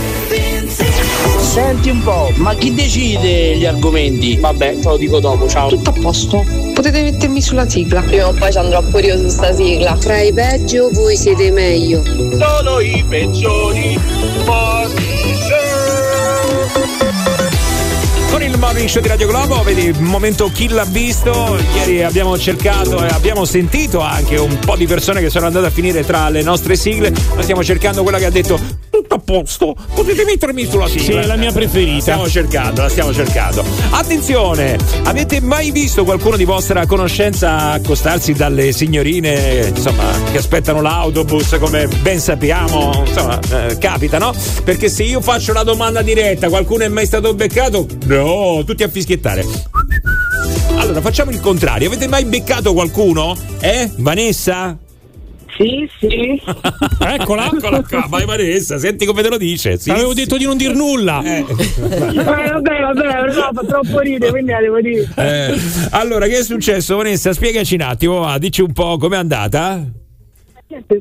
Senti 1.40 1.90
un 1.90 2.02
po', 2.04 2.32
ma 2.36 2.54
chi 2.54 2.74
decide 2.74 3.58
gli 3.58 3.66
argomenti? 3.66 4.38
Vabbè, 4.38 4.80
te 4.80 4.88
lo 4.88 4.98
dico 4.98 5.20
dopo, 5.20 5.48
ciao. 5.48 5.70
Tutto 5.70 5.90
a 5.90 5.94
posto. 5.94 6.46
Potete 6.74 7.02
mettermi 7.02 7.42
sulla 7.42 7.68
sigla. 7.68 8.02
Prima 8.02 8.28
o 8.28 8.34
poi 8.34 8.52
ci 8.52 8.58
andrò 8.58 8.82
pure 8.84 9.08
io 9.08 9.18
su 9.18 9.28
sta 9.30 9.54
sigla. 9.54 9.96
Fra 9.98 10.22
i 10.22 10.32
peggio 10.32 10.90
voi 10.92 11.18
siete 11.18 11.52
meglio. 11.52 12.04
Sono 12.06 12.80
i 12.80 13.04
peggiori. 13.08 14.00
Con 18.32 18.44
il 18.44 18.58
morning 18.58 18.88
show 18.88 19.02
di 19.02 19.08
Radio 19.08 19.28
Globo, 19.28 19.64
vedi, 19.64 19.92
momento 20.00 20.50
chi 20.54 20.68
l'ha 20.70 20.86
visto. 20.86 21.58
Ieri 21.76 22.04
abbiamo 22.04 22.38
cercato 22.38 23.04
e 23.04 23.08
abbiamo 23.08 23.44
sentito 23.44 24.00
anche 24.02 24.38
un 24.38 24.60
po' 24.60 24.76
di 24.76 24.86
persone 24.86 25.20
che 25.20 25.30
sono 25.30 25.48
andate 25.48 25.66
a 25.66 25.72
finire 25.72 26.06
tra 26.06 26.30
le 26.30 26.44
nostre 26.44 26.76
sigle. 26.76 27.12
Noi 27.34 27.44
stiamo 27.44 27.64
cercando 27.64 28.04
quella 28.04 28.20
che 28.20 28.26
ha 28.26 28.30
detto 28.30 28.88
a 29.20 29.22
posto, 29.24 29.76
potete 29.94 30.24
mettermi 30.24 30.66
sulla 30.66 30.88
sigla. 30.88 31.04
Sì, 31.04 31.12
è 31.12 31.26
la 31.26 31.36
mia 31.36 31.52
preferita. 31.52 31.94
La 31.94 32.02
stiamo 32.02 32.30
cercando, 32.30 32.82
la 32.82 32.90
stiamo 32.90 33.14
cercando. 33.14 33.64
Attenzione, 33.92 34.78
avete 35.04 35.42
mai 35.42 35.72
visto 35.72 36.04
qualcuno 36.04 36.36
di 36.38 36.46
vostra 36.46 36.86
conoscenza 36.86 37.72
accostarsi 37.72 38.34
dalle 38.34 38.72
signorine, 38.72 39.72
insomma, 39.76 40.04
che 40.32 40.38
aspettano 40.38 40.82
l'autobus, 40.82 41.58
come 41.60 41.88
ben 42.02 42.20
sappiamo, 42.20 43.04
insomma, 43.06 43.40
eh, 43.52 43.78
capita, 43.78 44.18
no? 44.18 44.34
Perché 44.64 44.90
se 44.90 45.04
io 45.04 45.22
faccio 45.22 45.54
la 45.54 45.64
domanda 45.64 46.02
diretta, 46.02 46.50
qualcuno 46.50 46.84
è 46.84 46.88
mai 46.88 47.06
stato 47.06 47.34
beccato? 47.34 47.86
No, 48.06 48.64
tutti 48.66 48.84
a 48.84 48.88
fischiettare. 48.88 49.46
Allora, 50.78 51.02
facciamo 51.02 51.32
il 51.32 51.40
contrario. 51.40 51.88
Avete 51.88 52.08
mai 52.08 52.24
beccato 52.26 52.74
qualcuno? 52.74 53.36
Eh? 53.60 53.90
Vanessa? 53.98 54.78
Sì, 55.60 55.90
sì. 56.00 56.42
Eccola. 57.04 57.52
Eccola 57.54 57.84
qua, 57.88 58.06
vai 58.08 58.26
Vanessa, 58.26 58.78
senti 58.78 59.06
come 59.06 59.22
te 59.22 59.30
lo 59.30 59.38
dice. 59.38 59.78
Sì, 59.78 59.90
Avevo 59.92 60.12
sì. 60.12 60.22
detto 60.24 60.38
di 60.38 60.46
non 60.46 60.56
dir 60.56 60.74
nulla. 60.74 61.22
Eh, 61.22 61.44
vabbè, 61.44 62.50
vabbè, 62.54 63.26
no, 63.26 63.50
fa 63.54 63.62
troppo 63.68 64.00
ridere, 64.00 64.32
quindi 64.32 64.52
la 64.52 64.62
devo 64.62 64.80
dire. 64.80 65.10
Eh, 65.18 65.54
allora, 65.92 66.28
che 66.28 66.38
è 66.38 66.44
successo, 66.44 66.96
Vanessa? 66.96 67.34
Spiegaci 67.34 67.76
un 67.76 67.82
attimo, 67.82 68.20
va, 68.20 68.38
dici 68.38 68.62
un 68.62 68.72
po' 68.72 68.98
com'è 68.98 69.18
andata? 69.18 69.84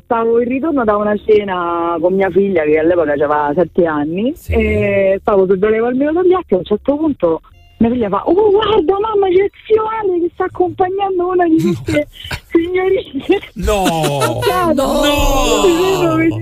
Stavo 0.03 0.41
in 0.41 0.49
ritorno 0.49 0.83
da 0.83 0.97
una 0.97 1.15
cena 1.23 1.95
con 2.01 2.15
mia 2.15 2.29
figlia 2.31 2.63
che 2.63 2.79
all'epoca 2.79 3.11
aveva 3.11 3.51
sette 3.55 3.85
anni 3.85 4.33
e 4.47 5.19
stavo 5.21 5.45
sul 5.45 5.59
dolevo 5.59 5.85
al 5.85 5.95
mio 5.95 6.11
tagliacchio 6.11 6.55
a 6.55 6.59
un 6.59 6.65
certo 6.65 6.97
punto 6.97 7.41
mia 7.79 7.89
figlia 7.91 8.09
fa 8.09 8.23
oh 8.27 8.51
guarda 8.51 8.93
mamma 8.99 9.27
c'è 9.27 9.49
zio 9.65 9.83
Ale 10.01 10.19
che 10.19 10.29
sta 10.33 10.43
accompagnando 10.45 11.27
una 11.27 11.45
di 11.47 11.61
queste 11.63 12.07
signorine 12.51 13.39
No! 13.55 14.41
no 14.73 14.83
No! 14.83 16.27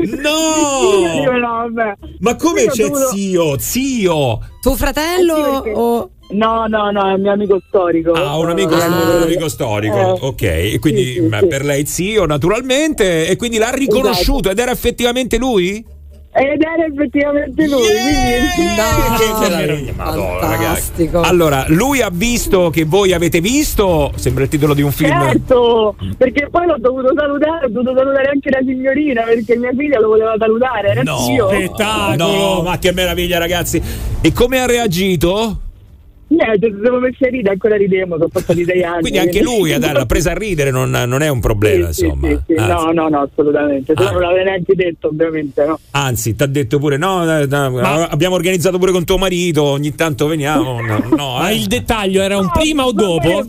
Dico, 0.00 1.32
no 1.32 1.68
vabbè 1.72 1.92
Ma 2.20 2.36
come 2.36 2.62
Io 2.62 2.70
c'è 2.70 2.88
dovuto- 2.88 3.08
zio? 3.10 3.58
Zio! 3.58 4.38
Tuo 4.60 4.74
fratello 4.76 5.36
Eh 5.36 5.42
sì, 5.44 5.50
perché- 5.50 5.72
o 5.74 6.10
No, 6.32 6.66
no, 6.68 6.90
no, 6.92 7.08
è 7.10 7.14
un 7.14 7.22
mio 7.22 7.32
amico 7.32 7.60
storico. 7.66 8.12
Ah, 8.12 8.36
un 8.38 8.50
amico, 8.50 8.70
Eh, 8.80 8.86
un 8.86 9.22
amico 9.22 9.48
storico, 9.48 9.96
eh, 9.96 10.18
ok. 10.20 10.42
E 10.42 10.76
quindi 10.78 11.14
sì, 11.14 11.28
sì, 11.28 11.46
per 11.48 11.64
lei 11.64 11.84
zio, 11.86 12.24
naturalmente, 12.24 13.26
e 13.26 13.34
quindi 13.34 13.58
l'ha 13.58 13.70
riconosciuto 13.70 14.48
ed 14.48 14.60
era 14.60 14.70
effettivamente 14.70 15.38
lui? 15.38 15.84
Ed 16.32 16.62
era 16.62 16.84
effettivamente 16.86 17.66
lui, 17.66 17.82
quindi... 17.82 18.28
Che 19.40 19.48
meraviglia, 19.56 19.92
Madonna, 19.96 20.48
ragazzi. 20.48 21.10
Allora, 21.12 21.64
lui 21.68 22.00
ha 22.00 22.08
visto 22.12 22.70
che 22.70 22.84
voi 22.84 23.12
avete 23.12 23.40
visto, 23.40 24.12
sembra 24.14 24.44
il 24.44 24.48
titolo 24.48 24.72
di 24.74 24.82
un 24.82 24.92
film. 24.92 25.10
Certo, 25.10 25.96
perché 26.16 26.48
poi 26.50 26.66
l'ho 26.66 26.76
dovuto 26.78 27.12
salutare, 27.16 27.66
ho 27.66 27.68
dovuto 27.68 27.96
salutare 27.96 28.28
anche 28.32 28.48
la 28.50 28.60
signorina 28.64 29.22
perché 29.22 29.56
mia 29.56 29.72
figlia 29.76 29.98
lo 29.98 30.08
voleva 30.08 30.34
salutare, 30.38 30.88
era 30.90 31.02
No, 31.02 31.18
zio. 31.18 31.50
no, 32.16 32.62
ma 32.62 32.78
che 32.78 32.92
meraviglia, 32.92 33.38
ragazzi. 33.38 33.82
E 34.20 34.32
come 34.32 34.60
ha 34.60 34.66
reagito? 34.66 35.60
Niente, 36.30 36.68
ci 36.68 36.78
siamo 36.80 36.98
messi 37.00 37.24
a 37.24 37.28
ridere, 37.28 37.52
ancora 37.54 37.76
ridemo, 37.76 38.14
sono 38.16 38.28
passati 38.28 38.64
sei 38.64 38.84
anni. 38.84 39.00
Quindi 39.00 39.18
anche 39.18 39.42
lui 39.42 39.72
ha 39.72 39.78
l'ha 39.92 40.06
presa 40.06 40.30
a 40.30 40.34
ridere, 40.34 40.70
non, 40.70 40.88
non 40.90 41.22
è 41.22 41.28
un 41.28 41.40
problema, 41.40 41.90
Sì, 41.90 42.04
insomma. 42.04 42.28
sì, 42.28 42.38
sì, 42.46 42.54
no, 42.54 42.92
no, 42.92 43.08
no, 43.08 43.28
assolutamente. 43.28 43.94
Se 43.96 44.02
no 44.02 44.08
Ah. 44.08 44.12
non 44.12 44.20
l'avrei 44.22 44.44
neanche 44.44 44.74
detto, 44.76 45.08
ovviamente, 45.08 45.64
no. 45.64 45.78
Anzi, 45.90 46.36
ti 46.36 46.42
ha 46.44 46.46
detto 46.46 46.78
pure: 46.78 46.96
no, 46.98 47.22
eh, 47.40 47.46
no, 47.46 47.80
abbiamo 47.80 48.36
organizzato 48.36 48.78
pure 48.78 48.92
con 48.92 49.04
tuo 49.04 49.18
marito, 49.18 49.64
ogni 49.64 49.92
tanto 49.96 50.26
veniamo. 50.28 50.80
No, 50.80 50.98
no, 51.16 51.36
Ma 51.38 51.50
eh. 51.50 51.56
il 51.56 51.66
dettaglio 51.66 52.22
era 52.22 52.38
un 52.38 52.48
prima 52.52 52.84
o 52.86 52.92
dopo? 52.92 53.44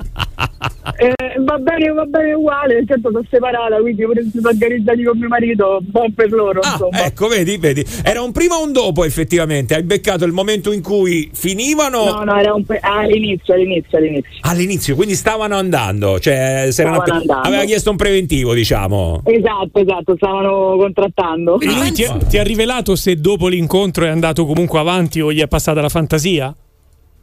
Eh, 0.98 1.14
va 1.44 1.58
bene, 1.58 1.92
va 1.92 2.06
bene 2.06 2.34
uguale, 2.34 2.84
certo 2.86 3.10
sono 3.12 3.26
separata, 3.30 3.78
quindi 3.78 4.04
pure 4.04 4.24
se 4.24 4.30
sono 4.34 4.50
organizzati 4.50 5.04
con 5.04 5.18
mio 5.18 5.28
marito, 5.28 5.80
buon 5.82 6.14
per 6.14 6.32
loro, 6.32 6.60
insomma. 6.64 7.06
Ecco, 7.06 7.28
vedi, 7.28 7.58
vedi. 7.58 7.86
Era 8.04 8.22
un 8.22 8.32
prima 8.32 8.56
o 8.56 8.64
un 8.64 8.72
dopo, 8.72 9.04
effettivamente. 9.04 9.76
Hai 9.76 9.84
beccato 9.84 10.26
il 10.26 10.32
momento 10.32 10.72
in 10.72 10.82
cui 10.82 11.30
finivano. 11.34 12.06
No, 12.06 12.24
no, 12.24 12.38
era 12.38 12.54
ah, 12.82 13.00
all'inizio, 13.00 13.54
all'inizio, 13.54 13.98
all'inizio. 13.98 14.40
All'inizio, 14.42 14.96
quindi 14.96 15.16
stavano 15.16 15.56
andando, 15.56 16.20
cioè 16.20 16.68
Stavano 16.70 17.02
andando. 17.02 17.34
aveva 17.34 17.64
chiesto 17.64 17.92
un 17.92 17.98
preventivo, 17.98 18.54
diciamo. 18.54 19.22
Esatto, 19.26 19.80
esatto, 19.80 20.16
stavano 20.16 20.78
contrattando. 20.78 21.60
E 21.60 21.66
lui 21.66 21.92
ti, 21.92 22.06
ti 22.28 22.38
ha 22.38 22.44
rivelato 22.44 22.96
se 22.96 23.16
dopo 23.16 23.48
l'incontro 23.48 24.06
è 24.06 24.10
andato 24.10 24.46
comunque 24.46 24.80
avanti 24.80 25.22
o 25.22 25.32
gli 25.32 25.42
è 25.42 25.48
passata 25.48 25.82
la 25.82 25.90
fantasia? 25.90 26.56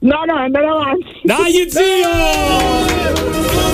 No, 0.01 0.23
no, 0.25 0.39
è 0.39 0.45
andato 0.45 0.67
avanti. 0.67 1.21
Dai, 1.23 1.67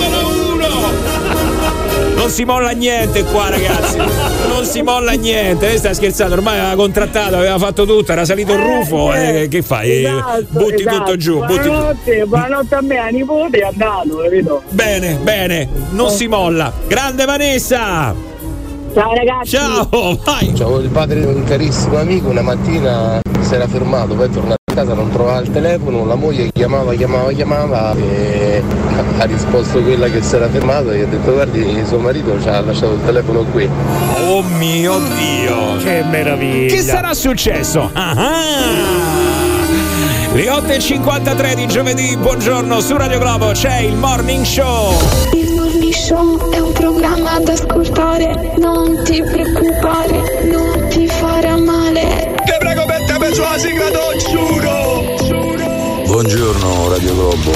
Non 2.16 2.30
si 2.30 2.45
molla 2.45 2.70
niente 2.70 3.22
qua, 3.24 3.51
ragazzi. 3.51 3.97
Non 3.97 4.64
si 4.64 4.82
molla 4.82 5.12
niente. 5.12 5.66
Lei 5.66 5.78
sta 5.78 5.92
scherzando, 5.92 6.34
ormai 6.34 6.59
aveva 6.59 6.74
contrattato, 6.76 7.36
aveva 7.36 7.59
fatto 7.59 7.84
tutto, 7.84 8.12
era 8.12 8.24
salito 8.24 8.53
il 8.53 8.61
rufo. 8.61 9.12
eh, 9.12 9.49
che 9.51 9.62
fai? 9.62 10.05
Esatto, 10.05 10.47
butti 10.49 10.74
esatto. 10.82 10.97
tutto 10.97 11.16
giù. 11.16 11.38
Butti 11.40 11.55
tutto. 11.55 11.68
Buonanotte, 11.68 12.24
buonanotte 12.26 12.74
a 12.74 12.80
me, 12.80 12.97
a 12.99 13.07
nipote, 13.09 13.59
è 13.59 13.62
andato, 13.62 14.16
capito? 14.22 14.62
Bene, 14.70 15.18
bene, 15.22 15.68
non 15.90 16.09
si 16.11 16.26
molla. 16.26 16.72
Grande 16.86 17.24
Vanessa! 17.24 18.14
Ciao 18.95 19.12
ragazzi! 19.12 19.51
Ciao, 19.51 20.18
vai! 20.24 20.55
Ciao, 20.55 20.78
il 20.78 20.88
padre 20.88 21.20
di 21.20 21.26
un 21.26 21.45
carissimo 21.45 21.99
amico 21.99 22.28
una 22.28 22.42
mattina 22.42 23.20
si 23.45 23.55
era 23.55 23.68
fermato, 23.68 24.14
poi 24.14 24.26
è 24.26 24.30
tornato 24.30 24.61
a 24.70 24.74
casa, 24.74 24.95
non 24.95 25.11
trovava 25.11 25.40
il 25.40 25.51
telefono, 25.51 26.05
la 26.05 26.14
moglie 26.14 26.51
chiamava, 26.53 26.95
chiamava, 26.95 27.30
chiamava 27.32 27.95
e 27.95 28.62
ha 29.18 29.24
risposto 29.24 29.82
quella 29.82 30.09
che 30.09 30.22
si 30.22 30.34
era 30.34 30.49
fermata 30.49 30.92
e 30.92 31.03
ha 31.03 31.07
detto 31.07 31.32
guardi 31.32 31.82
suo 31.86 31.99
marito 31.99 32.40
ci 32.40 32.49
ha 32.49 32.61
lasciato 32.61 32.95
il 32.95 33.05
telefono 33.05 33.45
qui. 33.45 33.68
Oh 34.26 34.42
mio 34.42 34.99
Dio! 35.16 35.76
Che 35.82 36.03
meraviglia! 36.11 36.74
Che 36.74 36.82
sarà 36.82 37.14
successo? 37.14 37.90
Ah 37.92 38.14
ah! 38.16 39.12
Le 40.32 40.47
8.53 40.47 41.55
di 41.55 41.66
giovedì, 41.68 42.16
buongiorno 42.16 42.80
su 42.80 42.97
Radio 42.97 43.20
Globo, 43.20 43.53
c'è 43.53 43.78
il 43.78 43.95
morning 43.95 44.45
show. 44.45 44.92
Il 45.32 45.53
Morning 45.55 45.92
Show 45.92 46.51
è 46.51 46.59
un 46.59 46.72
programma 46.72 47.38
da 47.38 47.53
ascoltare, 47.53 48.55
non 48.59 49.01
ti 49.05 49.22
preoccupare, 49.22 50.49
non 50.51 50.74
penso 53.35 53.51
la 53.51 53.59
sigla, 53.59 53.91
lo 53.91 54.16
giuro! 54.16 56.03
Buongiorno 56.07 56.89
Radio 56.89 57.14
Globo. 57.14 57.53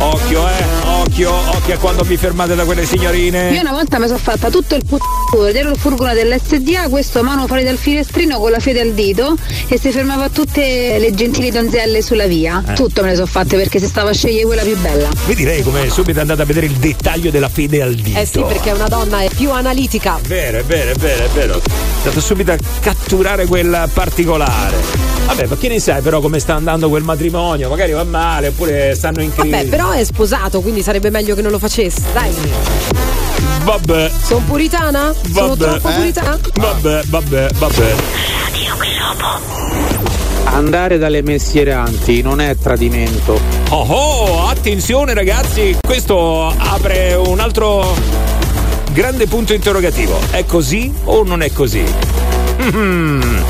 Occhio, 0.00 0.46
eh, 0.46 0.87
occhio, 1.08 1.32
occhio 1.32 1.74
a 1.74 1.78
quando 1.78 2.02
vi 2.02 2.16
fermate 2.16 2.54
da 2.54 2.64
quelle 2.64 2.84
signorine. 2.84 3.50
Io 3.50 3.60
una 3.60 3.72
volta 3.72 3.98
mi 3.98 4.06
sono 4.06 4.18
fatta 4.18 4.50
tutto 4.50 4.74
il 4.74 4.84
puttano 4.84 5.50
dietro 5.50 5.70
il 5.70 5.78
furgone 5.78 6.14
dell'SDA, 6.14 6.88
questo 6.88 7.22
mano 7.22 7.46
fuori 7.46 7.64
dal 7.64 7.76
finestrino 7.76 8.38
con 8.38 8.50
la 8.50 8.60
fede 8.60 8.80
al 8.80 8.92
dito 8.92 9.36
e 9.66 9.78
si 9.78 9.90
fermava 9.90 10.24
a 10.24 10.28
tutte 10.28 10.98
le 10.98 11.14
gentili 11.14 11.50
donzelle 11.50 12.02
sulla 12.02 12.26
via. 12.26 12.62
Eh. 12.66 12.72
Tutto 12.74 13.02
me 13.02 13.08
le 13.08 13.14
sono 13.14 13.26
fatte 13.26 13.56
perché 13.56 13.78
si 13.78 13.86
stava 13.86 14.10
a 14.10 14.12
scegliere 14.12 14.44
quella 14.44 14.62
più 14.62 14.76
bella. 14.78 15.08
Vedi 15.26 15.44
lei 15.44 15.62
come 15.62 15.88
subito 15.90 16.18
è 16.18 16.20
andata 16.20 16.42
a 16.42 16.46
vedere 16.46 16.66
il 16.66 16.74
dettaglio 16.74 17.30
della 17.30 17.48
fede 17.48 17.82
al 17.82 17.94
dito. 17.94 18.18
Eh 18.18 18.26
sì, 18.26 18.40
perché 18.40 18.70
è 18.70 18.74
una 18.74 18.88
donna 18.88 19.20
è 19.20 19.28
più 19.34 19.50
analitica. 19.50 20.18
Vero, 20.26 20.58
è 20.58 20.64
vero, 20.64 20.90
è 20.90 20.94
vero, 20.94 21.24
è 21.24 21.28
vero. 21.28 21.58
È 21.58 22.00
stato 22.00 22.20
subito 22.20 22.52
a 22.52 22.56
catturare 22.80 23.46
quel 23.46 23.88
particolare. 23.92 25.08
Vabbè, 25.28 25.44
ma 25.44 25.56
che 25.58 25.68
ne 25.68 25.78
sai 25.78 26.00
però 26.00 26.20
come 26.20 26.38
sta 26.38 26.54
andando 26.54 26.88
quel 26.88 27.02
matrimonio? 27.02 27.68
Magari 27.68 27.92
va 27.92 28.02
male 28.02 28.48
oppure 28.48 28.94
stanno 28.94 29.20
in 29.20 29.30
crisi. 29.30 29.50
Vabbè, 29.50 29.66
però 29.66 29.90
è 29.90 30.02
sposato, 30.02 30.62
quindi 30.62 30.80
sarebbe 30.80 30.97
meglio 31.10 31.34
che 31.34 31.42
non 31.42 31.50
lo 31.50 31.58
facesse. 31.58 32.02
Dai. 32.12 32.32
Vabbè. 33.64 34.10
Sono 34.22 34.42
puritana? 34.46 35.12
Sono 35.32 35.48
Vabbè. 35.54 35.64
troppo 35.70 35.88
Eh? 35.88 35.92
puritana? 35.94 36.38
Vabbè, 36.54 37.00
vabbè, 37.06 37.48
vabbè. 37.54 37.94
Andare 40.44 40.98
dalle 40.98 41.22
mestieranti 41.22 42.22
non 42.22 42.40
è 42.40 42.56
tradimento. 42.56 43.38
Oh 43.70 43.86
oh, 43.86 44.46
attenzione 44.48 45.12
ragazzi, 45.14 45.76
questo 45.86 46.46
apre 46.56 47.14
un 47.14 47.38
altro 47.38 47.94
grande 48.92 49.26
punto 49.26 49.52
interrogativo. 49.52 50.18
È 50.30 50.44
così 50.46 50.92
o 51.04 51.22
non 51.22 51.42
è 51.42 51.52
così? 51.52 51.84
Mhm. 52.58 53.44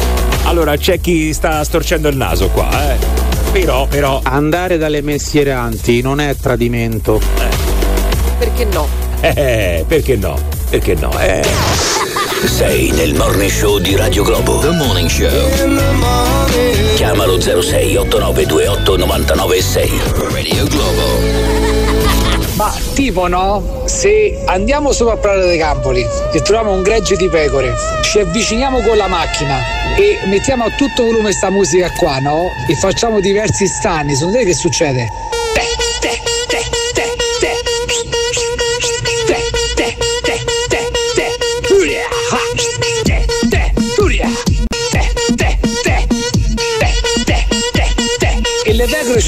Allora 0.45 0.77
c'è 0.77 1.01
chi 1.01 1.33
sta 1.33 1.63
storcendo 1.63 2.09
il 2.09 2.17
naso 2.17 2.49
qua, 2.49 2.69
eh. 2.93 3.18
Però, 3.53 3.87
però. 3.87 4.21
Andare 4.23 4.79
dalle 4.79 5.03
mestieranti 5.03 6.01
non 6.01 6.21
è 6.21 6.35
tradimento. 6.37 7.21
Perché 8.39 8.65
no? 8.67 8.87
Eh, 9.21 9.85
perché 9.87 10.17
no? 10.17 10.39
Perché 10.71 10.95
no? 10.95 11.19
Eh. 11.19 11.43
Sei 12.45 12.91
nel 12.93 13.15
morning 13.15 13.51
show 13.51 13.79
di 13.79 13.97
Radio 13.97 14.23
Globo. 14.23 14.59
The 14.59 14.71
Morning 14.71 15.09
Show. 15.09 15.29
Chiamalo 16.95 17.41
06 17.41 17.97
8928 17.97 18.97
996. 18.97 20.01
Radio 20.31 20.65
Globo. 20.67 21.48
Tipo 22.99 23.29
no? 23.29 23.85
Se 23.85 24.43
andiamo 24.47 24.91
sopra 24.91 25.15
a 25.15 25.17
Prato 25.19 25.47
dei 25.47 25.57
Campoli 25.57 26.05
e 26.33 26.43
troviamo 26.43 26.73
un 26.73 26.83
gregge 26.83 27.15
di 27.15 27.29
pecore, 27.29 27.73
ci 28.03 28.19
avviciniamo 28.19 28.81
con 28.81 28.97
la 28.97 29.07
macchina 29.07 29.95
e 29.97 30.19
mettiamo 30.27 30.65
a 30.65 30.71
tutto 30.71 31.05
volume 31.05 31.31
sta 31.31 31.49
musica 31.49 31.93
qua, 31.93 32.19
no? 32.19 32.51
E 32.69 32.75
facciamo 32.75 33.21
diversi 33.21 33.69
stanni, 33.69 34.17
secondo 34.17 34.39
te 34.39 34.47
che 34.47 34.53
succede? 34.53 35.09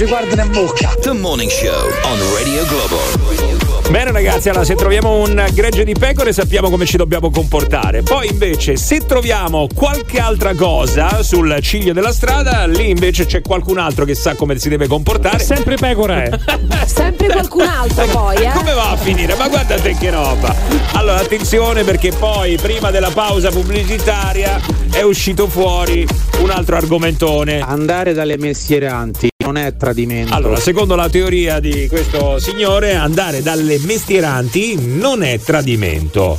Ci 0.00 0.06
guardano 0.06 0.44
in 0.44 0.50
bocca. 0.50 0.94
The 0.98 1.12
Morning 1.12 1.50
Show 1.50 1.90
on 2.04 2.18
Radio 2.34 2.64
Globo. 2.64 3.90
Bene 3.90 4.12
ragazzi, 4.12 4.48
allora 4.48 4.64
se 4.64 4.74
troviamo 4.74 5.18
un 5.18 5.46
gregge 5.52 5.84
di 5.84 5.92
pecore 5.92 6.32
sappiamo 6.32 6.70
come 6.70 6.86
ci 6.86 6.96
dobbiamo 6.96 7.28
comportare. 7.28 8.02
Poi 8.02 8.28
invece 8.28 8.76
se 8.76 9.04
troviamo 9.04 9.66
qualche 9.74 10.18
altra 10.18 10.54
cosa 10.54 11.22
sul 11.22 11.54
ciglio 11.60 11.92
della 11.92 12.12
strada, 12.12 12.64
lì 12.64 12.88
invece 12.88 13.26
c'è 13.26 13.42
qualcun 13.42 13.76
altro 13.76 14.06
che 14.06 14.14
sa 14.14 14.34
come 14.36 14.58
si 14.58 14.70
deve 14.70 14.86
comportare. 14.86 15.38
Sempre 15.40 15.76
pecora 15.76 16.22
è. 16.24 16.30
Sempre 16.86 17.26
qualcun 17.26 17.66
altro 17.66 18.06
poi, 18.06 18.36
eh? 18.36 18.52
Come 18.54 18.72
va 18.72 18.92
a 18.92 18.96
finire? 18.96 19.34
Ma 19.34 19.48
guarda 19.48 19.78
te 19.78 19.94
che 19.98 20.08
roba! 20.08 20.54
Allora 20.92 21.16
attenzione 21.16 21.84
perché 21.84 22.10
poi 22.10 22.56
prima 22.56 22.90
della 22.90 23.10
pausa 23.10 23.50
pubblicitaria 23.50 24.58
è 24.92 25.02
uscito 25.02 25.46
fuori 25.46 26.06
un 26.38 26.48
altro 26.48 26.76
argomentone. 26.76 27.60
Andare 27.60 28.14
dalle 28.14 28.38
mestieranti 28.38 29.28
non 29.50 29.56
è 29.56 29.72
tradimento. 29.90 30.34
Allora, 30.34 30.56
secondo 30.56 30.94
la 30.94 31.08
teoria 31.08 31.60
di 31.60 31.86
questo 31.88 32.38
signore, 32.38 32.94
andare 32.94 33.42
dalle 33.42 33.78
mestieranti 33.80 34.76
non 34.78 35.22
è 35.22 35.38
tradimento. 35.40 36.38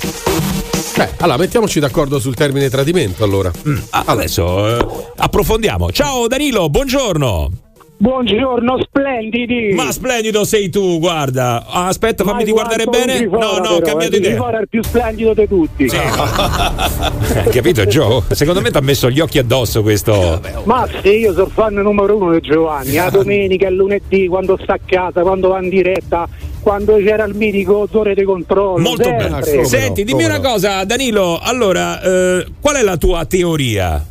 Beh, 0.95 1.09
allora 1.17 1.37
mettiamoci 1.37 1.79
d'accordo 1.79 2.19
sul 2.19 2.35
termine 2.35 2.69
tradimento 2.69 3.23
allora. 3.23 3.51
Ah, 3.91 4.03
Adesso 4.07 4.77
eh, 4.77 5.11
approfondiamo. 5.15 5.91
Ciao 5.91 6.27
Danilo, 6.27 6.69
buongiorno. 6.69 7.70
Buongiorno, 8.01 8.81
splendidi! 8.81 9.73
Ma 9.75 9.91
splendido 9.91 10.43
sei 10.43 10.71
tu, 10.71 10.97
guarda. 10.97 11.67
Ah, 11.67 11.85
aspetta, 11.85 12.23
fammi 12.23 12.43
di 12.43 12.49
guardare 12.49 12.85
bene. 12.85 13.25
No, 13.25 13.37
no, 13.37 13.45
ho 13.45 13.61
però, 13.61 13.79
cambiato 13.79 14.15
eh, 14.15 14.17
idea. 14.17 14.49
È 14.49 14.59
il 14.59 14.67
più 14.67 14.81
splendido 14.81 15.35
di 15.35 15.47
tutti. 15.47 15.85
Hai 15.93 17.51
capito, 17.51 17.85
Joe? 17.85 18.23
Secondo 18.31 18.59
me 18.59 18.71
ti 18.71 18.77
ha 18.77 18.81
messo 18.81 19.07
gli 19.11 19.19
occhi 19.19 19.37
addosso 19.37 19.83
questo. 19.83 20.41
Ma 20.63 20.87
sì, 21.03 21.09
io 21.09 21.33
sono 21.33 21.51
fan 21.53 21.75
numero 21.75 22.15
uno 22.17 22.31
di 22.31 22.39
Giovanni. 22.39 22.95
La 22.95 23.11
domenica, 23.11 23.67
il 23.67 23.75
lunedì, 23.75 24.25
quando 24.25 24.57
sta 24.59 24.73
a 24.73 24.79
casa, 24.83 25.21
quando 25.21 25.49
va 25.49 25.61
in 25.61 25.69
diretta, 25.69 26.27
quando 26.59 26.95
c'era 26.95 27.25
il 27.25 27.35
mitico 27.35 27.81
odore 27.81 28.15
di 28.15 28.23
controllo. 28.23 28.81
Molto 28.81 29.03
sempre. 29.03 29.41
bene. 29.41 29.65
Senti, 29.65 30.03
dimmi 30.03 30.23
una 30.23 30.39
cosa, 30.39 30.83
Danilo. 30.85 31.37
Allora, 31.39 32.01
eh, 32.01 32.47
qual 32.59 32.77
è 32.77 32.81
la 32.81 32.97
tua 32.97 33.25
teoria? 33.25 34.05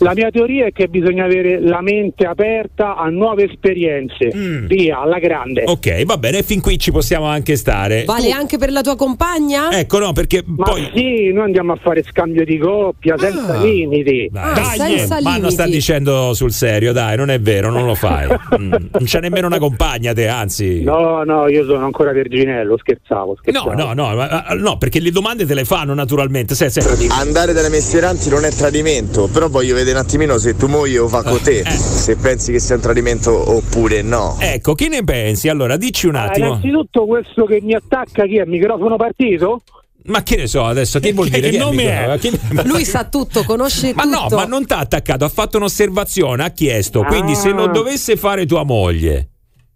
La 0.00 0.12
mia 0.14 0.30
teoria 0.30 0.66
è 0.66 0.72
che 0.72 0.88
bisogna 0.88 1.24
avere 1.24 1.60
la 1.60 1.80
mente 1.82 2.24
aperta 2.26 2.96
a 2.96 3.08
nuove 3.08 3.44
esperienze. 3.44 4.30
Mm. 4.34 4.66
Via, 4.66 5.00
alla 5.00 5.18
grande. 5.18 5.64
Ok, 5.66 6.04
va 6.04 6.16
bene, 6.18 6.42
fin 6.42 6.60
qui 6.60 6.78
ci 6.78 6.90
possiamo 6.90 7.26
anche 7.26 7.56
stare. 7.56 8.04
Vale 8.04 8.30
anche 8.30 8.58
per 8.58 8.70
la 8.70 8.80
tua 8.82 8.96
compagna? 8.96 9.70
Ecco, 9.72 9.98
no, 9.98 10.12
perché 10.12 10.42
Ma 10.44 10.64
poi. 10.64 10.90
sì, 10.94 11.32
noi 11.32 11.44
andiamo 11.44 11.72
a 11.72 11.76
fare 11.76 12.02
scambio 12.02 12.44
di 12.44 12.58
coppia 12.58 13.16
senza 13.18 13.62
limiti. 13.62 14.30
Ah, 14.34 14.52
Dai, 14.54 14.96
senza 14.98 15.14
ma 15.20 15.30
non 15.30 15.34
limiti. 15.36 15.52
sta 15.52 15.66
dicendo 15.66 16.34
sul 16.34 16.52
serio, 16.52 16.92
dai, 16.92 17.16
non 17.16 17.30
è 17.30 17.40
vero, 17.40 17.70
non 17.70 17.84
lo 17.86 17.94
fai. 17.94 18.12
Mm, 18.54 18.70
non 18.70 19.02
c'è 19.04 19.20
nemmeno 19.20 19.46
una 19.48 19.58
compagna, 19.58 20.12
te, 20.12 20.28
anzi. 20.28 20.82
No, 20.84 21.24
no, 21.24 21.48
io 21.48 21.64
sono 21.64 21.84
ancora 21.84 22.12
verginello, 22.12 22.76
scherzavo, 22.78 23.30
No, 23.32 23.36
scherzavo. 23.36 23.72
no, 23.74 23.92
no, 23.92 24.14
ma- 24.14 24.44
ah, 24.44 24.54
no, 24.54 24.78
perché 24.78 25.00
le 25.00 25.10
domande 25.10 25.44
te 25.44 25.54
le 25.54 25.64
fanno 25.64 25.92
naturalmente. 25.92 26.54
Se, 26.54 26.70
se- 26.70 26.82
Andare 27.10 27.52
dalle 27.52 27.68
mestieranti 27.68 28.28
non 28.28 28.44
è 28.44 28.50
tradimento, 28.50 29.28
però 29.32 29.48
voglio 29.48 29.73
vedere 29.74 29.98
un 29.98 30.04
attimino 30.04 30.38
se 30.38 30.56
tu 30.56 30.66
moglie 30.66 30.98
lo 30.98 31.08
fa 31.08 31.22
con 31.22 31.40
te, 31.42 31.64
se 31.68 32.16
pensi 32.16 32.52
che 32.52 32.58
sia 32.58 32.76
un 32.76 32.80
tradimento 32.80 33.50
oppure 33.54 34.02
no. 34.02 34.36
Ecco, 34.40 34.74
che 34.74 34.88
ne 34.88 35.04
pensi? 35.04 35.48
Allora, 35.48 35.76
dici 35.76 36.06
un 36.06 36.14
Ah, 36.16 36.24
attimo. 36.24 36.46
innanzitutto 36.46 37.04
questo 37.06 37.44
che 37.44 37.60
mi 37.62 37.74
attacca 37.74 38.24
chi 38.26 38.38
è? 38.38 38.44
Microfono 38.44 38.96
partito? 38.96 39.62
Ma 40.06 40.22
che 40.22 40.36
ne 40.36 40.46
so 40.46 40.64
adesso, 40.64 41.00
che 41.00 41.12
vuol 41.14 41.30
Che 41.30 41.36
dire? 41.40 41.50
Chi 41.50 41.56
nome 41.56 41.84
è? 41.84 42.18
Chi- 42.18 42.38
Lui 42.64 42.84
sa 42.86 43.04
tutto, 43.04 43.42
conosce 43.44 43.94
Ma 43.94 44.02
tutto. 44.02 44.28
no, 44.30 44.36
ma 44.36 44.44
non 44.44 44.66
ti 44.66 44.72
ha 44.74 44.78
attaccato, 44.80 45.24
ha 45.24 45.30
fatto 45.30 45.56
un'osservazione, 45.56 46.44
ha 46.44 46.50
chiesto. 46.50 47.02
Quindi, 47.04 47.34
se 47.34 47.48
Ah. 47.48 47.52
lo 47.54 47.66
dovesse 47.68 48.16
fare 48.16 48.44
tua 48.44 48.64
moglie, 48.64 49.30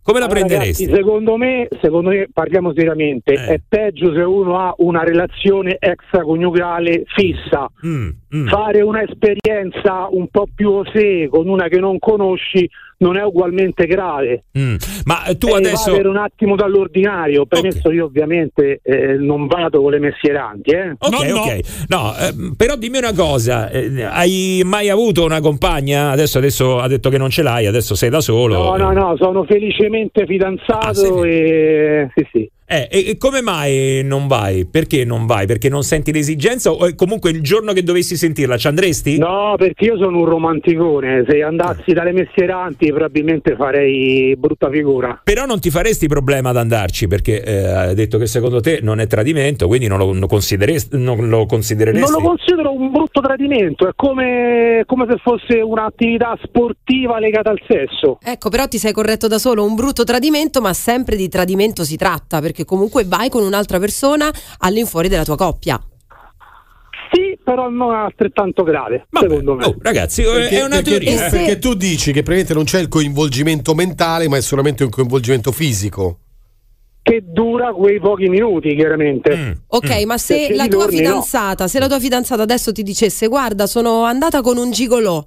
come 0.08 0.20
la 0.20 0.24
Allora, 0.24 0.40
prenderesti? 0.46 0.84
ragazzi, 0.86 1.02
secondo 1.02 1.36
me, 1.36 1.68
secondo 1.82 2.08
me, 2.08 2.28
parliamo 2.32 2.72
seriamente, 2.74 3.34
Eh. 3.34 3.46
è 3.46 3.60
peggio 3.68 4.14
se 4.14 4.20
uno 4.22 4.58
ha 4.58 4.74
una 4.78 5.02
relazione 5.02 5.76
extraconiugale 5.78 7.02
fissa. 7.06 7.70
Mm, 7.84 8.08
mm. 8.34 8.46
Fare 8.46 8.80
un'esperienza 8.80 10.08
un 10.10 10.28
po' 10.28 10.46
più 10.54 10.70
osè 10.70 11.28
con 11.28 11.46
una 11.46 11.68
che 11.68 11.78
non 11.78 11.98
conosci 11.98 12.66
non 12.98 13.16
è 13.16 13.22
ugualmente 13.22 13.86
grave. 13.86 14.44
Mm. 14.58 14.76
Ma 15.04 15.24
eh, 15.26 15.38
tu 15.38 15.48
E 15.48 15.56
adesso. 15.56 15.92
per 15.92 16.06
un 16.06 16.16
attimo 16.16 16.56
dall'ordinario, 16.56 17.46
premesso 17.46 17.90
io 17.90 18.06
ovviamente 18.06 18.80
eh, 18.82 19.14
non 19.14 19.46
vado 19.46 19.80
con 19.80 19.92
le 19.92 19.98
messieranti, 19.98 20.70
eh. 20.70 20.94
Ok, 20.98 21.32
ok. 21.34 21.84
No, 21.88 22.14
ehm, 22.16 22.54
però 22.56 22.76
dimmi 22.76 22.98
una 22.98 23.12
cosa: 23.12 23.70
eh, 23.70 24.02
hai 24.02 24.62
mai 24.64 24.88
avuto 24.88 25.24
una 25.24 25.40
compagna? 25.40 26.10
Adesso, 26.10 26.38
adesso 26.38 26.78
ha 26.78 26.88
detto 26.88 27.10
che 27.10 27.18
non 27.18 27.30
ce 27.30 27.42
l'hai, 27.42 27.66
adesso 27.66 27.94
sei 27.94 28.10
da 28.10 28.20
solo. 28.20 28.76
No, 28.76 28.76
no, 28.76 28.92
no, 28.92 29.16
sono 29.16 29.44
felicemente 29.44 30.26
fidanzato 30.26 31.24
e 31.24 32.08
sì, 32.14 32.26
sì. 32.32 32.50
Eh, 32.70 32.86
e, 32.90 33.10
e 33.10 33.16
come 33.16 33.40
mai 33.40 34.02
non 34.04 34.26
vai? 34.26 34.66
Perché 34.66 35.04
non 35.04 35.24
vai? 35.24 35.46
Perché 35.46 35.70
non 35.70 35.82
senti 35.82 36.12
l'esigenza? 36.12 36.70
O 36.70 36.94
comunque 36.94 37.30
il 37.30 37.40
giorno 37.40 37.72
che 37.72 37.82
dovessi 37.82 38.14
sentirla 38.14 38.58
ci 38.58 38.66
andresti? 38.66 39.16
No, 39.16 39.54
perché 39.56 39.86
io 39.86 39.96
sono 39.96 40.18
un 40.18 40.26
romanticone, 40.26 41.24
se 41.26 41.42
andassi 41.42 41.92
dalle 41.92 42.12
messieranti 42.12 42.88
probabilmente 42.88 43.56
farei 43.56 44.36
brutta 44.36 44.68
figura. 44.68 45.20
Però 45.24 45.46
non 45.46 45.60
ti 45.60 45.70
faresti 45.70 46.08
problema 46.08 46.50
ad 46.50 46.58
andarci 46.58 47.06
perché 47.08 47.42
eh, 47.42 47.64
hai 47.66 47.94
detto 47.94 48.18
che 48.18 48.26
secondo 48.26 48.60
te 48.60 48.80
non 48.82 49.00
è 49.00 49.06
tradimento, 49.06 49.66
quindi 49.66 49.86
non 49.86 49.98
lo, 49.98 50.12
non 50.12 50.26
non 50.28 51.28
lo 51.28 51.46
considereresti. 51.46 52.10
Non 52.10 52.22
lo 52.22 52.28
considero 52.28 52.72
un 52.72 52.90
brutto 52.90 53.20
tradimento, 53.20 53.88
è 53.88 53.92
come, 53.96 54.82
come 54.86 55.06
se 55.08 55.16
fosse 55.22 55.60
un'attività 55.60 56.38
sportiva 56.42 57.18
legata 57.18 57.50
al 57.50 57.60
sesso. 57.66 58.18
Ecco, 58.22 58.50
però 58.50 58.66
ti 58.66 58.78
sei 58.78 58.92
corretto 58.92 59.26
da 59.26 59.38
solo, 59.38 59.64
un 59.64 59.74
brutto 59.74 60.04
tradimento, 60.04 60.60
ma 60.60 60.72
sempre 60.74 61.16
di 61.16 61.28
tradimento 61.28 61.82
si 61.82 61.96
tratta, 61.96 62.40
perché 62.40 62.57
comunque 62.64 63.04
vai 63.04 63.28
con 63.28 63.42
un'altra 63.42 63.78
persona 63.78 64.30
all'infuori 64.58 65.08
della 65.08 65.24
tua 65.24 65.36
coppia. 65.36 65.80
Sì, 67.10 67.38
però 67.42 67.70
non 67.70 67.94
altrettanto 67.94 68.62
grave, 68.62 69.06
secondo 69.10 69.54
me. 69.54 69.64
Oh, 69.64 69.74
ragazzi, 69.80 70.22
Perché, 70.22 70.58
è 70.58 70.62
una 70.64 70.76
perché- 70.82 70.90
teoria. 71.00 71.26
eh, 71.26 71.30
perché 71.30 71.58
tu 71.58 71.72
dici 71.74 72.12
che 72.12 72.22
praticamente 72.22 72.52
non 72.54 72.64
c'è 72.64 72.80
il 72.80 72.88
coinvolgimento 72.88 73.74
mentale, 73.74 74.28
ma 74.28 74.36
è 74.36 74.42
solamente 74.42 74.84
un 74.84 74.90
coinvolgimento 74.90 75.50
fisico. 75.50 76.18
Che 77.00 77.22
dura 77.24 77.72
quei 77.72 77.98
pochi 77.98 78.28
minuti, 78.28 78.74
chiaramente. 78.74 79.34
Mm. 79.34 79.50
Ok, 79.68 80.02
ma 80.04 80.18
se 80.18 80.36
Perché 80.36 80.54
la 80.54 80.68
tua 80.68 80.80
giorni 80.80 81.00
no. 81.00 81.06
fidanzata, 81.08 81.66
se 81.66 81.78
la 81.78 81.86
tua 81.88 81.98
fidanzata 81.98 82.42
adesso 82.42 82.72
ti 82.72 82.82
dicesse 82.82 83.26
"Guarda, 83.28 83.66
sono 83.66 84.02
andata 84.04 84.42
con 84.42 84.58
un 84.58 84.70
gigolò". 84.70 85.26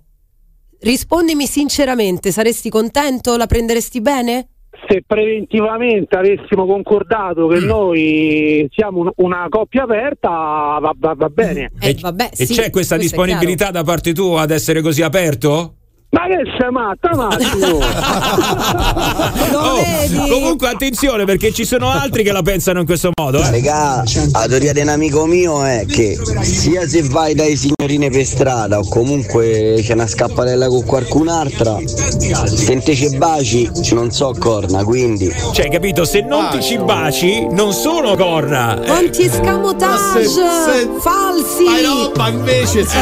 Rispondimi 0.81 1.47
sinceramente, 1.47 2.31
saresti 2.31 2.69
contento? 2.69 3.35
La 3.37 3.47
prenderesti 3.47 4.01
bene? 4.01 4.47
Se 4.91 5.03
preventivamente 5.07 6.17
avessimo 6.17 6.65
concordato 6.65 7.47
Mm. 7.47 7.49
che 7.53 7.59
noi 7.65 8.67
siamo 8.71 8.99
un- 8.99 9.11
una 9.17 9.45
coppia 9.47 9.83
aperta, 9.83 10.27
va, 10.29 10.91
va- 10.97 11.13
va 11.15 11.29
bene. 11.29 11.71
Eh, 11.79 11.95
vabbè, 11.97 12.31
E 12.37 12.45
sì, 12.45 12.53
c'è 12.53 12.69
questa 12.69 12.97
disponibilità 12.97 13.71
da 13.71 13.83
parte 13.83 14.11
tua 14.13 14.41
ad 14.41 14.51
essere 14.51 14.81
così 14.81 15.01
aperto? 15.01 15.75
Ma 16.11 16.27
che 16.27 16.43
sei 16.59 16.71
matta, 16.71 17.09
Massimo? 17.15 17.79
Oh, 19.53 19.79
comunque 20.29 20.69
attenzione 20.69 21.25
perché 21.25 21.51
ci 21.51 21.65
sono 21.65 21.89
altri 21.89 22.23
che 22.23 22.31
la 22.31 22.41
pensano 22.41 22.79
in 22.79 22.85
questo 22.85 23.11
modo. 23.19 23.41
Eh. 23.43 23.51
Regà, 23.51 24.03
la 24.31 24.47
teoria 24.47 24.71
di 24.73 24.79
un 24.79 24.87
amico 24.87 25.25
mio 25.25 25.63
è 25.63 25.85
che 25.85 26.17
sia 26.41 26.87
se 26.87 27.03
vai 27.03 27.35
dai 27.35 27.55
signorine 27.55 28.09
per 28.09 28.25
strada 28.25 28.79
o 28.79 28.87
comunque 28.87 29.81
c'è 29.83 29.93
una 29.93 30.07
scappatella 30.07 30.67
con 30.67 30.83
qualcun'altra, 30.85 31.77
se 31.85 32.81
te 32.81 32.95
ci 32.95 33.15
baci 33.17 33.69
non 33.91 34.11
so 34.11 34.33
corna, 34.37 34.83
quindi... 34.83 35.31
Cioè, 35.53 35.69
capito? 35.69 36.05
Se 36.05 36.21
non 36.21 36.49
ti 36.51 36.61
ci 36.61 36.77
baci, 36.77 37.45
non 37.51 37.73
sono 37.73 38.15
corna. 38.15 38.81
Eh, 38.81 38.85
Quanti 38.87 39.23
escamotage 39.25 40.29
falsi! 40.99 41.63
Ma 41.65 41.81
no, 41.81 42.11
ma 42.15 42.29
invece 42.29 42.85
sì. 42.87 42.97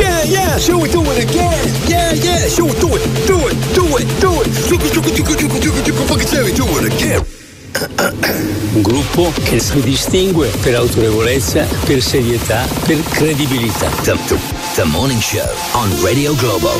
Yeah, 0.00 0.22
yeah, 0.24 0.56
show 0.58 0.82
it, 0.84 0.92
do 0.92 1.02
it 1.02 1.18
again. 1.28 1.72
Yeah, 1.86 2.12
yeah, 2.12 2.33
show 2.48 2.66
it, 2.66 2.78
do 2.80 2.88
it, 2.94 3.02
do 3.26 3.48
it, 3.48 3.56
do 3.74 3.98
it, 3.98 4.20
do 4.20 4.40
it. 4.40 4.50
Do 6.54 6.64
it 6.78 6.92
again. 6.92 7.24
Un 8.74 8.82
gruppo 8.82 9.32
che 9.44 9.58
si 9.58 9.80
distingue 9.80 10.48
per 10.60 10.74
autorevolezza, 10.76 11.66
per 11.84 12.00
serietà, 12.02 12.66
per 12.86 13.00
credibilità. 13.02 13.88
The, 14.02 14.16
the, 14.26 14.36
the 14.74 14.84
Morning 14.84 15.20
Show 15.20 15.44
on 15.72 15.90
Radio 16.02 16.34
Globo. 16.36 16.70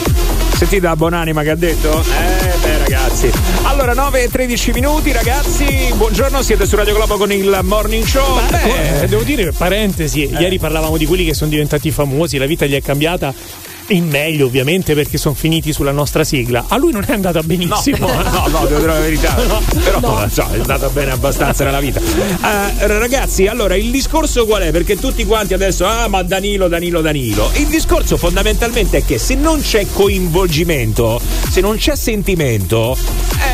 Sentite 0.57 0.81
da 0.81 0.95
Bonanima 0.95 1.43
che 1.43 1.51
ha 1.51 1.57
detto? 1.57 2.01
Eh 2.01 2.57
beh 2.63 2.79
ragazzi. 2.79 3.31
Allora 3.63 3.93
9 3.95 4.23
e 4.23 4.29
13 4.31 4.71
minuti 4.73 5.11
ragazzi, 5.13 5.93
buongiorno, 5.95 6.43
siete 6.43 6.67
su 6.67 6.77
Radio 6.77 6.95
Globo 6.95 7.17
con 7.17 7.33
il 7.33 7.59
Morning 7.63 8.05
Show. 8.05 8.41
Beh, 8.49 9.03
Eh, 9.03 9.09
devo 9.09 9.23
dire, 9.23 9.51
parentesi, 9.53 10.29
ieri 10.39 10.59
parlavamo 10.59 10.97
di 10.97 11.07
quelli 11.07 11.25
che 11.25 11.35
sono 11.35 11.51
diventati 11.51 11.91
famosi, 11.91 12.39
la 12.39 12.47
vita 12.47 12.67
gli 12.67 12.75
è 12.75 12.83
cambiata 12.83 13.35
in 13.89 14.09
meglio 14.09 14.47
ovviamente 14.47 14.95
perché 14.95 15.19
sono 15.19 15.35
finiti 15.35 15.73
sulla 15.73 15.93
nostra 15.93 16.25
sigla. 16.25 16.65
A 16.69 16.77
lui 16.77 16.93
non 16.93 17.05
è 17.07 17.13
andata 17.13 17.43
benissimo. 17.43 18.07
No, 18.07 18.23
no, 18.23 18.47
no, 18.49 18.67
devo 18.67 18.81
dire 18.81 18.93
la 18.93 19.01
verità. 19.01 19.35
Però 19.83 20.01
no, 20.01 20.29
so, 20.31 20.49
è 20.51 20.59
andata 20.59 20.89
bene 20.89 21.11
abbastanza 21.13 21.65
nella 21.65 21.81
vita. 21.81 22.01
Eh, 22.01 22.87
ragazzi, 22.87 23.47
allora 23.47 23.77
il 23.77 23.91
discorso 23.91 24.47
qual 24.47 24.63
è? 24.63 24.71
Perché 24.71 24.97
tutti 24.99 25.25
quanti 25.25 25.55
adesso, 25.55 25.87
ah, 25.87 26.09
ma 26.09 26.23
Danilo, 26.23 26.69
Danilo, 26.69 27.01
Danilo. 27.01 27.51
Il 27.55 27.67
discorso 27.67 28.17
fondamentalmente 28.17 28.99
è 28.99 29.05
che 29.05 29.19
se 29.19 29.35
non 29.35 29.61
c'è 29.61 29.87
coinvolgimento, 29.93 31.21
se 31.51 31.61
non 31.61 31.77
c'è 31.77 31.97
sentimento, 31.97 32.97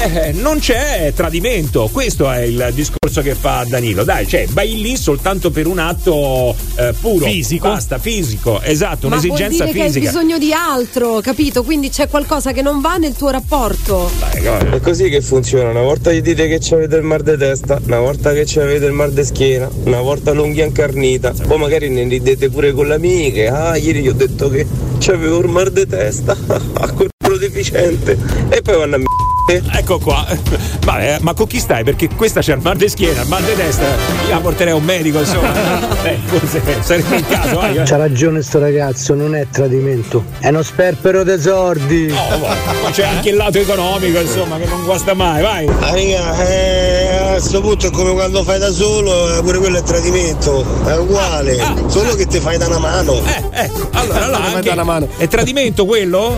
eh, 0.03 0.33
non 0.33 0.59
c'è 0.59 1.13
tradimento. 1.15 1.89
Questo 1.93 2.31
è 2.31 2.41
il 2.41 2.71
discorso 2.73 3.23
che 3.23 3.35
fa 3.35 3.65
Danilo. 3.67 4.05
Dai, 4.05 4.27
cioè, 4.27 4.47
vai 4.51 4.81
lì 4.81 4.97
soltanto 4.97 5.51
per 5.51 5.67
un 5.67 5.79
atto 5.79 6.55
eh, 6.77 6.95
puro. 6.99 7.27
Fisico. 7.27 7.69
Basta, 7.69 7.99
fisico, 7.99 8.61
esatto, 8.63 9.09
Ma 9.09 9.17
vuol 9.17 9.31
un'esigenza 9.31 9.65
dire 9.65 9.77
che 9.77 9.83
hai 9.83 9.93
fisica. 9.93 10.11
Bisogno 10.21 10.39
di 10.39 10.53
altro, 10.53 11.21
capito? 11.21 11.63
Quindi 11.63 11.89
c'è 11.89 12.07
qualcosa 12.07 12.53
che 12.53 12.61
non 12.61 12.83
va 12.83 12.97
nel 12.97 13.15
tuo 13.17 13.31
rapporto. 13.31 14.11
È 14.35 14.79
così 14.81 15.09
che 15.09 15.23
funziona, 15.23 15.71
una 15.71 15.81
volta 15.81 16.13
gli 16.13 16.21
dite 16.21 16.47
che 16.47 16.61
avete 16.75 16.97
il 16.97 17.03
mal 17.03 17.23
di 17.23 17.39
testa, 17.39 17.81
una 17.87 18.01
volta 18.01 18.35
che 18.35 18.47
avete 18.61 18.85
il 18.85 18.93
mal 18.93 19.13
di 19.15 19.25
schiena, 19.25 19.71
una 19.85 20.03
volta 20.03 20.33
l'unghia 20.33 20.67
incarnita, 20.67 21.33
poi 21.47 21.57
magari 21.57 21.89
ne 21.89 22.07
ridete 22.07 22.51
pure 22.51 22.73
con 22.73 22.89
le 22.89 22.95
amiche, 22.95 23.49
ah 23.49 23.77
ieri 23.77 24.03
gli 24.03 24.09
ho 24.09 24.13
detto 24.13 24.51
che 24.51 24.67
c'avevo 24.99 25.39
il 25.39 25.49
mal 25.49 25.73
di 25.73 25.87
testa, 25.87 26.37
a 26.47 26.93
quello 26.93 27.39
deficiente, 27.39 28.19
e 28.51 28.61
poi 28.61 28.77
vanno 28.77 28.97
a 28.97 28.99
m***. 28.99 29.30
Ecco 29.49 29.99
qua. 29.99 30.25
Vabbè, 30.85 31.19
ma 31.23 31.35
con 31.35 31.47
chi 31.47 31.59
stai? 31.59 31.83
Perché 31.83 32.09
questa 32.15 32.41
c'è 32.41 32.55
il 32.55 32.61
mal 32.63 32.77
di 32.77 32.89
schiena, 32.89 33.23
il 33.23 33.29
mal 33.29 33.43
di 33.43 33.55
testa. 33.55 33.83
Io 33.85 34.31
la 34.31 34.39
porterei 34.39 34.73
a 34.73 34.77
un 34.77 34.85
medico, 34.85 35.19
insomma. 35.19 35.89
Eh, 36.03 36.17
forse 36.25 36.63
sarebbe 36.81 37.17
il 37.17 37.27
caso. 37.27 37.57
vai, 37.57 37.75
vai. 37.75 37.87
C'ha 37.87 37.97
ragione 37.97 38.41
sto 38.43 38.59
ragazzo, 38.59 39.15
non 39.15 39.35
è 39.35 39.47
tradimento, 39.51 40.25
è 40.39 40.49
uno 40.49 40.63
sperpero 40.63 41.25
dei 41.25 41.39
sordi. 41.39 42.11
Oh, 42.11 42.39
Ma 42.39 42.91
c'è 42.91 43.05
anche 43.05 43.29
il 43.29 43.37
lato 43.37 43.59
economico, 43.59 44.19
insomma, 44.19 44.57
che 44.57 44.65
non 44.65 44.83
guasta 44.85 45.13
mai, 45.13 45.43
vai. 45.43 45.69
Ah, 45.69 45.95
eh, 46.43 47.17
a 47.17 47.31
questo 47.33 47.61
punto 47.61 47.89
è 47.89 47.91
come 47.91 48.13
quando 48.15 48.43
fai 48.45 48.59
da 48.59 48.71
solo, 48.73 49.37
eh, 49.37 49.43
pure 49.43 49.59
quello 49.59 49.77
è 49.79 49.83
tradimento, 49.83 50.65
è 50.87 50.97
uguale, 50.97 51.63
solo 51.89 52.15
che 52.15 52.27
ti 52.27 52.41
fai 52.41 52.57
da 52.57 52.67
una 52.69 52.79
mano. 52.79 53.21
Eh, 53.27 53.45
ecco, 53.65 53.89
allora 53.93 54.27
là 54.27 54.37
Come 54.39 54.47
anche- 54.55 54.69
da 54.69 54.73
una 54.73 54.85
mano. 54.85 55.09
È 55.19 55.29
tradimento 55.29 55.85
quello? 55.85 56.35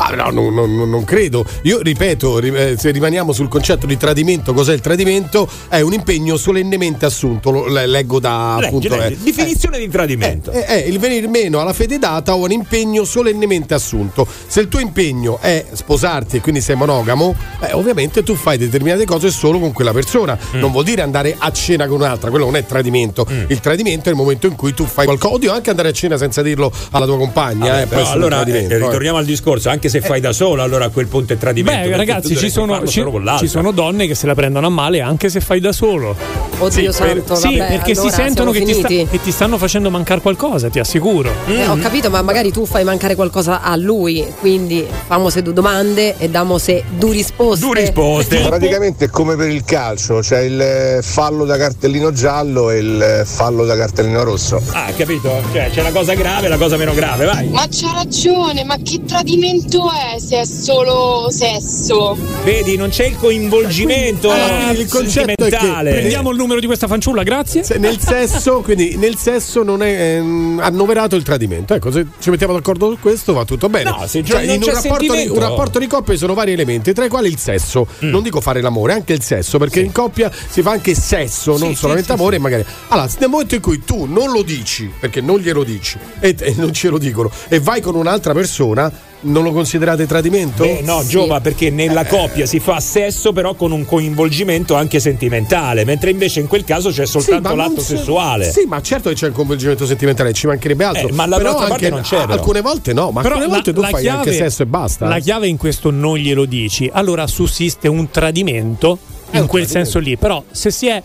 Ah, 0.00 0.14
no, 0.14 0.30
no, 0.30 0.48
no, 0.50 0.66
no, 0.66 0.84
non 0.84 1.04
credo. 1.04 1.44
Io 1.62 1.80
ripeto, 1.80 2.38
ri- 2.38 2.54
eh, 2.54 2.74
se 2.78 2.90
rimaniamo 2.92 3.32
sul 3.32 3.48
concetto 3.48 3.84
di 3.86 3.96
tradimento, 3.96 4.52
cos'è 4.52 4.72
il 4.72 4.80
tradimento? 4.80 5.48
È 5.68 5.80
un 5.80 5.92
impegno 5.92 6.36
solennemente 6.36 7.04
assunto. 7.04 7.50
Lo 7.50 7.66
le- 7.66 7.86
leggo 7.86 8.20
da 8.20 8.54
Leggi, 8.60 8.66
appunto. 8.66 8.96
leggi. 8.96 9.12
eh, 9.14 9.18
Definizione 9.24 9.78
di 9.78 9.88
tradimento. 9.88 10.50
è, 10.52 10.64
è 10.66 10.74
il 10.86 10.98
venir 11.00 11.26
meno 11.28 11.60
alla 11.60 11.72
fede 11.72 11.98
data 11.98 12.34
o 12.34 12.44
un 12.44 12.52
impegno 12.52 13.04
solennemente 13.04 13.74
assunto. 13.74 14.26
Se 14.46 14.60
il 14.60 14.68
tuo 14.68 14.78
impegno 14.80 15.38
è 15.40 15.64
sposarti 15.72 16.36
e 16.36 16.40
quindi 16.40 16.60
sei 16.60 16.76
monogamo, 16.76 17.34
eh, 17.60 17.72
ovviamente 17.72 18.22
tu 18.22 18.34
fai 18.36 18.56
determinate 18.56 19.04
cose 19.04 19.30
solo 19.30 19.58
con 19.58 19.72
quella 19.72 19.92
persona. 19.92 20.38
Mm. 20.54 20.60
Non 20.60 20.70
vuol 20.70 20.84
dire 20.84 21.02
andare 21.02 21.34
a 21.36 21.50
cena 21.50 21.86
con 21.88 22.00
un'altra, 22.00 22.30
quello 22.30 22.44
non 22.44 22.54
è 22.56 22.64
tradimento. 22.64 23.26
Il 23.48 23.58
tradimento 23.60 24.08
è 24.08 24.12
il 24.12 24.16
momento 24.18 24.46
in 24.46 24.54
cui 24.54 24.72
tu 24.74 24.84
fai 24.84 25.04
qualcosa. 25.06 25.34
Odio 25.34 25.52
anche 25.52 25.70
andare 25.70 25.88
a 25.88 25.92
cena 25.92 26.16
senza 26.16 26.40
dirlo 26.40 26.72
alla 26.92 27.04
tua 27.06 27.16
compagna. 27.18 27.70
Vabbè, 27.70 27.82
eh, 27.82 27.86
però 27.86 28.10
allora 28.10 28.44
eh, 28.44 28.64
eh. 28.64 28.78
ritorniamo 28.78 29.18
al 29.18 29.24
discorso, 29.24 29.68
anche 29.68 29.87
se 29.88 30.00
fai 30.00 30.20
da 30.20 30.32
solo, 30.32 30.62
allora 30.62 30.86
a 30.86 30.88
quel 30.88 31.06
punto 31.06 31.32
è 31.32 31.38
tradimento. 31.38 31.88
Beh, 31.88 31.96
ragazzi, 31.96 32.36
ci 32.36 32.50
sono, 32.50 32.86
ci, 32.86 33.04
ci 33.38 33.46
sono 33.46 33.70
donne 33.72 34.06
che 34.06 34.14
se 34.14 34.26
la 34.26 34.34
prendono 34.34 34.66
a 34.66 34.70
male 34.70 35.00
anche 35.00 35.28
se 35.28 35.40
fai 35.40 35.60
da 35.60 35.72
solo. 35.72 36.16
Oddio 36.58 36.90
Sì, 36.90 36.96
santo, 36.96 37.34
sì, 37.36 37.56
vabbè, 37.56 37.68
perché 37.68 37.94
si 37.94 38.00
allora 38.00 38.14
sentono 38.16 38.50
che 38.50 38.62
ti, 38.62 38.74
sta- 38.74 38.88
che 38.88 39.20
ti 39.22 39.30
stanno 39.30 39.58
facendo 39.58 39.90
mancare 39.90 40.20
qualcosa, 40.20 40.68
ti 40.68 40.80
assicuro. 40.80 41.30
Eh, 41.46 41.66
ho 41.66 41.76
capito, 41.78 42.10
ma 42.10 42.20
magari 42.22 42.50
tu 42.50 42.66
fai 42.66 42.82
mancare 42.84 43.14
qualcosa 43.14 43.62
a 43.62 43.76
lui, 43.76 44.26
quindi 44.40 44.84
famo 45.06 45.30
se 45.30 45.42
due 45.42 45.52
domande 45.52 46.16
e 46.18 46.28
damo 46.28 46.58
se 46.58 46.82
due 46.96 47.12
risposte. 47.12 47.64
Due 47.64 47.80
risposte. 47.80 48.38
Praticamente 48.40 49.04
è 49.04 49.08
come 49.10 49.36
per 49.36 49.48
il 49.50 49.64
calcio, 49.64 50.18
c'è 50.18 50.40
il 50.40 50.60
eh, 50.60 51.00
fallo 51.02 51.44
da 51.44 51.56
cartellino 51.56 52.10
giallo 52.12 52.70
e 52.70 52.78
il 52.78 53.02
eh, 53.02 53.24
fallo 53.24 53.64
da 53.64 53.76
cartellino 53.76 54.24
rosso. 54.24 54.60
Ah, 54.72 54.90
capito? 54.96 55.40
Cioè, 55.52 55.70
c'è 55.70 55.82
la 55.82 55.92
cosa 55.92 56.14
grave 56.14 56.46
e 56.46 56.48
la 56.48 56.58
cosa 56.58 56.76
meno 56.76 56.92
grave, 56.92 57.24
vai. 57.24 57.48
Ma 57.48 57.66
c'ha 57.70 57.92
ragione, 57.94 58.64
ma 58.64 58.76
che 58.82 59.00
tradimento 59.06 59.77
è 59.86 60.18
se 60.18 60.40
è 60.40 60.44
solo 60.44 61.28
sesso? 61.30 62.16
Vedi, 62.42 62.76
non 62.76 62.88
c'è 62.88 63.06
il 63.06 63.16
coinvolgimento 63.16 64.30
Ah, 64.30 64.72
il 64.72 64.88
concetto 64.88 65.44
è 65.44 65.50
che. 65.50 65.66
Prendiamo 65.82 66.30
il 66.30 66.36
numero 66.36 66.60
di 66.60 66.66
questa 66.66 66.86
fanciulla, 66.86 67.22
grazie. 67.22 67.62
Se 67.62 67.78
nel 67.78 67.98
sesso, 68.00 68.60
quindi 68.60 68.96
nel 68.96 69.16
sesso 69.16 69.62
non 69.62 69.82
è 69.82 70.16
ehm, 70.16 70.60
annoverato 70.62 71.16
il 71.16 71.22
tradimento. 71.22 71.74
Ecco, 71.74 71.90
se 71.90 72.06
ci 72.18 72.30
mettiamo 72.30 72.52
d'accordo 72.52 72.90
su 72.90 72.98
questo 73.00 73.32
va 73.32 73.44
tutto 73.44 73.68
bene. 73.68 73.90
No, 73.90 74.06
se 74.06 74.22
Cioè, 74.24 74.42
in 74.42 74.62
un 74.62 74.72
rapporto, 74.72 75.14
di, 75.14 75.28
un 75.28 75.38
rapporto 75.38 75.78
di 75.78 75.86
coppia 75.86 76.12
ci 76.12 76.18
sono 76.18 76.34
vari 76.34 76.52
elementi, 76.52 76.92
tra 76.92 77.04
i 77.04 77.08
quali 77.08 77.28
il 77.28 77.38
sesso. 77.38 77.86
Mm. 78.04 78.10
Non 78.10 78.22
dico 78.22 78.40
fare 78.40 78.60
l'amore, 78.60 78.92
anche 78.92 79.12
il 79.12 79.22
sesso, 79.22 79.58
perché 79.58 79.80
in 79.80 79.92
coppia 79.92 80.30
si 80.48 80.62
fa 80.62 80.72
anche 80.72 80.94
sesso, 80.94 81.56
non 81.56 81.70
sì, 81.70 81.76
solamente 81.76 82.08
sì, 82.08 82.18
amore. 82.18 82.38
Magari. 82.38 82.64
Allora, 82.88 83.08
nel 83.18 83.28
momento 83.28 83.54
in 83.54 83.60
cui 83.60 83.84
tu 83.84 84.04
non 84.06 84.30
lo 84.30 84.42
dici, 84.42 84.90
perché 84.98 85.20
non 85.20 85.38
glielo 85.38 85.64
dici 85.64 85.98
e, 86.20 86.34
e 86.38 86.54
non 86.56 86.72
ce 86.72 86.88
lo 86.88 86.98
dicono, 86.98 87.30
e 87.48 87.60
vai 87.60 87.80
con 87.80 87.94
un'altra 87.94 88.32
persona, 88.32 88.90
non 89.20 89.42
lo 89.42 89.52
considerate 89.52 90.06
tradimento? 90.06 90.62
Beh, 90.62 90.80
no, 90.82 91.04
Giova, 91.06 91.40
perché 91.40 91.70
nella 91.70 92.04
coppia 92.06 92.46
si 92.46 92.60
fa 92.60 92.80
sesso, 92.80 93.32
però 93.32 93.54
con 93.54 93.72
un 93.72 93.84
coinvolgimento 93.84 94.74
anche 94.74 95.00
sentimentale, 95.00 95.84
mentre 95.84 96.10
invece 96.10 96.40
in 96.40 96.46
quel 96.46 96.64
caso 96.64 96.90
c'è 96.90 97.06
soltanto 97.06 97.50
Sì, 97.50 97.56
l'atto 97.56 97.80
se- 97.80 97.96
sessuale. 97.96 98.50
Sì, 98.50 98.64
ma 98.66 98.80
certo 98.80 99.08
che 99.08 99.14
c'è 99.14 99.26
un 99.26 99.32
coinvolgimento 99.32 99.86
sentimentale, 99.86 100.32
ci 100.32 100.46
mancherebbe 100.46 100.84
altro. 100.84 101.08
Eh, 101.08 101.12
ma 101.12 101.24
però 101.24 101.36
dall'altra 101.38 101.68
parte 101.68 101.74
anche 101.86 101.90
non 101.90 102.00
c'è, 102.02 102.20
però. 102.26 102.32
alcune 102.32 102.60
volte 102.60 102.92
no, 102.92 103.10
ma 103.10 103.22
Però 103.22 103.34
alcune 103.34 103.52
volte 103.52 103.72
tu 103.72 103.82
fai 103.82 104.08
anche 104.08 104.32
sesso 104.32 104.62
e 104.62 104.66
basta. 104.66 105.06
La 105.08 105.16
eh. 105.16 105.20
chiave 105.20 105.48
in 105.48 105.56
questo 105.56 105.90
non 105.90 106.16
glielo 106.16 106.44
dici. 106.44 106.88
Allora 106.92 107.26
sussiste 107.26 107.88
un 107.88 108.10
tradimento 108.10 108.98
in 109.32 109.46
quel 109.46 109.66
senso 109.66 109.98
lì. 109.98 110.16
Però 110.16 110.42
se 110.50 110.70
si 110.70 110.86
è 110.86 111.02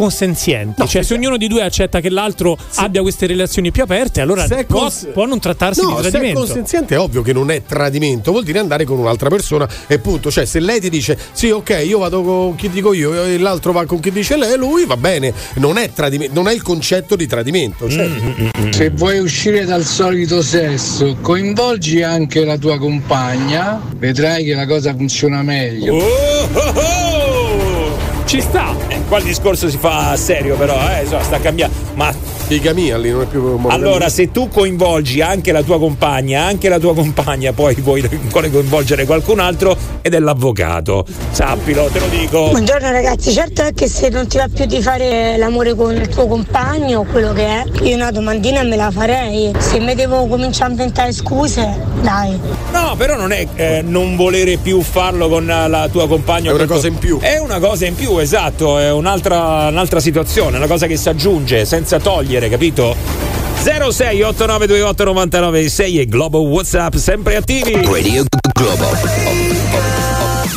consenzienti, 0.00 0.80
No, 0.80 0.86
cioè 0.88 1.02
se- 1.02 1.08
se 1.08 1.14
ognuno 1.14 1.36
di 1.36 1.46
due 1.46 1.62
accetta 1.62 2.00
che 2.00 2.08
l'altro 2.08 2.56
abbia 2.76 3.02
queste 3.02 3.26
relazioni 3.26 3.70
più 3.70 3.82
aperte, 3.82 4.20
allora 4.22 4.46
Se 4.46 4.64
può, 4.64 4.80
cons- 4.80 5.08
può 5.12 5.26
non 5.26 5.38
trattarsi 5.38 5.82
No, 5.82 5.96
di 5.96 6.02
se 6.02 6.08
è 6.08 6.10
tradimento. 6.10 6.38
consenziente 6.40 6.94
è 6.94 6.98
ovvio 6.98 7.22
che 7.22 7.32
non 7.32 7.50
è 7.50 7.62
tradimento, 7.62 8.30
vuol 8.30 8.44
dire 8.44 8.58
andare 8.58 8.84
con 8.84 8.98
un'altra 8.98 9.28
persona 9.28 9.68
e 9.86 9.98
punto. 9.98 10.30
Cioè, 10.30 10.44
se 10.46 10.58
lei 10.60 10.80
ti 10.80 10.88
dice 10.88 11.18
sì, 11.32 11.50
ok, 11.50 11.82
io 11.84 11.98
vado 11.98 12.22
con 12.22 12.54
chi 12.56 12.68
dico 12.70 12.92
io 12.94 13.24
e 13.24 13.38
l'altro 13.38 13.72
va 13.72 13.84
con 13.84 14.00
chi 14.00 14.10
dice 14.10 14.36
lei, 14.36 14.56
lui 14.56 14.86
va 14.86 14.96
bene. 14.96 15.32
Non 15.56 15.76
è 15.78 15.90
tradimento, 15.92 16.34
non 16.34 16.48
è 16.48 16.54
il 16.54 16.62
concetto 16.62 17.14
di 17.16 17.26
tradimento. 17.26 17.88
Cioè, 17.88 18.08
Mm, 18.08 18.70
Se 18.70 18.90
vuoi 18.90 19.18
uscire 19.18 19.64
dal 19.64 19.84
solito 19.84 20.42
sesso, 20.42 21.16
coinvolgi 21.20 22.02
anche 22.02 22.44
la 22.44 22.56
tua 22.56 22.78
compagna, 22.78 23.80
vedrai 23.96 24.44
che 24.44 24.54
la 24.54 24.66
cosa 24.66 24.94
funziona 24.94 25.42
meglio. 25.42 25.94
Oh, 25.96 26.48
oh, 26.52 26.72
oh! 26.74 27.19
Ci 28.30 28.40
sta. 28.40 28.76
Eh, 28.86 29.00
qua 29.08 29.18
il 29.18 29.24
discorso 29.24 29.68
si 29.68 29.76
fa 29.76 30.14
serio, 30.14 30.54
però, 30.54 30.76
eh, 30.88 31.02
insomma, 31.02 31.24
sta 31.24 31.40
cambiando. 31.40 31.74
Ma 31.94 32.14
bigamia 32.50 32.98
lì 32.98 33.10
non 33.10 33.22
è 33.22 33.26
più 33.26 33.40
monogamia. 33.40 33.76
allora, 33.76 34.08
se 34.08 34.32
tu 34.32 34.48
coinvolgi 34.48 35.20
anche 35.20 35.52
la 35.52 35.62
tua 35.62 35.78
compagna, 35.78 36.42
anche 36.42 36.68
la 36.68 36.80
tua 36.80 36.94
compagna 36.94 37.52
poi 37.52 37.76
vuoi 37.76 38.02
coinvolgere 38.28 39.06
qualcun 39.06 39.38
altro 39.38 39.76
ed 40.02 40.14
è 40.14 40.18
l'avvocato. 40.18 41.06
Sappilo, 41.30 41.88
te 41.92 42.00
lo 42.00 42.08
dico. 42.08 42.48
Buongiorno 42.48 42.90
ragazzi, 42.90 43.32
certo 43.32 43.62
è 43.62 43.72
che 43.72 43.86
se 43.86 44.08
non 44.08 44.26
ti 44.26 44.38
va 44.38 44.48
più 44.52 44.64
di 44.64 44.82
fare 44.82 45.36
l'amore 45.36 45.76
con 45.76 45.94
il 45.94 46.08
tuo 46.08 46.26
compagno 46.26 47.00
o 47.00 47.04
quello 47.04 47.32
che 47.32 47.46
è, 47.46 47.64
io 47.82 47.94
una 47.94 48.10
domandina 48.10 48.64
me 48.64 48.74
la 48.74 48.90
farei. 48.90 49.52
Se 49.58 49.78
mi 49.78 49.94
devo 49.94 50.26
cominciare 50.26 50.70
a 50.70 50.70
inventare 50.70 51.12
scuse, 51.12 51.72
dai. 52.02 52.36
No, 52.72 52.94
però 52.96 53.16
non 53.16 53.30
è 53.30 53.46
eh, 53.54 53.82
non 53.82 54.16
volere 54.16 54.56
più 54.56 54.80
farlo 54.80 55.28
con 55.28 55.46
la 55.46 55.88
tua 55.90 56.08
compagna. 56.08 56.50
È 56.50 56.54
una 56.54 56.66
cosa 56.66 56.88
in 56.88 56.98
più. 56.98 57.20
È 57.20 57.38
una 57.38 57.58
cosa 57.58 57.86
in 57.86 57.94
più, 57.94 58.18
esatto, 58.18 58.78
è 58.78 58.90
un'altra, 58.90 59.68
un'altra 59.68 60.00
situazione, 60.00 60.56
una 60.56 60.66
cosa 60.66 60.86
che 60.86 60.96
si 60.96 61.08
aggiunge 61.08 61.64
senza 61.64 61.98
togliere, 62.00 62.39
capito? 62.48 62.96
06 63.62 64.22
8928 64.22 65.04
996 65.04 66.00
e 66.00 66.06
Globo 66.06 66.40
WhatsApp 66.40 66.94
sempre 66.94 67.36
attivi. 67.36 67.74
Radio 67.84 68.24
Globo. 68.54 68.88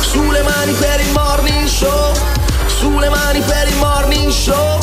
Sulle 0.00 0.42
mani 0.42 0.72
per 0.74 1.00
il 1.00 1.12
morning 1.12 1.66
show, 1.66 2.12
sulle 2.66 3.08
mani 3.08 3.40
per 3.40 3.66
il 3.68 3.76
morning 3.76 4.30
show. 4.30 4.78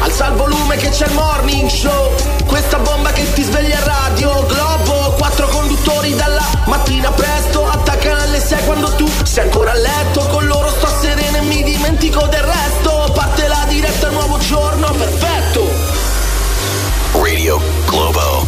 Alza 0.00 0.26
il 0.28 0.34
volume 0.34 0.76
che 0.76 0.90
c'è 0.90 1.06
il 1.06 1.14
morning 1.14 1.68
show. 1.68 2.12
Questa 2.46 2.78
bomba 2.78 3.10
che 3.12 3.32
ti 3.32 3.42
sveglia 3.42 3.78
a 3.78 3.84
radio 3.84 4.44
Globo. 4.46 5.14
Quattro 5.16 5.46
conduttori 5.46 6.14
dalla 6.14 6.44
mattina 6.66 7.10
presto. 7.12 7.64
Attaccano 7.66 7.91
alle 7.91 7.91
6 8.42 8.64
quando 8.64 8.94
tu 8.96 9.08
sei 9.22 9.44
ancora 9.44 9.70
a 9.72 9.74
letto. 9.74 10.26
Con 10.26 10.46
loro 10.46 10.68
sto 10.68 10.88
sereno 11.00 11.36
e 11.36 11.40
mi 11.42 11.62
dimentico 11.62 12.26
del 12.26 12.42
resto. 12.42 13.10
Parte 13.14 13.46
la 13.46 13.64
diretta, 13.68 14.10
nuovo 14.10 14.38
giorno, 14.38 14.90
perfetto. 14.92 15.70
Radio 17.12 17.60
Globo. 17.86 18.46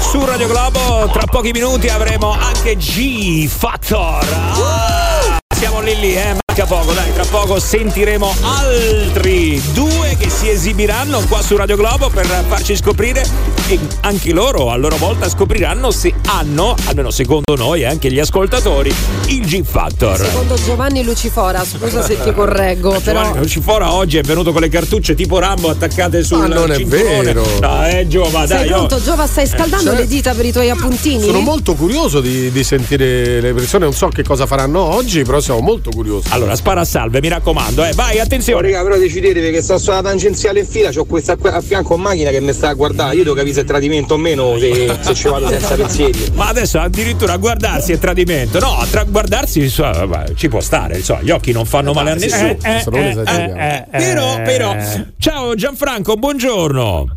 Su 0.00 0.24
Radio 0.24 0.46
Globo 0.46 1.08
tra 1.10 1.24
pochi 1.26 1.52
minuti 1.52 1.88
avremo 1.88 2.30
anche 2.30 2.76
G 2.76 3.46
Factor. 3.48 4.24
Ah, 4.30 5.38
siamo 5.54 5.80
lì 5.80 5.98
lì, 5.98 6.14
eh, 6.14 6.41
manca 6.52 6.66
poco, 6.66 6.92
dai, 6.92 7.10
tra 7.14 7.24
poco 7.24 7.58
sentiremo 7.58 8.30
altri 8.42 9.62
due 9.72 10.16
che 10.18 10.28
si 10.28 10.50
esibiranno 10.50 11.22
qua 11.26 11.40
su 11.40 11.56
Radio 11.56 11.76
Globo 11.76 12.10
per 12.10 12.26
farci 12.26 12.76
scoprire 12.76 13.24
e 13.68 13.78
anche 14.00 14.32
loro 14.32 14.70
a 14.70 14.76
loro 14.76 14.96
volta 14.96 15.30
scopriranno 15.30 15.90
se 15.90 16.12
hanno, 16.26 16.74
almeno 16.88 17.10
secondo 17.10 17.56
noi 17.56 17.82
e 17.82 17.86
anche 17.86 18.12
gli 18.12 18.18
ascoltatori, 18.18 18.92
il 19.28 19.46
G 19.46 19.62
Factor. 19.62 20.18
Secondo 20.18 20.56
Giovanni 20.56 21.02
Lucifora, 21.02 21.64
scusa 21.64 22.02
se 22.02 22.20
ti 22.22 22.32
correggo, 22.34 23.00
però 23.02 23.22
Giovanni 23.22 23.38
Lucifora 23.38 23.92
oggi 23.94 24.18
è 24.18 24.22
venuto 24.22 24.52
con 24.52 24.60
le 24.60 24.68
cartucce 24.68 25.14
tipo 25.14 25.38
Rambo 25.38 25.70
attaccate 25.70 26.22
sul 26.22 26.40
Ma 26.40 26.48
non 26.48 26.70
è 26.70 26.76
cinturone. 26.76 27.22
vero. 27.22 27.46
No, 27.60 27.86
eh, 27.86 28.06
Giova, 28.06 28.46
sei 28.46 28.58
dai. 28.58 28.72
oh. 28.72 28.86
pronto 28.86 29.02
Giova? 29.02 29.26
Stai 29.26 29.46
scaldando 29.46 29.84
certo. 29.84 30.00
le 30.00 30.06
dita 30.06 30.34
per 30.34 30.44
i 30.44 30.52
tuoi 30.52 30.68
appuntini? 30.68 31.24
Sono 31.24 31.40
molto 31.40 31.74
curioso 31.74 32.20
di, 32.20 32.50
di 32.50 32.62
sentire 32.62 33.40
le 33.40 33.54
persone, 33.54 33.84
non 33.84 33.94
so 33.94 34.08
che 34.08 34.22
cosa 34.22 34.44
faranno 34.44 34.80
oggi, 34.80 35.22
però 35.22 35.40
siamo 35.40 35.60
molto 35.60 35.90
curiosi. 35.90 36.28
Allora, 36.30 36.41
spara 36.54 36.80
a 36.80 36.84
salve, 36.84 37.20
mi 37.20 37.28
raccomando, 37.28 37.84
eh. 37.84 37.92
Vai, 37.94 38.18
Oh, 38.18 38.22
attenzione. 38.22 38.70
raga, 38.70 38.82
però 38.82 38.98
decidetevi 38.98 39.50
che 39.50 39.62
sto 39.62 39.78
sulla 39.78 40.02
tangenziale 40.02 40.60
in 40.60 40.66
fila, 40.66 40.90
c'ho 40.90 41.04
questa 41.04 41.36
qua 41.36 41.52
a 41.54 41.60
fianco 41.60 41.94
in 41.94 42.00
macchina 42.02 42.30
che 42.30 42.40
mi 42.40 42.52
sta 42.52 42.68
a 42.68 42.74
guardare. 42.74 43.16
Io 43.16 43.22
devo 43.22 43.34
capire 43.34 43.54
se 43.54 43.60
è 43.62 43.64
tradimento 43.64 44.14
o 44.14 44.16
meno, 44.16 44.58
se, 44.58 44.96
se 45.00 45.14
ci 45.14 45.28
vado 45.28 45.48
senza 45.48 45.74
pensieri. 45.74 46.18
Ma 46.34 46.48
adesso 46.48 46.78
addirittura 46.78 47.34
a 47.34 47.36
guardarsi 47.36 47.92
è 47.92 47.98
tradimento. 47.98 48.58
No, 48.58 48.76
a 48.78 48.86
tra- 48.86 49.04
guardarsi 49.04 49.68
so, 49.68 49.82
vabbè, 49.84 50.34
ci 50.34 50.48
può 50.48 50.60
stare, 50.60 50.96
insomma, 50.98 51.22
gli 51.22 51.30
occhi 51.30 51.52
non 51.52 51.64
fanno 51.64 51.92
male 51.92 52.10
a 52.10 52.14
nessuno. 52.14 52.48
Eh, 52.48 52.58
eh, 52.62 52.82
eh, 52.92 53.24
eh, 53.26 53.86
eh, 53.90 53.98
Però, 53.98 54.36
eh. 54.38 54.42
però. 54.42 54.76
Ciao 55.18 55.54
Gianfranco, 55.54 56.14
buongiorno. 56.16 57.16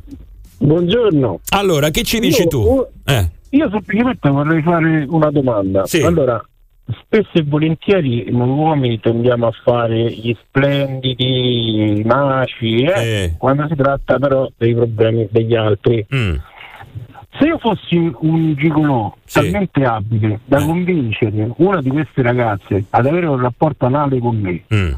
Buongiorno. 0.58 1.40
Allora, 1.50 1.90
che 1.90 2.04
ci 2.04 2.20
dici 2.20 2.44
Io- 2.44 2.48
tu? 2.48 2.86
Eh. 3.06 3.30
Io 3.50 3.70
semplicemente 3.72 4.30
vorrei 4.30 4.62
fare 4.62 5.06
una 5.10 5.30
domanda. 5.32 5.86
Sì. 5.86 6.02
Allora, 6.02 6.44
spesso 6.88 7.32
e 7.34 7.44
volentieri 7.44 8.30
noi 8.32 8.50
uomini 8.50 9.00
tendiamo 9.00 9.48
a 9.48 9.52
fare 9.64 10.12
gli 10.12 10.36
splendidi, 10.40 12.00
i 12.00 12.04
maci, 12.04 12.84
eh, 12.84 13.34
quando 13.38 13.68
si 13.68 13.76
tratta 13.76 14.18
però 14.20 14.48
dei 14.58 14.74
problemi 14.76 15.28
degli 15.32 15.56
altri. 15.56 16.06
Mm. 16.14 16.36
Se 17.38 17.46
io 17.48 17.58
fossi 17.58 17.96
un 18.20 18.54
gigolò 18.56 19.14
talmente 19.30 19.84
abile 19.84 20.40
da 20.46 20.60
Eh. 20.60 20.66
convincere 20.66 21.52
una 21.58 21.82
di 21.82 21.90
queste 21.90 22.22
ragazze 22.22 22.86
ad 22.90 23.06
avere 23.06 23.26
un 23.26 23.42
rapporto 23.42 23.86
anale 23.88 24.20
con 24.20 24.38
me, 24.40 24.64
Mm. 24.74 24.94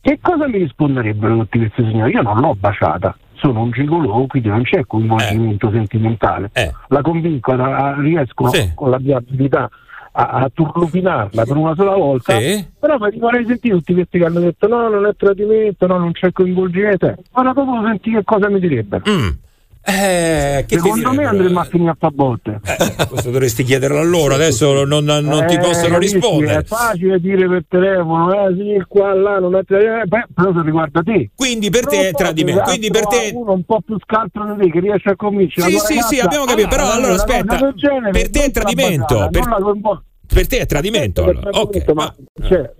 che 0.00 0.18
cosa 0.20 0.48
mi 0.48 0.58
risponderebbero 0.58 1.36
tutti 1.38 1.58
questi 1.58 1.84
signori? 1.88 2.12
Io 2.12 2.22
non 2.22 2.40
l'ho 2.40 2.56
baciata, 2.58 3.16
sono 3.34 3.60
un 3.62 3.70
gigolò, 3.70 4.24
quindi 4.26 4.48
non 4.48 4.62
c'è 4.62 4.84
coinvolgimento 4.86 5.70
sentimentale. 5.70 6.50
La 6.88 7.02
convinco, 7.02 7.52
a- 7.52 7.76
a- 7.76 8.00
riesco 8.00 8.48
Sì. 8.48 8.72
con 8.74 8.90
la 8.90 8.98
mia 8.98 9.18
abilità 9.18 9.68
a, 10.18 10.28
a 10.44 10.50
turlupinarla 10.52 11.44
per 11.44 11.56
una 11.56 11.74
sola 11.74 11.94
volta, 11.94 12.38
Sì. 12.38 12.66
però 12.80 12.96
poi 12.96 13.18
vorrei 13.18 13.44
sentire 13.46 13.76
tutti 13.76 13.92
questi 13.92 14.18
che 14.18 14.24
hanno 14.24 14.40
detto 14.40 14.66
no, 14.66 14.88
non 14.88 15.04
è 15.06 15.14
tradimento, 15.14 15.86
no, 15.86 15.98
non 15.98 16.12
c'è 16.12 16.32
coinvolgimento. 16.32 17.14
Ora 17.32 17.52
dopo 17.52 17.82
senti 17.84 18.10
che 18.12 18.24
cosa 18.24 18.48
mi 18.48 18.58
direbbero. 18.58 19.02
Eh, 19.88 20.64
Secondo 20.66 21.12
me 21.12 21.24
andremo 21.26 21.60
a 21.60 21.64
finire 21.64 21.90
a 21.90 21.96
fa 21.96 22.10
botte. 22.10 22.60
Questo 23.08 23.30
dovresti 23.30 23.62
chiederlo 23.62 24.00
a 24.00 24.02
loro, 24.02 24.34
adesso 24.34 24.84
non, 24.84 25.04
non- 25.04 25.24
non 25.24 25.46
ti 25.46 25.54
Eh, 25.54 25.58
possono 25.60 25.98
rispondere. 25.98 26.58
È 26.58 26.64
facile 26.64 27.20
dire 27.20 27.46
per 27.46 27.64
telefono, 27.68 28.32
eh 28.48 28.54
sì, 28.56 28.84
qua, 28.88 29.14
là, 29.14 29.38
non 29.38 29.54
è 29.54 29.62
tradimento, 29.64 30.02
eh, 30.02 30.06
beh, 30.06 30.26
però 30.34 30.52
se 30.52 30.62
riguarda 30.62 31.02
te. 31.02 31.30
Quindi 31.36 31.70
per 31.70 31.86
te 31.86 31.98
è 32.08 32.10
Però 32.10 32.16
tradimento, 32.18 32.62
poi 32.62 32.68
quindi 32.70 32.90
per 32.90 33.06
te- 33.06 33.30
uno 33.32 33.52
un 33.52 33.62
po' 33.64 33.80
più 33.80 33.96
scaltro 34.02 34.54
di 34.56 34.62
te 34.64 34.70
che 34.72 34.80
riesce 34.80 35.10
a 35.10 35.14
convincere 35.16 35.70
Sì, 35.70 35.78
sì, 35.78 35.86
sì, 35.86 35.94
ragazza 35.94 36.24
abbiamo 36.24 36.44
capito, 36.46 36.66
a 36.66 36.70
però 36.70 36.84
fare 36.86 36.96
allora 36.98 37.14
aspetta, 37.14 37.72
genere, 37.76 38.10
per 38.10 38.30
te 38.30 38.44
è 38.44 38.50
tradimento, 38.50 39.28
per- 39.30 40.02
Per 40.26 40.46
te 40.48 40.58
è 40.58 40.66
tradimento. 40.66 41.22
Per 41.22 41.36
allora. 41.36 41.50
tradimento, 41.50 41.92
Ok, 41.92 41.96
ma, 41.96 42.14
cioè, 42.48 42.72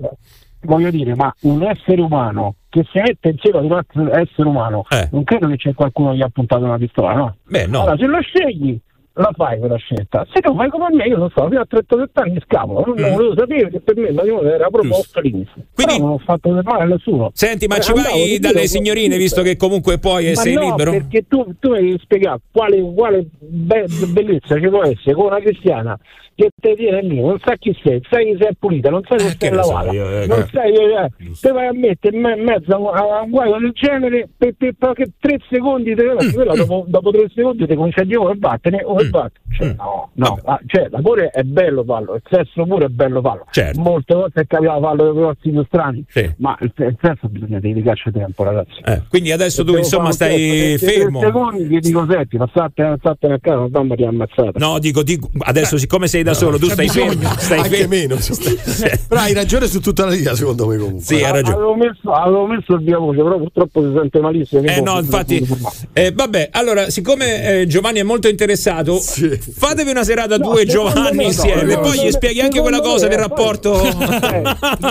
voglio 0.62 0.90
dire, 0.90 1.14
ma 1.14 1.32
un 1.42 1.62
essere 1.62 2.00
umano 2.00 2.56
che 2.80 2.86
si 2.92 2.98
mette 3.00 3.28
insieme 3.30 3.58
ad 3.58 3.64
un 3.64 3.72
altro 3.72 4.14
essere 4.14 4.48
umano, 4.48 4.84
non 5.10 5.24
credo 5.24 5.48
che 5.48 5.56
c'è 5.56 5.74
qualcuno 5.74 6.10
che 6.10 6.16
gli 6.18 6.22
ha 6.22 6.28
puntato 6.32 6.64
una 6.64 6.78
pistola, 6.78 7.14
no? 7.14 7.36
Eh. 7.46 7.50
Beh, 7.50 7.66
no. 7.66 7.80
Allora, 7.82 7.96
se 7.96 8.06
lo 8.06 8.20
scegli, 8.20 8.78
la 9.18 9.30
fai 9.34 9.58
quella 9.58 9.76
scelta. 9.76 10.26
Se 10.30 10.40
non 10.44 10.56
fai 10.56 10.68
come 10.68 10.88
me, 10.92 11.04
io 11.04 11.16
non 11.16 11.30
so, 11.34 11.48
fino 11.48 11.60
a 11.60 11.64
37 11.66 12.20
anni 12.20 12.38
scapolo, 12.44 12.82
non, 12.84 12.96
Mm. 12.96 13.00
non 13.00 13.12
volevo 13.14 13.34
sapere 13.38 13.70
che 13.70 13.80
per 13.80 13.96
me 13.96 14.08
il 14.08 14.14
matrimonio 14.14 14.52
era 14.52 14.68
proposto 14.68 15.18
all'inizio. 15.20 15.54
Però 15.74 15.96
non 15.96 16.10
ho 16.10 16.18
fatto 16.18 16.52
del 16.52 16.62
male 16.62 16.82
a 16.82 16.86
nessuno. 16.86 17.30
Senti, 17.32 17.66
ma 17.66 17.76
Eh, 17.76 17.80
ci 17.80 17.92
vai 17.94 18.24
di 18.28 18.38
dalle 18.38 18.66
signorine, 18.66 19.16
visto 19.16 19.40
che 19.40 19.56
comunque 19.56 19.98
puoi 19.98 20.26
ma 20.28 20.34
sei 20.34 20.52
no, 20.54 20.60
libero? 20.68 20.90
perché 20.90 21.24
tu, 21.26 21.46
tu 21.58 21.70
mi 21.70 21.80
devi 21.80 21.98
spiegare 22.02 22.40
quale, 22.52 22.78
quale 22.94 23.26
be- 23.38 23.86
bellezza 24.12 24.60
ci 24.60 24.68
può 24.68 24.82
essere 24.82 25.14
con 25.14 25.26
una 25.26 25.38
cristiana 25.40 25.98
che 26.36 26.50
te 26.54 26.74
tiene 26.74 27.02
lì, 27.02 27.20
non 27.20 27.38
sa 27.42 27.56
chi 27.56 27.76
sei, 27.82 28.00
sai 28.08 28.36
se 28.38 28.48
è 28.48 28.52
pulita, 28.58 28.90
non 28.90 29.02
sai 29.08 29.20
se 29.20 29.36
che 29.36 29.48
è 29.48 29.50
ne 29.50 29.62
so 29.62 29.72
lavata, 29.72 29.92
io, 29.92 30.10
eh, 30.10 30.26
non 30.26 30.38
eh. 30.40 30.48
sai, 30.52 30.72
eh, 30.74 31.10
te 31.40 31.50
vai 31.52 31.66
a 31.66 31.72
mettere 31.72 32.14
in 32.14 32.22
me- 32.22 32.36
in 32.36 32.44
mezzo 32.44 32.74
a 32.74 33.22
un, 33.22 33.30
guaio 33.30 33.58
del 33.58 33.72
genere 33.72 34.28
per, 34.36 34.54
per 34.56 34.74
poche 34.78 35.12
tre 35.18 35.38
secondi, 35.48 35.94
te, 35.94 36.04
Mm. 36.06 36.32
quella 36.32 36.54
dopo, 36.56 36.84
dopo 36.86 37.10
tre 37.10 37.30
secondi 37.34 37.66
ti 37.66 37.72
a 37.72 38.04
dire 38.04 38.16
oh, 38.18 38.30
e 38.30 38.36
vattene, 38.38 38.82
oh 38.84 39.00
e 39.00 39.08
vattene. 39.08 39.44
Cioè, 39.56 39.74
no, 39.76 40.10
no, 40.14 40.38
ah, 40.44 40.60
cioè, 40.66 40.88
l'amore 40.90 41.28
è 41.28 41.42
bello 41.42 41.82
farlo, 41.84 42.14
il 42.14 42.22
sesso 42.28 42.64
pure 42.64 42.86
è 42.86 42.88
bello 42.88 43.20
farlo. 43.20 43.46
Certo. 43.50 43.80
Molte 43.80 44.14
volte 44.14 44.40
è 44.42 44.46
capitato 44.46 44.80
farlo 44.80 45.12
con 45.12 45.22
ragazzi 45.22 45.50
più 45.50 45.64
strani, 45.64 46.04
ma 46.38 46.56
il, 46.60 46.72
il 46.76 46.96
sesso 47.00 47.28
bisogna 47.28 47.58
dedicarci 47.58 48.10
tempo, 48.12 48.42
ragazzi. 48.42 48.80
Eh, 48.84 49.02
quindi 49.08 49.32
adesso 49.32 49.64
tu 49.64 49.76
insomma 49.76 50.12
stai 50.12 50.76
perché 50.78 50.78
fermo. 50.78 51.20
Tre 51.20 51.28
secondi 51.28 51.68
ti 51.68 51.78
dico 51.78 52.06
senti, 52.08 52.36
passate, 52.36 52.82
a 52.82 53.38
casa, 53.40 53.66
mamma 53.70 53.94
ti 53.94 54.04
ha 54.04 54.08
ammazzato. 54.08 54.58
No, 54.58 54.78
dico, 54.78 55.02
dico, 55.02 55.30
adesso 55.40 55.78
siccome 55.78 56.06
sei 56.06 56.22
da 56.26 56.34
solo, 56.34 56.58
tu 56.58 56.68
stai 56.68 56.88
fermo. 56.88 57.32
Stai 57.38 57.58
Anche 57.58 57.76
fermo. 57.76 57.94
meno. 57.94 58.16
Però 59.08 59.20
hai 59.20 59.32
ragione 59.32 59.68
su 59.68 59.80
tutta 59.80 60.04
la 60.04 60.10
linea, 60.10 60.34
secondo 60.34 60.66
me 60.66 60.76
comunque. 60.76 61.04
Sì, 61.04 61.14
hai 61.22 61.32
ragione. 61.32 61.54
Avevo 61.54 61.74
messo, 61.76 62.12
avevo 62.12 62.46
messo 62.46 62.72
il 62.74 62.82
via 62.82 62.98
voce, 62.98 63.22
però 63.22 63.38
purtroppo 63.38 63.82
si 63.82 63.92
sente 63.94 64.20
malissimo. 64.20 64.62
Eh 64.62 64.80
no, 64.80 64.98
infatti, 64.98 65.46
eh, 65.92 66.12
vabbè, 66.12 66.48
allora, 66.52 66.90
siccome 66.90 67.60
eh, 67.60 67.66
Giovanni 67.66 68.00
è 68.00 68.02
molto 68.02 68.28
interessato, 68.28 68.98
fatevi 68.98 69.90
una 69.90 70.02
serata 70.02 70.36
due 70.36 70.66
Giovanni 70.66 71.26
insieme, 71.26 71.72
e 71.72 71.78
poi 71.78 72.06
gli 72.06 72.10
spieghi 72.10 72.40
anche 72.40 72.60
quella 72.60 72.80
cosa 72.80 73.06
del 73.06 73.18
rapporto. 73.18 73.72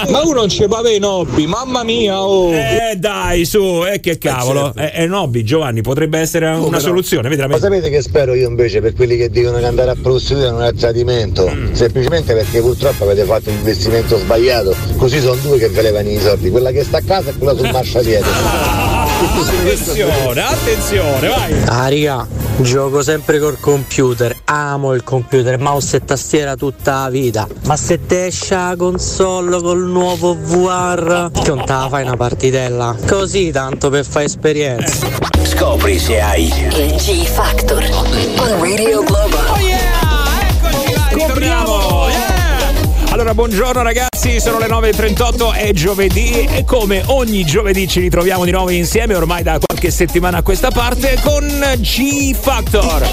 Ma 0.10 0.22
uno 0.24 0.34
non 0.34 0.50
ci 0.50 0.66
va 0.68 0.82
i 0.90 1.00
nobby, 1.00 1.46
mamma 1.46 1.84
mia, 1.84 2.22
oh! 2.22 2.54
Eh 2.54 2.96
dai, 2.98 3.46
su, 3.46 3.84
eh 3.86 4.00
che 4.00 4.18
cavolo. 4.18 4.74
È, 4.74 4.92
è 4.92 5.06
un 5.06 5.14
hobby, 5.14 5.44
Giovanni, 5.44 5.82
potrebbe 5.82 6.20
essere 6.20 6.48
una 6.48 6.80
soluzione. 6.80 7.28
Vedi, 7.28 7.42
la 7.42 7.48
Ma 7.48 7.58
sapete 7.58 7.90
che 7.90 8.02
spero 8.02 8.34
io 8.34 8.48
invece 8.48 8.82
per 8.82 8.94
quelli 8.94 9.18
che 9.18 9.30
dicono 9.30 9.58
che 9.58 9.66
andare 9.66 9.92
a 9.92 9.96
prostituire 10.02 10.52
non 10.52 10.64
è 10.64 10.74
tradimento? 10.74 11.25
Mm. 11.26 11.74
Semplicemente 11.74 12.34
perché 12.34 12.62
purtroppo 12.62 13.04
avete 13.04 13.24
fatto 13.24 13.50
un 13.50 13.56
investimento 13.56 14.18
sbagliato. 14.18 14.76
Così 14.98 15.20
sono 15.20 15.36
due 15.42 15.58
che 15.58 15.70
ve 15.70 15.82
levano 15.82 16.10
i 16.10 16.20
soldi, 16.20 16.50
quella 16.50 16.72
che 16.72 16.84
sta 16.84 16.98
a 16.98 17.02
casa 17.06 17.30
e 17.30 17.34
quella 17.38 17.56
sul 17.56 17.70
marciapiede. 17.72 18.26
Attenzione, 19.16 20.42
attenzione, 20.42 21.28
vai. 21.28 21.54
Ah, 21.68 21.90
raga, 21.90 22.28
gioco 22.58 23.02
sempre 23.02 23.40
col 23.40 23.58
computer. 23.60 24.36
Amo 24.46 24.94
il 24.94 25.04
computer, 25.04 25.58
mouse 25.58 25.98
e 25.98 26.06
tastiera 26.06 26.56
tutta 26.56 27.04
la 27.04 27.10
vita. 27.10 27.48
Ma 27.66 27.78
se 27.78 28.06
te 28.06 28.26
esce 28.28 28.56
la 28.56 28.76
console 28.78 29.62
col 29.62 29.86
nuovo 29.86 30.36
VR, 30.36 31.32
che 31.32 31.48
non 31.48 31.64
te 31.66 31.72
la 31.72 31.88
fai 31.90 32.04
una 32.04 32.18
partitella? 32.18 32.96
Così 33.08 33.52
tanto 33.52 33.90
per 33.90 34.06
fare 34.06 34.26
esperienza. 34.26 35.08
Scopri 35.44 35.98
se 35.98 36.20
hai 36.20 36.46
Il 36.48 36.96
G 36.96 37.24
Factor 37.26 37.84
on 38.38 38.60
Radio 38.60 39.04
Globo. 39.04 39.38
Ritorniamo! 39.56 39.75
Allora, 43.26 43.42
buongiorno 43.42 43.82
ragazzi, 43.82 44.40
sono 44.40 44.60
le 44.60 44.68
9.38, 44.68 45.56
è 45.56 45.74
giovedì 45.74 46.48
e 46.48 46.64
come 46.64 47.02
ogni 47.08 47.44
giovedì 47.44 47.88
ci 47.88 48.00
ritroviamo 48.00 48.46
di 48.46 48.52
nuovo 48.52 48.70
insieme 48.70 49.16
ormai 49.16 49.42
da 49.42 49.58
qualche 49.60 49.90
settimana 49.90 50.38
a 50.38 50.42
questa 50.44 50.70
parte 50.70 51.18
con 51.24 51.44
G 51.78 52.36
Factor. 52.36 53.10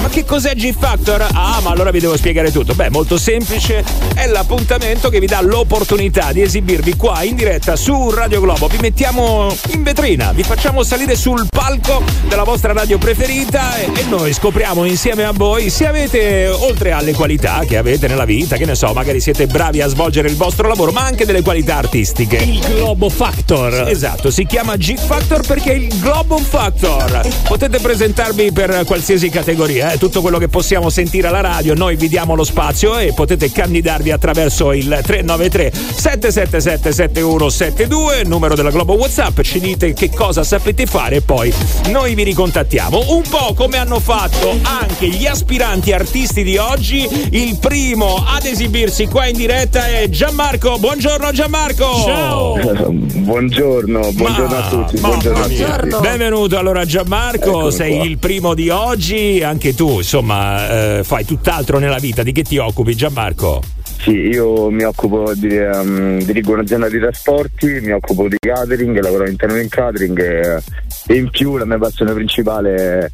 Ma 0.00 0.08
che 0.08 0.24
cos'è 0.24 0.56
G 0.56 0.74
Factor? 0.76 1.28
Ah, 1.32 1.60
ma 1.62 1.70
allora 1.70 1.92
vi 1.92 2.00
devo 2.00 2.16
spiegare 2.16 2.50
tutto. 2.50 2.74
Beh, 2.74 2.90
molto 2.90 3.16
semplice, 3.16 3.84
è 4.16 4.26
l'appuntamento 4.26 5.08
che 5.08 5.20
vi 5.20 5.26
dà 5.26 5.40
l'opportunità 5.40 6.32
di 6.32 6.42
esibirvi 6.42 6.96
qua 6.96 7.22
in 7.22 7.36
diretta 7.36 7.76
su 7.76 8.10
Radio 8.10 8.40
Globo. 8.40 8.66
Vi 8.66 8.78
mettiamo 8.80 9.54
in 9.68 9.84
vetrina, 9.84 10.32
vi 10.32 10.42
facciamo 10.42 10.82
salire 10.82 11.14
sul 11.14 11.46
palco 11.48 12.02
della 12.26 12.42
vostra 12.42 12.72
radio 12.72 12.98
preferita 12.98 13.76
e, 13.76 13.84
e 13.84 14.04
noi 14.08 14.32
scopriamo 14.32 14.84
insieme 14.84 15.22
a 15.22 15.30
voi 15.32 15.70
se 15.70 15.86
avete, 15.86 16.48
oltre 16.48 16.90
alle 16.90 17.12
qualità 17.12 17.60
che 17.64 17.76
avete 17.76 18.08
nella 18.08 18.24
vita, 18.24 18.56
che 18.56 18.64
ne 18.64 18.74
so, 18.74 18.92
magari 18.92 19.20
siete 19.20 19.42
bravi 19.46 19.80
a 19.80 19.88
svolgere 19.88 20.28
il 20.28 20.36
vostro 20.36 20.68
lavoro, 20.68 20.92
ma 20.92 21.04
anche 21.04 21.24
delle 21.24 21.42
qualità 21.42 21.76
artistiche. 21.76 22.36
Il 22.36 22.60
Globo 22.60 23.08
Factor. 23.08 23.88
Esatto, 23.88 24.30
si 24.30 24.46
chiama 24.46 24.76
G 24.76 24.96
Factor 24.96 25.46
perché 25.46 25.72
è 25.72 25.76
il 25.76 25.98
Globo 26.00 26.38
Factor. 26.38 27.26
Potete 27.46 27.78
presentarvi 27.78 28.52
per 28.52 28.82
qualsiasi 28.86 29.28
categoria, 29.28 29.92
eh, 29.92 29.98
tutto 29.98 30.20
quello 30.20 30.38
che 30.38 30.48
possiamo 30.48 30.90
sentire 30.90 31.28
alla 31.28 31.40
radio, 31.40 31.74
noi 31.74 31.96
vi 31.96 32.08
diamo 32.08 32.34
lo 32.34 32.44
spazio 32.44 32.98
e 32.98 33.12
potete 33.12 33.50
candidarvi 33.50 34.10
attraverso 34.10 34.72
il 34.72 34.86
393 35.02 35.72
777 35.72 36.92
7172, 36.92 38.22
numero 38.24 38.54
della 38.54 38.70
Globo 38.70 38.94
WhatsApp, 38.94 39.40
ci 39.40 39.60
dite 39.60 39.92
che 39.92 40.10
cosa 40.10 40.42
sapete 40.44 40.86
fare 40.86 41.16
e 41.16 41.20
poi 41.20 41.52
noi 41.88 42.14
vi 42.14 42.22
ricontattiamo. 42.24 43.04
Un 43.08 43.22
po' 43.28 43.54
come 43.54 43.78
hanno 43.78 44.00
fatto 44.00 44.58
anche 44.62 45.08
gli 45.08 45.26
aspiranti 45.26 45.92
artisti 45.92 46.42
di 46.42 46.56
oggi, 46.56 47.08
il 47.30 47.58
primo 47.58 48.24
ad 48.26 48.44
esibirsi 48.44 49.06
qua 49.06 49.26
in 49.26 49.33
diretta 49.34 49.86
è 49.86 50.08
Gianmarco. 50.08 50.78
Buongiorno 50.78 51.30
Gianmarco. 51.32 52.02
Ciao. 52.04 52.54
buongiorno, 52.88 54.12
buongiorno 54.12 54.56
a 54.56 54.68
tutti. 54.68 55.00
Buongiorno 55.00 55.44
a 55.44 55.48
tutti. 55.48 55.96
Benvenuto 56.00 56.58
allora 56.58 56.84
Gianmarco, 56.84 57.50
Eccomi 57.50 57.72
sei 57.72 57.96
qua. 57.96 58.04
il 58.04 58.18
primo 58.18 58.54
di 58.54 58.68
oggi, 58.70 59.42
anche 59.42 59.74
tu 59.74 59.98
insomma 59.98 60.98
eh, 60.98 61.04
fai 61.04 61.24
tutt'altro 61.24 61.78
nella 61.78 61.98
vita, 61.98 62.22
di 62.22 62.32
che 62.32 62.42
ti 62.42 62.58
occupi 62.58 62.94
Gianmarco? 62.94 63.60
Sì, 64.04 64.10
io 64.10 64.68
mi 64.70 64.82
occupo 64.82 65.32
di, 65.34 65.56
ehm, 65.56 66.22
dirigo 66.24 66.52
un'azienda 66.52 66.88
di 66.90 66.98
trasporti, 66.98 67.80
mi 67.80 67.92
occupo 67.92 68.28
di 68.28 68.36
catering, 68.38 69.00
lavoro 69.00 69.24
all'interno 69.24 69.54
del 69.54 69.68
catering 69.68 70.18
e, 70.20 70.62
e 71.06 71.14
in 71.16 71.30
più 71.30 71.56
la 71.56 71.64
mia 71.64 71.78
passione 71.78 72.12
principale 72.12 72.74
è, 72.74 73.10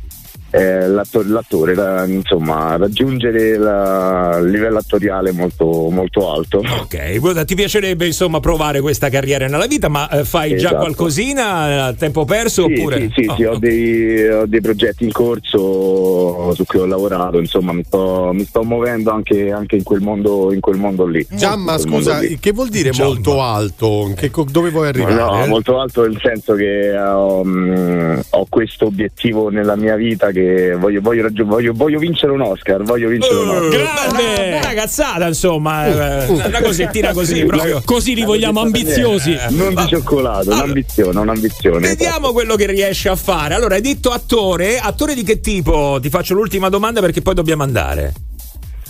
è 0.50 0.86
l'atto- 0.86 1.22
l'attore, 1.24 1.74
la- 1.74 2.04
insomma 2.06 2.76
raggiungere 2.76 3.56
la- 3.56 4.38
il 4.42 4.50
livello 4.50 4.78
attoriale 4.78 5.32
molto, 5.32 5.88
molto 5.90 6.32
alto. 6.32 6.58
Ok, 6.80 7.18
guarda, 7.18 7.44
ti 7.44 7.54
piacerebbe 7.54 8.06
insomma 8.06 8.40
provare 8.40 8.80
questa 8.80 9.08
carriera 9.08 9.46
nella 9.46 9.66
vita, 9.66 9.88
ma 9.88 10.08
eh, 10.10 10.24
fai 10.24 10.50
già 10.50 10.68
Esatto. 10.68 10.76
qualcosina 10.76 11.86
a 11.86 11.92
tempo 11.94 12.24
perso 12.24 12.66
Sì, 12.66 12.72
oppure... 12.72 12.98
sì, 13.00 13.12
sì, 13.14 13.28
Oh, 13.30 13.34
sì, 13.36 13.44
ho, 13.44 13.58
dei, 13.58 14.28
ho 14.28 14.46
dei 14.46 14.60
progetti 14.60 15.04
in 15.04 15.12
corso 15.12 16.52
su 16.54 16.64
cui 16.64 16.80
ho 16.80 16.86
lavorato, 16.86 17.38
insomma 17.38 17.72
mi 17.72 17.84
sto, 17.84 18.30
mi 18.32 18.44
sto 18.44 18.62
muovendo 18.64 19.10
anche, 19.12 19.50
anche 19.52 19.76
in, 19.76 19.82
quel 19.82 20.00
mondo, 20.00 20.52
in 20.52 20.60
quel 20.60 20.78
mondo 20.78 21.06
lì. 21.06 21.24
Giamma, 21.30 21.78
scusa, 21.78 22.18
lì. 22.18 22.38
che 22.38 22.52
vuol 22.52 22.68
dire 22.68 22.90
molto 22.98 23.40
alto? 23.42 24.12
Che 24.16 24.30
dove 24.50 24.70
vuoi 24.70 24.88
arrivare? 24.88 25.14
No, 25.14 25.46
molto 25.46 25.78
alto 25.78 26.02
nel 26.06 26.18
senso 26.20 26.54
che 26.54 26.96
ho, 26.98 27.42
mm, 27.44 28.18
ho 28.30 28.46
questo 28.48 28.86
obiettivo 28.86 29.48
nella 29.50 29.76
mia 29.76 29.94
vita 29.96 30.30
che 30.30 30.39
che 30.40 30.74
voglio, 30.76 31.00
voglio, 31.00 31.22
raggi- 31.22 31.42
voglio- 31.42 31.72
voglio 31.74 31.98
vincere 31.98 32.32
un 32.32 32.40
Oscar. 32.40 32.82
Voglio 32.82 33.08
vincere 33.08 33.34
un 33.34 33.48
Oscar. 33.48 33.68
Grande! 33.70 34.58
Una 34.58 34.74
cazzata, 34.74 35.26
insomma, 35.26 35.86
eh, 35.86 36.26
una 36.28 36.60
cosettina 36.62 37.12
così 37.12 37.44
proprio. 37.44 37.82
Così 37.84 38.14
li 38.14 38.24
vogliamo 38.24 38.60
ambiziosi. 38.60 39.36
Non 39.50 39.74
di 39.74 39.86
cioccolato, 39.86 40.50
un'ambizione, 40.50 41.18
un'ambizione. 41.18 41.88
Vediamo 41.88 42.32
quello 42.32 42.56
che 42.56 42.66
riesce 42.66 43.08
a 43.08 43.16
fare. 43.16 43.54
Allora, 43.54 43.74
hai 43.74 43.80
detto 43.80 44.10
attore, 44.10 44.78
attore 44.78 45.14
di 45.14 45.22
che 45.22 45.40
tipo? 45.40 45.98
Ti 46.00 46.10
faccio 46.10 46.34
l'ultima 46.34 46.68
domanda 46.68 47.00
perché 47.00 47.22
poi 47.22 47.34
dobbiamo 47.34 47.62
andare. 47.62 48.12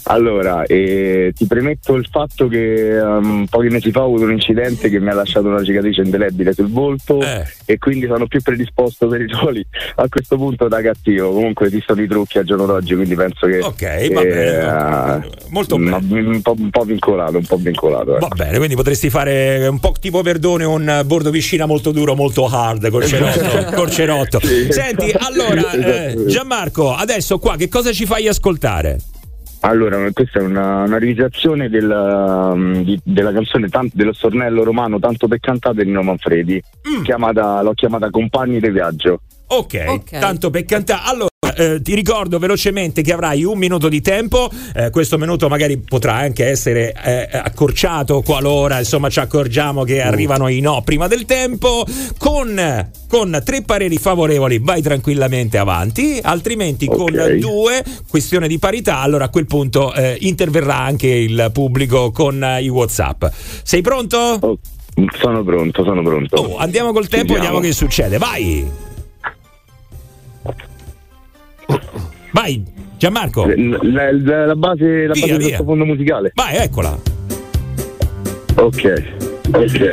Allora, 0.05 0.65
eh, 0.65 1.33
ti 1.37 1.47
premetto 1.47 1.95
il 1.95 2.07
fatto 2.11 2.49
che 2.49 2.99
um, 3.01 3.47
pochi 3.49 3.69
mesi 3.69 3.91
fa 3.91 4.01
ho 4.03 4.07
avuto 4.07 4.25
un 4.25 4.33
incidente 4.33 4.89
che 4.91 4.99
mi 4.99 5.09
ha 5.11 5.15
lasciato 5.15 5.47
una 5.49 5.63
cicatrice 5.63 6.03
indelebile 6.03 6.53
sul 6.53 6.71
volto 6.71 7.21
Eh. 7.21 7.45
e 7.65 7.79
quindi 7.79 8.07
sono 8.07 8.27
più 8.27 8.41
predisposto 8.43 9.07
per 9.09 9.21
i 9.21 9.27
ruoli 9.29 9.65
a 9.97 10.09
questo 10.09 10.37
punto 10.37 10.69
da 10.69 10.81
cattivo. 10.83 11.33
Comunque 11.33 11.67
esistono 11.67 12.03
i 12.03 12.09
trucchi 12.09 12.39
al 12.39 12.45
giorno 12.45 12.67
d'oggi, 12.67 12.95
quindi 12.95 13.15
penso 13.15 13.47
che 13.47 13.59
Ok, 13.61 14.13
va 14.13 14.23
bene, 14.23 15.25
eh, 15.25 15.31
molto 15.51 15.79
ma- 15.79 15.97
un, 15.97 16.41
po', 16.43 16.55
un 16.59 16.71
po' 16.71 16.83
vincolato, 16.85 17.37
un 17.37 17.45
po' 17.47 17.57
vincolato. 17.57 18.17
ecco. 18.17 18.29
Va 18.29 18.35
bene, 18.35 18.57
quindi 18.57 18.75
potresti 18.75 19.11
fare 19.11 19.67
un 19.69 19.79
po' 19.79 19.95
tipo 20.01 20.23
Verdone, 20.23 20.65
un 20.65 21.03
bordo 21.05 21.31
piscina 21.31 21.67
molto 21.67 21.93
duro, 21.93 22.15
molto 22.15 22.47
hard, 22.47 22.91
col 22.91 23.05
cerotto. 23.05 23.71
col 23.77 23.91
cerotto. 23.91 24.41
Sì. 24.41 24.67
Senti, 24.73 25.13
allora, 25.17 25.71
eh, 25.73 26.07
Esatto. 26.11 26.27
Gianmarco, 26.27 26.95
adesso 26.95 27.39
qua 27.39 27.57
che 27.57 27.69
cosa 27.69 27.93
ci 27.93 28.07
fai 28.07 28.27
ascoltare? 28.29 28.99
Allora, 29.63 29.99
questa 30.13 30.39
è 30.39 30.43
una, 30.43 30.85
una 30.85 30.99
rivisitazione 30.99 31.69
della, 31.69 32.51
um, 32.55 32.83
di- 32.83 32.99
della 33.05 33.31
canzone 33.33 33.69
tan- 33.69 33.91
dello 33.93 34.13
stornello 34.15 34.63
romano 34.65 34.99
Tanto 34.99 35.29
per 35.29 35.39
cantare 35.41 35.83
di 35.83 35.85
Nino 35.85 36.03
Manfredi, 36.03 36.63
Mm. 36.89 37.03
chiamata, 37.03 37.61
l'ho 37.63 37.75
chiamata 37.75 38.09
Compagni 38.11 38.59
di 38.59 38.71
viaggio. 38.71 39.21
Ok, 39.49 40.09
tanto 40.19 40.49
per 40.51 40.65
cantare. 40.65 41.03
Allora, 41.05 41.29
eh, 41.55 41.83
ti 41.83 41.95
ricordo 41.95 42.39
velocemente 42.39 43.03
che 43.03 43.13
avrai 43.13 43.45
un 43.45 43.59
minuto 43.59 43.89
di 43.89 44.01
tempo. 44.01 44.51
eh, 44.75 44.91
questo 44.91 45.19
minuto 45.19 45.49
magari 45.49 45.79
potrà 45.79 46.15
anche 46.15 46.47
essere 46.47 46.93
eh, 47.05 47.29
accorciato 47.33 48.23
qualora 48.23 48.79
insomma 48.79 49.09
ci 49.09 49.21
accorgiamo 49.21 49.85
che 49.85 50.01
arrivano 50.03 50.49
i 50.49 50.61
no 50.61 50.83
prima 50.85 51.07
del 51.09 51.25
tempo. 51.25 51.85
Con, 52.19 52.91
con 53.09 53.43
tre 53.45 53.63
pareri 53.63 53.97
favorevoli 53.97 54.59
vai 54.59 54.83
tranquillamente 54.83 55.59
avanti, 55.59 56.19
altrimenti 56.23 56.87
con 56.87 57.13
Ok. 57.19 57.33
due, 57.35 57.85
questione 58.09 58.49
di 58.49 58.59
parità, 58.59 58.99
allora 58.99 59.25
a 59.25 59.29
quel 59.29 59.47
punto 59.47 59.93
eh, 59.95 60.17
interverrà 60.21 60.79
anche 60.79 61.09
il 61.09 61.51
pubblico 61.53 62.11
con 62.11 62.43
eh, 62.43 62.63
i 62.63 62.69
WhatsApp. 62.69 63.25
Sei 63.63 63.81
pronto? 63.81 64.59
Sono 65.19 65.43
pronto, 65.45 65.85
sono 65.85 66.03
pronto. 66.03 66.37
Oh, 66.37 66.57
andiamo 66.59 66.93
col 66.93 67.09
tempo, 67.09 67.35
vediamo 67.35 67.61
che 67.61 67.73
succede. 67.73 68.19
Vai! 68.19 68.89
Vai, 72.33 72.63
Gianmarco. 72.97 73.47
La, 73.47 74.13
la- 74.13 74.47
la 74.47 74.55
base, 74.55 75.07
la 75.07 75.13
Via, 75.13 75.27
base 75.27 75.37
del 75.39 75.51
sottofondo 75.53 75.85
musicale. 75.85 76.33
Vai, 76.35 76.57
eccola. 76.57 76.99
Ok. 78.57 79.19
Ok. 79.53 79.89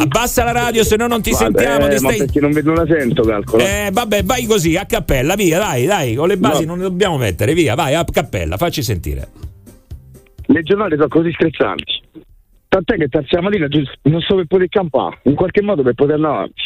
Abbassa 0.00 0.44
la 0.44 0.52
radio, 0.52 0.84
se 0.84 0.96
no 0.96 1.06
non 1.06 1.22
ti 1.22 1.30
Vabbè, 1.30 1.42
sentiamo. 1.44 1.86
Ti 1.88 1.92
ma 1.92 1.96
stai... 1.98 2.18
perché 2.18 2.40
non 2.40 2.52
vedo 2.52 2.72
la 2.72 2.86
sento, 2.86 3.22
calcola. 3.22 3.62
Eh, 3.64 3.90
vabbè, 3.92 4.22
vai 4.24 4.46
così, 4.46 4.76
a 4.76 4.84
cappella, 4.84 5.34
via, 5.34 5.58
dai, 5.58 5.86
dai, 5.86 6.14
con 6.14 6.28
le 6.28 6.36
basi 6.36 6.60
No. 6.64 6.68
non 6.74 6.78
le 6.78 6.84
dobbiamo 6.84 7.16
mettere, 7.16 7.54
via, 7.54 7.74
vai, 7.74 7.94
a 7.94 8.04
cappella, 8.04 8.56
facci 8.56 8.82
sentire. 8.82 9.28
Le 10.46 10.62
giornate 10.62 10.94
sono 10.96 11.08
così 11.08 11.32
stressanti. 11.32 12.02
Tant'è 12.68 12.96
che 12.96 13.08
terza 13.08 13.40
mattina 13.40 13.66
non 14.02 14.20
so 14.20 14.36
per 14.36 14.46
poter 14.46 14.68
campare, 14.68 15.18
in 15.24 15.34
qualche 15.34 15.62
modo 15.62 15.82
per 15.82 15.94
poter 15.94 16.14
andare 16.16 16.34
avanti. 16.34 16.62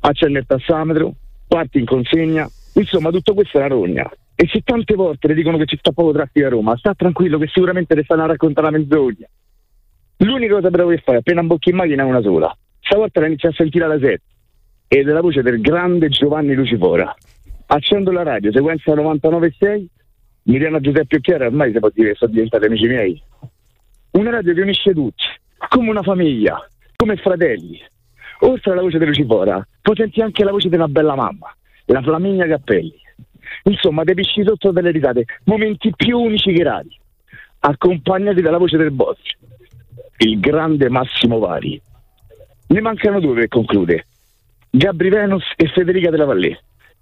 Accendi 0.00 0.38
il 0.38 0.44
tassametro, 0.46 1.14
parti 1.50 1.78
in 1.80 1.84
consegna, 1.84 2.48
insomma 2.74 3.10
tutto 3.10 3.34
questo 3.34 3.58
è 3.58 3.64
una 3.64 3.74
rogna. 3.74 4.08
E 4.36 4.48
se 4.50 4.60
tante 4.64 4.94
volte 4.94 5.26
le 5.26 5.34
dicono 5.34 5.58
che 5.58 5.66
ci 5.66 5.76
sta 5.76 5.90
poco 5.90 6.12
traffico 6.12 6.46
a 6.46 6.50
Roma, 6.50 6.76
sta 6.76 6.94
tranquillo 6.94 7.38
che 7.38 7.48
sicuramente 7.48 7.96
le 7.96 8.04
stanno 8.04 8.22
a 8.22 8.26
raccontare 8.26 8.68
una 8.68 8.78
menzogna. 8.78 9.26
L'unica 10.18 10.54
cosa 10.54 10.70
però 10.70 10.86
che 10.86 11.02
fai 11.04 11.16
appena 11.16 11.40
imbocchi 11.40 11.70
in 11.70 11.76
macchina 11.76 12.04
è 12.04 12.06
una 12.06 12.22
sola. 12.22 12.56
Stavolta 12.80 13.20
la 13.20 13.26
inizi 13.26 13.46
a 13.46 13.52
sentire 13.52 13.84
alla 13.84 13.98
7 13.98 14.20
ed 14.86 15.08
è 15.08 15.12
la 15.12 15.20
voce 15.20 15.42
del 15.42 15.60
grande 15.60 16.08
Giovanni 16.08 16.54
Lucifora. 16.54 17.14
Accendo 17.66 18.12
la 18.12 18.22
radio, 18.22 18.52
sequenza 18.52 18.94
99.6, 18.94 19.84
Miriana 20.44 20.80
Giuseppe 20.80 21.16
Occhiara 21.16 21.46
ormai 21.46 21.72
si 21.72 21.78
può 21.78 21.90
dire 21.92 22.10
che 22.10 22.14
sono 22.14 22.32
diventati 22.32 22.66
amici 22.66 22.86
miei. 22.86 23.22
Una 24.12 24.30
radio 24.30 24.54
che 24.54 24.60
unisce 24.60 24.92
tutti, 24.92 25.24
come 25.68 25.90
una 25.90 26.02
famiglia, 26.02 26.66
come 26.96 27.16
fratelli. 27.16 27.80
Oltre 28.40 28.72
alla 28.72 28.82
voce 28.82 28.98
di 28.98 29.04
Lucifora, 29.04 29.66
poi 29.82 29.96
senti 29.96 30.20
anche 30.20 30.44
la 30.44 30.50
voce 30.50 30.68
di 30.68 30.74
una 30.74 30.88
bella 30.88 31.14
mamma, 31.14 31.54
la 31.86 32.02
Flaminia 32.02 32.46
Cappelli. 32.46 32.94
Insomma, 33.64 34.04
te 34.04 34.14
pisci 34.14 34.42
sotto 34.44 34.70
delle 34.70 34.90
risate, 34.90 35.24
momenti 35.44 35.92
più 35.94 36.18
unici 36.18 36.52
che 36.52 36.62
rari, 36.62 36.98
accompagnati 37.60 38.40
dalla 38.40 38.58
voce 38.58 38.76
del 38.76 38.92
boss, 38.92 39.18
il 40.18 40.40
grande 40.40 40.88
Massimo 40.88 41.38
Vari. 41.38 41.80
Ne 42.68 42.80
mancano 42.80 43.20
due 43.20 43.34
per 43.34 43.48
concludere, 43.48 44.06
Gabri 44.70 45.08
Venus 45.08 45.44
e 45.56 45.66
Federica 45.66 46.10
della 46.10 46.24
Vallée. 46.24 46.58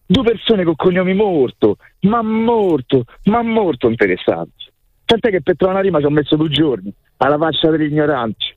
Due 0.06 0.22
persone 0.24 0.64
con 0.64 0.74
cognomi 0.74 1.12
molto, 1.12 1.76
ma 2.00 2.22
molto, 2.22 3.04
ma 3.24 3.42
molto 3.42 3.88
interessanti. 3.90 4.64
Tant'è 5.04 5.30
che 5.30 5.42
per 5.42 5.56
trovare 5.56 5.80
una 5.80 5.86
rima 5.86 6.00
ci 6.00 6.06
ho 6.06 6.10
messo 6.10 6.36
due 6.36 6.48
giorni, 6.48 6.92
alla 7.18 7.36
faccia 7.36 7.70
degli 7.70 7.92
ignoranti. 7.92 8.54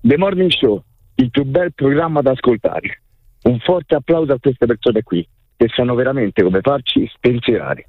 The 0.00 0.18
Morning 0.18 0.50
Show, 0.50 0.82
il 1.20 1.30
più 1.30 1.44
bel 1.44 1.72
programma 1.74 2.22
da 2.22 2.30
ascoltare. 2.30 3.02
Un 3.42 3.58
forte 3.60 3.94
applauso 3.94 4.32
a 4.32 4.38
queste 4.40 4.66
persone 4.66 5.02
qui, 5.02 5.26
che 5.56 5.66
sanno 5.74 5.94
veramente 5.94 6.42
come 6.42 6.60
farci 6.62 7.08
spensierare. 7.14 7.86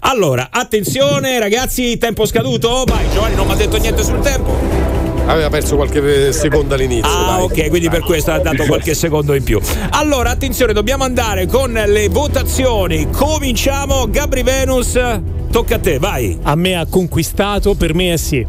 Allora, 0.00 0.48
attenzione 0.50 1.38
ragazzi, 1.38 1.96
tempo 1.98 2.26
scaduto? 2.26 2.84
Vai, 2.86 3.08
Giovanni 3.10 3.36
non 3.36 3.46
mi 3.46 3.52
ha 3.52 3.56
detto 3.56 3.78
niente 3.78 4.02
sul 4.02 4.20
tempo. 4.20 4.94
Aveva 5.26 5.48
perso 5.48 5.76
qualche 5.76 6.32
secondo 6.32 6.74
all'inizio. 6.74 7.10
Ah, 7.10 7.36
dai. 7.36 7.42
ok, 7.42 7.68
quindi 7.68 7.88
per 7.88 8.00
questo 8.00 8.32
ha 8.32 8.38
dato 8.38 8.64
qualche 8.64 8.94
secondo 8.94 9.34
in 9.34 9.42
più. 9.42 9.60
Allora, 9.90 10.30
attenzione, 10.30 10.72
dobbiamo 10.72 11.04
andare 11.04 11.46
con 11.46 11.72
le 11.72 12.08
votazioni. 12.08 13.08
Cominciamo, 13.10 14.08
Gabri 14.08 14.42
Venus, 14.42 14.98
tocca 15.50 15.76
a 15.76 15.78
te, 15.78 15.98
vai. 15.98 16.38
A 16.42 16.54
me 16.54 16.76
ha 16.76 16.86
conquistato, 16.86 17.74
per 17.74 17.94
me 17.94 18.12
è 18.12 18.16
sì. 18.16 18.46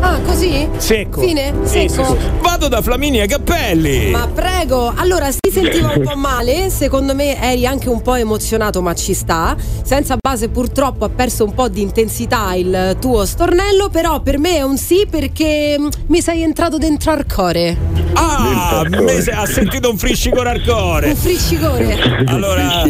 Ah, 0.00 0.18
così? 0.24 0.68
Secco. 0.76 1.20
Fine? 1.20 1.52
Sì, 1.64 1.88
Secco? 1.88 2.04
sì, 2.04 2.10
sì. 2.12 2.16
Vado 2.40 2.68
da 2.68 2.82
Flaminia 2.82 3.26
Cappelli. 3.26 4.10
Ma 4.10 4.28
prego, 4.32 4.92
allora 4.94 5.30
si 5.30 5.38
sentiva 5.50 5.92
un 5.96 6.02
po' 6.02 6.16
male, 6.16 6.68
secondo 6.70 7.14
me 7.14 7.40
eri 7.40 7.66
anche 7.66 7.88
un 7.88 8.02
po' 8.02 8.14
emozionato, 8.14 8.82
ma 8.82 8.94
ci 8.94 9.14
sta. 9.14 9.56
Senza 9.82 10.16
base 10.20 10.48
purtroppo 10.48 11.04
ha 11.04 11.08
perso 11.08 11.44
un 11.44 11.54
po' 11.54 11.68
di 11.68 11.80
intensità 11.82 12.54
il 12.54 12.96
tuo 13.00 13.24
stornello, 13.24 13.88
però 13.88 14.20
per 14.20 14.38
me 14.38 14.56
è 14.56 14.62
un 14.62 14.76
sì 14.76 15.06
perché 15.08 15.76
mm, 15.78 15.88
mi 16.08 16.20
sei 16.20 16.42
entrato 16.42 16.78
dentro 16.78 17.12
al 17.12 17.24
core. 17.26 17.76
Ah, 18.14 18.84
me 18.88 19.20
se- 19.20 19.30
ha 19.32 19.46
sentito 19.46 19.90
un 19.90 19.96
friscicore 19.98 20.50
al 20.50 20.62
cuore. 20.62 21.08
Un 21.10 21.16
friscicore. 21.16 21.98
Allora, 22.26 22.82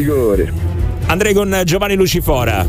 andrei 1.06 1.32
con 1.34 1.62
Giovanni 1.64 1.94
Lucifora. 1.94 2.66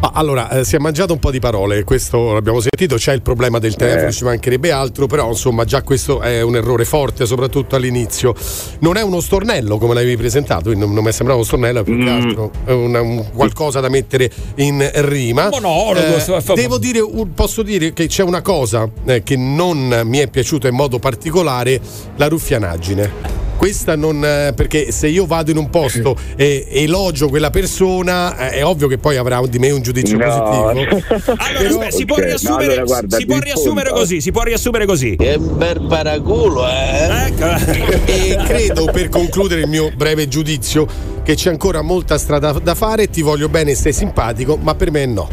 Ah, 0.00 0.10
allora, 0.16 0.50
eh, 0.50 0.64
si 0.64 0.76
è 0.76 0.78
mangiato 0.78 1.14
un 1.14 1.18
po' 1.18 1.30
di 1.30 1.38
parole, 1.38 1.82
questo 1.82 2.34
l'abbiamo 2.34 2.60
sentito, 2.60 2.96
c'è 2.96 3.14
il 3.14 3.22
problema 3.22 3.58
del 3.58 3.74
telefono, 3.74 4.08
Eh. 4.08 4.12
ci 4.12 4.24
mancherebbe 4.24 4.70
altro, 4.70 5.06
però 5.06 5.28
insomma 5.30 5.64
già 5.64 5.80
questo 5.82 6.20
è 6.20 6.42
un 6.42 6.56
errore 6.56 6.84
forte, 6.84 7.24
soprattutto 7.24 7.74
all'inizio. 7.74 8.34
Non 8.80 8.98
è 8.98 9.02
uno 9.02 9.20
stornello 9.20 9.78
come 9.78 9.94
l'avevi 9.94 10.18
presentato, 10.18 10.74
non, 10.74 10.92
non 10.92 11.02
mi 11.04 11.10
sembrava 11.10 11.36
uno 11.36 11.44
stornello, 11.44 11.80
è 11.80 11.84
più 11.84 11.96
che 12.04 12.10
altro 12.10 12.50
è 12.66 12.72
una- 12.72 13.00
un 13.00 13.30
qualcosa 13.32 13.80
da 13.80 13.88
mettere 13.88 14.30
in 14.56 14.86
rima. 15.06 15.44
Un 15.44 15.50
monologo, 15.62 16.16
Eh, 16.16 16.54
devo 16.54 16.76
dire, 16.76 17.00
un- 17.00 17.32
posso 17.32 17.62
dire 17.62 17.94
che 17.94 18.06
c'è 18.06 18.22
una 18.24 18.42
cosa 18.42 18.86
eh, 19.06 19.22
che 19.22 19.36
non 19.38 20.02
mi 20.04 20.18
è 20.18 20.28
piaciuta 20.28 20.68
in 20.68 20.74
modo 20.74 20.98
particolare, 20.98 21.80
la 22.16 22.28
ruffianaggine. 22.28 23.43
Questa 23.56 23.96
non. 23.96 24.24
eh, 24.24 24.52
perché 24.54 24.90
se 24.92 25.06
io 25.08 25.26
vado 25.26 25.50
in 25.50 25.56
un 25.56 25.70
posto 25.70 26.16
e 26.36 26.66
elogio 26.70 27.28
quella 27.28 27.50
persona, 27.50 28.50
eh, 28.50 28.58
è 28.58 28.64
ovvio 28.64 28.88
che 28.88 28.98
poi 28.98 29.16
avrà 29.16 29.40
di 29.46 29.58
me 29.58 29.70
un 29.70 29.80
giudizio 29.82 30.16
No. 30.18 30.24
positivo. 30.24 31.02
Allora, 31.36 31.68
aspetta, 31.68 31.90
si 31.90 32.04
può 32.04 32.16
Ok, 32.16 32.20
no, 32.22 32.26
riassumere, 32.28 32.64
allora, 32.72 32.84
guarda, 32.84 33.16
si 33.16 33.26
può 33.26 33.38
riassumere 33.38 33.90
così, 33.90 34.20
si 34.20 34.30
può 34.32 34.42
riassumere 34.42 34.86
così. 34.86 35.16
Che 35.16 35.38
bel 35.38 35.86
paraculo, 35.88 36.66
eh? 36.68 37.26
Ecco. 37.26 37.72
E 38.06 38.36
credo, 38.44 38.84
per 38.86 39.08
concludere 39.08 39.62
il 39.62 39.68
mio 39.68 39.90
breve 39.96 40.28
giudizio, 40.28 40.86
che 41.22 41.34
c'è 41.34 41.50
ancora 41.50 41.82
molta 41.82 42.18
strada 42.18 42.52
da 42.52 42.74
fare. 42.74 43.08
Ti 43.08 43.22
voglio 43.22 43.48
bene, 43.48 43.74
sei 43.74 43.92
simpatico, 43.92 44.56
ma 44.60 44.74
per 44.74 44.90
me 44.90 45.06
no. 45.06 45.28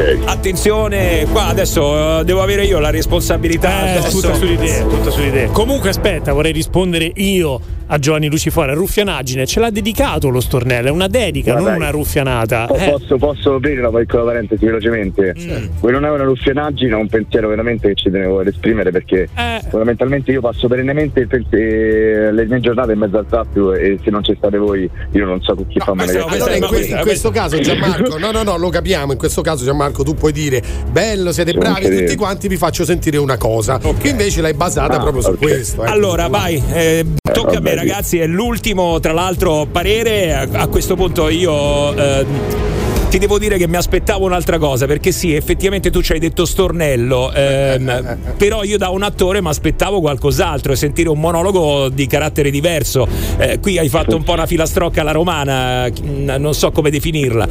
Ok. 0.00 0.18
Attenzione, 0.24 1.26
qua 1.30 1.46
adesso 1.46 2.20
eh, 2.20 2.24
devo 2.24 2.42
avere 2.42 2.64
io 2.64 2.78
la 2.78 2.90
responsabilità. 2.90 3.96
Eh, 3.96 4.08
tutta 4.08 4.34
su 4.34 4.46
di 4.46 4.56
te, 4.56 4.86
tutta 4.88 5.10
su 5.10 5.20
di 5.20 5.30
te. 5.30 5.50
Comunque, 5.52 5.90
aspetta, 5.90 6.32
vorrei 6.32 6.52
rispondere 6.52 7.10
io 7.16 7.60
a 7.92 7.98
Giovanni 7.98 8.28
Lucifora. 8.28 8.72
Ruffianaggine, 8.72 9.46
ce 9.46 9.60
l'ha 9.60 9.70
dedicato 9.70 10.28
lo 10.28 10.40
stornello, 10.40 10.88
è 10.88 10.90
una 10.90 11.08
dedica, 11.08 11.52
Ma 11.54 11.58
non 11.58 11.68
dai. 11.68 11.76
una 11.76 11.90
ruffianata. 11.90 12.66
Po- 12.66 12.76
Eh. 12.76 12.90
Posso, 12.90 13.16
posso 13.16 13.54
aprire 13.54 13.80
una 13.84 13.96
piccola 13.98 14.24
parentesi 14.24 14.64
velocemente? 14.64 15.34
Quello 15.78 15.98
non 15.98 16.10
è 16.10 16.12
una 16.14 16.24
ruffianaggine, 16.24 16.92
è 16.92 16.96
un 16.96 17.08
pensiero 17.08 17.48
veramente 17.48 17.88
che 17.88 17.94
ci 17.94 18.10
tenevo 18.10 18.40
ad 18.40 18.46
esprimere 18.46 18.90
perché 18.90 19.28
Eh. 19.36 19.60
fondamentalmente 19.68 20.30
io 20.30 20.40
passo 20.40 20.68
perennemente 20.68 21.26
eh, 21.50 22.32
le 22.32 22.46
mie 22.46 22.60
giornate 22.60 22.92
in 22.92 22.98
mezzo 22.98 23.18
al 23.18 23.26
traffico 23.26 23.72
e 23.74 23.98
se 24.02 24.10
non 24.10 24.22
ci 24.22 24.34
state 24.36 24.56
voi 24.58 24.88
io 25.12 25.24
non 25.24 25.40
so 25.42 25.54
con 25.54 25.66
chi 25.66 25.78
fa 25.80 25.94
male. 25.94 26.16
Allora 26.18 26.54
in, 26.54 26.64
que- 26.66 26.80
in 26.84 26.98
questo 27.02 27.30
caso 27.30 27.58
Gianmarco, 27.58 28.18
no 28.18 28.30
no 28.30 28.42
no 28.42 28.56
lo 28.56 28.68
capiamo, 28.68 29.12
in 29.12 29.18
questo 29.18 29.42
caso 29.42 29.64
Gianmarco 29.64 30.02
tu 30.04 30.14
puoi 30.14 30.32
dire 30.32 30.62
bello, 30.90 31.32
siete 31.32 31.52
Ci 31.52 31.58
bravi 31.58 31.88
tutti 31.98 32.16
quanti, 32.16 32.48
vi 32.48 32.56
faccio 32.56 32.84
sentire 32.84 33.16
una 33.18 33.36
cosa, 33.36 33.78
che 33.78 34.08
invece 34.08 34.40
l'hai 34.40 34.54
basata 34.54 34.96
Ah, 34.96 35.00
proprio 35.00 35.22
su 35.22 35.30
ok. 35.30 35.38
questo. 35.38 35.82
ecco. 35.82 35.90
Allora, 35.92 36.28
vai, 36.28 36.62
eh, 36.72 37.04
tocca 37.32 37.58
a 37.58 37.60
me, 37.60 37.79
ragazzi. 37.80 38.18
È 38.18 38.26
l'ultimo, 38.26 39.00
tra 39.00 39.12
l'altro, 39.12 39.66
parere. 39.70 40.34
A, 40.34 40.48
a 40.52 40.66
questo 40.68 40.94
punto 40.96 41.28
io. 41.28 41.94
eh, 41.96 42.79
ti 43.10 43.18
devo 43.18 43.40
dire 43.40 43.58
che 43.58 43.66
mi 43.66 43.74
aspettavo 43.74 44.24
un'altra 44.26 44.56
cosa, 44.58 44.86
perché 44.86 45.10
sì, 45.10 45.34
effettivamente 45.34 45.90
tu 45.90 46.00
ci 46.00 46.12
hai 46.12 46.20
detto 46.20 46.44
stornello, 46.44 47.32
ehm, 47.32 48.18
però 48.36 48.62
io 48.62 48.78
da 48.78 48.90
un 48.90 49.02
attore 49.02 49.42
mi 49.42 49.48
aspettavo 49.48 50.00
qualcos'altro 50.00 50.72
e 50.72 50.76
sentire 50.76 51.08
un 51.08 51.18
monologo 51.18 51.88
di 51.88 52.06
carattere 52.06 52.52
diverso. 52.52 53.08
Eh, 53.36 53.58
qui 53.58 53.78
hai 53.78 53.88
fatto 53.88 54.14
un 54.14 54.22
po' 54.22 54.34
una 54.34 54.46
filastrocca 54.46 55.00
alla 55.00 55.10
romana, 55.10 55.88
mm, 55.88 56.28
non 56.38 56.54
so 56.54 56.70
come 56.70 56.90
definirla. 56.90 57.48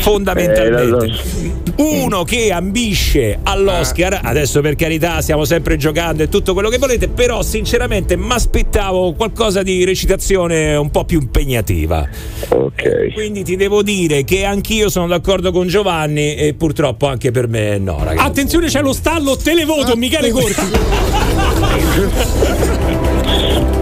Fondamentalmente 0.00 1.56
uno 1.78 2.24
che 2.24 2.50
ambisce 2.50 3.38
all'Oscar, 3.42 4.20
adesso 4.22 4.60
per 4.60 4.74
carità 4.74 5.20
stiamo 5.20 5.44
sempre 5.44 5.76
giocando 5.76 6.24
e 6.24 6.28
tutto 6.28 6.52
quello 6.52 6.68
che 6.68 6.78
volete, 6.78 7.08
però 7.08 7.42
sinceramente 7.42 8.16
mi 8.16 8.32
aspettavo 8.32 9.12
qualcosa 9.12 9.62
di 9.62 9.84
recitazione 9.84 10.74
un 10.74 10.90
po' 10.90 11.04
più 11.04 11.20
impegnativa. 11.20 12.06
Ok. 12.48 13.12
Quindi 13.12 13.44
ti 13.44 13.56
devo 13.56 13.82
dire 13.82 14.24
che 14.24 14.44
anch'io 14.44 14.88
sono 14.88 14.97
d'accordo 15.06 15.52
con 15.52 15.68
Giovanni 15.68 16.34
e 16.34 16.54
purtroppo 16.54 17.06
anche 17.06 17.30
per 17.30 17.48
me 17.48 17.78
no, 17.78 18.02
ragazzi. 18.02 18.26
Attenzione, 18.26 18.66
c'è 18.68 18.82
lo 18.82 18.92
stallo 18.92 19.36
televoto, 19.36 19.96
Michele 19.96 20.30
Corti. 20.30 20.60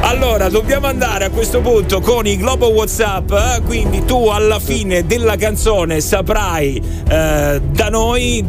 Allora, 0.00 0.48
dobbiamo 0.48 0.86
andare 0.86 1.26
a 1.26 1.30
questo 1.30 1.60
punto 1.60 2.00
con 2.00 2.26
i 2.26 2.36
Globo 2.36 2.68
WhatsApp. 2.68 3.30
eh? 3.30 3.62
Quindi 3.64 4.04
tu 4.04 4.26
alla 4.28 4.58
fine 4.58 5.06
della 5.06 5.36
canzone 5.36 6.00
saprai 6.00 6.82
eh, 7.08 7.60
da 7.60 7.88
noi 7.90 8.44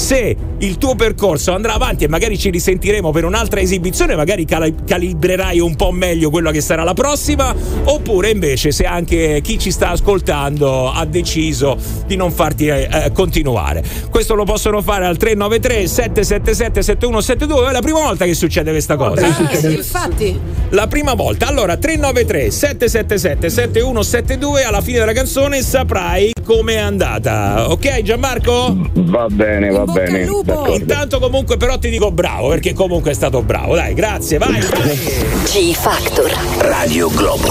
se 0.00 0.34
il 0.58 0.78
tuo 0.78 0.94
percorso 0.94 1.52
andrà 1.52 1.74
avanti 1.74 2.04
e 2.04 2.08
magari 2.08 2.38
ci 2.38 2.48
risentiremo 2.50 3.10
per 3.10 3.24
un'altra 3.24 3.60
esibizione, 3.60 4.16
magari 4.16 4.46
cali- 4.46 4.74
calibrerai 4.84 5.60
un 5.60 5.76
po' 5.76 5.92
meglio 5.92 6.30
quella 6.30 6.50
che 6.50 6.62
sarà 6.62 6.82
la 6.84 6.94
prossima, 6.94 7.54
oppure 7.84 8.30
invece 8.30 8.72
se 8.72 8.84
anche 8.84 9.40
chi 9.42 9.58
ci 9.58 9.70
sta 9.70 9.90
ascoltando 9.90 10.90
ha 10.90 11.04
deciso 11.04 11.76
di 12.06 12.16
non 12.16 12.32
farti 12.32 12.66
eh, 12.66 12.88
eh, 12.90 13.12
continuare. 13.12 13.84
Questo 14.10 14.34
lo 14.34 14.44
possono 14.44 14.80
fare 14.80 15.04
al 15.04 15.18
393 15.18 15.86
777 15.86 16.82
7172, 16.82 17.68
è 17.68 17.72
la 17.72 17.80
prima 17.80 18.00
volta 18.00 18.24
che 18.24 18.34
succede 18.34 18.70
questa 18.70 18.96
cosa. 18.96 19.26
Eh, 19.50 19.56
sì, 19.56 19.74
infatti. 19.74 20.38
La 20.70 20.86
prima 20.86 21.12
volta. 21.14 21.46
Allora, 21.46 21.76
393 21.76 22.50
777 22.50 23.50
7172 23.50 24.62
alla 24.62 24.80
fine 24.80 24.98
della 25.00 25.12
canzone 25.12 25.62
saprai 25.62 26.32
com'è 26.42 26.76
andata. 26.76 27.70
Ok, 27.70 28.02
Gianmarco? 28.02 28.88
Va 28.94 29.26
bene, 29.28 29.70
va 29.70 29.89
bene. 29.92 30.24
d'accordo. 30.24 30.74
Intanto 30.74 31.18
comunque 31.18 31.56
però 31.56 31.78
ti 31.78 31.90
dico 31.90 32.10
bravo, 32.10 32.48
perché 32.48 32.72
comunque 32.72 33.10
è 33.10 33.14
stato 33.14 33.42
bravo. 33.42 33.74
Dai, 33.74 33.94
grazie, 33.94 34.38
vai. 34.38 34.60
vai. 34.60 34.98
G 35.44 35.74
Factor. 35.74 36.30
Radio 36.58 37.08
Globo. 37.10 37.48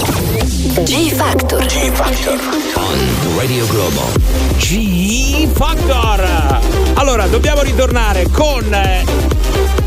G 0.83 1.11
Factor. 1.11 1.65
G 1.65 1.89
Factor. 1.91 2.39
On 2.75 3.37
Radio 3.37 3.67
Globo. 3.67 4.01
G 4.57 5.47
Factor. 5.47 6.59
Allora, 6.95 7.27
dobbiamo 7.27 7.61
ritornare 7.61 8.27
con 8.31 8.73
eh, 8.73 9.03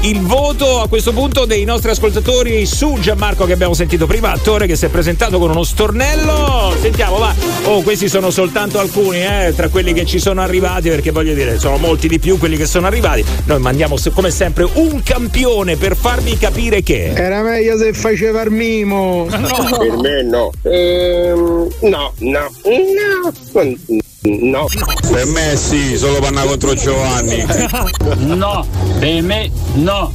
il 0.03 0.21
voto 0.21 0.81
a 0.81 0.89
questo 0.89 1.13
punto 1.13 1.45
dei 1.45 1.65
nostri 1.65 1.91
ascoltatori 1.91 2.67
su 2.67 2.97
Gianmarco 2.99 3.45
che 3.45 3.53
abbiamo 3.53 3.75
sentito 3.75 4.07
prima, 4.07 4.33
attore 4.33 4.67
che 4.67 4.75
si 4.77 4.87
è 4.87 4.89
presentato 4.89 5.39
con 5.39 5.51
uno 5.51 5.63
stornello. 5.63 6.75
Sentiamo, 6.81 7.19
va. 7.19 7.35
Oh, 7.65 7.83
questi 7.83 8.09
sono 8.09 8.31
soltanto 8.31 8.79
alcuni, 8.79 9.23
eh, 9.23 9.53
tra 9.55 9.69
quelli 9.69 9.93
che 9.93 10.05
ci 10.05 10.19
sono 10.19 10.41
arrivati, 10.41 10.89
perché 10.89 11.11
voglio 11.11 11.35
dire, 11.35 11.59
sono 11.59 11.77
molti 11.77 12.09
di 12.09 12.19
più 12.19 12.39
quelli 12.39 12.57
che 12.57 12.67
sono 12.67 12.87
arrivati. 12.87 13.25
Noi 13.45 13.61
mandiamo 13.61 13.97
come 14.13 14.31
sempre 14.31 14.69
un 14.73 15.03
campione 15.03 15.77
per 15.77 15.97
farvi 15.97 16.37
capire 16.37 16.83
che 16.83 17.13
Era 17.13 17.43
meglio 17.43 17.79
se 17.79 17.93
faceva 17.93 18.43
il 18.43 18.51
mimo. 18.51 19.27
Per 19.31 19.97
me 19.97 20.23
no. 20.23 20.51
Ehm, 20.63 21.69
no, 21.83 22.13
no, 22.19 22.51
no. 22.63 24.12
No. 24.25 24.69
Per 25.11 25.27
me 25.27 25.57
sì, 25.57 25.99
solo 25.99 26.21
panna 26.21 26.43
contro 26.45 26.75
Giovanni. 26.75 27.45
No, 28.19 28.65
per 29.01 29.23
me 29.23 29.51
no. 29.75 30.13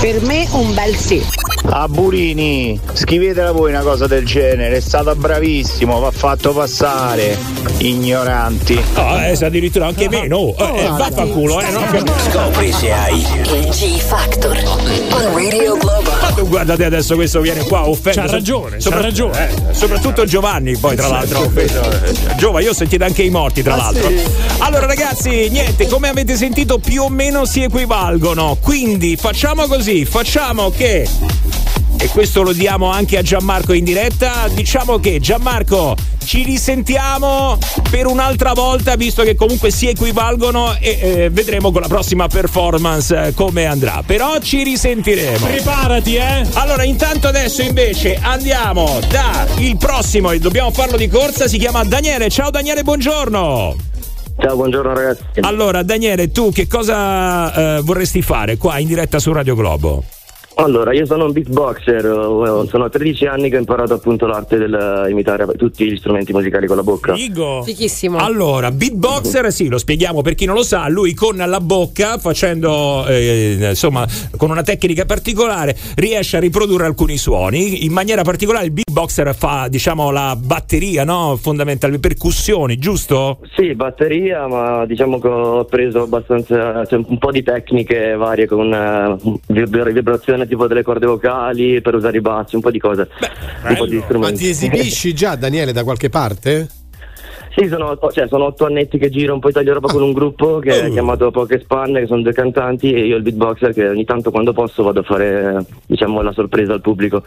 Per 0.00 0.22
me 0.22 0.48
un 0.52 0.72
bel 0.72 0.96
sì. 0.96 1.22
A 1.62 1.86
Burini, 1.88 2.78
scrivetela 2.94 3.52
voi 3.52 3.70
una 3.70 3.82
cosa 3.82 4.06
del 4.06 4.24
genere, 4.26 4.76
è 4.76 4.80
stato 4.80 5.14
bravissimo, 5.14 6.00
va 6.00 6.10
fatto 6.10 6.52
passare. 6.52 7.38
Ignoranti. 7.78 8.80
Ah, 8.94 9.10
adesso 9.18 9.44
addirittura 9.44 9.86
anche 9.86 10.08
meno. 10.08 10.36
Oh, 10.38 10.76
eh, 10.76 10.88
vaffanculo, 10.88 11.60
eh, 11.60 11.70
no? 11.70 11.80
Scopri 12.28 12.72
se 12.72 12.92
hai 12.92 13.20
Il 13.20 13.68
G 13.70 13.98
Factor. 13.98 14.56
On 15.12 15.34
Radio 15.34 15.76
Globo. 15.76 16.10
Ma 16.20 16.28
tu 16.34 16.48
guardate 16.48 16.84
adesso 16.84 17.14
questo 17.14 17.40
viene 17.40 17.62
qua 17.64 17.88
offende. 17.88 18.20
C'ha 18.20 18.26
so- 18.26 18.32
ragione, 18.34 18.76
c'ha 18.76 18.80
sopra- 18.82 19.00
ragione. 19.00 19.48
eh, 19.50 19.74
soprattutto 19.74 20.24
Giovanni, 20.24 20.76
poi 20.76 20.96
tra 20.96 21.06
l'altro. 21.08 21.40
offeso. 21.40 21.80
Eh, 22.04 22.34
Giova, 22.36 22.60
io 22.60 22.70
ho 22.70 22.74
sentito 22.74 23.04
anche 23.04 23.22
i 23.22 23.30
morti, 23.30 23.62
tra 23.62 23.76
l'altro. 23.76 24.10
Allora, 24.58 24.86
ragazzi, 24.86 25.48
niente, 25.50 25.86
come 25.86 26.08
avete 26.08 26.36
sentito, 26.36 26.78
più 26.78 27.02
o 27.04 27.08
meno 27.08 27.44
si 27.44 27.62
equivalgono. 27.62 28.56
Quindi 28.60 29.16
facciamo 29.16 29.66
così, 29.66 30.04
facciamo 30.04 30.70
che. 30.70 31.06
E 32.02 32.08
questo 32.08 32.40
lo 32.40 32.54
diamo 32.54 32.90
anche 32.90 33.18
a 33.18 33.22
Gianmarco 33.22 33.74
in 33.74 33.84
diretta. 33.84 34.48
Diciamo 34.48 34.98
che 34.98 35.20
Gianmarco 35.20 35.94
ci 36.24 36.42
risentiamo 36.44 37.58
per 37.90 38.06
un'altra 38.06 38.54
volta, 38.54 38.96
visto 38.96 39.22
che 39.22 39.34
comunque 39.34 39.70
si 39.70 39.86
equivalgono 39.86 40.76
e 40.80 40.98
eh, 40.98 41.30
vedremo 41.30 41.70
con 41.70 41.82
la 41.82 41.88
prossima 41.88 42.26
performance 42.26 43.14
eh, 43.14 43.34
come 43.34 43.66
andrà. 43.66 44.02
Però 44.06 44.38
ci 44.38 44.62
risentiremo. 44.62 45.44
Preparati, 45.44 46.14
eh! 46.14 46.46
Allora, 46.54 46.84
intanto 46.84 47.28
adesso 47.28 47.60
invece 47.60 48.18
andiamo 48.18 48.98
da 49.10 49.46
il 49.58 49.76
prossimo 49.76 50.30
e 50.30 50.38
dobbiamo 50.38 50.70
farlo 50.70 50.96
di 50.96 51.06
corsa, 51.06 51.48
si 51.48 51.58
chiama 51.58 51.84
Daniele. 51.84 52.30
Ciao 52.30 52.48
Daniele, 52.48 52.82
buongiorno. 52.82 53.76
Ciao, 54.40 54.56
buongiorno 54.56 54.94
ragazzi. 54.94 55.40
Allora, 55.40 55.82
Daniele, 55.82 56.30
tu 56.30 56.50
che 56.50 56.66
cosa 56.66 57.76
eh, 57.76 57.80
vorresti 57.82 58.22
fare 58.22 58.56
qua 58.56 58.78
in 58.78 58.86
diretta 58.86 59.18
su 59.18 59.32
Radio 59.32 59.54
Globo? 59.54 60.02
Allora, 60.62 60.92
io 60.92 61.06
sono 61.06 61.24
un 61.24 61.32
beatboxer, 61.32 62.04
eh, 62.04 62.68
sono 62.68 62.88
13 62.88 63.26
anni 63.26 63.48
che 63.48 63.56
ho 63.56 63.58
imparato 63.58 63.94
appunto 63.94 64.26
l'arte 64.26 64.58
del 64.58 65.06
imitare 65.08 65.46
tutti 65.56 65.90
gli 65.90 65.96
strumenti 65.96 66.32
musicali 66.32 66.66
con 66.66 66.76
la 66.76 66.82
bocca. 66.82 67.14
Figo. 67.14 67.62
Fichissimo. 67.62 68.18
Allora, 68.18 68.70
beatboxer, 68.70 69.50
sì, 69.50 69.68
lo 69.68 69.78
spieghiamo 69.78 70.20
per 70.20 70.34
chi 70.34 70.44
non 70.44 70.54
lo 70.54 70.62
sa, 70.62 70.88
lui 70.88 71.14
con 71.14 71.36
la 71.36 71.60
bocca, 71.60 72.18
facendo 72.18 73.06
eh, 73.06 73.56
insomma, 73.70 74.06
con 74.36 74.50
una 74.50 74.62
tecnica 74.62 75.06
particolare, 75.06 75.74
riesce 75.96 76.36
a 76.36 76.40
riprodurre 76.40 76.84
alcuni 76.84 77.16
suoni. 77.16 77.84
In 77.84 77.92
maniera 77.92 78.22
particolare 78.22 78.66
il 78.66 78.72
beatboxer 78.72 79.34
fa, 79.34 79.66
diciamo, 79.68 80.10
la 80.10 80.36
batteria, 80.38 81.04
no? 81.04 81.38
Fondamentalmente, 81.40 82.06
percussioni, 82.06 82.76
giusto? 82.76 83.38
Sì, 83.56 83.74
batteria, 83.74 84.46
ma 84.46 84.84
diciamo 84.84 85.18
che 85.18 85.28
ho 85.28 85.64
preso 85.64 86.02
abbastanza, 86.02 86.84
cioè, 86.84 87.00
un 87.06 87.18
po' 87.18 87.30
di 87.30 87.42
tecniche 87.42 88.14
varie 88.14 88.46
con 88.46 88.72
eh, 88.72 89.16
vibra- 89.46 89.90
vibrazione 89.90 90.46
tipo 90.50 90.66
delle 90.66 90.82
corde 90.82 91.06
vocali 91.06 91.80
per 91.80 91.94
usare 91.94 92.18
i 92.18 92.20
bassi, 92.20 92.56
un 92.56 92.60
po' 92.60 92.70
di 92.70 92.78
cose, 92.78 93.08
un 93.66 93.74
po' 93.74 93.86
di 93.86 94.04
Ma 94.18 94.30
ti 94.32 94.50
esibisci 94.50 95.14
già, 95.16 95.34
Daniele, 95.36 95.72
da 95.72 95.82
qualche 95.82 96.10
parte? 96.10 96.68
Sì, 97.56 97.66
sono, 97.66 97.98
cioè, 98.12 98.28
sono 98.28 98.44
otto 98.44 98.64
annetti 98.64 98.96
che 98.96 99.10
giro 99.10 99.34
un 99.34 99.40
po' 99.40 99.48
Italia 99.48 99.70
Europa 99.70 99.92
con 99.92 100.02
un 100.02 100.12
gruppo 100.12 100.60
che 100.60 100.70
Oh. 100.70 100.86
è 100.86 100.90
chiamato 100.90 101.30
Poche 101.30 101.58
Spanne, 101.60 102.00
che 102.00 102.06
sono 102.06 102.22
due 102.22 102.32
cantanti, 102.32 102.92
e 102.92 103.06
io 103.06 103.16
il 103.16 103.22
beatboxer 103.22 103.72
che 103.72 103.88
ogni 103.88 104.04
tanto 104.04 104.30
quando 104.30 104.52
posso 104.52 104.82
vado 104.84 105.00
a 105.00 105.02
fare 105.02 105.64
diciamo 105.86 106.22
la 106.22 106.32
sorpresa 106.32 106.74
al 106.74 106.80
pubblico. 106.80 107.22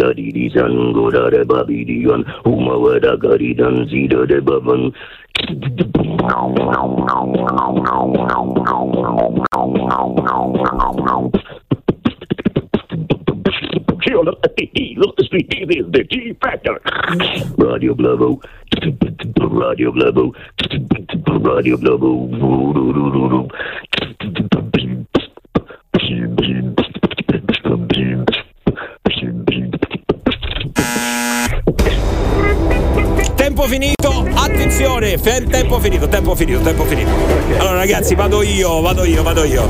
da 0.00 0.12
di 0.12 0.30
di 0.32 0.48
san 0.54 0.92
go 0.92 1.10
da 1.10 1.28
de 1.30 1.44
ba 1.44 1.64
bi 1.64 1.84
di 1.84 2.00
yon 2.00 2.24
uma 2.46 2.78
wa 2.78 2.98
da 2.98 3.16
ga 3.16 3.36
di 3.36 3.54
dan 3.54 3.86
si 3.90 4.06
da 4.06 4.24
de 4.24 4.40
ba 4.40 4.60
van 4.60 4.92
Chill 14.02 14.28
up 14.28 14.42
the 14.42 14.50
look 14.96 15.16
the 15.16 15.24
street 15.24 15.48
this 15.50 15.76
is 15.76 15.86
the 15.92 16.04
G 16.04 16.36
factor 16.42 16.78
Radio 17.56 17.94
Globo. 17.94 18.40
Radio 19.38 19.92
Globo. 19.92 20.34
Radio 21.40 21.76
Globo 21.78 22.30
Tempo 33.60 33.74
finito, 33.74 34.26
attenzione, 34.32 35.18
fe- 35.18 35.44
tempo 35.44 35.78
finito, 35.80 36.08
tempo 36.08 36.34
finito, 36.34 36.60
tempo 36.60 36.84
finito. 36.84 37.10
Allora 37.58 37.76
ragazzi, 37.76 38.14
vado 38.14 38.40
io, 38.40 38.80
vado 38.80 39.04
io, 39.04 39.22
vado 39.22 39.44
io. 39.44 39.68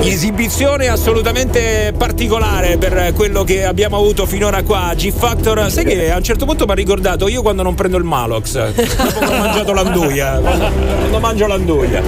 Esibizione 0.00 0.88
assolutamente 0.88 1.92
particolare 1.98 2.78
per 2.78 3.12
quello 3.12 3.44
che 3.44 3.66
abbiamo 3.66 3.98
avuto 3.98 4.24
finora 4.24 4.62
qua. 4.62 4.94
G 4.96 5.12
Factor, 5.12 5.70
sai 5.70 5.84
che 5.84 6.10
a 6.10 6.16
un 6.16 6.22
certo 6.22 6.46
punto 6.46 6.64
mi 6.64 6.70
ha 6.72 6.74
ricordato 6.74 7.28
io 7.28 7.42
quando 7.42 7.62
non 7.62 7.74
prendo 7.74 7.98
il 7.98 8.04
Malox, 8.04 8.72
dopo 8.72 9.18
che 9.18 9.26
ho 9.26 9.38
mangiato 9.38 9.74
l'anduia. 9.74 10.38
Quando 10.38 11.18
mangio 11.18 11.46
l'anduia. 11.46 12.02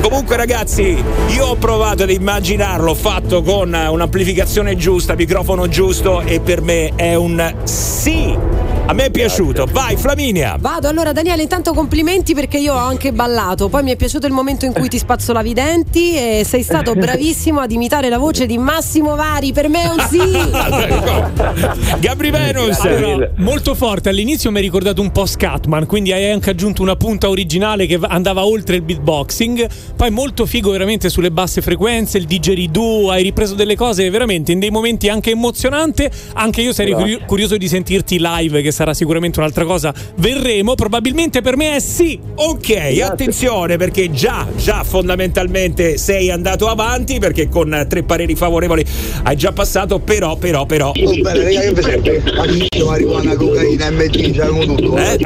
Comunque 0.00 0.34
ragazzi, 0.34 1.00
io 1.28 1.46
ho 1.46 1.54
provato 1.54 2.02
ad 2.02 2.10
immaginarlo 2.10 2.92
fatto 2.94 3.42
con 3.42 3.72
un'amplificazione 3.72 4.74
giusta, 4.74 5.14
microfono 5.14 5.68
giusto 5.68 6.22
e 6.22 6.40
per 6.40 6.60
me 6.60 6.90
è 6.96 7.14
un 7.14 7.54
sì. 7.62 8.59
A 8.90 8.92
me 8.92 9.04
è 9.04 9.10
piaciuto. 9.12 9.68
Vai 9.70 9.96
Flaminia. 9.96 10.56
Vado, 10.58 10.88
allora 10.88 11.12
Daniele, 11.12 11.42
intanto 11.42 11.72
complimenti 11.72 12.34
perché 12.34 12.58
io 12.58 12.74
ho 12.74 12.76
anche 12.78 13.12
ballato, 13.12 13.68
poi 13.68 13.84
mi 13.84 13.92
è 13.92 13.96
piaciuto 13.96 14.26
il 14.26 14.32
momento 14.32 14.64
in 14.64 14.72
cui 14.72 14.88
ti 14.88 14.98
spazzolavi 14.98 15.50
i 15.50 15.54
denti 15.54 16.16
e 16.16 16.42
sei 16.44 16.64
stato 16.64 16.94
bravissimo 16.98 17.60
ad 17.60 17.70
imitare 17.70 18.08
la 18.08 18.18
voce 18.18 18.46
di 18.46 18.58
Massimo 18.58 19.14
Vari, 19.14 19.52
per 19.52 19.68
me 19.68 19.84
è 19.84 19.90
un 19.90 20.04
sì! 20.08 20.18
Gabri 22.00 22.32
Venus. 22.32 22.80
Allora, 22.80 23.30
molto 23.36 23.76
forte, 23.76 24.08
all'inizio 24.08 24.50
mi 24.50 24.56
hai 24.56 24.62
ricordato 24.64 25.00
un 25.00 25.12
po' 25.12 25.24
Scatman, 25.24 25.86
quindi 25.86 26.10
hai 26.10 26.28
anche 26.28 26.50
aggiunto 26.50 26.82
una 26.82 26.96
punta 26.96 27.28
originale 27.28 27.86
che 27.86 27.96
andava 28.02 28.44
oltre 28.44 28.74
il 28.74 28.82
beatboxing, 28.82 29.68
poi 29.94 30.10
molto 30.10 30.46
figo 30.46 30.72
veramente 30.72 31.10
sulle 31.10 31.30
basse 31.30 31.62
frequenze, 31.62 32.18
il 32.18 32.24
didgeridoo, 32.24 33.12
hai 33.12 33.22
ripreso 33.22 33.54
delle 33.54 33.76
cose 33.76 34.10
veramente 34.10 34.50
in 34.50 34.58
dei 34.58 34.70
momenti 34.70 35.08
anche 35.08 35.30
emozionanti, 35.30 36.10
anche 36.32 36.60
io 36.60 36.72
sarei 36.72 36.94
curio- 36.94 37.20
curioso 37.24 37.56
di 37.56 37.68
sentirti 37.68 38.18
live 38.18 38.62
che 38.62 38.78
sarà 38.80 38.94
sicuramente 38.94 39.38
un'altra 39.40 39.66
cosa. 39.66 39.92
Verremo, 40.16 40.74
probabilmente 40.74 41.42
per 41.42 41.54
me 41.54 41.76
è 41.76 41.80
sì. 41.80 42.18
Ok, 42.36 42.98
attenzione 43.02 43.76
perché 43.76 44.10
già, 44.10 44.46
già 44.56 44.84
fondamentalmente 44.84 45.98
sei 45.98 46.30
andato 46.30 46.66
avanti 46.66 47.18
perché 47.18 47.50
con 47.50 47.84
tre 47.86 48.04
pareri 48.04 48.34
favorevoli 48.34 48.82
hai 49.24 49.36
già 49.36 49.52
passato, 49.52 49.98
però, 49.98 50.36
però, 50.36 50.64
però. 50.64 50.92
Oh, 50.96 51.20
bene, 51.20 51.44
raga, 51.44 51.60
che 51.60 51.72
vi 51.74 51.82
serve? 51.82 52.22
Anch'io, 52.38 52.86
marijuana, 52.86 53.34
cocaina, 53.34 53.90
MD, 53.90 54.34
c'abbiamo 54.34 54.64
tutto. 54.64 54.96
Eh? 54.96 55.18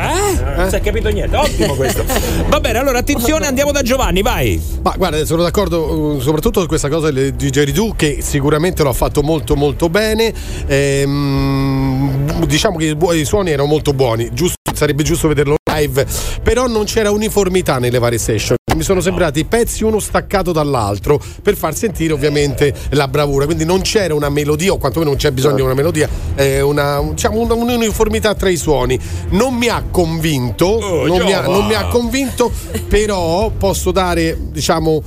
Non 0.56 0.68
si 0.68 0.74
è 0.74 0.80
capito 0.80 1.08
niente, 1.10 1.36
ottimo 1.36 1.74
questo. 1.74 2.04
Va 2.48 2.58
bene, 2.58 2.78
allora 2.78 2.98
attenzione, 2.98 3.46
andiamo 3.46 3.70
da 3.70 3.82
Giovanni, 3.82 4.22
vai. 4.22 4.60
Ma 4.82 4.94
guarda, 4.96 5.24
sono 5.24 5.42
d'accordo 5.42 5.92
uh, 5.92 6.20
soprattutto 6.20 6.60
su 6.60 6.66
questa 6.66 6.88
cosa 6.88 7.12
DJ 7.12 7.64
Ridoo 7.64 7.94
che 7.94 8.18
sicuramente 8.20 8.82
lo 8.82 8.88
ha 8.88 8.92
fatto 8.92 9.22
molto 9.22 9.54
molto 9.54 9.88
bene. 9.88 10.32
Ehm, 10.66 12.44
diciamo 12.46 12.76
che 12.76 12.86
i 12.86 12.94
bu- 12.96 13.12
suoni 13.44 13.50
erano 13.50 13.68
molto 13.68 13.92
buoni, 13.92 14.30
giusto- 14.32 14.56
sarebbe 14.74 15.02
giusto 15.02 15.28
vederlo 15.28 15.56
live, 15.70 16.06
però 16.42 16.66
non 16.66 16.84
c'era 16.84 17.10
uniformità 17.10 17.78
nelle 17.78 17.98
varie 17.98 18.18
session. 18.18 18.56
Mi 18.74 18.82
sono 18.82 19.00
sembrati 19.00 19.44
pezzi 19.44 19.84
uno 19.84 20.00
staccato 20.00 20.50
dall'altro 20.50 21.20
per 21.42 21.54
far 21.56 21.76
sentire 21.76 22.12
ovviamente 22.12 22.74
la 22.90 23.06
bravura, 23.06 23.44
quindi 23.44 23.64
non 23.64 23.82
c'era 23.82 24.14
una 24.14 24.28
melodia 24.28 24.72
o 24.72 24.78
quantomeno 24.78 25.10
non 25.10 25.18
c'è 25.20 25.30
bisogno 25.30 25.56
di 25.56 25.60
una 25.62 25.74
melodia, 25.74 26.08
eh, 26.34 26.60
una, 26.60 27.00
diciamo, 27.10 27.38
una- 27.38 27.54
un'uniformità 27.54 28.34
tra 28.34 28.48
i 28.48 28.56
suoni. 28.56 28.98
Non 29.30 29.54
mi 29.54 29.68
ha 29.68 29.84
convinto, 29.90 30.78
non, 31.06 31.20
mi 31.22 31.32
ha, 31.32 31.42
non 31.42 31.66
mi 31.66 31.74
ha 31.74 31.86
convinto, 31.86 32.50
però 32.88 33.50
posso 33.56 33.92
dare 33.92 34.36
diciamo 34.50 35.02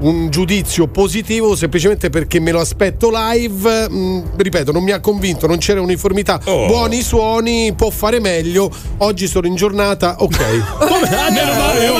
un 0.00 0.28
giudizio 0.30 0.88
positivo 0.88 1.56
semplicemente 1.56 2.10
perché 2.10 2.40
me 2.40 2.50
lo 2.50 2.60
aspetto 2.60 3.10
live. 3.12 3.88
Mm, 3.90 4.22
ripeto, 4.36 4.72
non 4.72 4.82
mi 4.82 4.92
ha 4.92 5.00
convinto, 5.00 5.46
non 5.46 5.58
c'era 5.58 5.80
uniformità. 5.80 6.40
Buoni 6.44 7.02
suoni, 7.02 7.72
può 7.74 7.90
fare 7.90 8.20
meglio. 8.20 8.70
Oggi 8.98 9.26
sono 9.26 9.46
in 9.46 9.54
giornata, 9.54 10.16
ok. 10.18 10.38
Meno 11.30 11.54
male, 11.54 11.88
oh. 11.88 11.96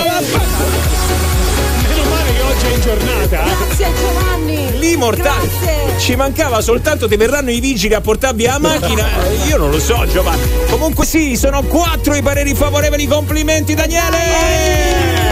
Meno 1.89 2.09
male 2.11 2.33
che 2.33 2.43
oggi 2.43 2.67
è 2.67 2.75
in 2.75 2.81
giornata. 2.81 3.43
Grazie 3.45 3.93
Giovanni! 3.95 4.79
Lì 4.79 4.97
mortale. 4.97 5.86
Ci 5.99 6.15
mancava 6.15 6.61
soltanto 6.61 7.09
ti 7.09 7.17
verranno 7.17 7.51
i 7.51 7.61
vigili 7.61 7.95
a 7.95 8.01
portarvi 8.01 8.45
la 8.45 8.59
macchina. 8.59 9.07
Eh, 9.27 9.49
Io 9.49 9.57
non 9.57 9.71
lo 9.71 9.81
so, 9.81 10.07
Giovanni. 10.07 10.43
Comunque 10.69 11.05
sì, 11.05 11.37
sono 11.37 11.63
quattro 11.63 12.15
i 12.15 12.23
pareri 12.23 12.55
favorevoli. 12.55 13.07
Complimenti, 13.07 13.75
Daniele! 13.75 15.27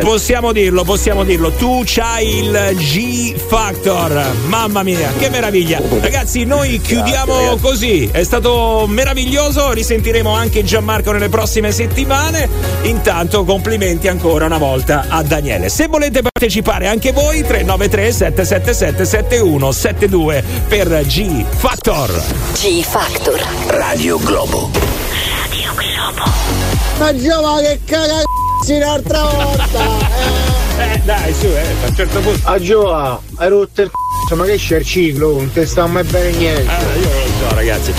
Possiamo 0.00 0.52
dirlo, 0.52 0.84
possiamo 0.84 1.24
dirlo. 1.24 1.50
Tu 1.52 1.82
c'hai 1.84 2.38
il 2.38 2.72
G 2.76 3.34
Factor. 3.34 4.24
Mamma 4.46 4.82
mia, 4.82 5.12
che 5.18 5.30
meraviglia. 5.30 5.80
Ragazzi, 6.00 6.44
noi 6.44 6.80
chiudiamo 6.80 7.56
così. 7.60 8.08
È 8.10 8.22
stato 8.22 8.86
meraviglioso. 8.88 9.72
Risentiremo 9.72 10.30
anche 10.30 10.64
Gianmarco 10.64 11.12
nelle 11.12 11.28
prossime 11.28 11.72
settimane. 11.72 12.48
Intanto, 12.82 13.44
complimenti 13.44 14.08
ancora 14.08 14.46
una 14.46 14.58
volta 14.58 15.06
a 15.08 15.22
Daniele. 15.22 15.68
Se 15.68 15.86
volete 15.86 16.22
partecipare 16.22 16.88
anche 16.88 17.12
voi, 17.12 17.42
393 17.42 18.12
777 18.12 18.63
7172 18.72 20.44
per 20.68 21.04
G 21.06 21.44
Factor. 21.44 22.10
G 22.54 22.82
Factor. 22.82 23.40
Radio 23.66 24.18
Globo. 24.18 24.70
Ma 26.98 27.16
Giova 27.16 27.60
che 27.60 27.80
caga 27.84 28.22
un'altra 28.66 29.22
volta! 29.22 29.80
Eh, 30.78 31.00
dai, 31.04 31.34
su, 31.34 31.46
eh, 31.46 31.66
a 31.84 31.88
un 31.88 31.94
certo 31.94 32.20
punto. 32.20 32.48
A 32.48 32.58
Giova, 32.58 33.20
hai 33.36 33.48
rotto 33.48 33.82
il 33.82 33.90
c***o, 33.90 34.36
ma 34.36 34.44
che 34.44 34.56
c'è 34.56 34.78
il 34.78 34.84
ciclo? 34.84 35.36
Non 35.36 35.52
ti 35.52 35.66
sta 35.66 35.86
mai 35.86 36.04
bene 36.04 36.30
niente. 36.36 36.62
Eh, 36.62 36.98
io 36.98 37.23
ragazzi. 37.54 37.92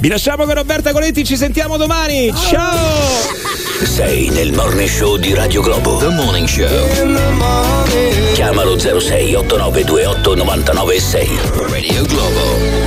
Vi 0.00 0.08
lasciamo 0.08 0.44
con 0.44 0.54
Roberta 0.54 0.92
Coletti, 0.92 1.24
ci 1.24 1.36
sentiamo 1.36 1.76
domani. 1.76 2.32
Ciao! 2.34 3.56
Sei 3.82 4.28
nel 4.30 4.52
morning 4.52 4.88
show 4.88 5.16
di 5.16 5.34
Radio 5.34 5.62
Globo. 5.62 5.96
The 5.98 6.08
Morning 6.08 6.46
Show. 6.46 6.66
Chiamalo 8.34 8.78
06 8.78 9.34
8928 9.34 10.34
996. 10.34 11.28
Radio 11.70 12.02
Globo. 12.04 12.77